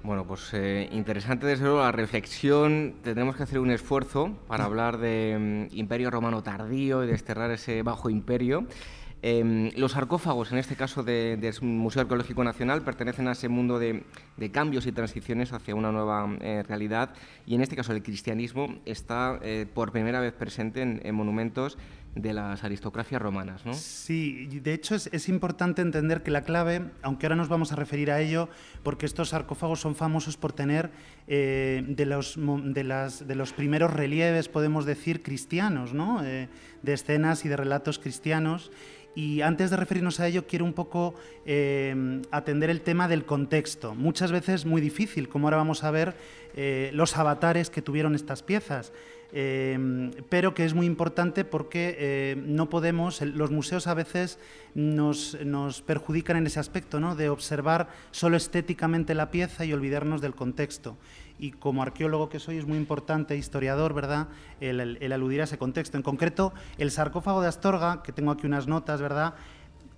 Bueno, 0.02 0.26
pues 0.26 0.54
eh, 0.54 0.88
interesante 0.92 1.46
desde 1.46 1.64
luego 1.64 1.80
la 1.80 1.92
reflexión. 1.92 2.94
Tendremos 3.02 3.36
que 3.36 3.42
hacer 3.42 3.58
un 3.58 3.70
esfuerzo 3.70 4.38
para 4.48 4.64
hablar 4.66 4.98
de 4.98 5.68
mm, 5.70 5.76
Imperio 5.76 6.10
Romano 6.10 6.42
tardío 6.42 7.04
y 7.04 7.06
desterrar 7.06 7.50
ese 7.50 7.82
bajo 7.82 8.08
imperio. 8.08 8.66
Em, 9.22 9.70
los 9.76 9.92
sarcófagos, 9.92 10.50
en 10.50 10.58
este 10.58 10.76
caso 10.76 11.02
del 11.02 11.52
Museo 11.60 12.02
Arqueológico 12.02 12.42
Nacional, 12.42 12.82
pertenecen 12.82 13.28
a 13.28 13.32
ese 13.32 13.50
mundo 13.50 13.78
de, 13.78 14.02
cambios 14.50 14.86
y 14.86 14.92
transiciones 14.92 15.52
hacia 15.52 15.74
una 15.74 15.92
nueva 15.92 16.26
eh, 16.40 16.62
realidad 16.66 17.10
y 17.44 17.54
en 17.54 17.60
este 17.60 17.76
caso 17.76 17.92
el 17.92 18.02
cristianismo 18.02 18.78
está 18.86 19.38
eh, 19.42 19.66
por 19.72 19.92
primera 19.92 20.20
vez 20.20 20.32
presente 20.32 20.80
en, 20.80 21.14
monumentos 21.14 21.76
de 22.14 22.32
las 22.32 22.64
aristocracias 22.64 23.20
romanas. 23.20 23.62
Sí, 23.76 24.46
de 24.46 24.72
hecho 24.72 24.94
es, 24.94 25.28
importante 25.28 25.82
entender 25.82 26.22
que 26.22 26.30
la 26.30 26.42
clave, 26.42 26.90
aunque 27.02 27.26
ahora 27.26 27.36
nos 27.36 27.48
vamos 27.48 27.72
a 27.72 27.76
referir 27.76 28.10
a 28.10 28.20
ello, 28.20 28.48
porque 28.82 29.04
estos 29.04 29.28
sarcófagos 29.28 29.80
son 29.80 29.94
famosos 29.94 30.38
por 30.38 30.54
tener 30.54 30.90
eh, 31.28 31.84
de, 31.86 32.06
los, 32.06 33.52
primeros 33.52 33.92
relieves, 33.92 34.48
podemos 34.48 34.86
decir, 34.86 35.22
cristianos, 35.22 35.92
¿no? 35.92 36.22
de 36.22 36.48
escenas 36.92 37.44
y 37.44 37.48
de 37.48 37.56
relatos 37.58 37.98
cristianos. 37.98 38.72
Y 39.14 39.40
antes 39.40 39.70
de 39.70 39.76
referirnos 39.76 40.20
a 40.20 40.28
ello, 40.28 40.46
quiero 40.46 40.64
un 40.64 40.72
poco 40.72 41.14
eh, 41.44 42.22
atender 42.30 42.70
el 42.70 42.80
tema 42.80 43.08
del 43.08 43.24
contexto. 43.24 43.94
Muchas 43.94 44.30
veces 44.30 44.64
muy 44.64 44.80
difícil, 44.80 45.28
como 45.28 45.48
ahora 45.48 45.56
vamos 45.56 45.82
a 45.82 45.90
ver, 45.90 46.14
eh, 46.54 46.90
los 46.94 47.16
avatares 47.16 47.70
que 47.70 47.82
tuvieron 47.82 48.14
estas 48.14 48.42
piezas. 48.42 48.92
Eh, 49.32 50.10
pero 50.28 50.54
que 50.54 50.64
es 50.64 50.74
muy 50.74 50.86
importante 50.86 51.44
porque 51.44 52.36
no 52.44 52.68
podemos, 52.68 53.22
los 53.22 53.52
museos 53.52 53.86
a 53.86 53.94
veces 53.94 54.40
nos, 54.74 55.38
nos, 55.44 55.82
perjudican 55.82 56.36
en 56.36 56.48
ese 56.48 56.58
aspecto, 56.58 56.98
¿no? 56.98 57.14
de 57.14 57.28
observar 57.28 57.88
solo 58.10 58.36
estéticamente 58.36 59.14
la 59.14 59.30
pieza 59.30 59.64
y 59.64 59.72
olvidarnos 59.72 60.20
del 60.20 60.34
contexto 60.34 60.96
y 61.40 61.52
como 61.52 61.82
arqueólogo 61.82 62.28
que 62.28 62.38
soy 62.38 62.58
es 62.58 62.66
muy 62.66 62.76
importante, 62.76 63.36
historiador, 63.36 63.94
¿verdad?, 63.94 64.28
el, 64.60 65.12
aludir 65.12 65.40
a 65.40 65.44
ese 65.44 65.58
contexto. 65.58 65.96
En 65.96 66.02
concreto, 66.02 66.52
el 66.78 66.90
sarcófago 66.90 67.40
de 67.40 67.48
Astorga, 67.48 68.02
que 68.02 68.12
tengo 68.12 68.30
aquí 68.30 68.46
unas 68.46 68.66
notas, 68.66 69.00
¿verdad?, 69.00 69.34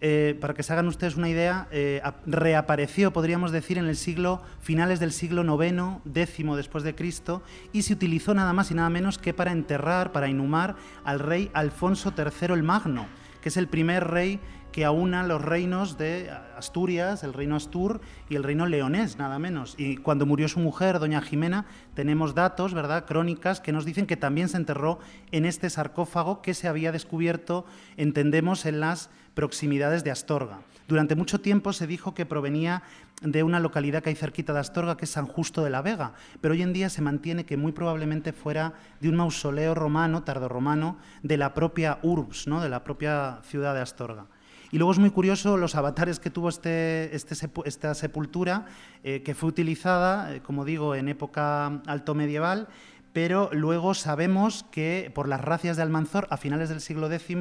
eh, 0.05 0.37
para 0.41 0.53
que 0.53 0.65
se 0.65 0.73
hagan 0.73 0.89
ustedes 0.89 1.17
una 1.17 1.29
idea, 1.29 1.69
eh, 1.71 2.03
reapareció, 2.27 3.13
podríamos 3.13 3.53
decir, 3.53 3.79
en 3.79 3.87
el 3.87 3.97
siglo, 3.97 4.43
finales 4.61 4.99
del 4.99 5.13
siglo 5.13 5.43
IX, 5.45 6.01
décimo 6.05 6.57
después 6.57 6.83
de 6.83 6.97
Cristo, 6.97 7.43
y 7.73 7.83
se 7.83 7.93
utilizó 7.93 8.35
nada 8.35 8.53
más 8.53 8.73
y 8.73 8.75
nada 8.75 8.91
menos 8.91 9.19
que 9.19 9.33
para 9.33 9.53
enterrar, 9.53 10.11
para 10.11 10.29
inhumar 10.29 10.75
al 11.05 11.21
rey 11.21 11.51
Alfonso 11.55 12.13
III 12.17 12.55
el 12.55 12.65
Magno, 12.65 13.07
que 13.41 13.49
es 13.49 13.57
el 13.57 13.69
primer 13.69 14.09
rey 14.09 14.41
que 14.73 14.85
aúna 14.85 15.23
los 15.23 15.43
reinos 15.43 15.99
de 15.99 16.31
Asturias, 16.57 17.23
el 17.23 17.35
reino 17.35 17.57
Astur 17.57 18.01
y 18.29 18.37
el 18.37 18.43
reino 18.43 18.67
leonés, 18.67 19.19
nada 19.19 19.39
menos. 19.39 19.75
Y 19.79 19.99
cuando 19.99 20.27
murió 20.27 20.49
su 20.49 20.61
mujer, 20.61 20.99
doña 20.99 21.21
Jimena, 21.21 21.67
tenemos 21.95 22.35
datos, 22.35 22.75
¿verdad?, 22.75 23.05
crónicas 23.05 23.61
que 23.61 23.73
nos 23.73 23.85
dicen 23.85 24.07
que 24.07 24.17
también 24.17 24.49
se 24.49 24.57
enterró 24.57 24.99
en 25.31 25.45
este 25.45 25.71
sarcófago 25.71 26.43
que 26.43 26.55
se 26.55 26.69
había 26.69 26.91
descubierto, 26.91 27.67
entendemos, 27.97 28.65
en 28.67 28.81
las 28.81 29.11
proximidades 29.35 30.05
de 30.05 30.11
Astorga. 30.11 30.61
Durante 30.89 31.17
mucho 31.17 31.41
tiempo 31.41 31.73
se 31.73 31.87
dijo 31.87 32.15
que 32.15 32.27
provenía 32.27 32.83
de 33.23 33.43
una 33.43 33.61
localidad 33.61 34.03
que 34.03 34.11
hay 34.11 34.17
cerquita 34.17 34.53
de 34.53 34.61
Astorga, 34.61 34.97
que 34.97 35.05
es 35.05 35.11
San 35.11 35.27
Justo 35.27 35.63
de 35.63 35.71
la 35.71 35.81
Vega, 35.81 36.13
pero 36.41 36.53
hoy 36.53 36.63
en 36.63 36.73
día 36.73 36.91
se 36.91 37.03
mantiene 37.03 37.47
que 37.47 37.57
muy 37.57 37.73
probablemente 37.73 38.33
fuera 38.33 38.75
de 39.01 39.09
un 39.09 39.17
mausoleo 39.17 39.75
romano, 39.75 40.25
tardorromano, 40.25 40.99
de 41.23 41.37
la 41.37 41.55
propia 41.55 41.99
urbs, 42.03 42.47
¿no? 42.47 42.61
de 42.61 42.69
la 42.69 42.85
propia 42.85 43.41
ciudad 43.45 43.75
de 43.75 43.81
Astorga. 43.81 44.27
Y 44.73 44.79
luego 44.79 44.93
es 44.93 44.99
muy 44.99 45.11
curioso 45.11 45.59
los 45.59 45.75
avatares 45.75 46.19
que 46.19 46.31
tuvo 46.31 46.49
este, 46.49 47.15
este 47.15 47.37
esta 47.67 47.95
sepultura, 47.95 48.65
eh, 49.05 49.23
que 49.23 49.35
fue 49.35 49.51
utilizada, 49.51 50.35
eh, 50.35 50.41
como 50.41 50.65
digo, 50.65 50.95
en 50.95 51.09
época 51.09 51.83
alto 51.87 52.15
medieval, 52.15 52.69
pero 53.13 53.51
luego 53.53 53.93
sabemos 53.93 54.65
que 54.71 55.13
por 55.15 55.29
las 55.29 55.43
racias 55.43 55.77
de 55.77 55.83
Almanzor, 55.83 56.27
a 56.31 56.39
finales 56.39 56.71
del 56.71 56.81
siglo 56.81 57.13
X, 57.13 57.37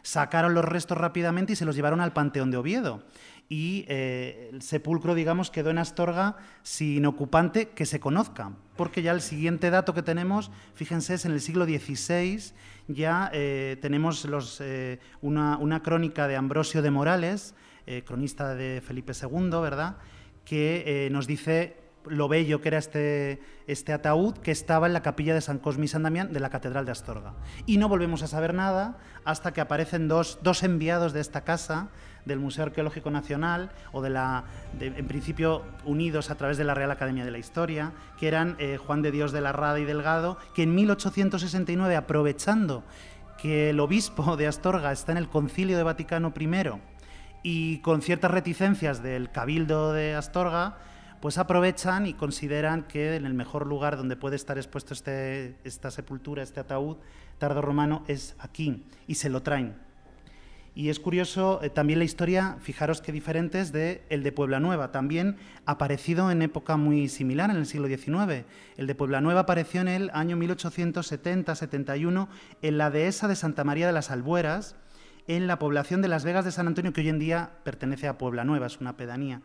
sacaron 0.00 0.54
los 0.54 0.64
restos 0.64 0.96
rápidamente 0.96 1.52
y 1.52 1.56
se 1.56 1.66
los 1.66 1.76
llevaron 1.76 2.00
al 2.00 2.14
Panteón 2.14 2.50
de 2.50 2.56
Oviedo. 2.56 3.02
Y 3.50 3.84
eh, 3.88 4.48
el 4.50 4.62
sepulcro, 4.62 5.14
digamos, 5.14 5.50
quedó 5.50 5.68
en 5.68 5.78
Astorga 5.78 6.36
sin 6.62 7.04
ocupante 7.04 7.68
que 7.68 7.84
se 7.84 8.00
conozca, 8.00 8.52
porque 8.76 9.02
ya 9.02 9.12
el 9.12 9.20
siguiente 9.20 9.68
dato 9.68 9.92
que 9.92 10.02
tenemos, 10.02 10.50
fíjense, 10.74 11.14
es 11.14 11.26
en 11.26 11.32
el 11.32 11.42
siglo 11.42 11.66
XVI, 11.66 12.54
ya 12.94 13.30
eh, 13.32 13.76
tenemos 13.80 14.26
eh, 14.60 14.98
una, 15.20 15.82
crónica 15.82 16.28
de 16.28 16.36
Ambrosio 16.36 16.82
de 16.82 16.90
Morales, 16.90 17.54
cronista 18.04 18.54
de 18.54 18.80
Felipe 18.86 19.12
II, 19.20 19.50
¿verdad?, 19.60 19.96
que 20.44 21.08
nos 21.10 21.26
dice 21.26 21.76
lo 22.06 22.28
bello 22.28 22.60
que 22.60 22.68
era 22.68 22.78
este, 22.78 23.40
este 23.66 23.92
ataúd 23.92 24.34
que 24.34 24.52
estaba 24.52 24.86
en 24.86 24.92
la 24.92 25.02
capilla 25.02 25.34
de 25.34 25.40
San 25.40 25.58
Cosme 25.58 25.86
y 25.86 25.88
San 25.88 26.04
Damián 26.04 26.32
de 26.32 26.38
la 26.38 26.50
Catedral 26.50 26.84
de 26.84 26.92
Astorga. 26.92 27.34
Y 27.66 27.78
no 27.78 27.88
volvemos 27.88 28.22
a 28.22 28.28
saber 28.28 28.54
nada 28.54 28.98
hasta 29.24 29.52
que 29.52 29.60
aparecen 29.60 30.06
dos 30.06 30.62
enviados 30.62 31.12
de 31.12 31.20
esta 31.20 31.42
casa, 31.42 31.90
del 32.30 32.40
Museo 32.40 32.64
Arqueológico 32.64 33.10
Nacional 33.10 33.70
o 33.92 34.00
de 34.00 34.10
la, 34.10 34.44
en 34.80 35.06
principio 35.06 35.62
unidos 35.84 36.30
a 36.30 36.36
través 36.36 36.56
de 36.56 36.64
la 36.64 36.74
Real 36.74 36.90
Academia 36.90 37.24
de 37.24 37.30
la 37.30 37.38
Historia, 37.38 37.92
que 38.18 38.28
eran 38.28 38.56
eh, 38.58 38.78
Juan 38.78 39.02
de 39.02 39.10
Dios 39.10 39.32
de 39.32 39.42
la 39.42 39.52
Rada 39.52 39.78
y 39.78 39.84
Delgado, 39.84 40.38
que 40.54 40.62
en 40.62 40.74
1869, 40.74 41.96
aprovechando 41.96 42.84
que 43.36 43.70
el 43.70 43.80
obispo 43.80 44.36
de 44.36 44.46
Astorga 44.46 44.92
está 44.92 45.12
en 45.12 45.18
el 45.18 45.28
Concilio 45.28 45.76
de 45.76 45.82
Vaticano 45.82 46.32
I 46.38 46.48
y 47.42 47.78
con 47.78 48.02
ciertas 48.02 48.30
reticencias 48.30 49.02
del 49.02 49.30
Cabildo 49.30 49.92
de 49.92 50.14
Astorga, 50.14 50.78
pues 51.20 51.36
aprovechan 51.36 52.06
y 52.06 52.14
consideran 52.14 52.84
que 52.84 53.16
en 53.16 53.26
el 53.26 53.34
mejor 53.34 53.66
lugar 53.66 53.96
donde 53.96 54.16
puede 54.16 54.36
estar 54.36 54.56
expuesto 54.56 54.94
este, 54.94 55.56
esta 55.64 55.90
sepultura, 55.90 56.42
este 56.42 56.60
ataúd 56.60 56.96
tardo 57.38 57.62
romano, 57.62 58.04
es 58.06 58.36
aquí, 58.38 58.84
y 59.06 59.16
se 59.16 59.30
lo 59.30 59.42
traen. 59.42 59.89
Y 60.74 60.88
es 60.88 61.00
curioso 61.00 61.60
eh, 61.62 61.70
también 61.70 61.98
la 61.98 62.04
historia, 62.04 62.56
fijaros 62.60 63.00
qué 63.02 63.10
diferente 63.12 63.60
es 63.60 63.72
de 63.72 64.02
el 64.08 64.22
de 64.22 64.30
Puebla 64.30 64.60
Nueva, 64.60 64.92
también 64.92 65.36
aparecido 65.66 66.30
en 66.30 66.42
época 66.42 66.76
muy 66.76 67.08
similar, 67.08 67.50
en 67.50 67.56
el 67.56 67.66
siglo 67.66 67.88
XIX. 67.88 68.44
El 68.76 68.86
de 68.86 68.94
Puebla 68.94 69.20
Nueva 69.20 69.40
apareció 69.40 69.80
en 69.80 69.88
el 69.88 70.10
año 70.14 70.36
1870-71 70.36 72.28
en 72.62 72.78
la 72.78 72.90
dehesa 72.90 73.26
de 73.26 73.34
Santa 73.36 73.64
María 73.64 73.88
de 73.88 73.92
las 73.92 74.12
Albueras, 74.12 74.76
en 75.26 75.46
la 75.46 75.58
población 75.58 76.02
de 76.02 76.08
Las 76.08 76.24
Vegas 76.24 76.44
de 76.44 76.52
San 76.52 76.66
Antonio, 76.66 76.92
que 76.92 77.00
hoy 77.00 77.08
en 77.08 77.18
día 77.18 77.50
pertenece 77.64 78.06
a 78.08 78.16
Puebla 78.16 78.44
Nueva, 78.44 78.66
es 78.66 78.80
una 78.80 78.96
pedanía. 78.96 79.42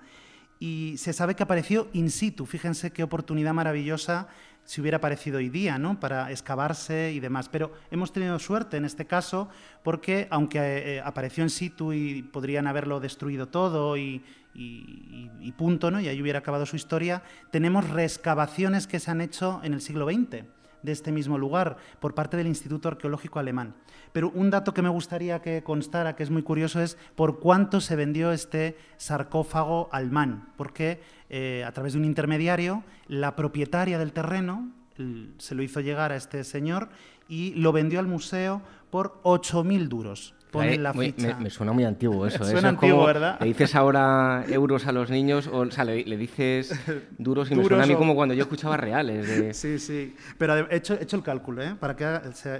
Y 0.59 0.95
se 0.97 1.11
sabe 1.11 1.35
que 1.35 1.43
apareció 1.43 1.89
in 1.93 2.09
situ, 2.09 2.45
fíjense 2.45 2.91
qué 2.91 3.03
oportunidad 3.03 3.53
maravillosa 3.53 4.29
si 4.65 4.81
hubiera 4.81 4.97
aparecido 4.97 5.37
hoy 5.37 5.49
día, 5.49 5.77
¿no? 5.77 5.99
Para 5.99 6.31
excavarse 6.31 7.11
y 7.13 7.19
demás. 7.19 7.47
Pero 7.49 7.71
hemos 7.91 8.11
tenido 8.11 8.37
suerte 8.39 8.77
en 8.77 8.85
este 8.85 9.05
caso 9.05 9.47
porque, 9.83 10.27
aunque 10.31 10.59
eh, 10.59 11.01
apareció 11.01 11.43
in 11.43 11.49
situ 11.49 11.93
y 11.93 12.23
podrían 12.23 12.67
haberlo 12.67 12.99
destruido 12.99 13.47
todo 13.47 13.95
y, 13.95 14.23
y, 14.55 15.51
punto, 15.57 15.91
¿no? 15.91 15.99
Y 15.99 16.07
ahí 16.07 16.21
hubiera 16.21 16.39
acabado 16.39 16.65
su 16.65 16.75
historia, 16.75 17.23
tenemos 17.51 17.89
reexcavaciones 17.89 18.87
que 18.87 18.99
se 18.99 19.11
han 19.11 19.21
hecho 19.21 19.61
en 19.63 19.73
el 19.73 19.81
siglo 19.81 20.05
XX 20.05 20.45
de 20.81 20.91
este 20.91 21.11
mismo 21.11 21.37
lugar 21.37 21.77
por 21.99 22.13
parte 22.13 22.37
del 22.37 22.47
Instituto 22.47 22.87
Arqueológico 22.87 23.39
Alemán. 23.39 23.75
Pero 24.13 24.29
un 24.29 24.49
dato 24.49 24.73
que 24.73 24.81
me 24.81 24.89
gustaría 24.89 25.41
que 25.41 25.63
constara, 25.63 26.15
que 26.15 26.23
es 26.23 26.29
muy 26.29 26.43
curioso, 26.43 26.79
es 26.79 26.97
por 27.15 27.39
cuánto 27.39 27.81
se 27.81 27.95
vendió 27.95 28.31
este 28.31 28.77
sarcófago 28.97 29.89
alemán, 29.91 30.49
porque 30.55 31.01
eh, 31.29 31.63
a 31.65 31.71
través 31.71 31.93
de 31.93 31.99
un 31.99 32.05
intermediario, 32.05 32.83
la 33.07 33.35
propietaria 33.35 33.97
del 33.97 34.13
terreno 34.13 34.71
se 35.37 35.55
lo 35.55 35.63
hizo 35.63 35.81
llegar 35.81 36.13
a 36.13 36.15
este 36.15 36.43
señor 36.43 36.89
y 37.27 37.53
lo 37.55 37.73
vendió 37.73 37.99
al 37.99 38.07
museo 38.07 38.61
por 38.89 39.21
8.000 39.23 39.87
duros. 39.87 40.35
Me, 40.53 41.49
suena 41.49 41.73
muy 41.73 41.83
antiguo 41.83 42.25
eso. 42.25 42.43
¿eh? 42.47 42.51
Suena 42.51 42.69
antiguo, 42.69 43.05
¿verdad? 43.05 43.37
Le 43.39 43.47
dices 43.47 43.75
ahora 43.75 44.45
euros 44.47 44.87
a 44.87 44.91
los 44.91 45.09
niños, 45.09 45.47
o, 45.51 45.69
sea, 45.71 45.83
le, 45.83 46.03
dices 46.17 46.73
duros 47.17 47.51
y 47.51 47.55
me 47.55 47.65
suena 47.65 47.83
a 47.83 47.87
mí 47.87 47.95
como 47.95 48.15
cuando 48.15 48.33
yo 48.33 48.43
escuchaba 48.43 48.77
reales. 48.77 49.55
Sí, 49.55 49.79
sí. 49.79 50.15
Pero 50.37 50.69
he 50.69 50.75
hecho, 50.75 50.95
hecho 50.95 51.15
el 51.17 51.23
cálculo, 51.23 51.63
¿eh? 51.63 51.75
Para 51.79 51.95
que 51.95 52.05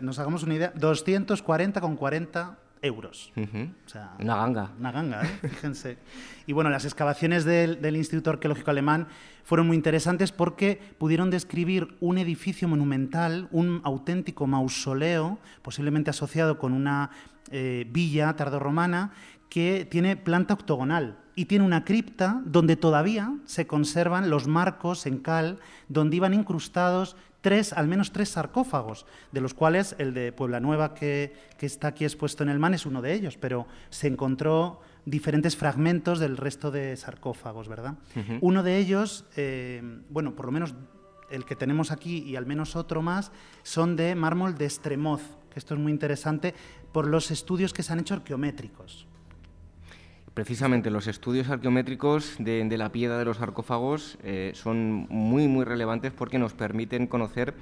nos 0.02 0.20
hagamos 0.20 0.44
una 0.44 0.56
idea. 0.56 0.74
240,40 0.74 2.56
euros. 2.86 3.32
una 3.36 4.36
ganga. 4.36 4.72
Una 4.80 4.92
ganga, 4.92 5.24
¿eh? 5.24 5.50
fíjense. 5.50 5.98
Y 6.48 6.54
bueno, 6.54 6.70
las 6.70 6.86
excavaciones 6.86 7.46
del, 7.46 7.82
del, 7.82 7.96
Instituto 7.96 8.30
Arqueológico 8.30 8.72
Alemán 8.72 9.08
fueron 9.44 9.68
muy 9.68 9.76
interesantes 9.76 10.32
porque 10.32 10.80
pudieron 10.98 11.30
describir 11.30 11.96
un 12.00 12.18
edificio 12.18 12.68
monumental, 12.68 13.48
un 13.52 13.82
auténtico 13.84 14.48
mausoleo, 14.48 15.40
posiblemente 15.62 16.10
asociado 16.10 16.58
con 16.58 16.74
una 16.74 17.12
eh, 17.52 17.86
villa 17.92 18.36
tardorromana 18.36 19.12
que 19.50 19.88
tiene 19.90 20.16
planta 20.16 20.56
octogonal 20.56 21.20
y 21.36 21.46
tiene 21.46 21.64
una 21.64 21.86
cripta 21.86 22.42
donde 22.44 22.76
todavía 22.76 23.36
se 23.46 23.68
conservan 23.68 24.32
los 24.32 24.48
marcos 24.48 25.06
en 25.06 25.20
cal 25.20 25.60
donde 25.88 26.16
iban 26.16 26.34
incrustados 26.34 27.16
tres, 27.46 27.74
al 27.74 27.88
menos 27.88 28.12
tres 28.12 28.30
sarcófagos, 28.30 29.06
de 29.32 29.40
los 29.40 29.54
cuales 29.54 29.96
el 30.00 30.16
de 30.16 30.32
Puebla 30.32 30.60
Nueva 30.60 30.96
que, 30.96 31.32
está 31.60 31.90
aquí 31.90 32.04
expuesto 32.04 32.42
en 32.42 32.50
el 32.50 32.58
MAN 32.58 32.74
es 32.74 32.88
uno 32.88 33.04
de 33.04 33.14
ellos, 33.14 33.38
pero 33.38 33.68
se 33.92 34.08
encontró 34.08 34.82
diferentes 35.06 35.56
fragmentos 35.56 36.18
del 36.18 36.38
resto 36.38 36.72
de 36.72 36.98
sarcófagos, 36.98 37.68
¿verdad? 37.68 38.00
Uno 38.42 38.64
de 38.64 38.80
ellos, 38.80 39.26
eh, 39.36 39.84
bueno, 40.10 40.36
por 40.36 40.48
lo 40.48 40.52
menos 40.54 40.74
el 41.30 41.46
que 41.46 41.56
tenemos 41.56 41.92
aquí 41.92 42.24
y 42.24 42.36
al 42.36 42.48
menos 42.48 42.76
otro 42.76 43.04
más, 43.04 43.32
son 43.62 43.96
de 43.96 44.16
mármol 44.16 44.58
de 44.58 44.66
Estremoz, 44.66 45.22
que 45.52 45.60
esto 45.60 45.76
es 45.76 45.80
muy 45.80 45.92
interesante, 45.92 46.56
por 46.92 47.06
los 47.06 47.30
estudios 47.30 47.74
que 47.74 47.84
se 47.84 47.94
han 47.94 48.00
hecho 48.00 48.16
arqueométricos. 48.16 49.06
Precisamente 50.36 50.92
los 50.92 51.08
estudios 51.08 51.50
arqueométricos 51.50 52.36
de, 52.40 52.78
la 52.78 52.92
piedra 52.92 53.18
de 53.18 53.24
los 53.24 53.38
sarcófagos 53.38 54.18
eh, 54.22 54.52
son 54.54 55.08
muy, 55.10 55.48
muy 55.48 55.64
relevantes 55.64 56.12
porque 56.12 56.38
nos 56.38 56.52
permiten 56.52 57.08
conocer 57.08 57.54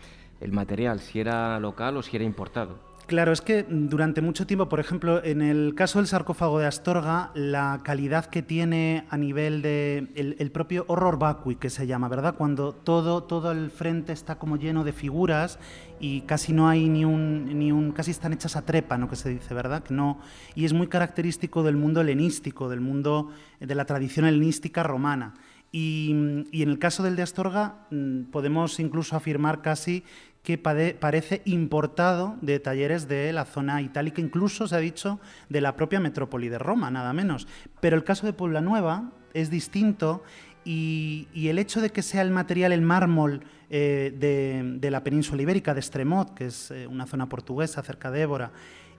el 0.42 0.52
material, 0.52 1.00
si 1.00 1.20
era 1.20 1.60
local 1.60 1.98
o 1.98 2.02
si 2.02 2.16
era 2.16 2.26
importado. 2.26 2.94
Claro, 3.06 3.34
es 3.34 3.42
que 3.42 3.64
durante 3.70 4.22
mucho 4.22 4.48
tiempo, 4.48 4.70
por 4.70 4.80
ejemplo, 4.80 5.24
en 5.24 5.42
el 5.42 5.76
caso 5.76 6.00
del 6.00 6.08
sarcófago 6.08 6.58
de 6.58 6.68
Astorga, 6.68 7.32
la 7.36 7.82
calidad 7.84 8.26
que 8.26 8.42
tiene 8.42 9.06
a 9.10 9.18
nivel 9.18 9.62
de 9.62 10.08
el, 10.16 10.52
propio 10.52 10.86
horror 10.88 11.20
vacui 11.20 11.58
que 11.58 11.70
se 11.70 11.86
llama, 11.86 12.08
¿verdad? 12.08 12.36
Cuando 12.36 12.72
todo 12.72 13.24
todo 13.24 13.52
el 13.52 13.72
frente 13.72 14.14
está 14.14 14.40
como 14.40 14.56
lleno 14.56 14.86
de 14.86 14.94
figuras 14.94 15.60
y 16.04 16.20
casi 16.24 16.52
no 16.52 16.68
hay 16.68 16.90
ni 16.90 17.06
un 17.06 17.58
ni 17.58 17.72
un 17.72 17.94
casi 17.94 18.12
están 18.12 18.34
hechas 18.34 18.58
a 18.58 18.66
trepa, 18.66 18.98
¿no? 18.98 19.08
Que 19.08 19.16
se 19.16 19.30
dice, 19.30 19.54
¿verdad? 19.54 19.84
Que 19.84 19.94
no 19.94 20.20
y 20.54 20.66
es 20.66 20.74
muy 20.74 20.88
característico 20.88 21.64
del 21.64 21.78
mundo 21.78 22.02
helenístico, 22.02 22.68
del 22.68 22.82
mundo 22.82 23.30
de 23.62 23.74
la 23.74 23.86
tradición 23.86 24.26
helenística 24.26 24.84
romana. 24.84 25.34
Y, 25.72 26.46
y, 26.52 26.62
en 26.62 26.70
el 26.70 26.78
caso 26.78 27.04
del 27.04 27.16
de 27.16 27.24
Astorga 27.24 27.88
mm, 27.90 28.24
podemos 28.32 28.82
incluso 28.82 29.16
afirmar 29.16 29.62
casi 29.62 30.04
que 30.44 30.58
parece 30.58 31.42
importado 31.46 32.36
de 32.42 32.60
talleres 32.60 33.08
de 33.08 33.32
la 33.32 33.46
zona 33.46 33.82
itálica, 33.82 34.20
incluso 34.20 34.68
se 34.68 34.76
ha 34.76 34.80
dicho 34.80 35.22
de 35.48 35.62
la 35.62 35.78
propia 35.78 36.02
metrópoli 36.02 36.50
de 36.50 36.60
Roma, 36.60 36.92
nada 36.92 37.14
menos. 37.14 37.48
Pero 37.80 37.96
el 37.96 38.04
caso 38.04 38.26
de 38.26 38.34
Puebla 38.34 38.60
Nueva 38.60 39.10
es 39.34 39.50
distinto 39.50 40.22
y, 40.66 41.28
el 41.48 41.60
hecho 41.60 41.82
de 41.82 41.90
que 41.90 42.02
sea 42.02 42.22
el 42.22 42.32
material, 42.32 42.72
el 42.72 42.82
mármol 42.82 43.42
eh, 43.76 44.14
de, 44.80 44.92
la 44.92 45.04
península 45.04 45.42
ibérica, 45.42 45.74
de 45.74 45.80
Extremot, 45.80 46.36
que 46.36 46.46
es 46.46 46.70
eh, 46.70 46.86
una 46.86 47.08
zona 47.08 47.28
portuguesa 47.28 47.82
cerca 47.82 48.12
de 48.12 48.22
Évora, 48.22 48.52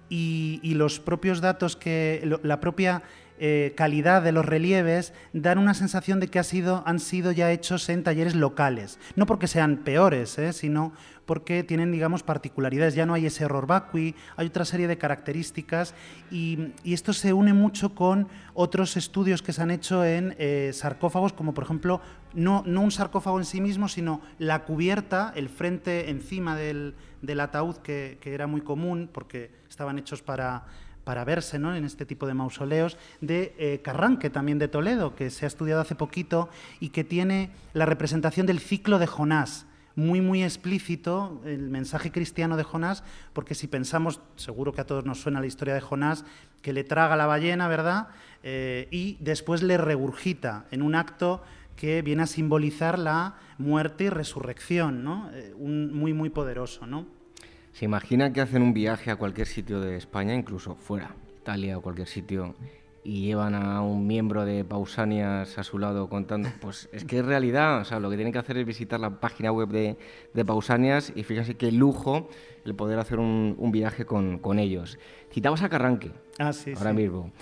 y, 0.09 0.74
los 0.74 0.98
propios 0.98 1.40
datos 1.40 1.76
que 1.76 2.38
la 2.42 2.59
propia 2.59 3.05
eh, 3.39 3.73
calidad 3.77 4.23
de 4.23 4.31
los 4.31 4.44
relieves 4.44 5.12
dan 5.32 5.59
una 5.59 5.74
sensación 5.74 6.20
de 6.20 6.28
que 6.28 6.39
han 6.39 7.01
sido 7.01 7.32
ya 7.32 7.51
hechos 7.51 7.89
en 7.89 8.05
talleres 8.05 8.36
locales. 8.36 9.01
No 9.16 9.27
porque 9.27 9.48
sean 9.48 9.78
peores, 9.78 10.39
¿eh? 10.39 10.52
sino 10.52 10.93
porque 11.27 11.65
tienen, 11.65 11.90
digamos, 11.90 12.23
particularidades. 12.23 12.94
Ya 12.94 13.06
no 13.06 13.15
hay 13.15 13.27
ese 13.27 13.44
error 13.44 13.66
vacui, 13.66 14.15
hay 14.36 14.47
otra 14.47 14.65
serie 14.65 14.86
de 14.86 14.98
características 14.98 15.94
y, 16.31 16.73
esto 16.85 17.12
se 17.12 17.32
une 17.32 17.52
mucho 17.52 17.94
con 17.94 18.28
otros 18.55 18.97
estudios 18.97 19.43
que 19.43 19.52
se 19.52 19.62
han 19.62 19.73
hecho 19.73 20.05
en 20.05 20.36
eh, 20.39 20.70
sarcófagos, 20.73 21.32
como 21.32 21.55
por 21.55 21.65
ejemplo, 21.65 22.01
no, 22.35 22.62
no, 22.66 22.82
un 22.82 22.93
sarcófago 22.93 23.39
en 23.39 23.44
sí 23.44 23.61
mismo, 23.61 23.89
sino 23.89 24.20
la 24.39 24.65
cubierta, 24.65 25.32
el 25.35 25.48
frente 25.48 26.09
encima 26.09 26.56
del, 26.56 26.94
ataúd, 27.40 27.78
que 27.78 28.19
era 28.23 28.47
muy 28.47 28.61
común 28.61 29.11
porque 29.12 29.51
estaban 29.69 29.98
hechos 29.98 30.23
para 30.23 30.66
para 31.05 31.24
verse 31.24 31.59
¿no? 31.59 31.74
en 31.74 31.85
este 31.85 32.06
tipo 32.06 32.26
de 32.26 32.35
mausoleos, 32.35 32.98
de 33.20 33.55
eh, 33.59 33.81
Carranque, 33.82 34.31
también 34.31 34.59
de 34.59 34.68
Toledo, 34.68 35.14
que 35.14 35.31
se 35.31 35.44
ha 35.44 35.48
estudiado 35.48 35.81
hace 35.81 35.94
poquito 35.94 36.48
y 36.81 36.89
que 36.89 37.05
tiene 37.05 37.51
la 37.72 37.86
representación 37.86 38.47
del 38.47 38.60
ciclo 38.60 38.98
de 38.98 39.06
Jonás, 39.06 39.66
muy, 39.97 40.20
muy 40.20 40.43
explícito 40.43 41.40
el 41.44 41.70
mensaje 41.70 42.10
cristiano 42.10 42.56
de 42.56 42.64
Jonás, 42.64 43.05
porque 43.32 43.55
si 43.55 43.68
pensamos, 43.68 44.20
seguro 44.36 44.72
que 44.72 44.81
a 44.81 44.86
todos 44.86 45.05
nos 45.05 45.20
suena 45.20 45.40
la 45.40 45.47
historia 45.47 45.74
de 45.74 45.81
Jonás, 45.81 46.24
que 46.62 46.72
le 46.72 46.82
traga 46.82 47.16
la 47.16 47.26
ballena, 47.26 47.68
¿verdad? 47.68 48.09
Eh, 48.43 48.89
y 48.90 49.16
después 49.20 49.62
le 49.62 49.78
regurgita 49.78 50.66
en 50.70 50.82
un 50.82 50.94
acto 50.94 51.43
que 51.76 52.02
viene 52.02 52.24
a 52.24 52.26
simbolizar 52.26 52.98
la 52.98 53.36
muerte 53.59 54.05
y 54.05 54.09
resurrección, 54.09 55.05
¿no? 55.05 55.31
Eh, 55.32 55.55
un, 55.56 55.93
muy, 55.93 56.12
muy 56.12 56.31
poderoso, 56.31 56.86
¿no? 56.86 57.06
¿Se 57.74 57.84
imagina 57.84 58.32
que 58.32 58.40
hacen 58.40 58.62
un 58.62 58.72
viaje 58.72 59.10
a 59.10 59.16
cualquier 59.16 59.48
sitio 59.48 59.80
de 59.80 59.96
España, 59.96 60.32
incluso 60.32 60.76
fuera, 60.76 61.16
Italia 61.40 61.76
o 61.76 61.82
cualquier 61.82 62.06
sitio, 62.06 62.55
y 63.02 63.26
llevan 63.26 63.56
a 63.56 63.82
un 63.82 64.06
miembro 64.06 64.44
de 64.44 64.64
Pausanias 64.64 65.59
a 65.59 65.64
su 65.64 65.80
lado 65.80 66.09
contando? 66.09 66.51
Pues 66.60 66.88
es 66.92 67.05
que 67.05 67.18
es 67.18 67.24
realidad, 67.24 67.80
o 67.80 67.84
sea, 67.84 67.98
lo 67.98 68.10
que 68.10 68.14
tienen 68.14 68.32
que 68.32 68.38
hacer 68.38 68.59
es 68.59 68.64
visitar 68.64 69.01
la 69.01 69.18
página 69.18 69.51
web 69.51 69.70
de, 69.70 70.44
Pausanias 70.44 71.12
y 71.16 71.24
fíjense 71.24 71.56
qué 71.56 71.72
lujo 71.72 72.28
el 72.64 72.76
poder 72.76 73.01
hacer 73.01 73.18
un, 73.18 73.70
viaje 73.72 74.06
con, 74.06 74.59
ellos. 74.60 74.96
Citabas 75.32 75.62
a 75.62 75.68
Carranque, 75.68 76.12
ah, 76.38 76.52
sí, 76.52 76.74
ahora 76.76 76.92
mismo. 76.92 77.32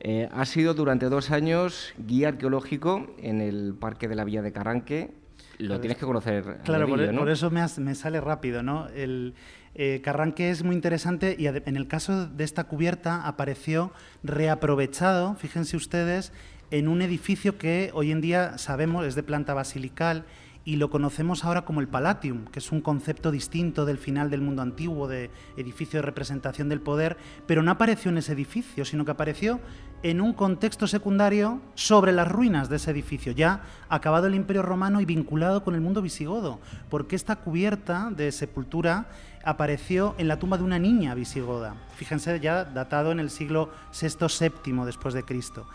Eh, 0.00 0.26
ha 0.32 0.46
sido 0.46 0.72
durante 0.72 1.10
dos 1.10 1.30
años 1.30 1.92
guía 1.98 2.28
arqueológico 2.28 3.14
en 3.18 3.42
el 3.42 3.74
Parque 3.78 4.08
de 4.08 4.14
la 4.14 4.24
Villa 4.24 4.40
de 4.40 4.52
Carranque. 4.52 5.10
Lo 5.58 5.78
tienes 5.80 5.98
que 5.98 6.06
conocer. 6.06 6.60
Claro, 6.64 6.88
por, 6.88 7.28
eso 7.28 7.50
me, 7.50 7.64
me, 7.78 7.94
sale 7.94 8.20
rápido, 8.20 8.62
¿no? 8.62 8.88
El, 8.88 9.34
eh, 9.74 10.00
Carranque 10.02 10.50
es 10.50 10.62
muy 10.62 10.74
interesante 10.74 11.34
y 11.38 11.46
en 11.46 11.76
el 11.76 11.88
caso 11.88 12.26
de 12.26 12.44
esta 12.44 12.64
cubierta 12.64 13.26
apareció 13.26 13.92
reaprovechado, 14.22 15.34
fíjense 15.36 15.76
ustedes, 15.76 16.32
en 16.70 16.88
un 16.88 17.02
edificio 17.02 17.58
que 17.58 17.90
hoy 17.94 18.12
en 18.12 18.20
día 18.20 18.58
sabemos 18.58 19.06
es 19.06 19.14
de 19.14 19.22
planta 19.22 19.54
basilical 19.54 20.24
y 20.64 20.76
lo 20.76 20.90
conocemos 20.90 21.44
ahora 21.44 21.64
como 21.64 21.80
el 21.80 21.88
Palatium, 21.88 22.46
que 22.46 22.60
es 22.60 22.70
un 22.70 22.80
concepto 22.80 23.30
distinto 23.30 23.84
del 23.84 23.98
final 23.98 24.30
del 24.30 24.42
mundo 24.42 24.62
antiguo, 24.62 25.08
de 25.08 25.30
edificio 25.56 25.98
de 25.98 26.02
representación 26.02 26.68
del 26.68 26.80
poder, 26.80 27.16
pero 27.46 27.62
no 27.62 27.70
apareció 27.70 28.10
en 28.10 28.18
ese 28.18 28.32
edificio, 28.32 28.84
sino 28.84 29.04
que 29.04 29.10
apareció 29.10 29.60
en 30.02 30.20
un 30.20 30.32
contexto 30.32 30.86
secundario 30.86 31.60
sobre 31.74 32.12
las 32.12 32.28
ruinas 32.28 32.68
de 32.68 32.76
ese 32.76 32.90
edificio, 32.90 33.32
ya 33.32 33.62
acabado 33.88 34.26
el 34.26 34.34
Imperio 34.34 34.62
Romano 34.62 35.00
y 35.00 35.04
vinculado 35.04 35.64
con 35.64 35.74
el 35.74 35.80
mundo 35.80 36.02
visigodo, 36.02 36.60
porque 36.88 37.16
esta 37.16 37.36
cubierta 37.36 38.10
de 38.10 38.30
sepultura 38.32 39.08
apareció 39.44 40.14
en 40.18 40.28
la 40.28 40.38
tumba 40.38 40.58
de 40.58 40.64
una 40.64 40.78
niña 40.78 41.14
visigoda, 41.14 41.74
fíjense 41.96 42.40
ya 42.40 42.64
datado 42.64 43.12
en 43.12 43.20
el 43.20 43.30
siglo 43.30 43.70
VI-VII 43.92 44.84
después 44.84 45.14
de 45.14 45.22
Cristo. 45.22 45.66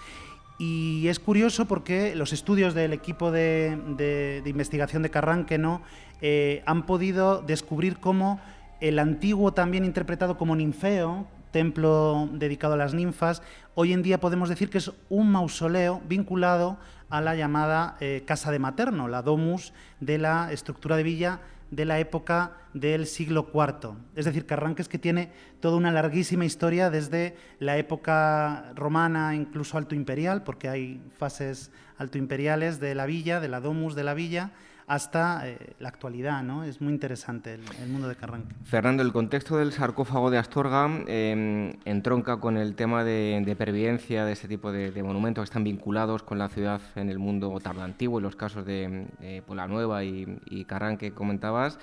Y 0.60 1.08
es 1.08 1.20
curioso 1.20 1.66
porque 1.66 2.16
los 2.16 2.34
estudios 2.34 2.74
del 2.74 2.92
equipo 2.94 3.32
de, 3.32 4.42
investigación 4.46 5.04
de 5.04 5.12
Carranque 5.12 5.60
¿no? 5.60 5.82
Eh, 6.22 6.64
han 6.66 6.86
podido 6.88 7.44
descubrir 7.44 7.98
cómo 7.98 8.40
el 8.80 8.98
antiguo, 8.98 9.54
también 9.54 9.86
interpretado 9.86 10.38
como 10.38 10.56
ninfeo, 10.56 11.28
templo 11.52 12.28
dedicado 12.34 12.74
a 12.74 12.78
las 12.78 12.94
ninfas. 12.94 13.42
Hoy 13.76 13.94
en 13.94 14.04
día 14.04 14.20
podemos 14.20 14.50
decir 14.50 14.70
que 14.70 14.80
es 14.80 14.92
un 15.10 15.32
mausoleo 15.32 16.02
vinculado 16.08 16.78
a 17.10 17.22
la 17.22 17.36
llamada 17.36 17.96
eh, 18.00 18.24
Casa 18.26 18.52
de 18.52 18.60
Materno, 18.60 19.08
la 19.08 19.22
domus 19.22 19.74
de 20.00 20.18
la 20.18 20.52
estructura 20.52 20.98
de 20.98 21.04
villa 21.04 21.40
de 21.72 21.86
la 21.86 22.00
época 22.00 22.54
del 22.74 23.08
siglo 23.08 23.50
IV. 23.54 23.94
Es 24.16 24.26
decir, 24.26 24.46
Carranques 24.46 24.88
que 24.88 25.00
tiene 25.00 25.32
toda 25.60 25.78
una 25.78 25.92
larguísima 25.92 26.46
historia 26.46 26.90
desde 26.90 27.36
la 27.60 27.78
época 27.78 28.72
romana, 28.76 29.36
incluso 29.36 29.78
alto 29.78 29.96
imperial, 29.96 30.44
porque 30.44 30.70
hay 30.70 31.02
fases 31.18 31.72
alto 31.98 32.18
imperiales 32.18 32.80
de 32.80 32.96
la 32.96 33.06
villa, 33.06 33.40
de 33.40 33.50
la 33.50 33.60
domus 33.60 33.96
de 33.96 34.04
la 34.04 34.14
villa, 34.14 34.52
hasta 34.88 35.48
eh, 35.48 35.76
la 35.80 35.90
actualidad, 35.90 36.42
¿no? 36.44 36.64
Es 36.64 36.82
muy 36.82 36.94
interesante 36.94 37.54
el, 37.54 37.90
mundo 37.90 38.08
de 38.08 38.16
Carranque. 38.16 38.56
Fernando, 38.64 39.04
el 39.04 39.12
contexto 39.12 39.58
del 39.58 39.72
sarcófago 39.74 40.32
de 40.32 40.38
Astorga 40.38 40.90
em, 41.08 41.74
entronca 41.86 42.40
con 42.40 42.58
el 42.58 42.76
tema 42.76 43.04
de, 43.04 43.56
pervivencia 43.58 44.26
de 44.26 44.32
este 44.32 44.48
tipo 44.48 44.72
de, 44.72 45.04
monumentos 45.04 45.44
que 45.44 45.46
están 45.46 45.64
vinculados 45.64 46.24
con 46.24 46.40
la 46.40 46.48
ciudad 46.50 46.82
en 46.96 47.10
el 47.10 47.20
mundo 47.20 47.58
antiguo, 47.80 48.20
en 48.20 48.24
los 48.24 48.36
casos 48.36 48.66
de, 48.66 49.08
de 49.20 49.42
Pola 49.42 49.68
Nueva 49.68 50.04
y, 50.04 50.40
y 50.46 50.66
Carranque 50.66 51.10
que 51.10 51.16
comentabas. 51.16 51.78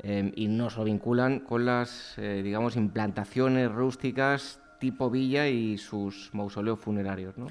Em, 0.00 0.32
y 0.36 0.46
no 0.46 0.70
se 0.70 0.82
vinculan 0.84 1.40
con 1.40 1.64
las, 1.64 2.14
eh, 2.18 2.42
digamos, 2.44 2.76
implantaciones 2.76 3.70
rústicas 3.70 4.60
tipo 4.78 5.10
villa 5.10 5.48
y 5.48 5.76
sus 5.76 6.30
mausoleos 6.32 6.78
funerarios, 6.78 7.36
¿no? 7.36 7.48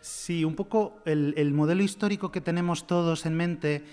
Sí, 0.00 0.44
un 0.44 0.54
poco 0.54 1.00
el, 1.06 1.52
modelo 1.54 1.82
histórico 1.82 2.30
que 2.30 2.40
tenemos 2.40 2.86
todos 2.86 3.24
en 3.24 3.36
mente 3.36 3.84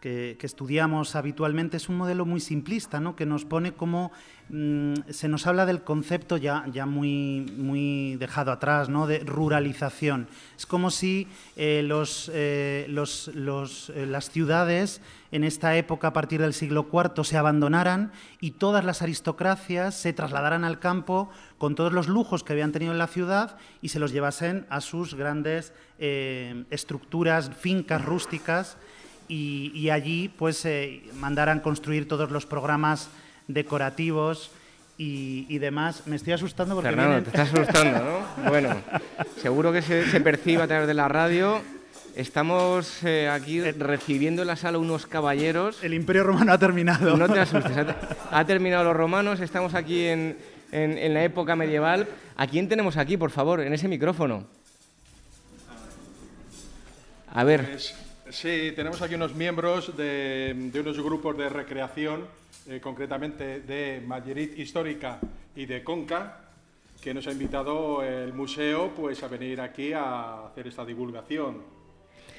que, 0.00 0.36
estudiamos 0.42 1.16
habitualmente 1.16 1.76
es 1.76 1.88
un 1.88 1.96
modelo 1.96 2.24
muy 2.24 2.40
simplista, 2.40 3.00
¿no? 3.00 3.16
que 3.16 3.26
nos 3.26 3.44
pone 3.44 3.72
como 3.72 4.12
mm, 4.48 4.94
se 5.10 5.28
nos 5.28 5.46
habla 5.46 5.66
del 5.66 5.82
concepto 5.82 6.36
ya, 6.36 6.64
ya 6.72 6.86
muy, 6.86 7.52
muy 7.56 8.16
dejado 8.16 8.52
atrás, 8.52 8.88
¿no? 8.88 9.06
de 9.06 9.20
ruralización. 9.20 10.28
Es 10.56 10.66
como 10.66 10.90
si 10.90 11.26
eh, 11.56 11.82
los, 11.84 12.30
eh, 12.32 12.86
los, 12.88 13.28
los, 13.34 13.90
eh, 13.90 14.06
las 14.06 14.30
ciudades 14.30 15.00
en 15.32 15.42
esta 15.42 15.76
época, 15.76 16.08
a 16.08 16.12
partir 16.12 16.40
del 16.40 16.54
siglo 16.54 16.88
IV, 16.92 17.24
se 17.24 17.36
abandonaran 17.36 18.12
y 18.40 18.52
todas 18.52 18.84
las 18.84 19.02
aristocracias 19.02 19.96
se 19.96 20.12
trasladaran 20.12 20.64
al 20.64 20.78
campo 20.78 21.28
con 21.58 21.74
todos 21.74 21.92
los 21.92 22.06
lujos 22.06 22.44
que 22.44 22.52
habían 22.52 22.72
tenido 22.72 22.92
en 22.92 22.98
la 22.98 23.08
ciudad 23.08 23.58
y 23.82 23.88
se 23.88 23.98
los 23.98 24.12
llevasen 24.12 24.66
a 24.70 24.80
sus 24.80 25.14
grandes 25.14 25.72
estructuras, 25.98 27.50
fincas 27.58 28.04
rústicas 28.04 28.76
y, 29.28 29.90
allí 29.90 30.28
pues 30.28 30.64
eh, 30.64 31.02
mandaran 31.14 31.60
construir 31.60 32.08
todos 32.08 32.30
los 32.30 32.46
programas 32.46 33.08
decorativos 33.48 34.50
y, 34.98 35.58
demás. 35.58 36.06
Me 36.06 36.16
estoy 36.16 36.32
asustando 36.32 36.74
porque... 36.74 36.90
Fernando, 36.90 37.22
te 37.22 37.30
estás 37.30 37.52
asustando, 37.52 37.98
¿no? 37.98 38.48
bueno, 38.50 38.76
seguro 39.42 39.72
que 39.72 39.82
se, 39.82 40.10
se, 40.10 40.20
percibe 40.20 40.62
a 40.62 40.66
través 40.66 40.86
de 40.86 40.94
la 40.94 41.08
radio. 41.08 41.60
Estamos 42.14 43.02
eh, 43.04 43.28
aquí 43.28 43.60
eh, 43.60 43.72
recibiendo 43.72 44.42
en 44.42 44.48
la 44.48 44.56
sala 44.56 44.78
unos 44.78 45.06
caballeros. 45.06 45.84
El 45.84 45.92
Imperio 45.92 46.24
Romano 46.24 46.52
ha 46.52 46.58
terminado. 46.58 47.16
No 47.16 47.28
te 47.28 47.40
asustes, 47.40 47.76
ha, 48.30 48.44
terminado 48.46 48.84
los 48.84 48.96
romanos, 48.96 49.40
estamos 49.40 49.74
aquí 49.74 50.06
en, 50.06 50.38
en, 50.72 50.96
en 50.96 51.12
la 51.12 51.24
época 51.24 51.56
medieval. 51.56 52.08
¿A 52.38 52.46
quién 52.46 52.68
tenemos 52.68 52.96
aquí, 52.96 53.18
por 53.18 53.30
favor, 53.30 53.60
en 53.60 53.74
ese 53.74 53.88
micrófono? 53.88 54.46
A 57.34 57.44
ver. 57.44 57.76
Sí, 58.30 58.72
tenemos 58.74 59.00
aquí 59.02 59.14
unos 59.14 59.34
miembros 59.34 59.96
de, 59.96 60.70
unos 60.74 61.00
grupos 61.00 61.38
de 61.38 61.48
recreación, 61.48 62.26
eh, 62.68 62.80
concretamente 62.80 63.60
de 63.60 64.02
Mallerit 64.04 64.58
Histórica 64.58 65.20
y 65.54 65.64
de 65.64 65.84
Conca, 65.84 66.40
que 67.00 67.14
nos 67.14 67.28
ha 67.28 67.32
invitado 67.32 68.02
el 68.02 68.32
museo 68.32 68.90
pues, 68.96 69.22
a 69.22 69.28
venir 69.28 69.60
aquí 69.60 69.92
a 69.92 70.46
hacer 70.46 70.66
esta 70.66 70.84
divulgación. 70.84 71.62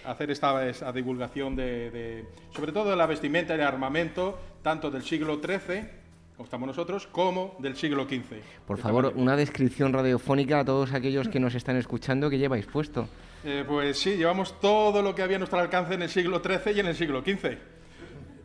A 0.04 0.12
hacer 0.12 0.30
esta, 0.32 0.92
divulgación 0.92 1.56
de, 1.56 2.26
sobre 2.54 2.74
todo 2.74 2.90
de 2.90 2.96
la 2.98 3.06
vestimenta 3.06 3.54
y 3.54 3.60
el 3.60 3.66
armamento, 3.66 4.38
tanto 4.62 4.92
del 4.92 5.04
siglo 5.04 5.40
XIII, 5.42 5.88
como 6.36 6.46
estamos 6.46 6.68
nosotros, 6.68 7.08
como 7.08 7.56
del 7.60 7.78
siglo 7.78 8.04
XV. 8.04 8.42
Por 8.66 8.78
favor, 8.78 9.14
una 9.16 9.38
descripción 9.38 9.94
radiofónica 9.94 10.60
a 10.60 10.66
todos 10.66 10.92
aquellos 10.92 11.30
que 11.30 11.40
nos 11.40 11.56
están 11.56 11.78
escuchando 11.78 12.30
que 12.30 12.38
lleváis 12.38 12.66
puesto. 12.66 13.08
Eh, 13.50 13.64
pues 13.66 13.98
sí, 13.98 14.18
llevamos 14.18 14.60
todo 14.60 15.02
lo 15.02 15.16
que 15.16 15.22
había 15.22 15.38
a 15.38 15.40
nuestro 15.40 15.58
alcance 15.58 15.94
en 15.94 16.02
el 16.02 16.10
siglo 16.10 16.42
XIII 16.44 16.76
y 16.76 16.80
en 16.82 16.88
el 16.88 16.96
siglo 16.96 17.22
XV. 17.22 17.58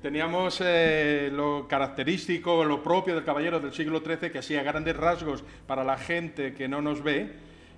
Teníamos 0.01 0.63
eh, 0.65 1.29
lo 1.33 1.67
característico, 1.67 2.65
lo 2.65 2.85
propio 2.85 3.17
del 3.17 3.25
caballero 3.25 3.59
del 3.59 3.73
siglo 3.73 3.99
XIII, 3.99 4.31
que 4.31 4.39
hacía 4.39 4.63
grandes 4.63 4.97
rasgos 4.97 5.43
para 5.67 5.83
la 5.83 5.99
gente 5.99 6.55
que 6.55 6.69
no 6.69 6.81
nos 6.81 7.03
ve. 7.03 7.33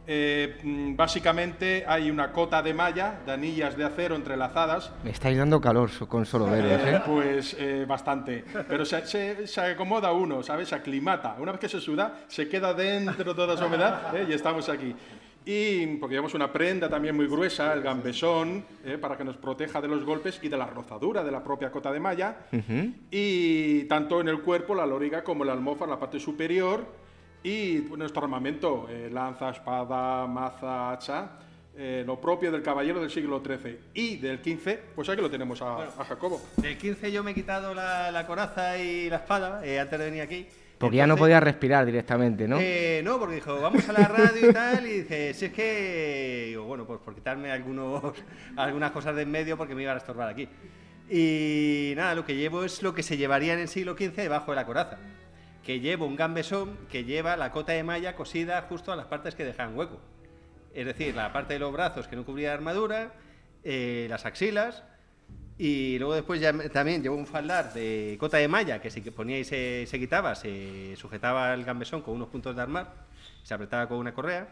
Eh, 0.07 0.59
mm, 0.63 0.97
básicamente 0.97 1.87
hay 1.89 2.11
una 2.11 2.31
cota 2.31 2.61
de 2.61 2.75
malla, 2.75 3.21
de 3.25 3.33
anillas 3.33 3.75
de 3.75 3.85
acero 3.85 4.17
entrelazadas. 4.17 4.93
Me 5.03 5.11
estáis 5.11 5.39
dando 5.39 5.63
calor 5.63 5.91
con 6.07 6.27
solo 6.27 6.45
veros, 6.45 6.73
¿eh? 6.73 7.01
Pues 7.07 7.57
bastante. 7.89 8.45
Pero 8.69 8.85
se, 8.85 9.47
se, 9.47 9.61
acomoda 9.63 10.13
uno, 10.13 10.43
¿sabes? 10.43 10.69
Se 10.69 10.75
aclimata. 10.75 11.37
Una 11.39 11.53
vez 11.53 11.61
que 11.63 11.71
se 11.71 11.81
suda, 11.81 12.19
se 12.29 12.47
queda 12.51 12.75
dentro 12.75 13.33
de 13.33 13.35
toda 13.35 13.55
esa 13.55 13.65
humedad 13.65 14.13
y 14.29 14.35
estamos 14.35 14.69
aquí 14.69 14.95
y 15.47 15.87
porque 15.99 16.15
llevamos 16.15 16.35
una 16.35 16.51
prenda 16.51 16.89
también 16.89 17.15
muy 17.15 17.27
gruesa, 17.27 17.75
el 17.75 17.83
gambesón, 17.83 18.65
eh, 18.85 18.97
para 18.97 19.17
que 19.17 19.25
nos 19.25 19.37
proteja 19.37 19.81
de 19.81 19.89
los 19.89 20.03
golpes 20.05 20.41
y 20.43 20.49
de 20.49 20.57
la 20.57 20.67
rozadura 20.67 21.23
de 21.23 21.31
la 21.31 21.45
propia 21.45 21.71
cota 21.71 21.93
de 21.93 22.01
malla. 22.01 22.37
Y 23.11 23.85
tanto 23.85 24.23
en 24.23 24.29
el 24.29 24.41
cuerpo, 24.41 24.75
la 24.75 24.87
loriga, 24.87 25.23
como 25.23 25.45
la 25.45 25.53
almofa 25.53 25.85
en 25.85 25.91
la 25.91 25.99
parte 25.99 26.19
superior. 26.19 26.87
Y 27.43 27.85
nuestro 27.95 28.23
armamento, 28.23 28.87
eh, 28.89 29.11
lanza, 29.13 29.51
espada, 29.51 30.27
maza, 30.27 30.93
hacha. 30.93 31.33
Eh, 31.77 32.05
lo 32.07 32.19
propio 32.21 32.51
del 32.51 32.63
caballero 32.63 33.01
del 33.01 33.11
siglo 33.11 33.43
XIII 33.45 33.79
y 33.95 34.17
del 34.17 34.39
XV, 34.39 34.79
pues 34.95 35.09
aquí 35.09 35.21
lo 35.21 35.29
tenemos 35.29 35.61
a, 35.61 35.91
Jacobo. 36.09 36.41
Del 36.57 36.79
XV 36.79 37.11
yo 37.11 37.25
me 37.25 37.33
he 37.33 37.35
quitado 37.35 37.75
la, 37.75 38.13
la 38.13 38.27
coraza 38.29 38.79
y 38.79 39.11
la 39.11 39.17
espada 39.17 39.59
antes 39.59 39.99
de 39.99 40.05
venir 40.05 40.23
aquí 40.23 40.47
porque 40.85 40.97
ya 40.97 41.07
no 41.07 41.17
podía 41.17 41.41
respirar 41.41 41.87
directamente, 41.87 42.47
¿no? 42.47 42.59
Eh, 42.61 43.01
no, 43.05 43.19
porque 43.19 43.37
dijo, 43.37 43.61
vamos 43.61 43.89
a 43.89 43.93
la 43.93 44.07
radio 44.07 44.51
y 44.51 44.53
tal, 44.53 44.87
y 44.87 45.01
dice, 45.01 45.35
si 45.35 45.47
es 45.47 45.53
que, 45.53 46.45
digo, 46.49 46.65
bueno, 46.65 46.87
pues 46.87 47.01
por 47.01 47.15
quitarme 47.15 47.51
algunos, 47.51 48.15
algunas 48.57 48.91
cosas 48.93 49.17
de 49.17 49.23
en 49.23 49.31
medio 49.31 49.57
porque 49.57 49.75
me 49.75 49.83
iban 49.83 49.95
a 49.95 49.99
estorbar 49.99 50.29
aquí. 50.29 50.49
Y 51.09 51.93
nada, 51.97 52.15
lo 52.15 52.25
que 52.25 52.37
llevo 52.37 52.65
es 52.65 52.83
lo 52.83 52.95
que 52.95 53.03
se 53.03 53.17
llevaría 53.17 53.55
en 53.55 53.61
el 53.61 53.69
siglo 53.69 53.95
XV 53.95 54.15
debajo 54.15 54.53
de 54.53 54.57
la 54.57 54.67
coraza, 54.67 54.99
que 55.63 55.81
llevo 55.81 56.07
un 56.07 56.17
gambesón 56.17 56.79
que 56.91 57.05
lleva 57.05 57.37
la 57.37 57.51
cota 57.51 57.73
de 57.73 57.83
malla 57.83 58.15
cosida 58.15 58.63
justo 58.69 58.93
a 58.93 58.97
las 58.97 59.07
partes 59.07 59.35
que 59.35 59.45
dejan 59.45 59.77
hueco. 59.77 60.01
Es 60.75 60.87
decir, 60.87 61.15
la 61.15 61.33
parte 61.33 61.55
de 61.55 61.61
los 61.61 61.73
brazos 61.73 62.09
que 62.09 62.17
no 62.17 62.25
cubría 62.25 62.49
la 62.49 62.55
armadura, 62.55 63.13
eh, 63.63 64.07
las 64.11 64.27
axilas, 64.27 64.83
y 65.57 65.99
luego 65.99 66.15
después 66.15 66.41
ya 66.41 66.53
también 66.71 67.03
llevo 67.03 67.17
un 67.17 67.27
faldar 67.27 67.73
de 67.73 68.17
cota 68.19 68.39
de 68.39 68.49
malla 68.49 68.81
que 68.81 68.91
si 68.91 69.01
ponía 69.03 69.39
y 69.39 69.45
se, 69.45 69.87
se 69.87 69.99
quitaba, 70.01 70.35
se 70.35 70.97
sujetaba 70.97 71.55
el 71.55 71.65
gambesón 71.65 72.03
con 72.03 72.15
unos 72.15 72.29
puntos 72.29 72.57
de 72.57 72.63
armar, 72.63 72.93
se 73.45 73.55
apretaba 73.55 73.87
con 73.89 73.99
una 73.99 74.13
correa. 74.13 74.49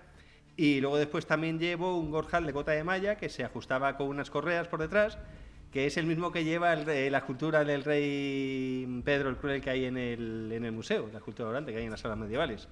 Y 0.57 0.81
luego 0.81 0.99
después 0.99 1.27
también 1.27 1.59
llevo 1.59 1.99
un 1.99 2.11
gorjal 2.11 2.47
de 2.47 2.53
cota 2.53 2.73
de 2.73 2.85
malla 2.85 3.17
que 3.17 3.31
se 3.31 3.43
ajustaba 3.43 3.97
con 3.97 4.07
unas 4.07 4.31
correas 4.31 4.69
por 4.69 4.81
detrás, 4.81 5.19
que 5.73 5.87
es 5.87 5.97
el 5.97 6.07
mismo 6.07 6.31
que 6.31 6.45
lleva 6.45 6.77
la 6.77 7.19
escultura 7.19 7.65
del 7.65 7.83
rey 7.83 9.03
Pedro 9.05 9.31
el 9.31 9.37
Cruel 9.37 9.63
que 9.63 9.71
hay 9.71 9.87
en 9.87 9.97
el, 9.97 10.53
en 10.53 10.65
el 10.67 10.73
museo, 10.73 11.09
la 11.11 11.19
escultura 11.19 11.51
grande 11.51 11.73
que 11.73 11.79
hay 11.79 11.85
en 11.85 11.91
las 11.91 12.01
salas 12.01 12.19
medievales. 12.19 12.69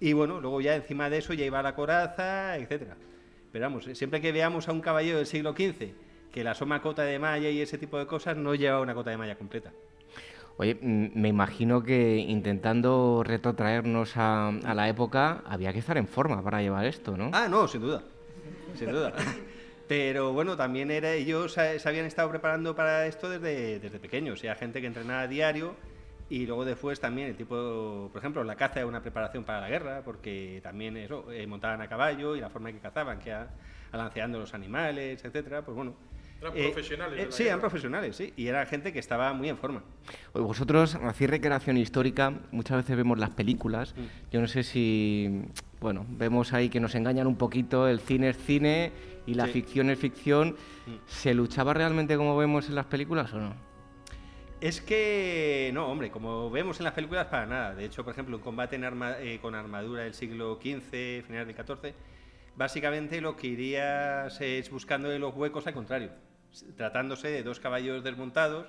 Y 0.00 0.12
bueno, 0.12 0.40
luego 0.40 0.60
ya 0.60 0.74
encima 0.76 1.10
de 1.10 1.18
eso 1.18 1.34
ya 1.34 1.44
iba 1.44 1.60
la 1.62 1.74
coraza, 1.74 2.56
etcétera. 2.56 2.96
Pero 3.50 3.64
vamos, 3.64 3.88
siempre 3.92 4.20
que 4.20 4.30
veamos 4.30 4.68
a 4.68 4.72
un 4.72 4.80
caballero 4.80 5.18
del 5.18 5.26
siglo 5.26 5.52
XV 5.52 6.07
que 6.32 6.44
la 6.44 6.54
soma 6.54 6.82
cota 6.82 7.02
de 7.02 7.18
malla 7.18 7.50
y 7.50 7.60
ese 7.60 7.78
tipo 7.78 7.98
de 7.98 8.06
cosas 8.06 8.36
no 8.36 8.54
lleva 8.54 8.80
una 8.80 8.94
cota 8.94 9.10
de 9.10 9.16
malla 9.16 9.36
completa. 9.36 9.72
Oye, 10.56 10.76
me 10.82 11.28
imagino 11.28 11.84
que 11.84 12.16
intentando 12.16 13.22
retrotraernos 13.24 14.14
a, 14.16 14.50
la 14.74 14.88
época 14.88 15.42
había 15.46 15.72
que 15.72 15.78
estar 15.78 15.96
en 15.96 16.08
forma 16.08 16.42
para 16.42 16.60
llevar 16.60 16.84
esto, 16.84 17.16
¿no? 17.16 17.30
Ah, 17.32 17.46
no, 17.48 17.68
sin 17.68 17.80
duda, 17.80 18.02
sin 18.74 18.90
duda. 18.90 19.12
Pero 19.88 20.32
bueno, 20.32 20.56
también 20.56 20.90
era, 20.90 21.12
ellos 21.12 21.52
se 21.52 21.80
habían 21.88 22.06
estado 22.06 22.28
preparando 22.28 22.74
para 22.74 23.06
esto 23.06 23.30
desde, 23.30 23.78
desde 23.78 23.98
pequeños. 24.00 24.40
Sea, 24.40 24.54
gente 24.56 24.80
que 24.80 24.88
entrenaba 24.88 25.22
a 25.22 25.28
diario 25.28 25.76
y 26.30 26.44
luego 26.44 26.64
después 26.64 27.00
también 27.00 27.28
el 27.28 27.36
tipo, 27.36 28.10
por 28.12 28.18
ejemplo, 28.18 28.44
la 28.44 28.56
caza 28.56 28.80
era 28.80 28.86
una 28.86 29.00
preparación 29.00 29.44
para 29.44 29.60
la 29.60 29.68
guerra, 29.68 30.02
porque 30.04 30.60
también 30.62 30.96
eso, 30.98 31.30
eh, 31.32 31.46
montaban 31.46 31.80
a 31.80 31.88
caballo 31.88 32.36
y 32.36 32.40
la 32.40 32.50
forma 32.50 32.68
en 32.68 32.76
que 32.76 32.82
cazaban, 32.82 33.18
que 33.18 33.34
alanceando 33.92 34.38
los 34.38 34.52
animales, 34.52 35.24
etcétera, 35.24 35.62
pues 35.62 35.74
bueno, 35.74 35.94
eran 36.40 36.56
eh, 36.56 36.62
profesionales. 36.64 37.20
Eh, 37.20 37.26
sí, 37.30 37.42
eran 37.44 37.60
profesionales, 37.60 38.16
sí. 38.16 38.32
Y 38.36 38.46
era 38.46 38.64
gente 38.66 38.92
que 38.92 38.98
estaba 38.98 39.32
muy 39.32 39.48
en 39.48 39.58
forma. 39.58 39.82
vosotros 40.32 40.94
hacéis 40.94 41.30
recreación 41.30 41.76
histórica, 41.76 42.32
muchas 42.52 42.78
veces 42.78 42.96
vemos 42.96 43.18
las 43.18 43.30
películas. 43.30 43.94
Mm. 43.96 44.30
Yo 44.32 44.40
no 44.40 44.46
sé 44.46 44.62
si, 44.62 45.42
bueno, 45.80 46.06
vemos 46.08 46.52
ahí 46.52 46.68
que 46.68 46.80
nos 46.80 46.94
engañan 46.94 47.26
un 47.26 47.36
poquito, 47.36 47.88
el 47.88 48.00
cine 48.00 48.30
es 48.30 48.36
cine 48.36 48.92
y 49.26 49.34
la 49.34 49.46
ficción 49.46 49.90
es 49.90 49.98
ficción. 49.98 50.56
Mm. 50.86 50.94
¿Se 51.06 51.34
luchaba 51.34 51.74
realmente 51.74 52.16
como 52.16 52.36
vemos 52.36 52.68
en 52.68 52.76
las 52.76 52.86
películas 52.86 53.32
o 53.32 53.38
no? 53.40 53.68
Es 54.60 54.80
que, 54.80 55.70
no, 55.72 55.86
hombre, 55.86 56.10
como 56.10 56.50
vemos 56.50 56.80
en 56.80 56.84
las 56.84 56.92
películas, 56.92 57.26
para 57.26 57.46
nada. 57.46 57.74
De 57.74 57.84
hecho, 57.84 58.04
por 58.04 58.12
ejemplo, 58.12 58.36
un 58.36 58.42
combate 58.42 58.74
en 58.74 58.84
eh, 58.84 59.38
con 59.40 59.54
armadura 59.54 60.02
del 60.02 60.14
siglo 60.14 60.58
XV, 60.60 61.24
final 61.24 61.46
del 61.46 61.54
XIV, 61.54 61.94
básicamente 62.56 63.20
lo 63.20 63.36
que 63.36 63.46
irías 63.46 64.40
es 64.40 64.68
buscando 64.68 65.12
en 65.12 65.20
los 65.20 65.34
huecos 65.34 65.66
al 65.68 65.74
contrario. 65.74 66.10
Tratándose 66.76 67.28
de 67.28 67.42
dos 67.42 67.60
caballos 67.60 68.02
desmontados, 68.02 68.66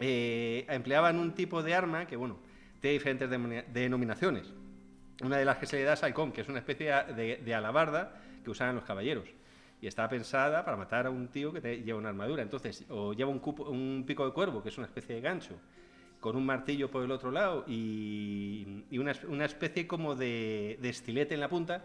eh, 0.00 0.66
empleaban 0.68 1.18
un 1.18 1.32
tipo 1.32 1.62
de 1.62 1.74
arma 1.74 2.06
que, 2.06 2.16
bueno, 2.16 2.38
tiene 2.80 2.94
diferentes 2.94 3.30
denominaciones. 3.72 4.52
Una 5.22 5.38
de 5.38 5.44
las 5.44 5.58
que 5.58 5.66
se 5.66 5.76
le 5.76 5.84
da 5.84 5.94
es 5.94 6.02
halcón, 6.02 6.32
que 6.32 6.42
es 6.42 6.48
una 6.48 6.58
especie 6.58 6.92
de, 6.92 7.54
alabarda 7.54 8.12
que 8.44 8.50
usaban 8.50 8.74
los 8.74 8.84
caballeros 8.84 9.28
y 9.80 9.86
está 9.86 10.08
pensada 10.08 10.64
para 10.64 10.76
matar 10.76 11.06
a 11.06 11.10
un 11.10 11.28
tío 11.28 11.52
que 11.52 11.82
lleva 11.82 11.98
una 11.98 12.10
armadura. 12.10 12.42
Entonces, 12.42 12.84
o 12.90 13.12
lleva 13.14 13.30
un, 13.30 14.04
pico 14.06 14.26
de 14.26 14.32
cuervo, 14.32 14.62
que 14.62 14.68
es 14.68 14.78
una 14.78 14.86
especie 14.86 15.14
de 15.14 15.20
gancho, 15.22 15.54
con 16.20 16.36
un 16.36 16.44
martillo 16.44 16.90
por 16.90 17.02
el 17.02 17.10
otro 17.10 17.30
lado 17.30 17.64
y, 17.66 18.84
una, 18.92 19.12
una, 19.28 19.44
especie 19.44 19.86
como 19.86 20.14
de, 20.14 20.78
de, 20.80 20.88
estilete 20.88 21.34
en 21.34 21.40
la 21.40 21.48
punta, 21.48 21.84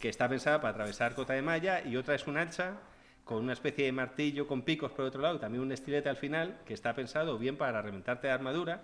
que 0.00 0.08
está 0.08 0.28
pensada 0.28 0.60
para 0.60 0.72
atravesar 0.72 1.14
cota 1.14 1.34
de 1.34 1.42
malla, 1.42 1.84
y 1.84 1.96
otra 1.96 2.14
es 2.14 2.26
un 2.26 2.36
hacha 2.36 2.78
con 3.24 3.42
una 3.42 3.54
especie 3.54 3.86
de 3.86 3.92
martillo 3.92 4.46
con 4.46 4.62
picos 4.62 4.92
por 4.92 5.06
otro 5.06 5.20
lado, 5.20 5.38
también 5.38 5.62
un 5.62 5.72
estilete 5.72 6.08
al 6.08 6.16
final, 6.16 6.60
que 6.66 6.74
está 6.74 6.94
pensado 6.94 7.38
bien 7.38 7.56
para 7.56 7.80
reventarte 7.80 8.28
la 8.28 8.34
armadura 8.34 8.82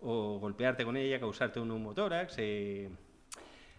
o 0.00 0.38
golpearte 0.38 0.84
con 0.84 0.96
ella, 0.96 1.20
causarte 1.20 1.60
un 1.60 1.68
neumotórax. 1.68 2.34
Eh, 2.38 2.88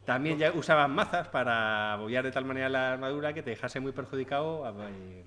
también 0.05 0.37
ya 0.37 0.51
usaban 0.51 0.91
mazas 0.91 1.27
para 1.29 1.93
abollar 1.93 2.23
de 2.23 2.31
tal 2.31 2.45
manera 2.45 2.69
la 2.69 2.93
armadura 2.93 3.33
que 3.33 3.41
te 3.41 3.49
dejase 3.51 3.79
muy 3.79 3.91
perjudicado. 3.91 4.63
Eh, 4.89 5.23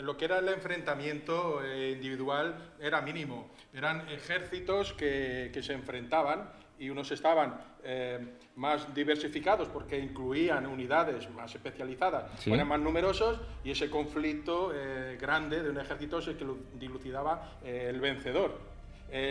lo 0.00 0.16
que 0.16 0.26
era 0.26 0.38
el 0.38 0.48
enfrentamiento 0.48 1.64
eh, 1.64 1.90
individual 1.90 2.74
era 2.80 3.00
mínimo. 3.00 3.50
Eran 3.72 4.08
ejércitos 4.08 4.92
que, 4.92 5.50
se 5.60 5.72
enfrentaban 5.72 6.48
y 6.78 6.90
unos 6.90 7.10
estaban 7.10 7.54
eh, 7.82 8.18
más 8.56 8.92
diversificados 8.94 9.68
porque 9.68 9.98
incluían 9.98 10.66
unidades 10.66 11.30
más 11.30 11.54
especializadas, 11.54 12.46
eran 12.46 12.68
más 12.68 12.80
numerosos 12.80 13.40
y 13.62 13.70
ese 13.70 13.90
conflicto 13.90 14.72
grande 15.20 15.62
de 15.62 15.70
un 15.70 15.78
ejército 15.78 16.18
es 16.18 16.28
el 16.28 16.36
que 16.36 16.46
dilucidaba 16.74 17.58
el 17.62 18.00
vencedor. 18.00 18.58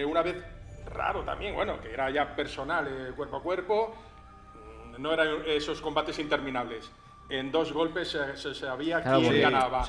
una 0.06 0.22
vez 0.22 0.44
raro 0.92 1.22
también, 1.24 1.56
bueno, 1.56 1.80
que 1.82 1.94
era 1.94 2.10
ya 2.10 2.36
personal, 2.36 2.88
eh, 2.88 3.12
cuerpo 3.16 3.38
a 3.38 3.42
cuerpo, 3.42 3.96
mm, 4.96 5.02
no 5.02 5.14
eran 5.14 5.28
esos 5.46 5.82
combates 5.82 6.20
interminables. 6.20 6.92
En 7.30 7.52
dos 7.52 7.72
golpes 7.72 8.18
se, 8.36 8.54
sabía 8.54 9.02
quién 9.02 9.42
ganaba. 9.42 9.86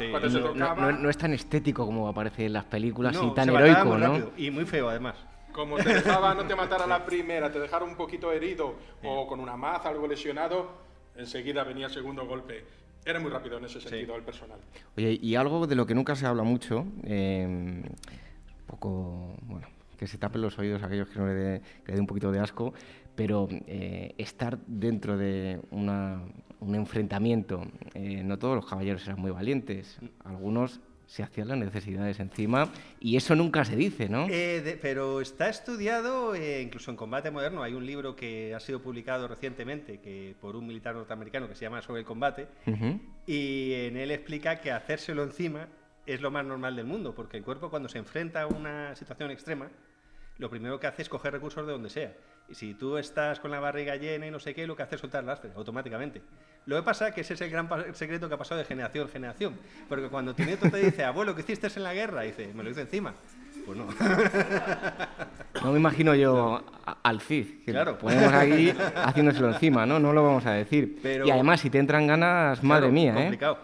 no, 0.55 1.11
es 1.11 1.19
tan 1.19 1.35
estético 1.35 1.85
como 1.85 2.09
aparece 2.09 2.47
en 2.47 2.53
las 2.53 2.65
películas 2.65 3.19
y 3.21 3.35
tan 3.35 3.51
heroico, 3.51 3.99
¿no? 3.99 4.31
Y 4.37 4.51
muy 4.51 4.65
feo, 4.65 4.89
además. 4.89 5.17
Como 5.55 5.77
te 5.77 5.95
dejaba 5.95 6.35
no 6.35 6.45
te 6.47 6.57
matara 6.57 6.85
la 6.85 7.05
primera, 7.07 7.51
te 7.51 7.61
dejara 7.61 7.85
un 7.85 7.95
poquito 7.95 8.33
herido 8.33 8.75
o 9.05 9.25
con 9.29 9.39
una 9.39 9.57
maza, 9.57 9.89
algo 9.89 10.09
lesionado, 10.09 10.69
enseguida 11.15 11.63
venía 11.63 11.87
el 11.87 11.93
segundo 11.93 12.27
golpe. 12.27 12.65
Era 13.05 13.21
muy 13.21 13.31
rápido 13.31 13.59
en 13.59 13.67
ese 13.67 13.81
sentido 13.81 14.17
el 14.17 14.23
personal. 14.23 14.59
Oye, 14.97 15.17
y 15.23 15.37
algo 15.37 15.69
de 15.69 15.77
lo 15.77 15.87
que 15.87 15.95
nunca 15.95 16.17
se 16.17 16.27
habla 16.27 16.43
mucho, 16.43 16.87
eh, 17.05 17.83
poco, 18.67 19.37
bueno, 19.43 19.69
que 19.97 20.09
se 20.09 20.19
tapen 20.19 20.43
los 20.43 20.59
oídos 20.59 20.83
a 20.83 20.87
aquellos 20.87 21.09
que 21.09 21.21
no 21.21 21.27
le 21.27 21.35
dé, 21.35 21.61
un 22.01 22.07
poquito 22.07 22.33
de 22.33 22.41
asco, 22.41 22.75
pero 23.15 23.47
eh, 23.69 24.13
estar 24.19 24.59
dentro 24.67 25.17
de 25.17 25.61
un 25.71 26.75
enfrentamiento, 26.75 27.63
eh, 27.95 28.23
no 28.25 28.41
todos 28.41 28.57
los 28.57 28.67
caballeros 28.67 29.07
eran 29.07 29.21
muy 29.21 29.31
valientes, 29.31 30.01
algunos 30.25 30.81
se 31.07 31.23
hacían 31.23 31.49
las 31.49 31.59
necesidades 31.59 32.21
encima 32.21 32.71
y 33.01 33.17
eso 33.17 33.35
nunca 33.35 33.65
se 33.65 33.77
dice, 33.77 34.09
¿no? 34.09 34.27
Eh, 34.31 34.79
pero 34.81 35.21
está 35.21 35.49
estudiado, 35.49 36.35
incluso 36.37 36.91
en 36.91 36.97
combate 36.97 37.31
moderno, 37.31 37.63
hay 37.63 37.75
un 37.75 37.87
libro 37.87 38.17
que 38.17 38.55
ha 38.55 38.61
sido 38.61 38.81
publicado 38.81 39.29
recientemente 39.29 40.01
que 40.01 40.35
por 40.41 40.57
un 40.57 40.67
militar 40.67 40.95
norteamericano 40.95 41.49
que 41.49 41.55
se 41.55 41.63
llama 41.63 41.83
Sobre 41.83 42.01
el 42.01 42.07
combate 42.07 42.49
y 43.27 43.73
en 43.73 43.97
él 43.97 44.11
explica 44.11 44.61
que 44.61 44.73
hacérselo 44.73 45.23
encima 45.23 45.69
es 46.07 46.21
lo 46.21 46.31
más 46.31 46.45
normal 46.45 46.77
del 46.77 46.87
mundo, 46.87 47.15
porque 47.15 47.37
el 47.37 47.45
cuerpo 47.45 47.71
cuando 47.71 47.89
se 47.89 47.99
enfrenta 47.99 48.43
a 48.43 48.47
una 48.47 48.95
situación 48.95 49.31
extrema, 49.31 49.71
lo 50.39 50.51
primero 50.51 50.79
que 50.79 50.87
hace 50.87 51.03
es 51.03 51.09
coger 51.09 51.33
recursos 51.33 51.67
de 51.67 51.73
donde 51.73 51.91
sea. 51.91 52.13
Y 52.49 52.55
si 52.55 52.75
tú 52.75 52.99
estás 52.99 53.41
con 53.41 53.51
la 53.51 53.59
barriga 53.59 53.97
llena 53.97 54.27
y 54.27 54.31
no 54.31 54.39
sé 54.39 54.55
qué, 54.55 54.67
lo 54.67 54.77
que 54.77 54.83
hace 54.83 54.97
es 54.97 55.01
soltar 55.01 55.25
lastre, 55.25 55.51
automáticamente. 55.57 56.21
Lo 56.67 56.77
que 56.77 56.83
pasa 56.83 57.09
es 57.09 57.15
que 57.15 57.21
ese 57.23 57.35
es 57.35 57.41
el 57.41 57.51
gran 57.51 57.69
secreto 57.95 58.29
que 58.29 58.35
ha 58.35 58.39
pasado 58.39 58.59
de 58.59 58.65
generación 58.65 59.07
en 59.07 59.13
generación. 59.13 59.59
Porque 59.89 60.09
cuando 60.09 60.35
tu 60.35 60.45
nieto 60.45 60.71
te 60.71 60.79
dice, 60.79 61.05
abuelo, 61.05 61.35
¿qué 61.35 61.43
hiciste 61.43 61.69
en 61.75 61.83
la 61.83 61.95
guerra? 61.95 62.23
dice, 62.23 62.53
me 62.55 62.63
lo 62.63 62.71
hice 62.71 62.83
encima. 62.83 63.15
Pues 63.65 63.79
no. 63.79 63.87
No 65.63 65.73
me 65.73 65.79
imagino 65.79 66.15
yo 66.15 66.63
al 67.03 67.21
Cid, 67.21 67.65
que 67.65 67.73
claro. 67.73 67.97
ponemos 67.97 68.33
aquí 68.35 68.75
haciéndoselo 68.97 69.49
encima, 69.49 69.87
¿no? 69.87 69.99
No 69.99 70.13
lo 70.13 70.23
vamos 70.23 70.45
a 70.45 70.53
decir. 70.53 71.01
y 71.25 71.31
además, 71.31 71.61
si 71.61 71.71
te 71.71 71.79
entran 71.79 72.07
ganas, 72.07 72.63
madre 72.63 72.91
mía, 72.91 73.13
¿eh? 73.13 73.23
complicado. 73.23 73.59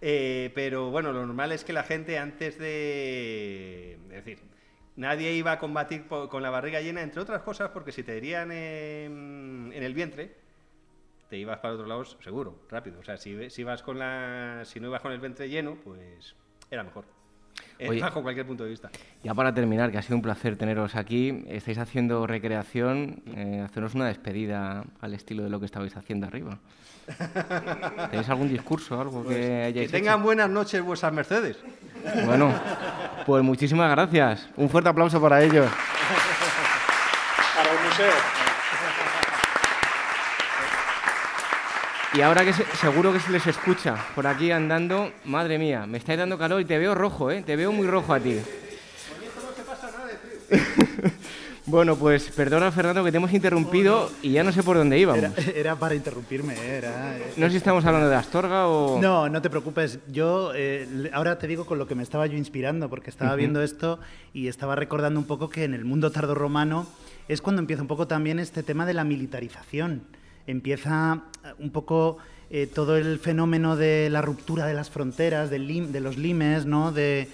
¿eh? 0.00 0.50
pero 0.54 0.90
bueno, 0.90 1.12
lo 1.12 1.26
normal 1.26 1.52
es 1.52 1.64
que 1.64 1.72
la 1.74 1.82
gente 1.82 2.18
antes 2.18 2.58
de... 2.58 3.98
Es 4.04 4.24
decir, 4.24 4.38
Nadie 4.96 5.32
iba 5.32 5.52
a 5.52 5.58
combatir 5.58 6.06
con 6.06 6.42
la 6.42 6.50
barriga 6.50 6.80
llena, 6.80 7.00
entre 7.02 7.22
otras 7.22 7.42
cosas, 7.42 7.70
porque 7.70 7.92
si 7.92 8.02
te 8.02 8.16
herían 8.16 8.52
en, 8.52 9.72
el 9.74 9.94
vientre, 9.94 10.36
te 11.30 11.38
ibas 11.38 11.60
para 11.60 11.74
otro 11.74 11.86
lado 11.86 12.04
seguro, 12.04 12.66
rápido. 12.68 13.00
O 13.00 13.02
sea, 13.02 13.16
si, 13.16 13.48
si, 13.48 13.64
vas 13.64 13.82
con 13.82 13.98
la, 13.98 14.62
si 14.64 14.80
no 14.80 14.88
ibas 14.88 15.00
con 15.00 15.12
el 15.12 15.20
vientre 15.20 15.48
lleno, 15.48 15.76
pues 15.82 16.36
era 16.70 16.82
mejor. 16.82 17.04
Oye, 17.88 18.00
bajo 18.00 18.22
cualquier 18.22 18.46
punto 18.46 18.64
de 18.64 18.70
vista. 18.70 18.90
Ya 19.24 19.34
para 19.34 19.52
terminar, 19.52 19.90
que 19.90 19.98
ha 19.98 20.02
sido 20.02 20.16
un 20.16 20.22
placer 20.22 20.56
teneros 20.56 20.94
aquí, 20.94 21.44
estáis 21.48 21.78
haciendo 21.78 22.26
recreación, 22.26 23.22
eh, 23.34 23.62
hacernos 23.64 23.94
una 23.94 24.06
despedida 24.06 24.84
al 25.00 25.14
estilo 25.14 25.42
de 25.42 25.50
lo 25.50 25.58
que 25.58 25.66
estabais 25.66 25.96
haciendo 25.96 26.26
arriba. 26.26 26.58
¿Tenéis 28.10 28.28
algún 28.28 28.48
discurso, 28.48 29.00
algo 29.00 29.22
que 29.22 29.34
pues, 29.34 29.66
hayáis 29.66 29.90
Que 29.90 29.98
tengan 29.98 30.22
buenas 30.22 30.48
noches 30.48 30.82
vuestras 30.82 31.12
Mercedes. 31.12 31.58
Bueno, 32.24 32.52
pues 33.26 33.42
muchísimas 33.42 33.90
gracias. 33.90 34.48
Un 34.56 34.68
fuerte 34.68 34.88
aplauso 34.90 35.20
para 35.20 35.42
ellos. 35.42 35.66
Para 37.56 37.70
el 37.70 37.88
museo. 37.88 38.12
Y 42.14 42.20
ahora 42.20 42.44
que 42.44 42.52
seguro 42.52 43.12
que 43.12 43.20
se 43.20 43.30
les 43.30 43.46
escucha 43.46 43.96
por 44.14 44.26
aquí 44.26 44.50
andando, 44.50 45.10
madre 45.24 45.58
mía, 45.58 45.86
me 45.86 45.96
estáis 45.96 46.18
dando 46.18 46.36
calor 46.36 46.60
y 46.60 46.66
te 46.66 46.76
veo 46.76 46.94
rojo, 46.94 47.30
¿eh? 47.30 47.42
Te 47.42 47.56
veo 47.56 47.72
muy 47.72 47.86
rojo 47.86 48.12
a 48.12 48.20
ti. 48.20 48.38
Bueno, 51.72 51.96
pues 51.96 52.30
perdona 52.30 52.70
Fernando 52.70 53.02
que 53.02 53.10
te 53.10 53.16
hemos 53.16 53.32
interrumpido 53.32 54.10
y 54.20 54.32
ya 54.32 54.44
no 54.44 54.52
sé 54.52 54.62
por 54.62 54.76
dónde 54.76 54.98
íbamos. 54.98 55.24
Era, 55.54 55.74
para 55.78 55.94
interrumpirme, 55.94 56.54
era... 56.54 57.16
No 57.38 57.46
sé 57.46 57.52
si 57.52 57.56
estamos 57.56 57.82
hablando 57.86 58.10
de 58.10 58.14
Astorga 58.14 58.68
o... 58.68 59.00
No, 59.00 59.30
no 59.30 59.40
te 59.40 59.48
preocupes. 59.48 59.98
Yo 60.08 60.52
eh, 60.54 61.10
ahora 61.14 61.38
te 61.38 61.46
digo 61.46 61.64
con 61.64 61.78
lo 61.78 61.86
que 61.86 61.94
me 61.94 62.02
estaba 62.02 62.26
yo 62.26 62.36
inspirando, 62.36 62.90
porque 62.90 63.08
estaba 63.08 63.34
viendo 63.36 63.62
esto 63.62 63.98
y 64.34 64.48
estaba 64.48 64.76
recordando 64.76 65.18
un 65.18 65.24
poco 65.24 65.48
que 65.48 65.64
en 65.64 65.72
el 65.72 65.86
mundo 65.86 66.12
tardorromano 66.12 66.86
es 67.26 67.40
cuando 67.40 67.60
empieza 67.60 67.80
un 67.80 67.88
poco 67.88 68.06
también 68.06 68.38
este 68.38 68.62
tema 68.62 68.84
de 68.84 68.92
la 68.92 69.04
militarización 69.04 70.02
empieza 70.46 71.22
eh, 71.42 71.52
un 71.58 71.70
poco 71.70 72.18
eh, 72.50 72.66
todo 72.66 72.98
el 72.98 73.18
fenómeno 73.18 73.76
de 73.76 74.10
la 74.10 74.20
ruptura 74.20 74.66
de 74.66 74.74
las 74.74 74.90
fronteras, 74.90 75.48
de, 75.48 75.58
de 75.58 76.00
los 76.00 76.18
limes, 76.18 76.66
¿no? 76.66 76.92
de 76.92 77.28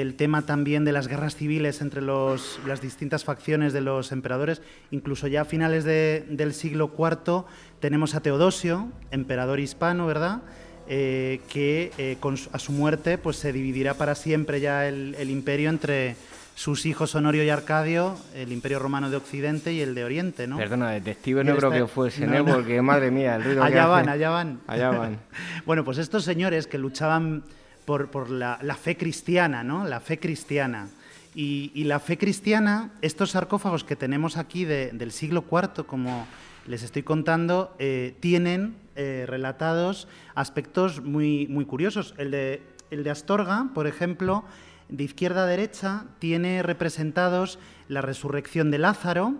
el 0.00 0.14
tema 0.14 0.42
también 0.42 0.84
de 0.84 0.92
las 0.92 1.08
guerras 1.08 1.36
civiles 1.36 1.80
entre 1.80 2.02
los, 2.02 2.58
las 2.66 2.80
distintas 2.80 3.24
facciones 3.24 3.72
de 3.72 3.80
los 3.80 4.12
emperadores. 4.12 4.62
Incluso 4.90 5.26
ya 5.26 5.42
a 5.42 5.44
finales 5.44 5.84
del 5.84 6.54
siglo 6.54 6.92
IV 6.96 7.44
tenemos 7.80 8.14
a 8.14 8.20
Teodosio, 8.20 8.88
emperador 9.10 9.60
hispano, 9.60 10.06
¿verdad? 10.06 10.42
Eh, 10.86 11.40
que 11.48 12.18
a 12.52 12.58
su 12.58 12.72
muerte 12.72 13.18
pues, 13.18 13.36
se 13.36 13.52
dividirá 13.52 13.94
para 13.94 14.14
siempre 14.14 14.60
ya 14.60 14.86
el, 14.86 15.14
el 15.18 15.30
imperio 15.30 15.70
entre 15.70 16.16
sus 16.54 16.86
hijos 16.86 17.14
Honorio 17.14 17.42
y 17.42 17.50
Arcadio, 17.50 18.16
el 18.34 18.52
Imperio 18.52 18.78
Romano 18.78 19.10
de 19.10 19.16
Occidente 19.16 19.72
y 19.72 19.80
el 19.80 19.94
de 19.94 20.04
Oriente, 20.04 20.46
¿no? 20.46 20.56
Perdona, 20.56 20.90
detectives 20.90 21.44
no 21.44 21.56
creo 21.56 21.70
que 21.70 21.86
fuesen, 21.86 22.32
¿eh? 22.32 22.44
porque 22.44 22.80
madre 22.80 23.10
mía, 23.10 23.36
el 23.36 23.44
ruido 23.44 23.62
allá 23.62 23.86
van, 23.86 24.08
hace... 24.08 24.10
allá 24.10 24.30
van, 24.30 24.60
allá 24.66 24.90
van. 24.90 25.18
bueno, 25.66 25.84
pues 25.84 25.98
estos 25.98 26.24
señores 26.24 26.68
que 26.68 26.78
luchaban 26.78 27.42
por, 27.84 28.30
la, 28.30 28.58
fe 28.80 28.96
cristiana, 28.96 29.62
¿no? 29.62 29.86
La 29.86 30.00
fe 30.00 30.18
cristiana. 30.18 30.88
Y, 31.34 31.84
la 31.84 31.98
fe 31.98 32.16
cristiana, 32.16 32.92
estos 33.02 33.32
sarcófagos 33.32 33.84
que 33.84 33.96
tenemos 33.96 34.36
aquí 34.36 34.64
de, 34.64 34.90
del 34.92 35.10
siglo 35.10 35.44
IV, 35.50 35.84
como 35.86 36.26
les 36.66 36.82
estoy 36.82 37.02
contando, 37.02 37.74
eh, 37.78 38.14
tienen 38.20 38.76
eh, 38.96 39.24
relatados 39.26 40.08
aspectos 40.34 41.02
muy, 41.02 41.46
muy 41.48 41.64
curiosos. 41.64 42.14
El 42.18 42.30
de, 42.30 43.10
Astorga, 43.10 43.70
por 43.74 43.86
ejemplo, 43.86 44.44
de 44.88 45.04
izquierda 45.04 45.44
a 45.44 45.46
derecha 45.46 46.04
tiene 46.18 46.62
representados 46.62 47.58
la 47.88 48.00
resurrección 48.00 48.70
de 48.70 48.78
Lázaro, 48.78 49.34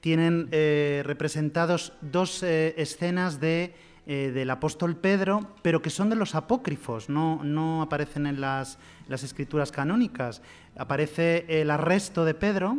tienen 0.00 0.48
eh, 0.52 1.02
representados 1.04 1.92
dos 2.00 2.42
escenas 2.42 3.40
de 3.40 3.74
eh, 4.04 4.32
del 4.34 4.50
apóstol 4.50 4.96
Pedro, 4.96 5.46
pero 5.62 5.80
que 5.80 5.88
son 5.88 6.10
de 6.10 6.16
los 6.16 6.34
apócrifos, 6.34 7.08
no, 7.08 7.82
aparecen 7.82 8.26
en 8.26 8.40
las, 8.40 8.76
escrituras 9.08 9.70
canónicas. 9.70 10.42
Aparece 10.76 11.44
el 11.48 11.70
arresto 11.70 12.24
de 12.24 12.34
Pedro 12.34 12.78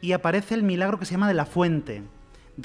y 0.00 0.10
aparece 0.10 0.56
el 0.56 0.64
milagro 0.64 0.98
que 0.98 1.04
se 1.04 1.12
llama 1.12 1.28
de 1.28 1.34
la 1.34 1.46
fuente 1.46 2.02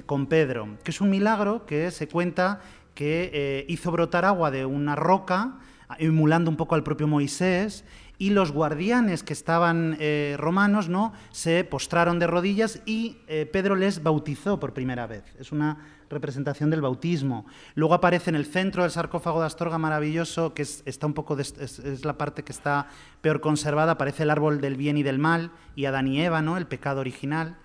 con 0.07 0.25
Pedro, 0.25 0.79
que 0.83 0.89
es 0.89 0.99
un 0.99 1.11
milagro 1.11 1.67
que 1.67 1.91
se 1.91 2.07
cuenta 2.07 2.61
que 2.95 3.29
eh, 3.35 3.65
hizo 3.69 3.91
brotar 3.91 4.25
agua 4.25 4.49
de 4.49 4.65
una 4.65 4.95
roca, 4.95 5.59
emulando 5.99 6.49
un 6.49 6.57
poco 6.57 6.73
al 6.73 6.81
propio 6.81 7.05
Moisés, 7.05 7.85
y 8.17 8.31
los 8.31 8.51
guardianes 8.51 9.21
que 9.21 9.33
estaban 9.33 9.95
eh, 9.99 10.37
romanos 10.39 10.89
no 10.89 11.13
se 11.29 11.63
postraron 11.65 12.17
de 12.17 12.25
rodillas 12.25 12.81
y 12.87 13.17
Pedro 13.51 13.75
les 13.75 14.01
bautizó 14.01 14.59
por 14.59 14.73
primera 14.73 15.05
vez. 15.05 15.23
Es 15.39 15.51
una 15.51 16.00
representación 16.11 16.69
del 16.69 16.81
bautismo. 16.81 17.45
Luego 17.75 17.93
aparece 17.93 18.29
en 18.29 18.35
el 18.35 18.45
centro 18.45 18.83
del 18.83 18.91
sarcófago 18.91 19.39
de 19.39 19.47
Astorga 19.47 19.77
maravilloso, 19.77 20.53
que 20.53 20.61
es, 20.61 20.83
está 20.85 21.07
un 21.07 21.13
poco 21.13 21.37
es, 21.39 22.05
la 22.05 22.17
parte 22.17 22.43
que 22.43 22.51
está 22.51 22.87
peor 23.21 23.41
conservada, 23.41 23.93
aparece 23.93 24.23
el 24.23 24.29
árbol 24.29 24.61
del 24.61 24.75
bien 24.75 24.97
y 24.97 25.03
del 25.03 25.19
mal 25.19 25.51
y 25.75 25.85
Adán 25.85 26.07
y 26.07 26.21
Eva, 26.21 26.39
el 26.57 26.67
pecado 26.67 26.99
original. 26.99 27.57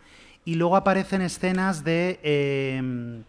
Y 0.44 0.55
luego 0.55 0.77
aparecen 0.77 1.23
escenas 1.23 1.85
de, 1.85 2.20
em, 2.23 3.24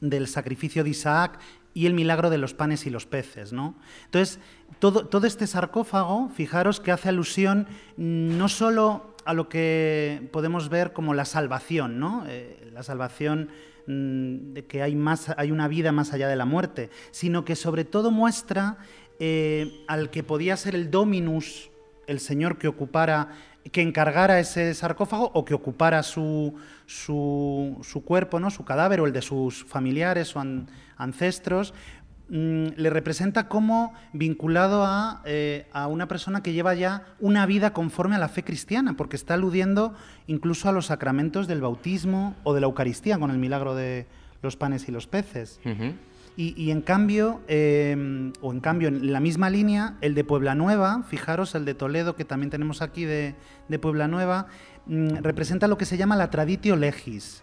del 0.00 0.26
sacrificio 0.28 0.82
de 0.82 0.90
Isaac 0.90 1.38
y 1.74 1.86
el 1.86 1.94
milagro 1.94 2.30
de 2.30 2.38
los 2.38 2.54
panes 2.54 2.86
y 2.86 2.90
los 2.90 3.06
peces. 3.06 3.52
¿no? 3.52 3.74
Entonces, 4.06 4.40
todo, 4.78 5.06
todo 5.06 5.26
este 5.26 5.46
sarcófago, 5.46 6.28
fijaros 6.30 6.80
que 6.80 6.90
hace 6.90 7.08
alusión 7.08 7.68
no 7.96 8.48
solo 8.48 9.14
a 9.28 9.34
lo 9.34 9.50
que 9.50 10.26
podemos 10.32 10.70
ver 10.70 10.94
como 10.94 11.12
la 11.12 11.26
salvación, 11.26 12.00
¿no? 12.00 12.24
Eh, 12.26 12.70
la 12.72 12.82
salvación 12.82 13.50
de 13.88 14.66
que 14.66 14.82
hay, 14.82 14.94
más, 14.94 15.32
hay 15.38 15.50
una 15.50 15.66
vida 15.66 15.92
más 15.92 16.12
allá 16.12 16.28
de 16.28 16.36
la 16.36 16.44
muerte, 16.44 16.90
sino 17.10 17.44
que 17.44 17.56
sobre 17.56 17.84
todo 17.84 18.10
muestra 18.10 18.76
eh, 19.18 19.82
al 19.88 20.10
que 20.10 20.22
podía 20.22 20.56
ser 20.58 20.74
el 20.74 20.90
dominus, 20.90 21.70
el 22.06 22.20
señor 22.20 22.58
que 22.58 22.68
ocupara, 22.68 23.30
que 23.72 23.80
encargara 23.80 24.40
ese 24.40 24.74
sarcófago 24.74 25.30
o 25.34 25.44
que 25.44 25.54
ocupara 25.54 26.02
su, 26.02 26.54
su, 26.86 28.02
cuerpo, 28.04 28.40
¿no? 28.40 28.50
su 28.50 28.64
cadáver 28.64 29.00
o 29.00 29.06
el 29.06 29.12
de 29.12 29.22
sus 29.22 29.64
familiares 29.64 30.36
o 30.36 30.44
ancestros, 30.96 31.72
Mm, 32.30 32.74
le 32.76 32.90
representa 32.90 33.48
como 33.48 33.94
vinculado 34.12 34.86
eh, 35.24 35.66
a, 35.72 35.86
una 35.86 36.08
persona 36.08 36.42
que 36.42 36.52
lleva 36.52 36.74
ya 36.74 37.06
una 37.20 37.46
vida 37.46 37.72
conforme 37.72 38.16
a 38.16 38.18
la 38.18 38.28
fe 38.28 38.44
cristiana, 38.44 38.94
porque 38.98 39.16
está 39.16 39.34
aludiendo 39.34 39.94
incluso 40.26 40.68
a 40.68 40.72
los 40.72 40.86
sacramentos 40.86 41.46
del 41.46 41.62
bautismo 41.62 42.36
o 42.44 42.52
de 42.52 42.60
la 42.60 42.66
Eucaristía 42.66 43.18
con 43.18 43.30
el 43.30 43.38
milagro 43.38 43.74
de 43.74 44.06
los 44.42 44.56
panes 44.56 44.88
y 44.88 44.92
los 44.92 45.06
peces. 45.06 45.58
y, 46.36 46.70
en 46.70 46.82
cambio, 46.82 47.40
em, 47.48 48.32
o 48.42 48.52
en 48.52 48.60
cambio, 48.60 48.86
en 48.88 49.10
la 49.12 49.18
misma 49.18 49.50
línea, 49.50 49.96
el 50.02 50.14
de 50.14 50.22
Puebla 50.22 50.54
Nueva, 50.54 51.02
fijaros, 51.02 51.56
el 51.56 51.64
de 51.64 51.74
Toledo, 51.74 52.14
que 52.14 52.24
también 52.24 52.50
tenemos 52.50 52.80
aquí 52.80 53.04
de, 53.04 53.34
Puebla 53.80 54.06
Nueva, 54.06 54.46
mm, 54.86 55.16
representa 55.22 55.66
lo 55.66 55.78
que 55.78 55.84
se 55.84 55.96
llama 55.96 56.14
la 56.14 56.30
traditio 56.30 56.76
legis. 56.76 57.42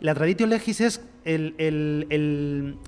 La 0.00 0.14
traditio 0.14 0.46
legis 0.46 0.80
es 0.80 1.02
el, 1.24 1.54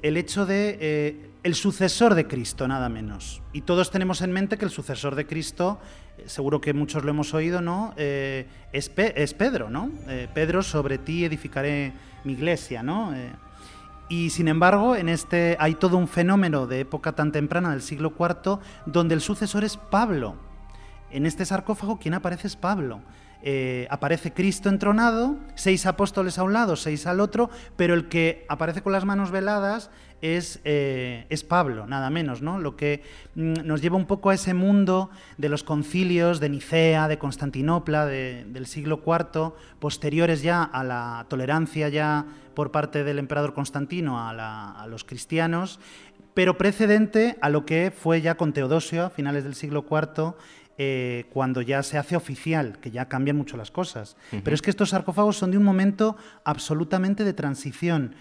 hecho 0.02 0.46
de 0.46 0.78
eh, 0.80 1.30
el 1.42 1.54
sucesor 1.54 2.14
de 2.14 2.26
Cristo, 2.26 2.66
nada 2.66 2.88
menos. 2.88 3.42
Y 3.52 3.60
todos 3.60 3.90
tenemos 3.90 4.22
en 4.22 4.32
mente 4.32 4.56
que 4.56 4.64
el 4.64 4.70
sucesor 4.70 5.14
de 5.14 5.26
Cristo, 5.26 5.78
eh, 6.16 6.24
seguro 6.26 6.62
que 6.62 6.72
muchos 6.72 7.04
lo 7.04 7.10
hemos 7.10 7.34
oído, 7.34 7.60
¿no? 7.60 7.92
Eh, 7.98 8.46
es, 8.72 8.88
Pedro, 8.88 9.68
¿no? 9.68 9.90
Pedro, 10.32 10.62
sobre 10.62 10.96
ti 10.96 11.26
edificaré 11.26 11.92
mi 12.24 12.32
iglesia, 12.32 12.82
¿no? 12.82 13.14
y 14.08 14.28
sin 14.28 14.48
embargo, 14.48 14.94
en 14.94 15.08
este 15.08 15.56
hay 15.58 15.74
todo 15.74 15.96
un 15.96 16.06
fenómeno 16.06 16.66
de 16.66 16.80
época 16.80 17.12
tan 17.12 17.32
temprana 17.32 17.70
del 17.70 17.80
siglo 17.80 18.12
IV 18.18 18.58
donde 18.84 19.14
el 19.14 19.22
sucesor 19.22 19.64
es 19.64 19.78
Pablo. 19.78 20.36
En 21.10 21.24
este 21.24 21.46
sarcófago, 21.46 21.98
quien 21.98 22.14
aparece 22.14 22.46
es 22.46 22.56
Pablo. 22.56 23.00
Eh, 23.44 23.88
aparece 23.90 24.32
Cristo 24.32 24.68
entronado, 24.68 25.36
seis 25.56 25.84
apóstoles 25.86 26.38
a 26.38 26.44
un 26.44 26.52
lado, 26.52 26.76
seis 26.76 27.06
al 27.06 27.18
otro, 27.18 27.50
pero 27.76 27.94
el 27.94 28.08
que 28.08 28.46
aparece 28.48 28.82
con 28.82 28.92
las 28.92 29.04
manos 29.04 29.32
veladas 29.32 29.90
es, 30.20 30.60
eh, 30.64 31.26
es 31.28 31.42
Pablo, 31.42 31.88
nada 31.88 32.08
menos, 32.08 32.40
¿no? 32.40 32.60
Lo 32.60 32.76
que 32.76 33.02
mm, 33.34 33.54
nos 33.64 33.82
lleva 33.82 33.96
un 33.96 34.06
poco 34.06 34.30
a 34.30 34.34
ese 34.34 34.54
mundo 34.54 35.10
de 35.38 35.48
los 35.48 35.64
concilios 35.64 36.38
de 36.38 36.50
Nicea, 36.50 37.08
de 37.08 37.18
Constantinopla, 37.18 38.06
del 38.06 38.66
siglo 38.66 39.02
IV, 39.04 39.54
posteriores 39.80 40.42
ya 40.42 40.62
a 40.62 40.84
la 40.84 41.26
tolerancia 41.28 41.88
ya 41.88 42.24
por 42.54 42.70
parte 42.70 43.02
del 43.02 43.18
emperador 43.18 43.54
Constantino 43.54 44.20
a, 44.20 44.80
a 44.80 44.86
los 44.86 45.02
cristianos, 45.02 45.80
pero 46.34 46.56
precedente 46.56 47.36
a 47.40 47.48
lo 47.48 47.66
que 47.66 47.90
fue 47.90 48.20
ya 48.20 48.36
con 48.36 48.52
Teodosio 48.52 49.06
a 49.06 49.10
finales 49.10 49.42
del 49.42 49.56
siglo 49.56 49.84
IV 49.90 50.34
eh, 50.84 51.26
cuando 51.30 51.62
ya 51.62 51.80
se 51.84 51.96
hace 51.96 52.16
oficial, 52.16 52.80
que 52.80 52.90
ya 52.90 53.06
cambian 53.06 53.36
mucho 53.36 53.56
las 53.56 53.70
cosas. 53.70 54.16
Pero 54.30 54.52
es 54.52 54.62
que 54.62 54.70
estos 54.70 54.90
sarcófagos 54.90 55.36
son 55.36 55.52
de 55.52 55.56
un 55.56 55.62
momento 55.62 56.16
absolutamente 56.44 57.22
de 57.22 57.32
transición, 57.32 58.16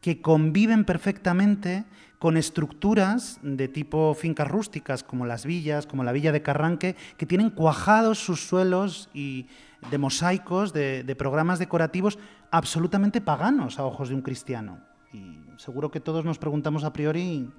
que 0.00 0.22
conviven 0.22 0.84
perfectamente 0.84 1.84
con 2.20 2.36
estructuras 2.36 3.40
de 3.42 3.66
tipo 3.66 4.14
fincas 4.14 4.46
rústicas, 4.46 5.02
como 5.02 5.26
las 5.26 5.44
villas, 5.44 5.88
como 5.88 6.04
la 6.04 6.12
villa 6.12 6.30
de 6.30 6.42
Carranque, 6.42 6.94
que 7.16 7.26
tienen 7.26 7.50
cuajados 7.50 8.20
sus 8.20 8.46
suelos 8.46 9.10
y 9.12 9.48
de 9.90 9.98
mosaicos, 9.98 10.72
de, 10.72 11.02
de 11.02 11.16
programas 11.16 11.58
decorativos 11.58 12.20
absolutamente 12.52 13.20
paganos 13.20 13.80
a 13.80 13.84
ojos 13.84 14.10
de 14.10 14.14
un 14.14 14.22
cristiano. 14.22 14.78
Y 15.12 15.40
seguro 15.56 15.90
que 15.90 15.98
todos 15.98 16.24
nos 16.24 16.38
preguntamos 16.38 16.84
a 16.84 16.92
priori 16.92 17.50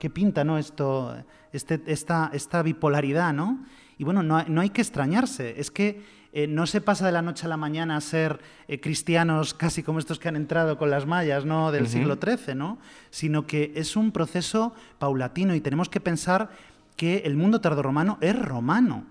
qué 0.00 0.10
pinta 0.10 0.42
¿no? 0.42 0.58
Esto, 0.58 1.14
este, 1.52 1.80
esta, 1.86 2.30
esta, 2.32 2.62
bipolaridad, 2.62 3.32
¿no? 3.32 3.64
Y 3.98 4.04
bueno, 4.04 4.22
no, 4.22 4.42
no 4.48 4.62
hay 4.62 4.70
que 4.70 4.80
extrañarse, 4.80 5.60
es 5.60 5.70
que 5.70 6.02
eh, 6.32 6.46
no 6.46 6.66
se 6.66 6.80
pasa 6.80 7.04
de 7.04 7.12
la 7.12 7.22
noche 7.22 7.44
a 7.44 7.48
la 7.50 7.58
mañana 7.58 7.96
a 7.96 8.00
ser 8.00 8.40
eh, 8.66 8.80
cristianos 8.80 9.52
casi 9.52 9.82
como 9.82 9.98
estos 9.98 10.18
que 10.18 10.28
han 10.28 10.36
entrado 10.36 10.78
con 10.78 10.88
las 10.88 11.04
mallas 11.04 11.44
¿no? 11.44 11.70
del 11.70 11.86
siglo 11.86 12.16
XIII, 12.16 12.54
¿no? 12.54 12.78
sino 13.10 13.46
que 13.46 13.72
es 13.74 13.94
un 13.94 14.10
proceso 14.10 14.72
paulatino 14.98 15.54
y 15.54 15.60
tenemos 15.60 15.90
que 15.90 16.00
pensar 16.00 16.50
que 16.96 17.18
el 17.26 17.36
mundo 17.36 17.60
tardorromano 17.60 18.16
es 18.22 18.38
romano, 18.38 19.04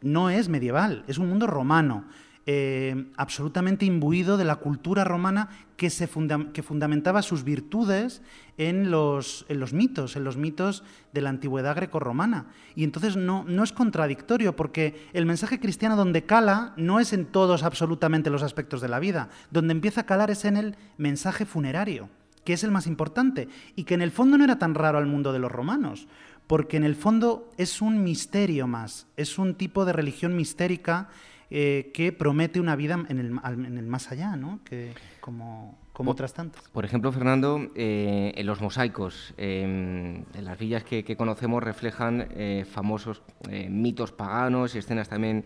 no 0.00 0.30
es 0.30 0.48
medieval, 0.48 1.02
es 1.08 1.18
un 1.18 1.28
mundo 1.28 1.46
romano. 1.48 2.04
Eh, 2.48 3.10
absolutamente 3.16 3.86
imbuido 3.86 4.36
de 4.36 4.44
la 4.44 4.54
cultura 4.54 5.02
romana 5.02 5.48
que, 5.76 5.90
se 5.90 6.08
que 6.52 6.62
fundamentaba 6.62 7.22
sus 7.22 7.42
virtudes 7.42 8.22
en 8.56 8.88
los, 8.92 9.44
en 9.48 9.58
los, 9.58 9.72
mitos, 9.72 10.14
en 10.14 10.22
los 10.22 10.36
mitos 10.36 10.84
de 11.12 11.22
la 11.22 11.30
antigüedad 11.30 11.74
grecorromana. 11.74 12.46
Y 12.76 12.84
entonces 12.84 13.16
no, 13.16 13.42
no 13.48 13.64
es 13.64 13.72
contradictorio, 13.72 14.54
porque 14.54 15.08
el 15.12 15.26
mensaje 15.26 15.58
cristiano 15.58 15.96
donde 15.96 16.24
cala 16.24 16.72
no 16.76 17.00
es 17.00 17.12
en 17.12 17.26
todos 17.26 17.64
absolutamente 17.64 18.30
los 18.30 18.44
aspectos 18.44 18.80
de 18.80 18.90
la 18.90 19.00
vida, 19.00 19.28
donde 19.50 19.72
empieza 19.72 20.02
a 20.02 20.06
calar 20.06 20.30
es 20.30 20.44
en 20.44 20.56
el 20.56 20.76
mensaje 20.98 21.46
funerario, 21.46 22.08
que 22.44 22.52
es 22.52 22.62
el 22.62 22.70
más 22.70 22.86
importante, 22.86 23.48
y 23.74 23.82
que 23.82 23.94
en 23.94 24.02
el 24.02 24.12
fondo 24.12 24.38
no 24.38 24.44
era 24.44 24.60
tan 24.60 24.76
raro 24.76 24.98
al 24.98 25.06
mundo 25.06 25.32
de 25.32 25.40
los 25.40 25.50
romanos, 25.50 26.06
porque 26.46 26.76
en 26.76 26.84
el 26.84 26.94
fondo 26.94 27.50
es 27.56 27.82
un 27.82 28.04
misterio 28.04 28.68
más, 28.68 29.08
es 29.16 29.36
un 29.36 29.56
tipo 29.56 29.84
de 29.84 29.92
religión 29.92 30.36
mistérica 30.36 31.08
eh, 31.48 31.90
que 31.94 32.10
promete 32.10 32.58
una 32.58 32.74
vida 32.74 33.04
en 33.08 33.18
el, 33.20 33.38
en 33.44 33.78
el 33.78 33.86
más 33.86 34.10
allá, 34.10 34.34
¿no? 34.34 34.60
que, 34.64 34.92
como, 35.20 35.78
como 35.92 36.10
otras 36.10 36.34
tantas. 36.34 36.62
Por 36.70 36.84
ejemplo, 36.84 37.12
Fernando, 37.12 37.70
eh, 37.76 38.32
en 38.34 38.46
los 38.46 38.60
mosaicos, 38.60 39.32
em, 39.36 40.24
en 40.34 40.44
las 40.44 40.58
villas 40.58 40.82
que, 40.82 41.16
conocemos 41.16 41.62
reflejan 41.62 42.26
eh, 42.30 42.66
famosos 42.68 43.22
mitos 43.70 44.10
paganos 44.10 44.74
y 44.74 44.78
escenas 44.78 45.08
también 45.08 45.44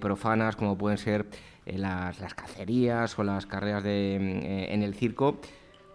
profanas, 0.00 0.56
como 0.56 0.76
pueden 0.76 0.98
ser 0.98 1.26
las, 1.64 2.18
las, 2.18 2.34
cacerías 2.34 3.16
o 3.16 3.22
las 3.22 3.46
carreras 3.46 3.84
de, 3.84 4.16
en 4.74 4.82
el 4.82 4.94
circo. 4.94 5.38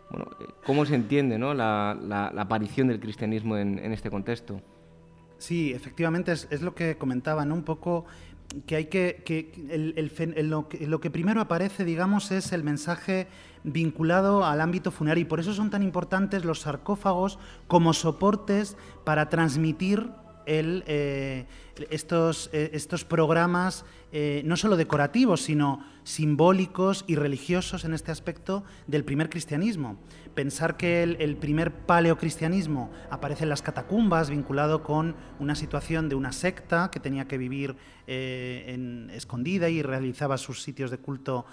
Bueno, 0.10 0.30
¿Cómo 0.65 0.86
se 0.86 0.95
entiende 0.95 1.38
¿no? 1.38 1.53
la, 1.53 1.98
la, 2.02 2.28
aparición 2.41 2.88
del 2.88 3.02
cristianismo 3.02 3.57
en, 3.57 3.78
en 3.80 3.91
este 3.91 4.10
contexto? 4.10 4.61
Sí, 5.38 5.74
efectivamente 5.74 6.32
es, 6.32 6.48
es, 6.52 6.61
lo 6.61 6.74
que 6.74 6.95
comentaba, 6.95 7.44
¿no? 7.44 7.56
Un 7.56 7.64
poco 7.64 8.06
que 8.66 8.76
hay 8.76 8.86
que, 8.86 9.24
que, 9.26 9.52
lo 10.44 10.70
que, 10.70 10.88
lo 10.88 11.00
que 11.00 11.10
primero 11.10 11.42
aparece, 11.42 11.86
digamos, 11.86 12.32
es 12.32 12.52
el 12.52 12.64
mensaje 12.64 13.28
vinculado 13.64 14.46
al 14.46 14.62
ámbito 14.62 14.92
funerario. 14.92 15.24
Y 15.24 15.26
por 15.26 15.40
eso 15.40 15.54
son 15.54 15.70
tan 15.70 15.84
importantes 15.84 16.46
los 16.46 16.62
sarcófagos 16.62 17.40
como 17.68 17.94
soportes 17.94 18.78
para 19.04 19.30
transmitir 19.30 20.10
el, 20.45 20.84
eh, 20.88 21.45
estos, 21.90 22.49
eh, 22.53 22.72
estos, 22.74 23.06
programas 23.06 23.86
eh, 24.11 24.41
no 24.45 24.57
solo 24.57 24.78
decorativos, 24.78 25.41
sino 25.41 25.86
simbólicos 26.03 27.06
y 27.07 27.15
religiosos 27.15 27.86
en 27.86 27.94
este 27.94 28.11
aspecto 28.11 28.64
del 28.88 29.03
primer 29.03 29.30
cristianismo. 29.30 29.98
Pensar 30.36 30.78
que 30.78 31.03
el, 31.03 31.38
primer 31.38 31.72
paleocristianismo 31.72 32.91
aparece 33.10 33.44
en 33.44 33.49
las 33.49 33.61
catacumbas, 33.61 34.30
vinculado 34.30 34.84
con 34.84 35.15
una 35.40 35.56
situación 35.56 36.10
de 36.10 36.15
una 36.15 36.32
secta 36.32 36.90
que 36.91 36.99
tenía 36.99 37.28
que 37.28 37.38
vivir 37.38 37.76
en, 38.07 39.10
escondida 39.11 39.70
y 39.70 39.82
realizaba 39.82 40.38
sus 40.38 40.64
sitios 40.64 40.90
de 40.91 40.98
culto 40.98 41.45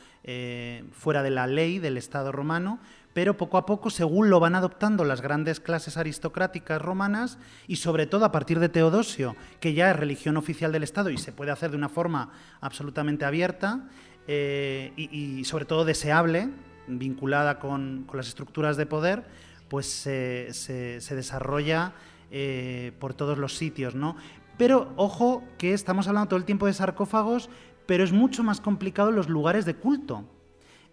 fuera 0.92 1.22
de 1.22 1.30
la 1.30 1.46
ley 1.46 1.78
del 1.78 1.98
Estado 1.98 2.32
romano, 2.32 2.80
pero 3.12 3.36
poco 3.36 3.58
a 3.58 3.66
poco, 3.66 3.90
según 3.90 4.30
lo 4.30 4.40
van 4.40 4.54
adoptando 4.54 5.04
las 5.04 5.20
grandes 5.20 5.60
clases 5.60 5.96
aristocráticas 5.96 6.80
romanas, 6.80 7.38
y 7.66 7.76
sobre 7.76 8.06
todo 8.06 8.24
a 8.24 8.32
partir 8.32 8.60
de 8.60 8.68
Teodosio, 8.68 9.36
que 9.58 9.74
ya 9.74 9.90
es 9.90 9.96
religión 9.96 10.36
oficial 10.36 10.72
del 10.72 10.84
Estado 10.84 11.10
y 11.10 11.18
se 11.18 11.32
puede 11.32 11.50
hacer 11.50 11.70
de 11.70 11.76
una 11.76 11.88
forma 11.88 12.30
absolutamente 12.60 13.24
abierta 13.24 13.88
eh, 14.28 14.92
y, 14.96 15.44
sobre 15.44 15.64
todo 15.64 15.84
deseable, 15.84 16.50
vinculada 16.86 17.58
con, 17.58 18.06
las 18.12 18.28
estructuras 18.28 18.76
de 18.76 18.86
poder, 18.86 19.24
pues 19.68 19.86
se, 19.86 21.00
desarrolla 21.10 21.92
eh, 22.30 22.92
por 23.00 23.14
todos 23.14 23.38
los 23.38 23.56
sitios, 23.56 23.94
¿no? 23.94 24.16
Pero 24.56 24.92
ojo 24.96 25.42
que 25.58 25.72
estamos 25.72 26.06
hablando 26.06 26.28
todo 26.28 26.38
el 26.38 26.44
tiempo 26.44 26.66
de 26.66 26.74
sarcófagos, 26.74 27.48
pero 27.86 28.04
es 28.04 28.12
mucho 28.12 28.44
más 28.44 28.60
complicado 28.60 29.10
los 29.10 29.28
lugares 29.28 29.64
de 29.64 29.74
culto. 29.74 30.24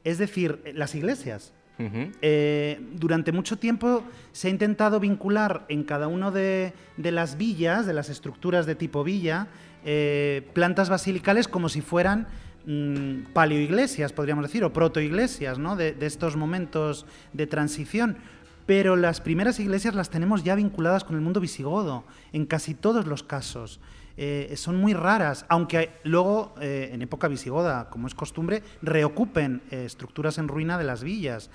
Es 0.04 0.18
decir, 0.18 0.64
las 0.74 0.96
iglesias. 0.96 1.54
Eh, 1.80 2.80
durante 2.94 3.32
mucho 3.32 3.58
tiempo 3.58 4.04
se 4.32 4.48
ha 4.48 4.52
intentado 4.52 5.00
vincular 5.00 5.66
en 5.70 5.84
cada 5.84 6.08
una 6.08 6.32
de, 6.32 6.74
las 6.98 7.38
villas, 7.38 7.86
de 7.86 7.94
las 7.94 8.10
estructuras 8.10 8.66
de 8.66 8.76
tipo 8.76 9.04
villa, 9.04 9.48
eh, 9.86 10.48
plantas 10.54 10.90
basilicales 10.90 11.48
como 11.48 11.70
si 11.70 11.82
fueran 11.82 12.28
mm, 12.66 13.34
paleoiglesias, 13.34 14.12
podríamos 14.12 14.44
decir, 14.46 14.64
o 14.64 14.74
protoiglesias, 14.74 15.60
¿no? 15.60 15.76
de, 15.76 15.96
estos 16.02 16.36
momentos 16.36 17.06
de 17.34 17.48
transición. 17.48 18.18
Pero 18.66 18.96
las 18.96 19.22
primeras 19.22 19.60
iglesias 19.60 19.96
las 19.96 20.10
tenemos 20.10 20.44
ya 20.44 20.56
vinculadas 20.56 21.04
con 21.04 21.16
el 21.16 21.22
mundo 21.22 21.40
visigodo, 21.40 22.04
en 22.34 22.46
casi 22.46 22.74
todos 22.74 23.06
los 23.06 23.24
casos. 23.24 23.80
Eh, 24.20 24.56
son 24.58 24.78
muy 24.78 24.94
raras, 24.94 25.46
aunque 25.48 25.92
luego, 26.04 26.56
eh, 26.60 26.90
en 26.92 27.04
época 27.04 27.28
visigoda, 27.28 27.88
como 27.92 28.08
es 28.08 28.16
costumbre, 28.16 28.64
reocupen 28.82 29.62
eh, 29.70 29.86
estructuras 29.86 30.40
en 30.40 30.48
ruina 30.48 30.78
de 30.80 30.84
las 30.84 31.04
villas. 31.04 31.52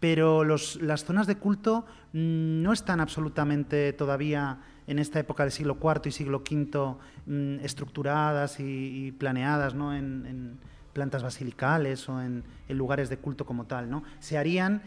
Pero 0.00 0.44
las 0.44 1.04
zonas 1.04 1.26
de 1.26 1.36
culto 1.36 1.84
mm, 2.12 2.62
no 2.62 2.72
están 2.72 3.00
absolutamente 3.00 3.92
todavía 3.92 4.60
en 4.86 4.98
esta 4.98 5.18
época 5.18 5.42
del 5.42 5.52
siglo 5.52 5.78
IV 5.82 6.02
y 6.06 6.10
siglo 6.10 6.38
V 6.38 6.96
mm, 7.26 7.64
estructuradas 7.64 8.60
y, 8.60 9.12
planeadas 9.12 9.74
¿no? 9.74 9.94
en, 9.94 10.58
plantas 10.92 11.22
basilicales 11.22 12.08
o 12.08 12.22
en, 12.22 12.42
lugares 12.68 13.10
de 13.10 13.18
culto 13.18 13.44
como 13.44 13.66
tal. 13.66 13.90
¿no? 13.90 14.02
Se 14.18 14.38
harían 14.38 14.82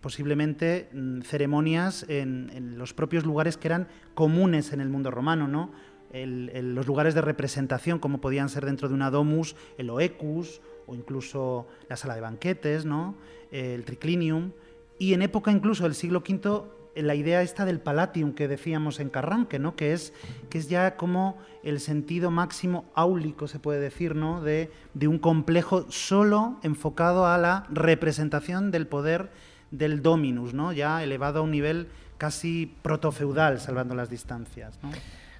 posiblemente 0.00 0.88
mm, 0.92 1.20
ceremonias 1.22 2.04
en, 2.08 2.50
en, 2.54 2.78
los 2.78 2.94
propios 2.94 3.24
lugares 3.24 3.56
que 3.56 3.68
eran 3.68 3.88
comunes 4.14 4.72
en 4.72 4.80
el 4.80 4.88
mundo 4.88 5.10
romano, 5.10 5.48
¿no? 5.48 5.70
Los 6.14 6.86
lugares 6.86 7.14
de 7.14 7.20
representación, 7.20 7.98
como 7.98 8.20
podían 8.20 8.48
ser 8.48 8.64
dentro 8.64 8.88
de 8.88 8.94
una 8.94 9.10
domus, 9.10 9.56
el 9.78 9.90
oecus 9.90 10.60
o 10.86 10.94
incluso 10.94 11.66
la 11.88 11.96
sala 11.96 12.14
de 12.14 12.20
banquetes, 12.20 12.84
¿no? 12.84 13.16
el 13.50 13.84
triclinium. 13.84 14.52
Y 14.98 15.14
en 15.14 15.22
época 15.22 15.50
incluso 15.50 15.84
del 15.84 15.94
siglo 15.94 16.22
V, 16.26 16.62
la 16.94 17.14
idea 17.16 17.42
esta 17.42 17.64
del 17.64 17.80
palatium 17.80 18.32
que 18.32 18.46
decíamos 18.46 19.00
en 19.00 19.10
Carranque, 19.10 19.58
¿no? 19.58 19.74
que, 19.74 19.92
es, 19.92 20.12
que 20.50 20.58
es 20.58 20.68
ya 20.68 20.96
como 20.96 21.38
el 21.64 21.80
sentido 21.80 22.30
máximo 22.30 22.84
áulico, 22.94 23.48
se 23.48 23.58
puede 23.58 23.80
decir, 23.80 24.14
¿no? 24.14 24.40
de, 24.40 24.70
de 24.94 25.08
un 25.08 25.18
complejo 25.18 25.90
solo 25.90 26.58
enfocado 26.62 27.26
a 27.26 27.38
la 27.38 27.66
representación 27.70 28.70
del 28.70 28.86
poder 28.86 29.30
del 29.72 30.02
dominus, 30.02 30.54
¿no? 30.54 30.72
ya 30.72 31.02
elevado 31.02 31.40
a 31.40 31.42
un 31.42 31.50
nivel 31.50 31.88
casi 32.18 32.72
protofeudal, 32.82 33.58
salvando 33.58 33.96
las 33.96 34.08
distancias. 34.08 34.78
¿no? 34.82 34.90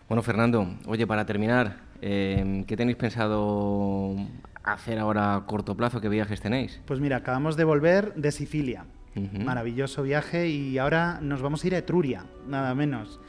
Bueno, 0.09 0.23
Fernando, 0.23 0.69
oye, 0.87 1.07
para 1.07 1.25
terminar, 1.25 1.79
em, 2.03 2.65
¿qué 2.65 2.77
tenéis 2.77 2.99
pensado 2.99 4.15
hacer 4.63 4.99
ahora 4.99 5.35
a 5.35 5.47
corto 5.47 5.77
plazo? 5.77 6.01
¿Qué 6.03 6.11
viajes 6.11 6.43
tenéis? 6.43 6.81
Pues 6.85 7.01
mira, 7.01 7.17
acabamos 7.17 7.57
de 7.57 7.65
volver 7.65 8.15
de 8.15 8.31
Sicilia. 8.31 8.85
Maravilloso 9.15 10.03
viaje 10.03 10.49
y 10.49 10.77
ahora 10.77 11.21
nos 11.23 11.41
vamos 11.41 11.63
a 11.63 11.67
ir 11.69 11.75
a 11.77 11.79
Etruria, 11.79 12.27
nada 12.49 12.75
menos. 12.75 13.21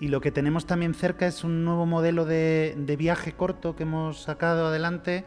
Y 0.00 0.08
lo 0.08 0.20
que 0.20 0.30
tenemos 0.30 0.64
también 0.64 0.94
cerca 0.94 1.26
es 1.26 1.44
un 1.44 1.64
nuevo 1.64 1.86
modelo 1.86 2.24
de, 2.24 2.94
viaje 2.96 3.32
corto 3.32 3.74
que 3.74 3.82
hemos 3.82 4.22
sacado 4.22 4.68
adelante, 4.68 5.24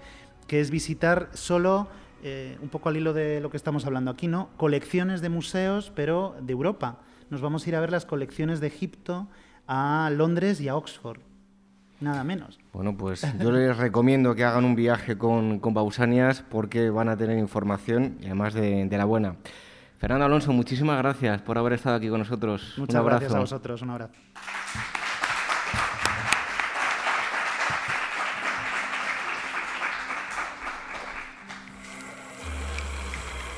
que 0.48 0.62
es 0.62 0.72
visitar 0.72 1.30
solo, 1.34 1.90
eh, 2.24 2.58
un 2.62 2.70
poco 2.70 2.90
al 2.90 2.98
hilo 2.98 3.14
de 3.14 3.42
lo 3.42 3.52
que 3.52 3.58
estamos 3.58 3.86
hablando 3.86 4.10
aquí, 4.10 4.28
¿no? 4.28 4.50
Colecciones 4.56 5.22
de 5.22 5.30
museos, 5.30 5.92
pero 5.94 6.36
de 6.42 6.54
Europa. 6.54 7.02
Nos 7.30 7.42
vamos 7.42 7.66
a 7.66 7.70
ir 7.70 7.76
a 7.76 7.82
ver 7.82 7.92
las 7.92 8.06
colecciones 8.06 8.62
de 8.62 8.68
Egipto, 8.68 9.28
a 9.68 10.10
Londres 10.12 10.60
y 10.62 10.70
a 10.70 10.76
Oxford. 10.76 11.20
Nada 12.00 12.24
menos. 12.24 12.60
Bueno, 12.74 12.96
pues 12.96 13.26
yo 13.40 13.52
les 13.52 13.76
recomiendo 13.76 14.36
que 14.36 14.44
hagan 14.44 14.66
un 14.66 14.76
viaje 14.76 15.18
con, 15.18 15.60
con 15.60 15.74
Pausanias 15.74 16.44
porque 16.48 16.90
van 16.90 17.10
a 17.10 17.18
tener 17.18 17.38
información 17.38 18.18
y 18.22 18.26
además 18.26 18.54
de, 18.54 18.88
la 18.90 19.06
buena. 19.06 19.36
Fernando 19.98 20.26
Alonso, 20.26 20.54
muchísimas 20.54 20.98
gracias 21.00 21.42
por 21.42 21.58
haber 21.58 21.74
estado 21.74 21.96
aquí 21.96 22.08
con 22.08 22.20
nosotros. 22.20 22.76
Muchas 22.78 22.96
un 22.96 23.02
abrazo. 23.02 23.20
gracias 23.20 23.36
a 23.36 23.40
vosotros. 23.40 23.82
Un 23.82 23.90
abrazo. 23.90 24.14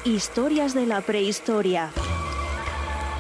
Historias 0.06 0.74
de 0.74 0.86
la 0.86 1.02
prehistoria. 1.02 1.92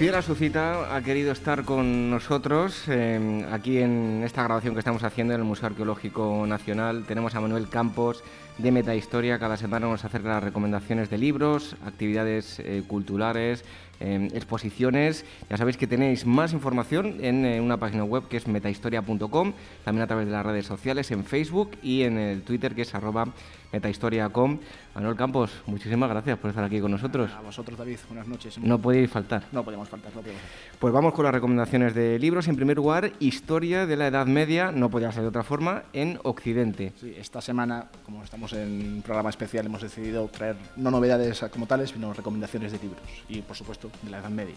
Fiel 0.00 0.14
a 0.14 0.22
su 0.22 0.34
cita, 0.34 0.96
ha 0.96 1.02
querido 1.02 1.30
estar 1.30 1.66
con 1.66 2.08
nosotros 2.08 2.84
eh, 2.88 3.46
aquí 3.52 3.80
en 3.80 4.22
esta 4.24 4.42
grabación 4.42 4.72
que 4.72 4.78
estamos 4.78 5.04
haciendo 5.04 5.34
en 5.34 5.40
el 5.40 5.46
Museo 5.46 5.66
Arqueológico 5.66 6.46
Nacional. 6.46 7.04
Tenemos 7.06 7.34
a 7.34 7.40
Manuel 7.42 7.68
Campos, 7.68 8.24
de 8.56 8.72
Metahistoria. 8.72 9.38
Cada 9.38 9.58
semana 9.58 9.88
nos 9.88 10.02
acerca 10.02 10.30
las 10.30 10.42
recomendaciones 10.42 11.10
de 11.10 11.18
libros, 11.18 11.76
actividades 11.84 12.60
eh, 12.60 12.82
culturales, 12.86 13.62
em, 14.00 14.26
exposiciones. 14.34 15.24
Ya 15.48 15.56
sabéis 15.56 15.76
que 15.76 15.86
tenéis 15.86 16.26
más 16.26 16.52
información 16.52 17.18
en 17.20 17.44
eh, 17.44 17.60
una 17.60 17.76
página 17.76 18.04
web 18.04 18.28
que 18.28 18.36
es 18.36 18.48
metahistoria.com, 18.48 19.52
también 19.84 20.02
a 20.02 20.06
través 20.06 20.26
de 20.26 20.32
las 20.32 20.44
redes 20.44 20.66
sociales, 20.66 21.10
en 21.10 21.24
Facebook 21.24 21.70
y 21.82 22.02
en 22.02 22.18
el 22.18 22.42
Twitter 22.42 22.74
que 22.74 22.82
es 22.82 22.94
arroba 22.94 23.28
metahistoria.com. 23.72 24.58
Manuel 24.94 25.16
Campos, 25.16 25.52
muchísimas 25.66 26.10
gracias 26.10 26.38
por 26.38 26.50
estar 26.50 26.64
aquí 26.64 26.80
con 26.80 26.90
nosotros. 26.90 27.30
A 27.32 27.40
vosotros, 27.40 27.78
David, 27.78 27.98
buenas 28.08 28.26
noches. 28.26 28.58
No 28.58 28.78
podéis 28.78 29.10
faltar. 29.10 29.44
No 29.52 29.64
podemos 29.64 29.88
faltar, 29.88 30.12
no 30.14 30.20
podemos 30.20 30.42
faltar. 30.42 30.78
Pues 30.78 30.92
vamos 30.92 31.14
con 31.14 31.24
las 31.24 31.34
recomendaciones 31.34 31.94
de 31.94 32.18
libros. 32.18 32.48
En 32.48 32.56
primer 32.56 32.76
lugar, 32.76 33.12
Historia 33.20 33.86
de 33.86 33.96
la 33.96 34.08
Edad 34.08 34.26
Media, 34.26 34.72
no 34.72 34.90
podía 34.90 35.12
ser 35.12 35.22
de 35.22 35.28
otra 35.28 35.42
forma, 35.42 35.84
en 35.92 36.18
Occidente. 36.24 36.92
Sí, 37.00 37.14
esta 37.16 37.40
semana, 37.40 37.86
como 38.04 38.24
estamos 38.24 38.52
en 38.52 38.94
un 38.96 39.02
programa 39.02 39.30
especial, 39.30 39.66
hemos 39.66 39.82
decidido 39.82 40.26
traer 40.28 40.56
no 40.76 40.90
novedades 40.90 41.44
como 41.52 41.66
tales, 41.66 41.90
sino 41.90 42.12
recomendaciones 42.12 42.72
de 42.72 42.78
libros 42.78 43.02
y, 43.28 43.42
por 43.42 43.56
supuesto, 43.56 43.89
de 44.02 44.10
la 44.10 44.18
Edad 44.18 44.30
Media. 44.30 44.56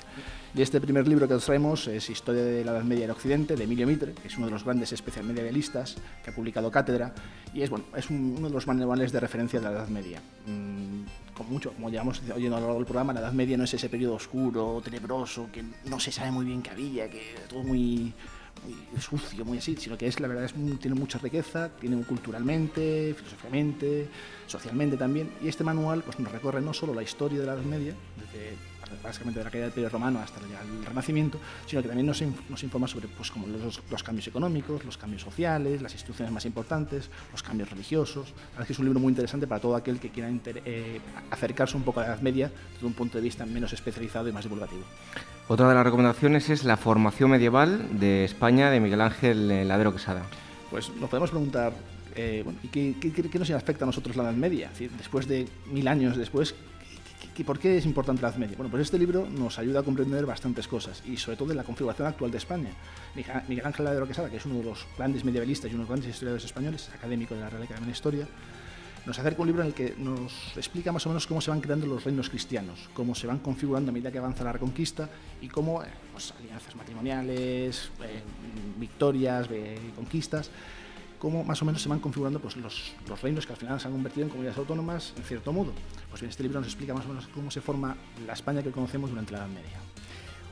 Y 0.56 0.62
este 0.62 0.80
primer 0.80 1.08
libro 1.08 1.28
que 1.28 1.34
os 1.34 1.46
traemos 1.46 1.88
es 1.88 2.10
Historia 2.10 2.44
de 2.44 2.64
la 2.64 2.72
Edad 2.72 2.84
Media 2.84 3.06
en 3.06 3.12
Occidente, 3.12 3.56
de 3.56 3.64
Emilio 3.64 3.88
Mitre, 3.88 4.14
que 4.14 4.28
es 4.28 4.38
uno 4.38 4.46
de 4.46 4.52
los 4.52 4.64
grandes 4.64 4.92
especial 4.92 5.26
medievalistas 5.26 5.96
que 6.24 6.30
ha 6.30 6.36
publicado 6.36 6.70
Cátedra 6.70 7.14
y 7.54 7.62
es, 7.62 7.70
bueno, 7.70 7.86
es 7.96 8.10
uno 8.10 8.48
de 8.48 8.54
los 8.54 8.68
manuales 8.68 9.12
de 9.12 9.20
referencia 9.20 9.60
de 9.60 9.66
la 9.66 9.72
Edad 9.72 9.88
Media. 9.88 10.22
Mm, 10.46 11.34
con 11.34 11.50
mucho, 11.50 11.74
como 11.74 11.90
llevamos 11.90 12.22
oyendo 12.36 12.58
a 12.58 12.60
lo 12.60 12.68
largo 12.68 12.80
del 12.80 12.86
programa, 12.86 13.14
la 13.14 13.22
Edad 13.22 13.34
Media 13.34 13.58
no 13.58 13.64
es 13.64 13.74
ese 13.74 13.90
periodo 13.90 14.16
oscuro, 14.16 14.82
tenebroso, 14.84 15.50
que 15.52 15.64
no 15.86 16.00
se 16.00 16.12
sabe 16.12 16.32
muy 16.32 16.46
bien 16.46 16.62
qué 16.62 16.70
había, 16.70 17.10
que 17.10 17.36
todo 17.50 17.64
muy, 17.64 18.14
muy 18.64 19.02
sucio, 19.02 19.44
muy 19.46 19.58
así, 19.58 19.76
sino 19.78 19.98
que 19.98 20.08
es, 20.08 20.20
la 20.20 20.28
verdad, 20.28 20.46
es, 20.46 20.54
tiene 20.80 20.96
mucha 20.96 21.18
riqueza, 21.20 21.70
tiene 21.80 22.02
culturalmente, 22.04 23.14
filosóficamente, 23.18 24.08
socialmente 24.48 24.98
también, 24.98 25.32
y 25.42 25.48
este 25.48 25.64
manual 25.64 26.04
pues, 26.04 26.20
nos 26.20 26.32
recorre 26.32 26.62
no 26.62 26.74
solo 26.74 26.94
la 26.94 27.04
historia 27.04 27.40
de 27.40 27.46
la 27.46 27.54
Edad 27.54 27.64
Media, 27.64 27.94
desde 28.18 28.56
básicamente 29.02 29.40
de 29.40 29.46
la 29.46 29.52
caída 29.52 29.66
del 29.66 29.72
Imperio 29.72 29.90
Romano 29.90 30.20
hasta 30.20 30.40
el 30.40 30.86
Renacimiento, 30.86 31.40
sino 31.66 31.82
que 31.82 31.88
también 31.88 32.08
nos, 32.08 32.22
informa 32.22 32.88
sobre 32.88 33.08
pues, 33.08 33.32
como 33.32 33.48
los, 33.48 34.04
cambios 34.04 34.28
económicos, 34.28 34.84
los 34.84 34.98
cambios 34.98 35.22
sociales, 35.22 35.82
las 35.82 35.94
instituciones 35.94 36.34
más 36.34 36.46
importantes, 36.46 37.10
los 37.32 37.44
cambios 37.44 37.70
religiosos. 37.70 38.34
Es 38.60 38.68
que 38.68 38.74
es 38.74 38.80
un 38.80 38.86
libro 38.86 39.00
muy 39.00 39.10
interesante 39.10 39.48
para 39.48 39.62
todo 39.62 39.76
aquel 39.76 40.00
que 40.00 40.10
quiera 40.10 40.30
eh, 40.46 41.00
acercarse 41.32 41.78
un 41.78 41.84
poco 41.84 42.00
a 42.00 42.04
la 42.04 42.10
Edad 42.10 42.22
Media 42.22 42.52
desde 42.74 42.86
un 42.86 42.94
punto 42.94 43.18
de 43.18 43.24
vista 43.24 43.46
menos 43.46 43.74
especializado 43.74 44.28
y 44.28 44.32
más 44.32 44.44
divulgativo. 44.44 44.84
Otra 45.48 45.68
de 45.68 45.76
las 45.76 45.84
recomendaciones 45.84 46.50
es 46.50 46.64
La 46.64 46.78
formación 46.78 47.32
medieval 47.32 48.00
de 48.00 48.24
España 48.24 48.70
de 48.70 48.80
Miguel 48.80 49.02
Ángel 49.02 49.68
Ladero 49.68 49.92
Quesada. 49.92 50.24
Pues 50.70 50.90
nos 50.96 51.10
podemos 51.10 51.30
preguntar, 51.30 51.74
eh, 52.16 52.44
¿y 52.64 52.68
qué, 52.68 53.40
nos 53.40 53.52
afecta 53.52 53.86
a 53.86 53.88
nosotros 53.88 54.16
la 54.16 54.24
Edad 54.24 54.34
Media? 54.34 54.72
después 54.98 55.28
de 55.28 55.48
mil 55.72 55.88
años 55.88 56.18
después, 56.18 56.56
¿por 57.46 57.60
qué 57.60 57.78
es 57.78 57.86
importante 57.86 58.22
la 58.22 58.30
Edad 58.30 58.38
Media? 58.38 58.56
Bueno, 58.58 58.70
pues 58.70 58.84
este 58.84 59.00
libro 59.00 59.28
nos 59.30 59.60
ayuda 59.60 59.80
a 59.80 59.84
comprender 59.84 60.26
bastantes 60.26 60.68
cosas 60.68 61.02
y 61.06 61.18
sobre 61.18 61.38
todo 61.38 61.50
de 61.50 61.56
la 61.56 61.64
configuración 61.64 62.08
actual 62.08 62.32
de 62.32 62.38
España. 62.38 62.70
Miguel 63.48 63.66
Ángel 63.66 63.86
Ladero 63.86 64.08
Quesada, 64.08 64.30
que 64.30 64.38
es 64.38 64.46
uno 64.46 64.56
de 64.56 64.64
los 64.64 64.86
grandes 64.98 65.24
medievalistas 65.24 65.72
y 65.72 65.74
uno 65.74 65.84
de 65.84 65.84
los 65.84 65.90
grandes 65.90 66.10
historiadores 66.10 66.46
españoles, 66.46 66.90
académico 66.94 67.36
de 67.36 67.42
la 67.42 67.50
Real 67.50 67.64
Academia 67.64 67.88
de 67.88 67.92
Historia, 67.92 68.28
nos 69.06 69.20
acerca 69.20 69.42
un 69.42 69.48
libro 69.48 69.64
en 69.64 69.68
el 69.68 69.74
que 69.74 69.96
nos 69.98 70.56
explica 70.56 70.92
más 70.92 71.06
o 71.06 71.10
menos 71.10 71.28
cómo 71.28 71.42
se 71.42 71.52
van 71.52 71.60
creando 71.60 71.86
los 71.86 72.04
reinos 72.06 72.30
cristianos, 72.30 72.90
cómo 72.94 73.16
se 73.16 73.28
van 73.28 73.40
configurando 73.40 73.90
a 73.90 73.94
medida 73.94 74.12
que 74.12 74.18
avanza 74.18 74.44
la 74.44 74.54
reconquista 74.54 75.10
y 75.42 75.50
cómo 75.50 75.84
eh, 75.84 75.88
pues, 76.14 76.34
alianzas 76.40 76.76
matrimoniales, 76.76 77.92
eh, 78.02 78.22
victorias, 78.78 79.48
eh, 79.52 79.78
conquistas, 79.96 80.50
cómo 81.24 81.42
más 81.46 81.62
o 81.62 81.66
menos 81.66 81.82
se 81.82 81.88
van 81.88 82.00
configurando 82.00 82.42
pues, 82.42 82.58
los, 82.58 82.94
los, 83.08 83.22
reinos 83.22 83.48
que 83.48 83.54
al 83.54 83.58
final 83.58 83.80
se 83.80 83.88
han 83.88 83.94
convertido 83.94 84.26
en 84.26 84.30
comunidades 84.30 84.58
autónomas 84.58 85.14
en 85.16 85.24
cierto 85.24 85.54
modo. 85.54 85.72
Pues 86.10 86.20
bien, 86.20 86.30
este 86.30 86.44
libro 86.44 86.60
nos 86.60 86.68
explica 86.68 86.94
más 86.94 87.06
o 87.06 87.08
menos 87.08 87.30
cómo 87.34 87.50
se 87.50 87.62
forma 87.62 87.96
la 88.28 88.34
España 88.34 88.62
que 88.62 88.72
conocemos 88.72 89.10
durante 89.10 89.32
la 89.32 89.38
Edad 89.40 89.48
Media. 89.48 89.78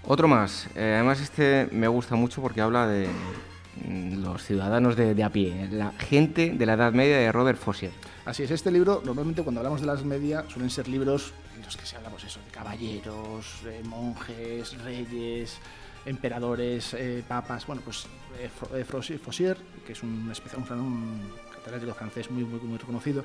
Otro 0.07 0.29
más, 0.29 0.69
además 0.73 1.19
este 1.19 1.67
me 1.73 1.89
gusta 1.89 2.15
mucho 2.15 2.41
porque 2.41 2.61
habla 2.61 2.87
de 2.87 3.09
mm, 3.85 4.23
los 4.23 4.45
ciudadanos 4.45 4.95
de, 4.95 5.13
de, 5.13 5.23
a 5.25 5.29
pie, 5.29 5.67
la 5.69 5.91
gente 5.91 6.51
de 6.51 6.65
la 6.65 6.73
Edad 6.75 6.93
Media 6.93 7.17
de 7.17 7.29
Robert 7.33 7.59
Fossier. 7.59 7.91
Así 8.23 8.43
es, 8.43 8.51
este 8.51 8.71
libro, 8.71 9.01
normalmente 9.03 9.43
cuando 9.43 9.59
hablamos 9.59 9.81
de 9.81 9.87
las 9.87 10.05
media, 10.05 10.45
suelen 10.47 10.69
ser 10.69 10.87
libros 10.87 11.33
en 11.53 11.63
los 11.63 11.75
que 11.75 11.85
se 11.85 11.97
habla 11.97 12.09
pues 12.09 12.23
eso, 12.23 12.39
de 12.45 12.51
caballeros, 12.51 13.61
monjes, 13.83 14.81
reyes, 14.83 15.59
emperadores, 16.05 16.93
eh, 16.93 17.23
papas. 17.27 17.67
Bueno, 17.67 17.81
pues 17.83 18.05
eh, 18.05 18.07
eh 18.07 18.20
Fossier, 18.85 19.57
que 19.85 19.93
es 19.93 20.03
un, 20.03 20.29
especial, 20.31 20.63
un, 20.79 21.21
catedrático 21.53 21.93
francés 21.93 22.31
muy 22.31 22.43
reconocido, 22.77 23.23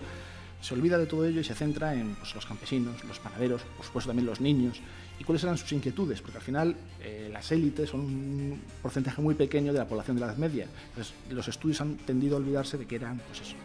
se 0.60 0.74
olvida 0.74 0.98
de 0.98 1.06
todo 1.06 1.24
ello 1.26 1.40
y 1.40 1.44
se 1.44 1.54
centra 1.54 1.94
en 1.94 2.14
pues, 2.14 2.34
los 2.34 2.46
campesinos, 2.46 3.04
los 3.04 3.18
panaderos, 3.18 3.62
por 3.76 3.86
supuesto 3.86 4.08
también 4.08 4.26
los 4.26 4.40
niños, 4.40 4.80
y 5.18 5.24
cuáles 5.24 5.42
eran 5.44 5.56
sus 5.56 5.70
inquietudes, 5.72 6.20
porque 6.20 6.38
al 6.38 6.42
final 6.42 6.76
eh, 7.00 7.28
las 7.32 7.50
élites 7.52 7.90
son 7.90 8.00
un 8.00 8.60
porcentaje 8.82 9.22
muy 9.22 9.34
pequeño 9.34 9.72
de 9.72 9.78
la 9.78 9.86
población 9.86 10.16
de 10.16 10.20
la 10.20 10.26
Edad 10.28 10.36
Media. 10.36 10.66
Entonces, 10.88 11.14
los 11.30 11.48
estudios 11.48 11.80
han 11.80 11.96
tendido 11.98 12.36
a 12.36 12.40
olvidarse 12.40 12.78
de 12.78 12.86
que 12.86 12.96
eran 12.96 13.18
pues 13.18 13.40
eso, 13.40 13.56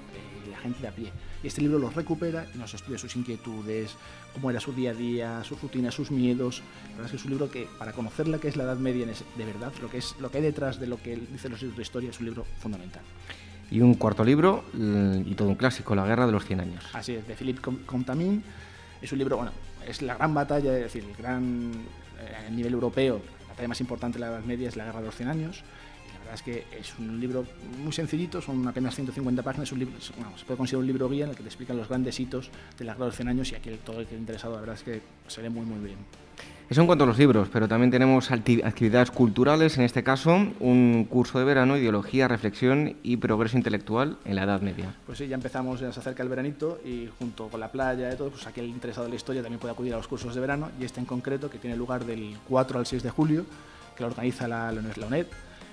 gente 0.61 0.79
de 0.81 0.87
a 0.87 0.91
pie. 0.91 1.11
Y 1.43 1.47
este 1.47 1.61
libro 1.61 1.79
los 1.79 1.93
recupera 1.95 2.45
y 2.53 2.57
nos 2.57 2.73
estudia 2.73 2.97
sus 2.97 3.15
inquietudes, 3.15 3.95
cómo 4.33 4.49
era 4.49 4.59
su 4.59 4.73
día 4.73 4.91
a 4.91 4.93
día, 4.93 5.43
sus 5.43 5.61
rutinas, 5.61 5.93
sus 5.93 6.11
miedos. 6.11 6.61
La 6.83 6.97
verdad 6.97 7.05
es 7.05 7.11
que 7.11 7.17
es 7.17 7.25
un 7.25 7.31
libro 7.31 7.51
que, 7.51 7.67
para 7.77 7.93
conocer 7.93 8.27
la 8.27 8.37
que 8.37 8.47
es 8.47 8.55
la 8.55 8.63
Edad 8.63 8.77
Media 8.77 9.05
de 9.05 9.45
verdad, 9.45 9.71
lo 9.81 9.89
que, 9.89 9.97
es, 9.97 10.15
lo 10.19 10.29
que 10.31 10.37
hay 10.37 10.43
detrás 10.43 10.79
de 10.79 10.87
lo 10.87 11.01
que 11.01 11.15
dicen 11.15 11.51
los 11.51 11.61
libros 11.61 11.77
de 11.77 11.83
historia, 11.83 12.09
es 12.09 12.19
un 12.19 12.25
libro 12.25 12.45
fundamental. 12.59 13.01
Y 13.69 13.79
un 13.81 13.93
cuarto 13.95 14.23
libro, 14.23 14.65
mm, 14.73 15.27
y 15.27 15.35
todo 15.35 15.47
un 15.47 15.55
clásico, 15.55 15.95
La 15.95 16.05
Guerra 16.05 16.25
de 16.25 16.33
los 16.33 16.45
Cien 16.45 16.59
Años. 16.59 16.83
Así 16.93 17.15
es, 17.15 17.27
de 17.27 17.35
Philippe 17.35 17.61
Contamine. 17.85 18.41
Es 19.01 19.11
un 19.11 19.17
libro, 19.17 19.37
bueno, 19.37 19.51
es 19.87 20.01
la 20.01 20.15
gran 20.15 20.33
batalla, 20.33 20.75
es 20.75 20.83
decir, 20.83 21.05
el 21.05 21.15
gran, 21.15 21.71
eh, 22.19 22.47
a 22.47 22.49
nivel 22.49 22.73
europeo, 22.73 23.21
la 23.43 23.47
batalla 23.49 23.67
más 23.69 23.81
importante 23.81 24.19
de 24.19 24.25
la 24.25 24.31
Edad 24.31 24.43
Media 24.43 24.67
es 24.67 24.75
la 24.75 24.85
Guerra 24.85 24.99
de 24.99 25.05
los 25.05 25.15
Cien 25.15 25.29
Años 25.29 25.63
es 26.33 26.41
que 26.41 26.65
es 26.77 26.93
un 26.99 27.19
libro 27.19 27.45
muy 27.83 27.91
sencillito, 27.91 28.41
son 28.41 28.67
apenas 28.67 28.95
150 28.95 29.43
páginas, 29.43 29.71
un 29.71 29.79
libro, 29.79 29.99
se 29.99 30.13
puede 30.13 30.57
considerar 30.57 30.81
un 30.81 30.87
libro 30.87 31.09
guía 31.09 31.25
en 31.25 31.31
el 31.31 31.35
que 31.35 31.43
te 31.43 31.49
explican 31.49 31.77
los 31.77 31.87
grandes 31.87 32.19
hitos 32.19 32.49
de 32.77 32.85
la 32.85 32.93
de 32.93 32.99
los 32.99 33.15
100 33.15 33.27
años 33.27 33.51
y 33.51 33.55
aquí 33.55 33.69
todo 33.83 33.99
el 33.99 34.07
que 34.07 34.15
interesado, 34.15 34.55
la 34.55 34.61
verdad 34.61 34.75
es 34.75 34.83
que 34.83 35.01
se 35.27 35.41
ve 35.41 35.49
muy, 35.49 35.65
muy 35.65 35.79
bien. 35.79 35.97
Eso 36.71 36.79
en 36.79 36.87
cuanto 36.87 37.03
a 37.03 37.07
los 37.07 37.17
libros, 37.17 37.49
pero 37.51 37.67
también 37.67 37.91
tenemos 37.91 38.31
actividades 38.31 39.11
culturales, 39.11 39.77
en 39.77 39.83
este 39.83 40.03
caso 40.03 40.35
un 40.61 41.05
curso 41.09 41.37
de 41.37 41.43
verano, 41.43 41.75
ideología, 41.75 42.29
reflexión 42.29 42.95
y 43.03 43.17
progreso 43.17 43.57
intelectual 43.57 44.17
en 44.23 44.37
la 44.37 44.43
Edad 44.43 44.61
Media. 44.61 44.95
Pues 45.05 45.17
sí, 45.17 45.27
ya 45.27 45.35
empezamos, 45.35 45.81
ya 45.81 45.91
se 45.91 45.99
acerca 45.99 46.23
el 46.23 46.29
veranito 46.29 46.79
y 46.85 47.09
junto 47.19 47.49
con 47.49 47.59
la 47.59 47.69
playa 47.73 48.13
y 48.13 48.15
todo, 48.15 48.29
pues 48.29 48.47
aquel 48.47 48.67
interesado 48.67 49.05
en 49.05 49.11
la 49.11 49.17
historia 49.17 49.41
también 49.41 49.59
puede 49.59 49.73
acudir 49.73 49.93
a 49.93 49.97
los 49.97 50.07
cursos 50.07 50.33
de 50.33 50.39
verano 50.39 50.71
y 50.79 50.85
este 50.85 51.01
en 51.01 51.05
concreto, 51.05 51.49
que 51.49 51.57
tiene 51.57 51.75
lugar 51.75 52.05
del 52.05 52.37
4 52.47 52.79
al 52.79 52.85
6 52.85 53.03
de 53.03 53.09
julio, 53.09 53.45
que 53.97 54.03
lo 54.03 54.07
organiza 54.07 54.47
la, 54.47 54.71
la 54.71 55.07
UNED, 55.07 55.27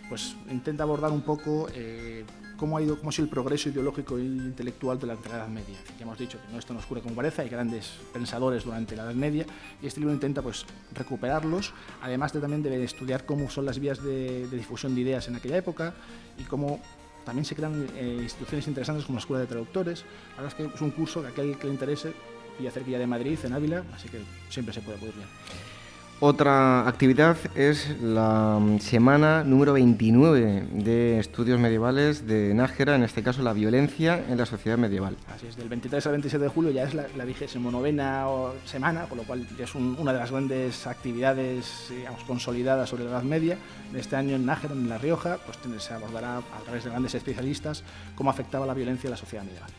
pues 0.09 0.37
intenta 0.51 0.83
abordar 0.83 1.11
un 1.13 1.23
poco 1.23 1.69
eh, 1.75 2.25
cómo 2.57 2.77
ha 2.77 2.83
ido, 2.83 2.99
cómo 2.99 3.11
ha 3.11 3.13
sido 3.13 3.25
el 3.25 3.31
progreso 3.31 3.69
ideológico 3.69 4.19
e 4.19 4.25
intelectual 4.25 4.99
durante 4.99 5.29
la 5.29 5.37
Edad 5.37 5.49
Media. 5.49 5.77
Ya 5.99 6.05
hemos 6.05 6.19
dicho 6.19 6.39
que 6.41 6.53
no 6.53 6.59
esto 6.59 6.75
no 6.75 6.81
oscura 6.81 7.01
como 7.01 7.15
parece, 7.15 7.43
hay 7.43 7.49
grandes 7.49 7.93
pensadores 8.13 8.65
durante 8.65 8.97
la 8.97 9.05
Edad 9.05 9.15
Media 9.15 9.47
y 9.81 9.87
este 9.87 10.01
libro 10.01 10.15
intenta 10.15 10.43
pues 10.43 10.67
recuperarlos, 10.93 11.73
además 12.03 12.33
de 12.33 12.41
también 12.41 12.63
de 12.63 12.85
estudiar 12.85 13.25
cómo 13.25 13.49
son 13.49 13.65
las 13.67 13.79
vías 13.79 14.03
de, 14.03 14.47
difusión 14.49 14.95
de 14.95 15.01
ideas 15.03 15.29
en 15.29 15.37
aquella 15.37 15.57
época 15.57 15.95
y 16.39 16.43
cómo 16.45 16.81
también 17.25 17.45
se 17.45 17.55
crean 17.55 17.87
eh, 17.97 18.21
instituciones 18.23 18.67
interesantes 18.67 19.05
como 19.05 19.17
la 19.17 19.21
Escuela 19.21 19.41
de 19.43 19.47
Traductores. 19.47 20.05
La 20.37 20.43
verdad 20.43 20.59
es 20.61 20.67
que 20.67 20.75
es 20.75 20.81
un 20.81 20.91
curso 20.91 21.21
que 21.21 21.29
a 21.29 21.31
aquel 21.31 21.59
que 21.59 21.67
le 21.67 21.73
interese 21.75 22.13
y 22.59 22.69
cerquilla 22.71 22.99
de 22.99 23.07
Madrid, 23.07 23.39
en 23.45 23.53
Ávila, 23.53 23.85
así 23.95 24.09
que 24.09 24.21
siempre 24.49 24.75
se 24.75 24.81
puede 24.81 24.99
poder 24.99 25.15
bien. 25.15 25.78
Otra 26.21 26.89
actividad 26.89 27.37
es 27.55 27.97
la 28.03 28.61
semana 28.81 29.45
número 29.45 29.75
29 29.75 30.67
de 30.73 31.21
estudios 31.21 31.61
medievales 31.61 32.27
de 32.27 32.53
Nájera, 32.55 32.97
en 32.97 33.05
este 33.05 33.23
caso 33.23 33.41
la 33.43 33.53
violencia 33.53 34.25
en 34.29 34.37
la 34.37 34.45
sociedad 34.45 34.77
medieval. 34.77 35.17
Así 35.33 35.47
es, 35.47 35.57
del 35.57 35.69
23 35.69 36.05
al 36.07 36.13
27 36.13 36.43
de 36.43 36.51
julio 36.51 36.73
ya 36.73 36.83
es 36.83 36.95
la 36.95 37.25
vigésimo 37.25 37.71
novena 37.71 38.27
semana, 38.65 39.05
por 39.07 39.19
lo 39.19 39.23
cual 39.23 39.47
es 39.57 39.75
una 39.77 40.13
de 40.13 40.19
las 40.19 40.33
grandes 40.33 40.89
actividades 40.89 41.93
consolidadas 42.27 42.89
sobre 42.89 43.05
la 43.05 43.11
Edad 43.11 43.23
Media. 43.23 43.57
Este 43.95 44.17
año 44.17 44.35
en 44.35 44.45
Nájera, 44.45 44.75
en 44.75 44.89
La 44.89 44.99
Rioja, 44.99 45.39
pues 45.47 45.59
se 45.81 45.95
abordará 45.95 46.39
a 46.39 46.61
través 46.65 46.83
de 46.83 46.91
grandes 46.91 47.15
especialistas 47.15 47.85
cómo 48.17 48.31
afectaba 48.31 48.67
la 48.67 48.75
violencia 48.75 49.07
en 49.07 49.13
la 49.13 49.17
sociedad 49.17 49.45
medieval 49.45 49.71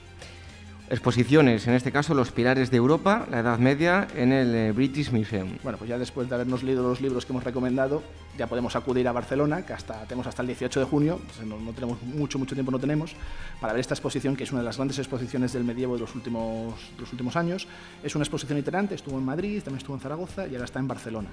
exposiciones, 0.89 1.67
en 1.67 1.73
este 1.73 1.91
caso 1.91 2.13
Los 2.13 2.31
Pilares 2.31 2.71
de 2.71 2.77
Europa, 2.77 3.27
la 3.29 3.39
Edad 3.39 3.59
Media, 3.59 4.07
en 4.15 4.31
el 4.31 4.55
eh, 4.55 4.71
British 4.71 5.11
Museum. 5.11 5.57
Bueno, 5.63 5.77
pues 5.77 5.89
ya 5.89 5.97
después 5.97 6.27
de 6.27 6.35
habernos 6.35 6.63
leído 6.63 6.83
los 6.83 6.99
libros 6.99 7.25
que 7.25 7.31
hemos 7.31 7.43
recomendado, 7.43 8.01
ya 8.37 8.47
podemos 8.47 8.75
acudir 8.75 9.07
a 9.07 9.11
Barcelona, 9.11 9.65
que 9.65 9.73
hasta 9.73 10.03
tenemos 10.05 10.27
hasta 10.27 10.41
el 10.41 10.47
18 10.47 10.79
de 10.79 10.85
junio, 10.85 11.19
no, 11.45 11.71
tenemos 11.73 12.01
mucho, 12.01 12.39
mucho 12.39 12.55
tiempo 12.55 12.71
no 12.71 12.79
tenemos, 12.79 13.15
para 13.61 13.73
ver 13.73 13.81
esta 13.81 13.93
exposición, 13.93 14.35
que 14.35 14.43
es 14.43 14.51
una 14.51 14.61
de 14.61 14.65
las 14.65 14.77
grandes 14.77 14.97
exposiciones 14.97 15.53
del 15.53 15.63
medievo 15.63 15.93
de 15.95 16.01
los 16.01 16.15
últimos, 16.15 16.73
de 16.95 17.01
los 17.01 17.11
últimos 17.11 17.35
años. 17.35 17.67
Es 18.03 18.15
una 18.15 18.23
exposición 18.23 18.57
iterante, 18.57 18.95
estuvo 18.95 19.17
en 19.17 19.25
Madrid, 19.25 19.61
también 19.63 19.77
estuvo 19.79 19.95
en 19.95 20.01
Zaragoza 20.01 20.47
y 20.47 20.53
ahora 20.53 20.65
está 20.65 20.79
en 20.79 20.87
Barcelona. 20.87 21.29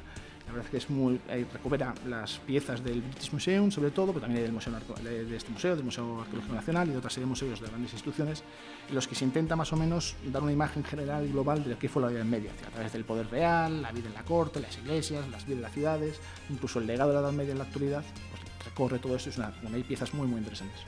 La 0.46 0.52
verdad 0.52 0.66
es 0.66 0.70
que 0.70 0.76
es 0.76 0.90
muy, 0.90 1.20
eh, 1.28 1.44
recupera 1.52 1.92
las 2.06 2.38
piezas 2.38 2.82
del 2.82 3.02
British 3.02 3.32
Museum, 3.32 3.70
sobre 3.72 3.90
todo, 3.90 4.08
pero 4.08 4.20
también 4.20 4.44
del 4.44 4.52
museo, 4.52 4.72
de 5.02 5.36
este 5.36 5.50
museo, 5.50 5.74
del 5.74 5.84
Museo 5.84 6.20
Arqueológico 6.20 6.54
Nacional 6.54 6.88
y 6.88 6.92
de 6.92 6.98
otra 6.98 7.10
serie 7.10 7.24
de 7.24 7.30
museos 7.30 7.60
de 7.60 7.66
grandes 7.66 7.92
instituciones, 7.92 8.44
en 8.88 8.94
los 8.94 9.08
que 9.08 9.16
se 9.16 9.24
intenta 9.24 9.56
más 9.56 9.72
o 9.72 9.76
menos 9.76 10.14
dar 10.32 10.42
una 10.42 10.52
imagen 10.52 10.84
general 10.84 11.26
y 11.26 11.32
global 11.32 11.64
de 11.64 11.70
lo 11.70 11.78
que 11.78 11.88
fue 11.88 12.00
la 12.00 12.20
en 12.20 12.30
media, 12.30 12.52
a 12.66 12.70
través 12.70 12.92
del 12.92 13.04
poder 13.04 13.28
real, 13.28 13.82
la 13.82 13.90
vida 13.90 14.06
en 14.06 14.14
la 14.14 14.22
corte, 14.22 14.60
las 14.60 14.78
iglesias, 14.78 15.28
las 15.28 15.44
vidas 15.44 15.58
de 15.58 15.62
las 15.62 15.72
ciudades, 15.72 16.20
incluso 16.48 16.78
el 16.78 16.86
legado 16.86 17.10
de 17.10 17.16
la 17.16 17.20
Edad 17.22 17.32
Media 17.32 17.52
en 17.52 17.58
la 17.58 17.64
actualidad, 17.64 18.04
pues 18.30 18.64
recorre 18.64 18.98
todo 19.00 19.16
eso, 19.16 19.30
es 19.30 19.38
una, 19.38 19.52
hay 19.74 19.82
piezas 19.82 20.14
muy, 20.14 20.28
muy 20.28 20.38
interesantes. 20.38 20.80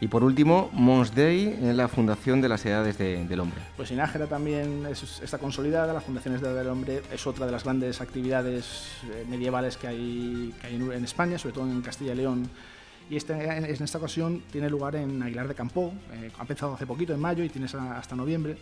Y 0.00 0.08
por 0.08 0.24
último, 0.24 0.70
Mons 0.72 1.14
Dei 1.14 1.46
en 1.46 1.76
la 1.76 1.88
Fundación 1.88 2.40
de 2.40 2.48
las 2.48 2.66
Edades 2.66 2.98
del 2.98 3.40
Hombre. 3.40 3.60
Pues 3.76 3.90
en 3.90 4.00
Ágera 4.00 4.26
también 4.26 4.86
está 4.86 5.38
consolidada, 5.38 5.92
las 5.92 6.04
Fundaciones 6.04 6.40
de 6.40 6.52
del 6.52 6.68
Hombre 6.68 7.02
es 7.12 7.26
otra 7.26 7.46
de 7.46 7.52
las 7.52 7.64
grandes 7.64 8.00
actividades 8.00 8.88
eh, 9.04 9.24
medievales 9.28 9.76
que 9.76 9.86
hay, 9.86 10.54
en 10.64 11.04
España, 11.04 11.38
sobre 11.38 11.54
todo 11.54 11.64
en 11.70 11.80
Castilla 11.80 12.12
y 12.12 12.16
León. 12.16 12.50
Y 13.08 13.16
este, 13.16 13.34
en 13.34 13.82
esta 13.82 13.98
ocasión 13.98 14.42
tiene 14.50 14.68
lugar 14.68 14.96
en 14.96 15.22
Aguilar 15.22 15.46
de 15.46 15.54
Campó, 15.54 15.92
eh, 16.12 16.30
ha 16.36 16.42
empezado 16.42 16.74
hace 16.74 16.86
poquito, 16.86 17.12
en 17.12 17.20
mayo, 17.20 17.44
y 17.44 17.48
tiene 17.48 17.66
hasta 17.66 18.16
noviembre, 18.16 18.56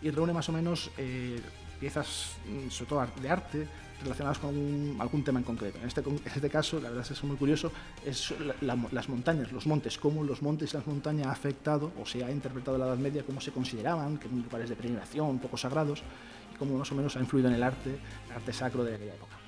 y 0.00 0.10
reúne 0.10 0.32
más 0.32 0.48
o 0.48 0.52
menos 0.52 0.90
eh, 0.98 1.40
piezas, 1.78 2.36
mm, 2.46 2.70
sobre 2.70 2.88
todo 2.88 3.06
de 3.20 3.30
arte, 3.30 3.66
relacionadas 4.02 4.38
con 4.38 4.96
algún 4.98 5.24
tema 5.24 5.38
en 5.38 5.44
concreto. 5.44 5.78
En 5.78 5.86
este, 5.88 6.00
en 6.00 6.20
este 6.24 6.50
caso, 6.50 6.80
la 6.80 6.88
verdad 6.88 7.02
es 7.02 7.08
que 7.08 7.14
es 7.14 7.24
muy 7.24 7.36
curioso, 7.36 7.72
es 8.04 8.34
las 8.60 9.08
montañas, 9.08 9.52
los 9.52 9.66
montes, 9.66 9.98
cómo 9.98 10.24
los 10.24 10.42
montes 10.42 10.72
y 10.72 10.76
las 10.76 10.86
montañas 10.86 11.26
ha 11.26 11.32
afectado 11.32 11.92
o 12.00 12.06
se 12.06 12.24
ha 12.24 12.30
interpretado 12.30 12.76
en 12.76 12.80
la 12.80 12.86
Edad 12.88 12.98
Media, 12.98 13.22
cómo 13.24 13.40
se 13.40 13.52
consideraban, 13.52 14.18
que 14.18 14.26
eran 14.26 14.42
lugares 14.42 14.68
de 14.68 14.76
peregrinación, 14.76 15.38
poco 15.38 15.56
sagrados, 15.56 16.02
y 16.52 16.56
cómo 16.56 16.78
más 16.78 16.90
o 16.92 16.94
menos 16.94 17.16
ha 17.16 17.20
influido 17.20 17.48
en 17.48 17.54
el 17.54 17.62
arte, 17.62 17.98
el 18.28 18.32
arte 18.32 18.52
sacro 18.52 18.84
de 18.84 18.94
aquella 18.94 19.14
época. 19.14 19.42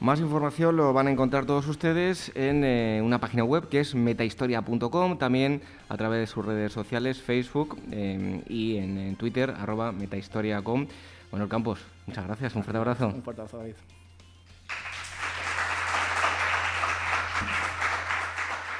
Más 0.00 0.18
información 0.18 0.76
lo 0.78 0.94
van 0.94 1.08
a 1.08 1.10
encontrar 1.10 1.44
todos 1.44 1.68
ustedes 1.68 2.32
en 2.34 2.64
eh, 2.64 3.02
una 3.04 3.20
página 3.20 3.44
web 3.44 3.68
que 3.68 3.80
es 3.80 3.94
metahistoria.com, 3.94 5.18
también 5.18 5.60
a 5.90 5.96
través 5.98 6.20
de 6.20 6.26
sus 6.26 6.42
redes 6.42 6.72
sociales, 6.72 7.20
Facebook 7.20 7.78
eh, 7.90 8.42
y 8.48 8.78
en, 8.78 9.14
Twitter, 9.16 9.50
arroba 9.50 9.92
metahistoria.com 9.92 10.86
Bueno, 11.30 11.48
Campos, 11.48 11.78
muchas 12.06 12.26
gracias, 12.26 12.56
un 12.56 12.64
fuerte 12.64 12.78
abrazo. 12.78 13.06
Un 13.06 13.22
fuerte 13.22 13.42
abrazo, 13.42 13.58
David. 13.58 13.76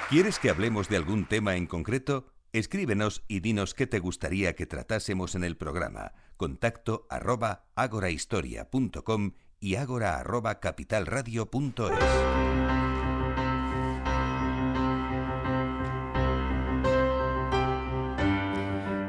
¿Quieres 0.08 0.40
que 0.40 0.50
hablemos 0.50 0.88
de 0.88 0.96
algún 0.96 1.24
tema 1.24 1.54
en 1.54 1.66
concreto? 1.66 2.26
Escríbenos 2.52 3.22
y 3.28 3.38
dinos 3.38 3.74
qué 3.74 3.86
te 3.86 4.00
gustaría 4.00 4.56
que 4.56 4.66
tratásemos 4.66 5.36
en 5.36 5.44
el 5.44 5.56
programa. 5.56 6.14
Contacto 6.36 7.06
arroba 7.08 7.66
agorahistoria.com 7.76 9.34
y 9.60 9.76
agora 9.76 10.18
arroba 10.18 10.58
capitalradio.es. 10.58 12.79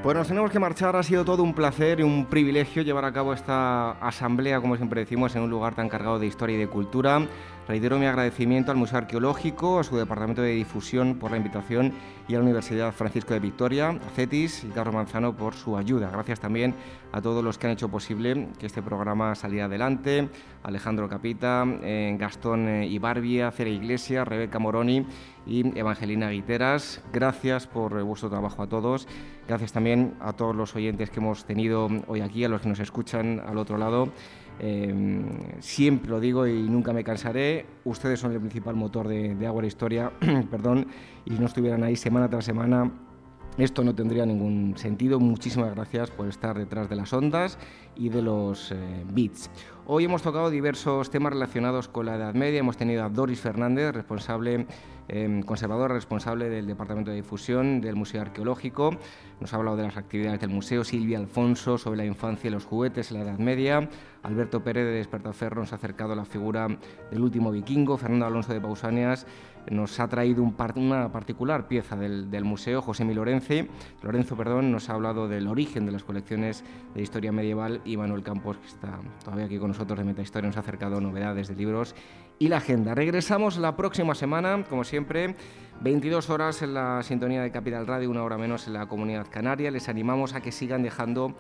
Pues 0.04 0.18
nos 0.18 0.28
tenemos 0.28 0.50
que 0.50 0.58
marchar, 0.58 0.96
ha 0.96 1.04
sido 1.04 1.24
todo 1.24 1.44
un 1.44 1.54
placer 1.54 2.00
y 2.00 2.04
un 2.04 2.26
privilegio 2.26 2.82
llevar 2.82 3.06
a 3.06 3.14
cabo 3.14 3.34
esta 3.34 3.92
asamblea, 3.92 4.60
como 4.60 4.76
siempre 4.76 5.02
decimos, 5.02 5.36
en 5.36 5.44
un 5.44 5.52
lugar 5.52 5.76
tan 5.76 5.90
cargado 5.90 6.18
de 6.18 6.26
historia 6.26 6.56
y 6.56 6.60
de 6.60 6.68
cultura. 6.68 7.22
Reitero 7.68 8.00
mi 8.00 8.08
agradecimiento 8.08 8.72
al 8.72 8.78
Museo 8.78 8.98
Arqueológico, 8.98 9.80
a 9.80 9.84
su 9.84 9.96
Departamento 9.96 10.42
de 10.42 10.52
Difusión 10.52 11.20
por 11.20 11.30
la 11.32 11.38
invitación 11.38 11.94
y 12.28 12.34
a 12.34 12.38
la 12.38 12.44
Universidad 12.44 12.92
Francisco 12.92 13.34
de 13.34 13.40
Victoria, 13.40 13.90
a 13.90 14.10
CETIS 14.16 14.64
y 14.64 14.68
Carlos 14.70 14.96
Manzano 14.96 15.38
por 15.38 15.54
su 15.54 15.78
ayuda. 15.78 16.10
Gracias 16.12 16.40
también 16.40 16.74
a 17.12 17.22
todos 17.22 17.44
los 17.44 17.58
que 17.58 17.68
han 17.68 17.74
hecho 17.74 17.88
posible 17.88 18.48
que 18.60 18.66
este 18.66 18.82
programa 18.82 19.36
saliera 19.36 19.66
adelante, 19.66 20.28
Alejandro 20.64 21.08
Capita, 21.08 21.64
eh, 21.84 22.16
Gastón 22.20 22.68
eh, 22.68 22.88
Ibarbia, 22.88 23.52
Cera 23.52 23.70
Iglesias, 23.70 24.28
Rebeca 24.28 24.58
Moroni 24.58 25.06
y 25.46 25.78
Evangelina 25.78 26.30
Guiteras. 26.30 27.04
Gracias 27.14 27.68
por 27.68 28.02
vuestro 28.04 28.30
trabajo 28.30 28.64
a 28.64 28.68
todos. 28.68 29.08
Gracias 29.48 29.72
también 29.72 30.16
a 30.20 30.34
todos 30.34 30.56
los 30.56 30.76
oyentes 30.76 31.10
que 31.10 31.20
hemos 31.20 31.46
tenido 31.46 31.90
hoy 32.08 32.22
aquí, 32.22 32.44
a 32.44 32.50
los 32.50 32.62
que 32.62 32.70
nos 32.70 32.80
escuchan 32.80 33.40
al 33.46 33.58
otro 33.58 33.78
lado. 33.78 34.10
Siempre 35.60 36.12
lo 36.12 36.20
digo 36.20 36.46
y 36.46 36.62
nunca 36.70 36.94
me 36.94 37.04
cansaré, 37.04 37.66
ustedes 37.84 38.20
son 38.20 38.32
el 38.32 38.40
principal 38.40 38.76
motor 38.76 39.08
de, 39.08 39.36
de 39.36 39.48
Agua 39.48 39.66
Historia, 39.66 40.12
perdón, 40.52 40.88
y 41.26 41.32
si 41.32 41.40
no 41.40 41.48
estuvieran 41.48 41.84
ahí 41.84 41.96
semana 41.96 42.30
tras 42.30 42.46
semana, 42.46 42.92
esto 43.58 43.84
no 43.84 43.94
tendría 43.94 44.26
ningún 44.26 44.78
sentido. 44.78 45.20
Muchísimas 45.20 45.76
gracias 45.76 46.10
por 46.10 46.28
estar 46.28 46.58
detrás 46.58 46.90
de 46.90 46.96
las 46.96 47.12
ondas 47.12 47.58
y 47.96 48.08
de 48.08 48.22
los 48.22 48.72
eh, 48.72 49.06
bits. 49.12 49.52
Hoy 49.86 50.06
hemos 50.06 50.22
tocado 50.22 50.50
diversos 50.50 51.10
temas 51.10 51.34
relacionados 51.34 51.90
con 51.90 52.06
la 52.06 52.16
Edad 52.16 52.34
Media. 52.34 52.60
Hemos 52.60 52.78
tenido 52.78 53.04
a 53.04 53.10
Doris 53.10 53.42
Fernández, 53.42 53.94
responsable, 53.94 54.68
eh, 55.10 55.42
conservadora 55.46 55.94
responsable 55.94 56.50
del 56.50 56.66
Departamento 56.66 57.12
de 57.12 57.18
Difusión 57.18 57.82
del 57.82 57.98
Museo 57.98 58.22
Arqueológico. 58.22 58.96
Nos 59.42 59.54
ha 59.54 59.58
hablado 59.58 59.76
de 59.76 59.84
las 59.84 59.98
actividades 59.98 60.40
del 60.40 60.50
museo. 60.50 60.86
Silvia 60.86 61.18
Alfonso 61.18 61.78
sobre 61.78 61.98
la 61.98 62.06
infancia 62.06 62.48
y 62.48 62.52
los 62.52 62.64
juguetes 62.64 63.12
en 63.12 63.18
la 63.18 63.24
Edad 63.26 63.38
Media. 63.38 63.90
Alberto 64.24 64.64
Pérez 64.64 64.86
de 64.86 64.92
Despertaferro 64.94 65.62
nos 65.62 65.74
ha 65.74 65.76
acercado 65.76 66.14
a 66.14 66.16
la 66.16 66.26
figura 66.26 66.68
del 67.10 67.22
último 67.22 67.52
vikingo. 67.52 67.98
Fernando 67.98 68.26
Alonso 68.26 68.54
de 68.54 68.62
Pausanias 68.62 69.26
nos 69.70 70.00
ha 70.00 70.08
traído 70.08 70.44
una 70.44 71.12
particular 71.12 71.68
pieza 71.68 71.96
del, 71.96 72.44
museo, 72.44 72.82
José 72.82 73.06
Mi 73.06 73.14
Lorenzo 73.14 74.36
perdón, 74.36 74.72
nos 74.72 74.90
ha 74.90 74.94
hablado 74.94 75.28
del 75.28 75.48
origen 75.48 75.86
de 75.86 75.92
las 75.92 76.04
colecciones 76.04 76.64
de 76.96 77.02
historia 77.02 77.32
medieval 77.32 77.82
y 77.86 77.98
Manuel 77.98 78.24
Campos, 78.24 78.58
que 78.58 78.68
está 78.68 79.00
todavía 79.24 79.46
aquí 79.46 79.58
con 79.60 79.70
nosotros 79.70 80.00
de 80.00 80.06
Metahistoria, 80.06 80.48
nos 80.48 80.58
ha 80.58 80.62
acercado 80.62 81.00
novedades 81.00 81.48
de 81.48 81.56
libros 81.56 81.96
y 82.40 82.48
la 82.48 82.58
agenda. 82.58 82.96
Regresamos 82.96 83.58
la 83.58 83.76
próxima 83.76 84.16
semana, 84.16 84.64
como 84.68 84.84
siempre, 84.84 85.36
22 85.82 86.30
horas 86.30 86.62
en 86.64 86.74
la 86.74 87.04
sintonía 87.04 87.44
de 87.44 87.52
Capital 87.52 87.86
Radio, 87.86 88.10
una 88.10 88.24
hora 88.24 88.38
menos 88.38 88.66
en 88.68 88.74
la 88.74 88.88
comunidad 88.88 89.28
canaria. 89.30 89.70
Les 89.70 89.90
animamos 89.90 90.34
a 90.34 90.42
que 90.42 90.52
sigan 90.52 90.82
dejando 90.82 91.36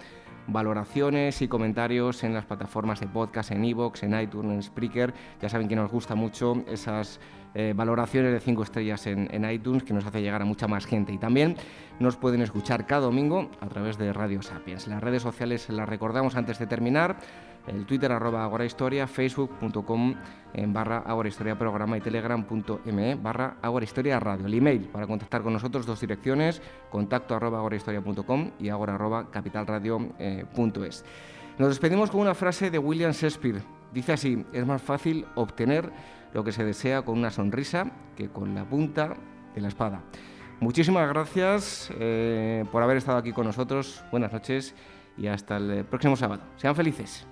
valoraciones 0.47 1.41
y 1.41 1.47
comentarios 1.47 2.23
en 2.23 2.33
las 2.33 2.45
plataformas 2.45 2.99
de 2.99 3.07
podcast, 3.07 3.51
en 3.51 3.63
iVoox, 3.65 4.03
en 4.03 4.19
iTunes, 4.19 4.51
en 4.51 4.63
Spreaker. 4.63 5.13
Ya 5.41 5.49
saben 5.49 5.67
que 5.67 5.75
nos 5.75 5.91
gusta 5.91 6.15
mucho 6.15 6.63
esas 6.67 7.19
eh, 7.53 7.73
valoraciones 7.75 8.31
de 8.31 8.39
5 8.39 8.63
estrellas 8.63 9.05
en, 9.07 9.51
iTunes 9.51 9.83
que 9.83 9.93
nos 9.93 10.05
hace 10.05 10.21
llegar 10.21 10.41
a 10.41 10.45
mucha 10.45 10.67
más 10.67 10.85
gente. 10.85 11.11
Y 11.11 11.17
también 11.17 11.55
nos 11.99 12.15
pueden 12.15 12.41
escuchar 12.41 12.85
cada 12.85 13.01
domingo 13.01 13.49
a 13.59 13.67
través 13.67 13.97
de 13.97 14.13
Radio 14.13 14.41
Sapiens. 14.41 14.87
Las 14.87 15.01
redes 15.01 15.21
sociales 15.21 15.69
las 15.69 15.87
recordamos 15.87 16.35
antes 16.35 16.59
de 16.59 16.67
terminar. 16.67 17.17
El 17.67 17.85
Twitter 17.85 18.11
arroba 18.11 18.43
agorahistoria, 18.43 19.07
facebook.com 19.07 20.15
en 20.53 20.73
programa 20.73 21.97
y 21.97 22.01
telegram.me 22.01 23.15
barra 23.15 23.57
radio. 24.19 24.45
El 24.45 24.53
email 24.53 24.89
para 24.91 25.07
contactar 25.07 25.43
con 25.43 25.53
nosotros, 25.53 25.85
dos 25.85 25.99
direcciones, 25.99 26.61
contacto 26.89 27.35
arroba 27.35 27.59
agorahistoria.com 27.59 28.51
y 28.59 28.69
agora 28.69 28.95
arroba 28.95 29.29
capitalradio.es. 29.29 30.15
Eh, 30.19 31.05
nos 31.57 31.69
despedimos 31.69 32.09
con 32.09 32.21
una 32.21 32.33
frase 32.33 32.71
de 32.71 32.79
William 32.79 33.11
Shakespeare. 33.11 33.61
Dice 33.93 34.13
así, 34.13 34.45
es 34.53 34.65
más 34.65 34.81
fácil 34.81 35.25
obtener 35.35 35.91
lo 36.33 36.43
que 36.43 36.51
se 36.51 36.63
desea 36.63 37.03
con 37.03 37.17
una 37.17 37.29
sonrisa 37.29 37.91
que 38.15 38.29
con 38.29 38.55
la 38.55 38.65
punta 38.65 39.13
de 39.53 39.61
la 39.61 39.67
espada. 39.67 40.01
Muchísimas 40.59 41.07
gracias 41.09 41.91
eh, 41.99 42.65
por 42.71 42.83
haber 42.83 42.97
estado 42.97 43.17
aquí 43.17 43.31
con 43.31 43.45
nosotros. 43.45 44.03
Buenas 44.11 44.31
noches 44.31 44.73
y 45.17 45.27
hasta 45.27 45.57
el 45.57 45.85
próximo 45.85 46.15
sábado. 46.15 46.43
Sean 46.57 46.75
felices. 46.75 47.25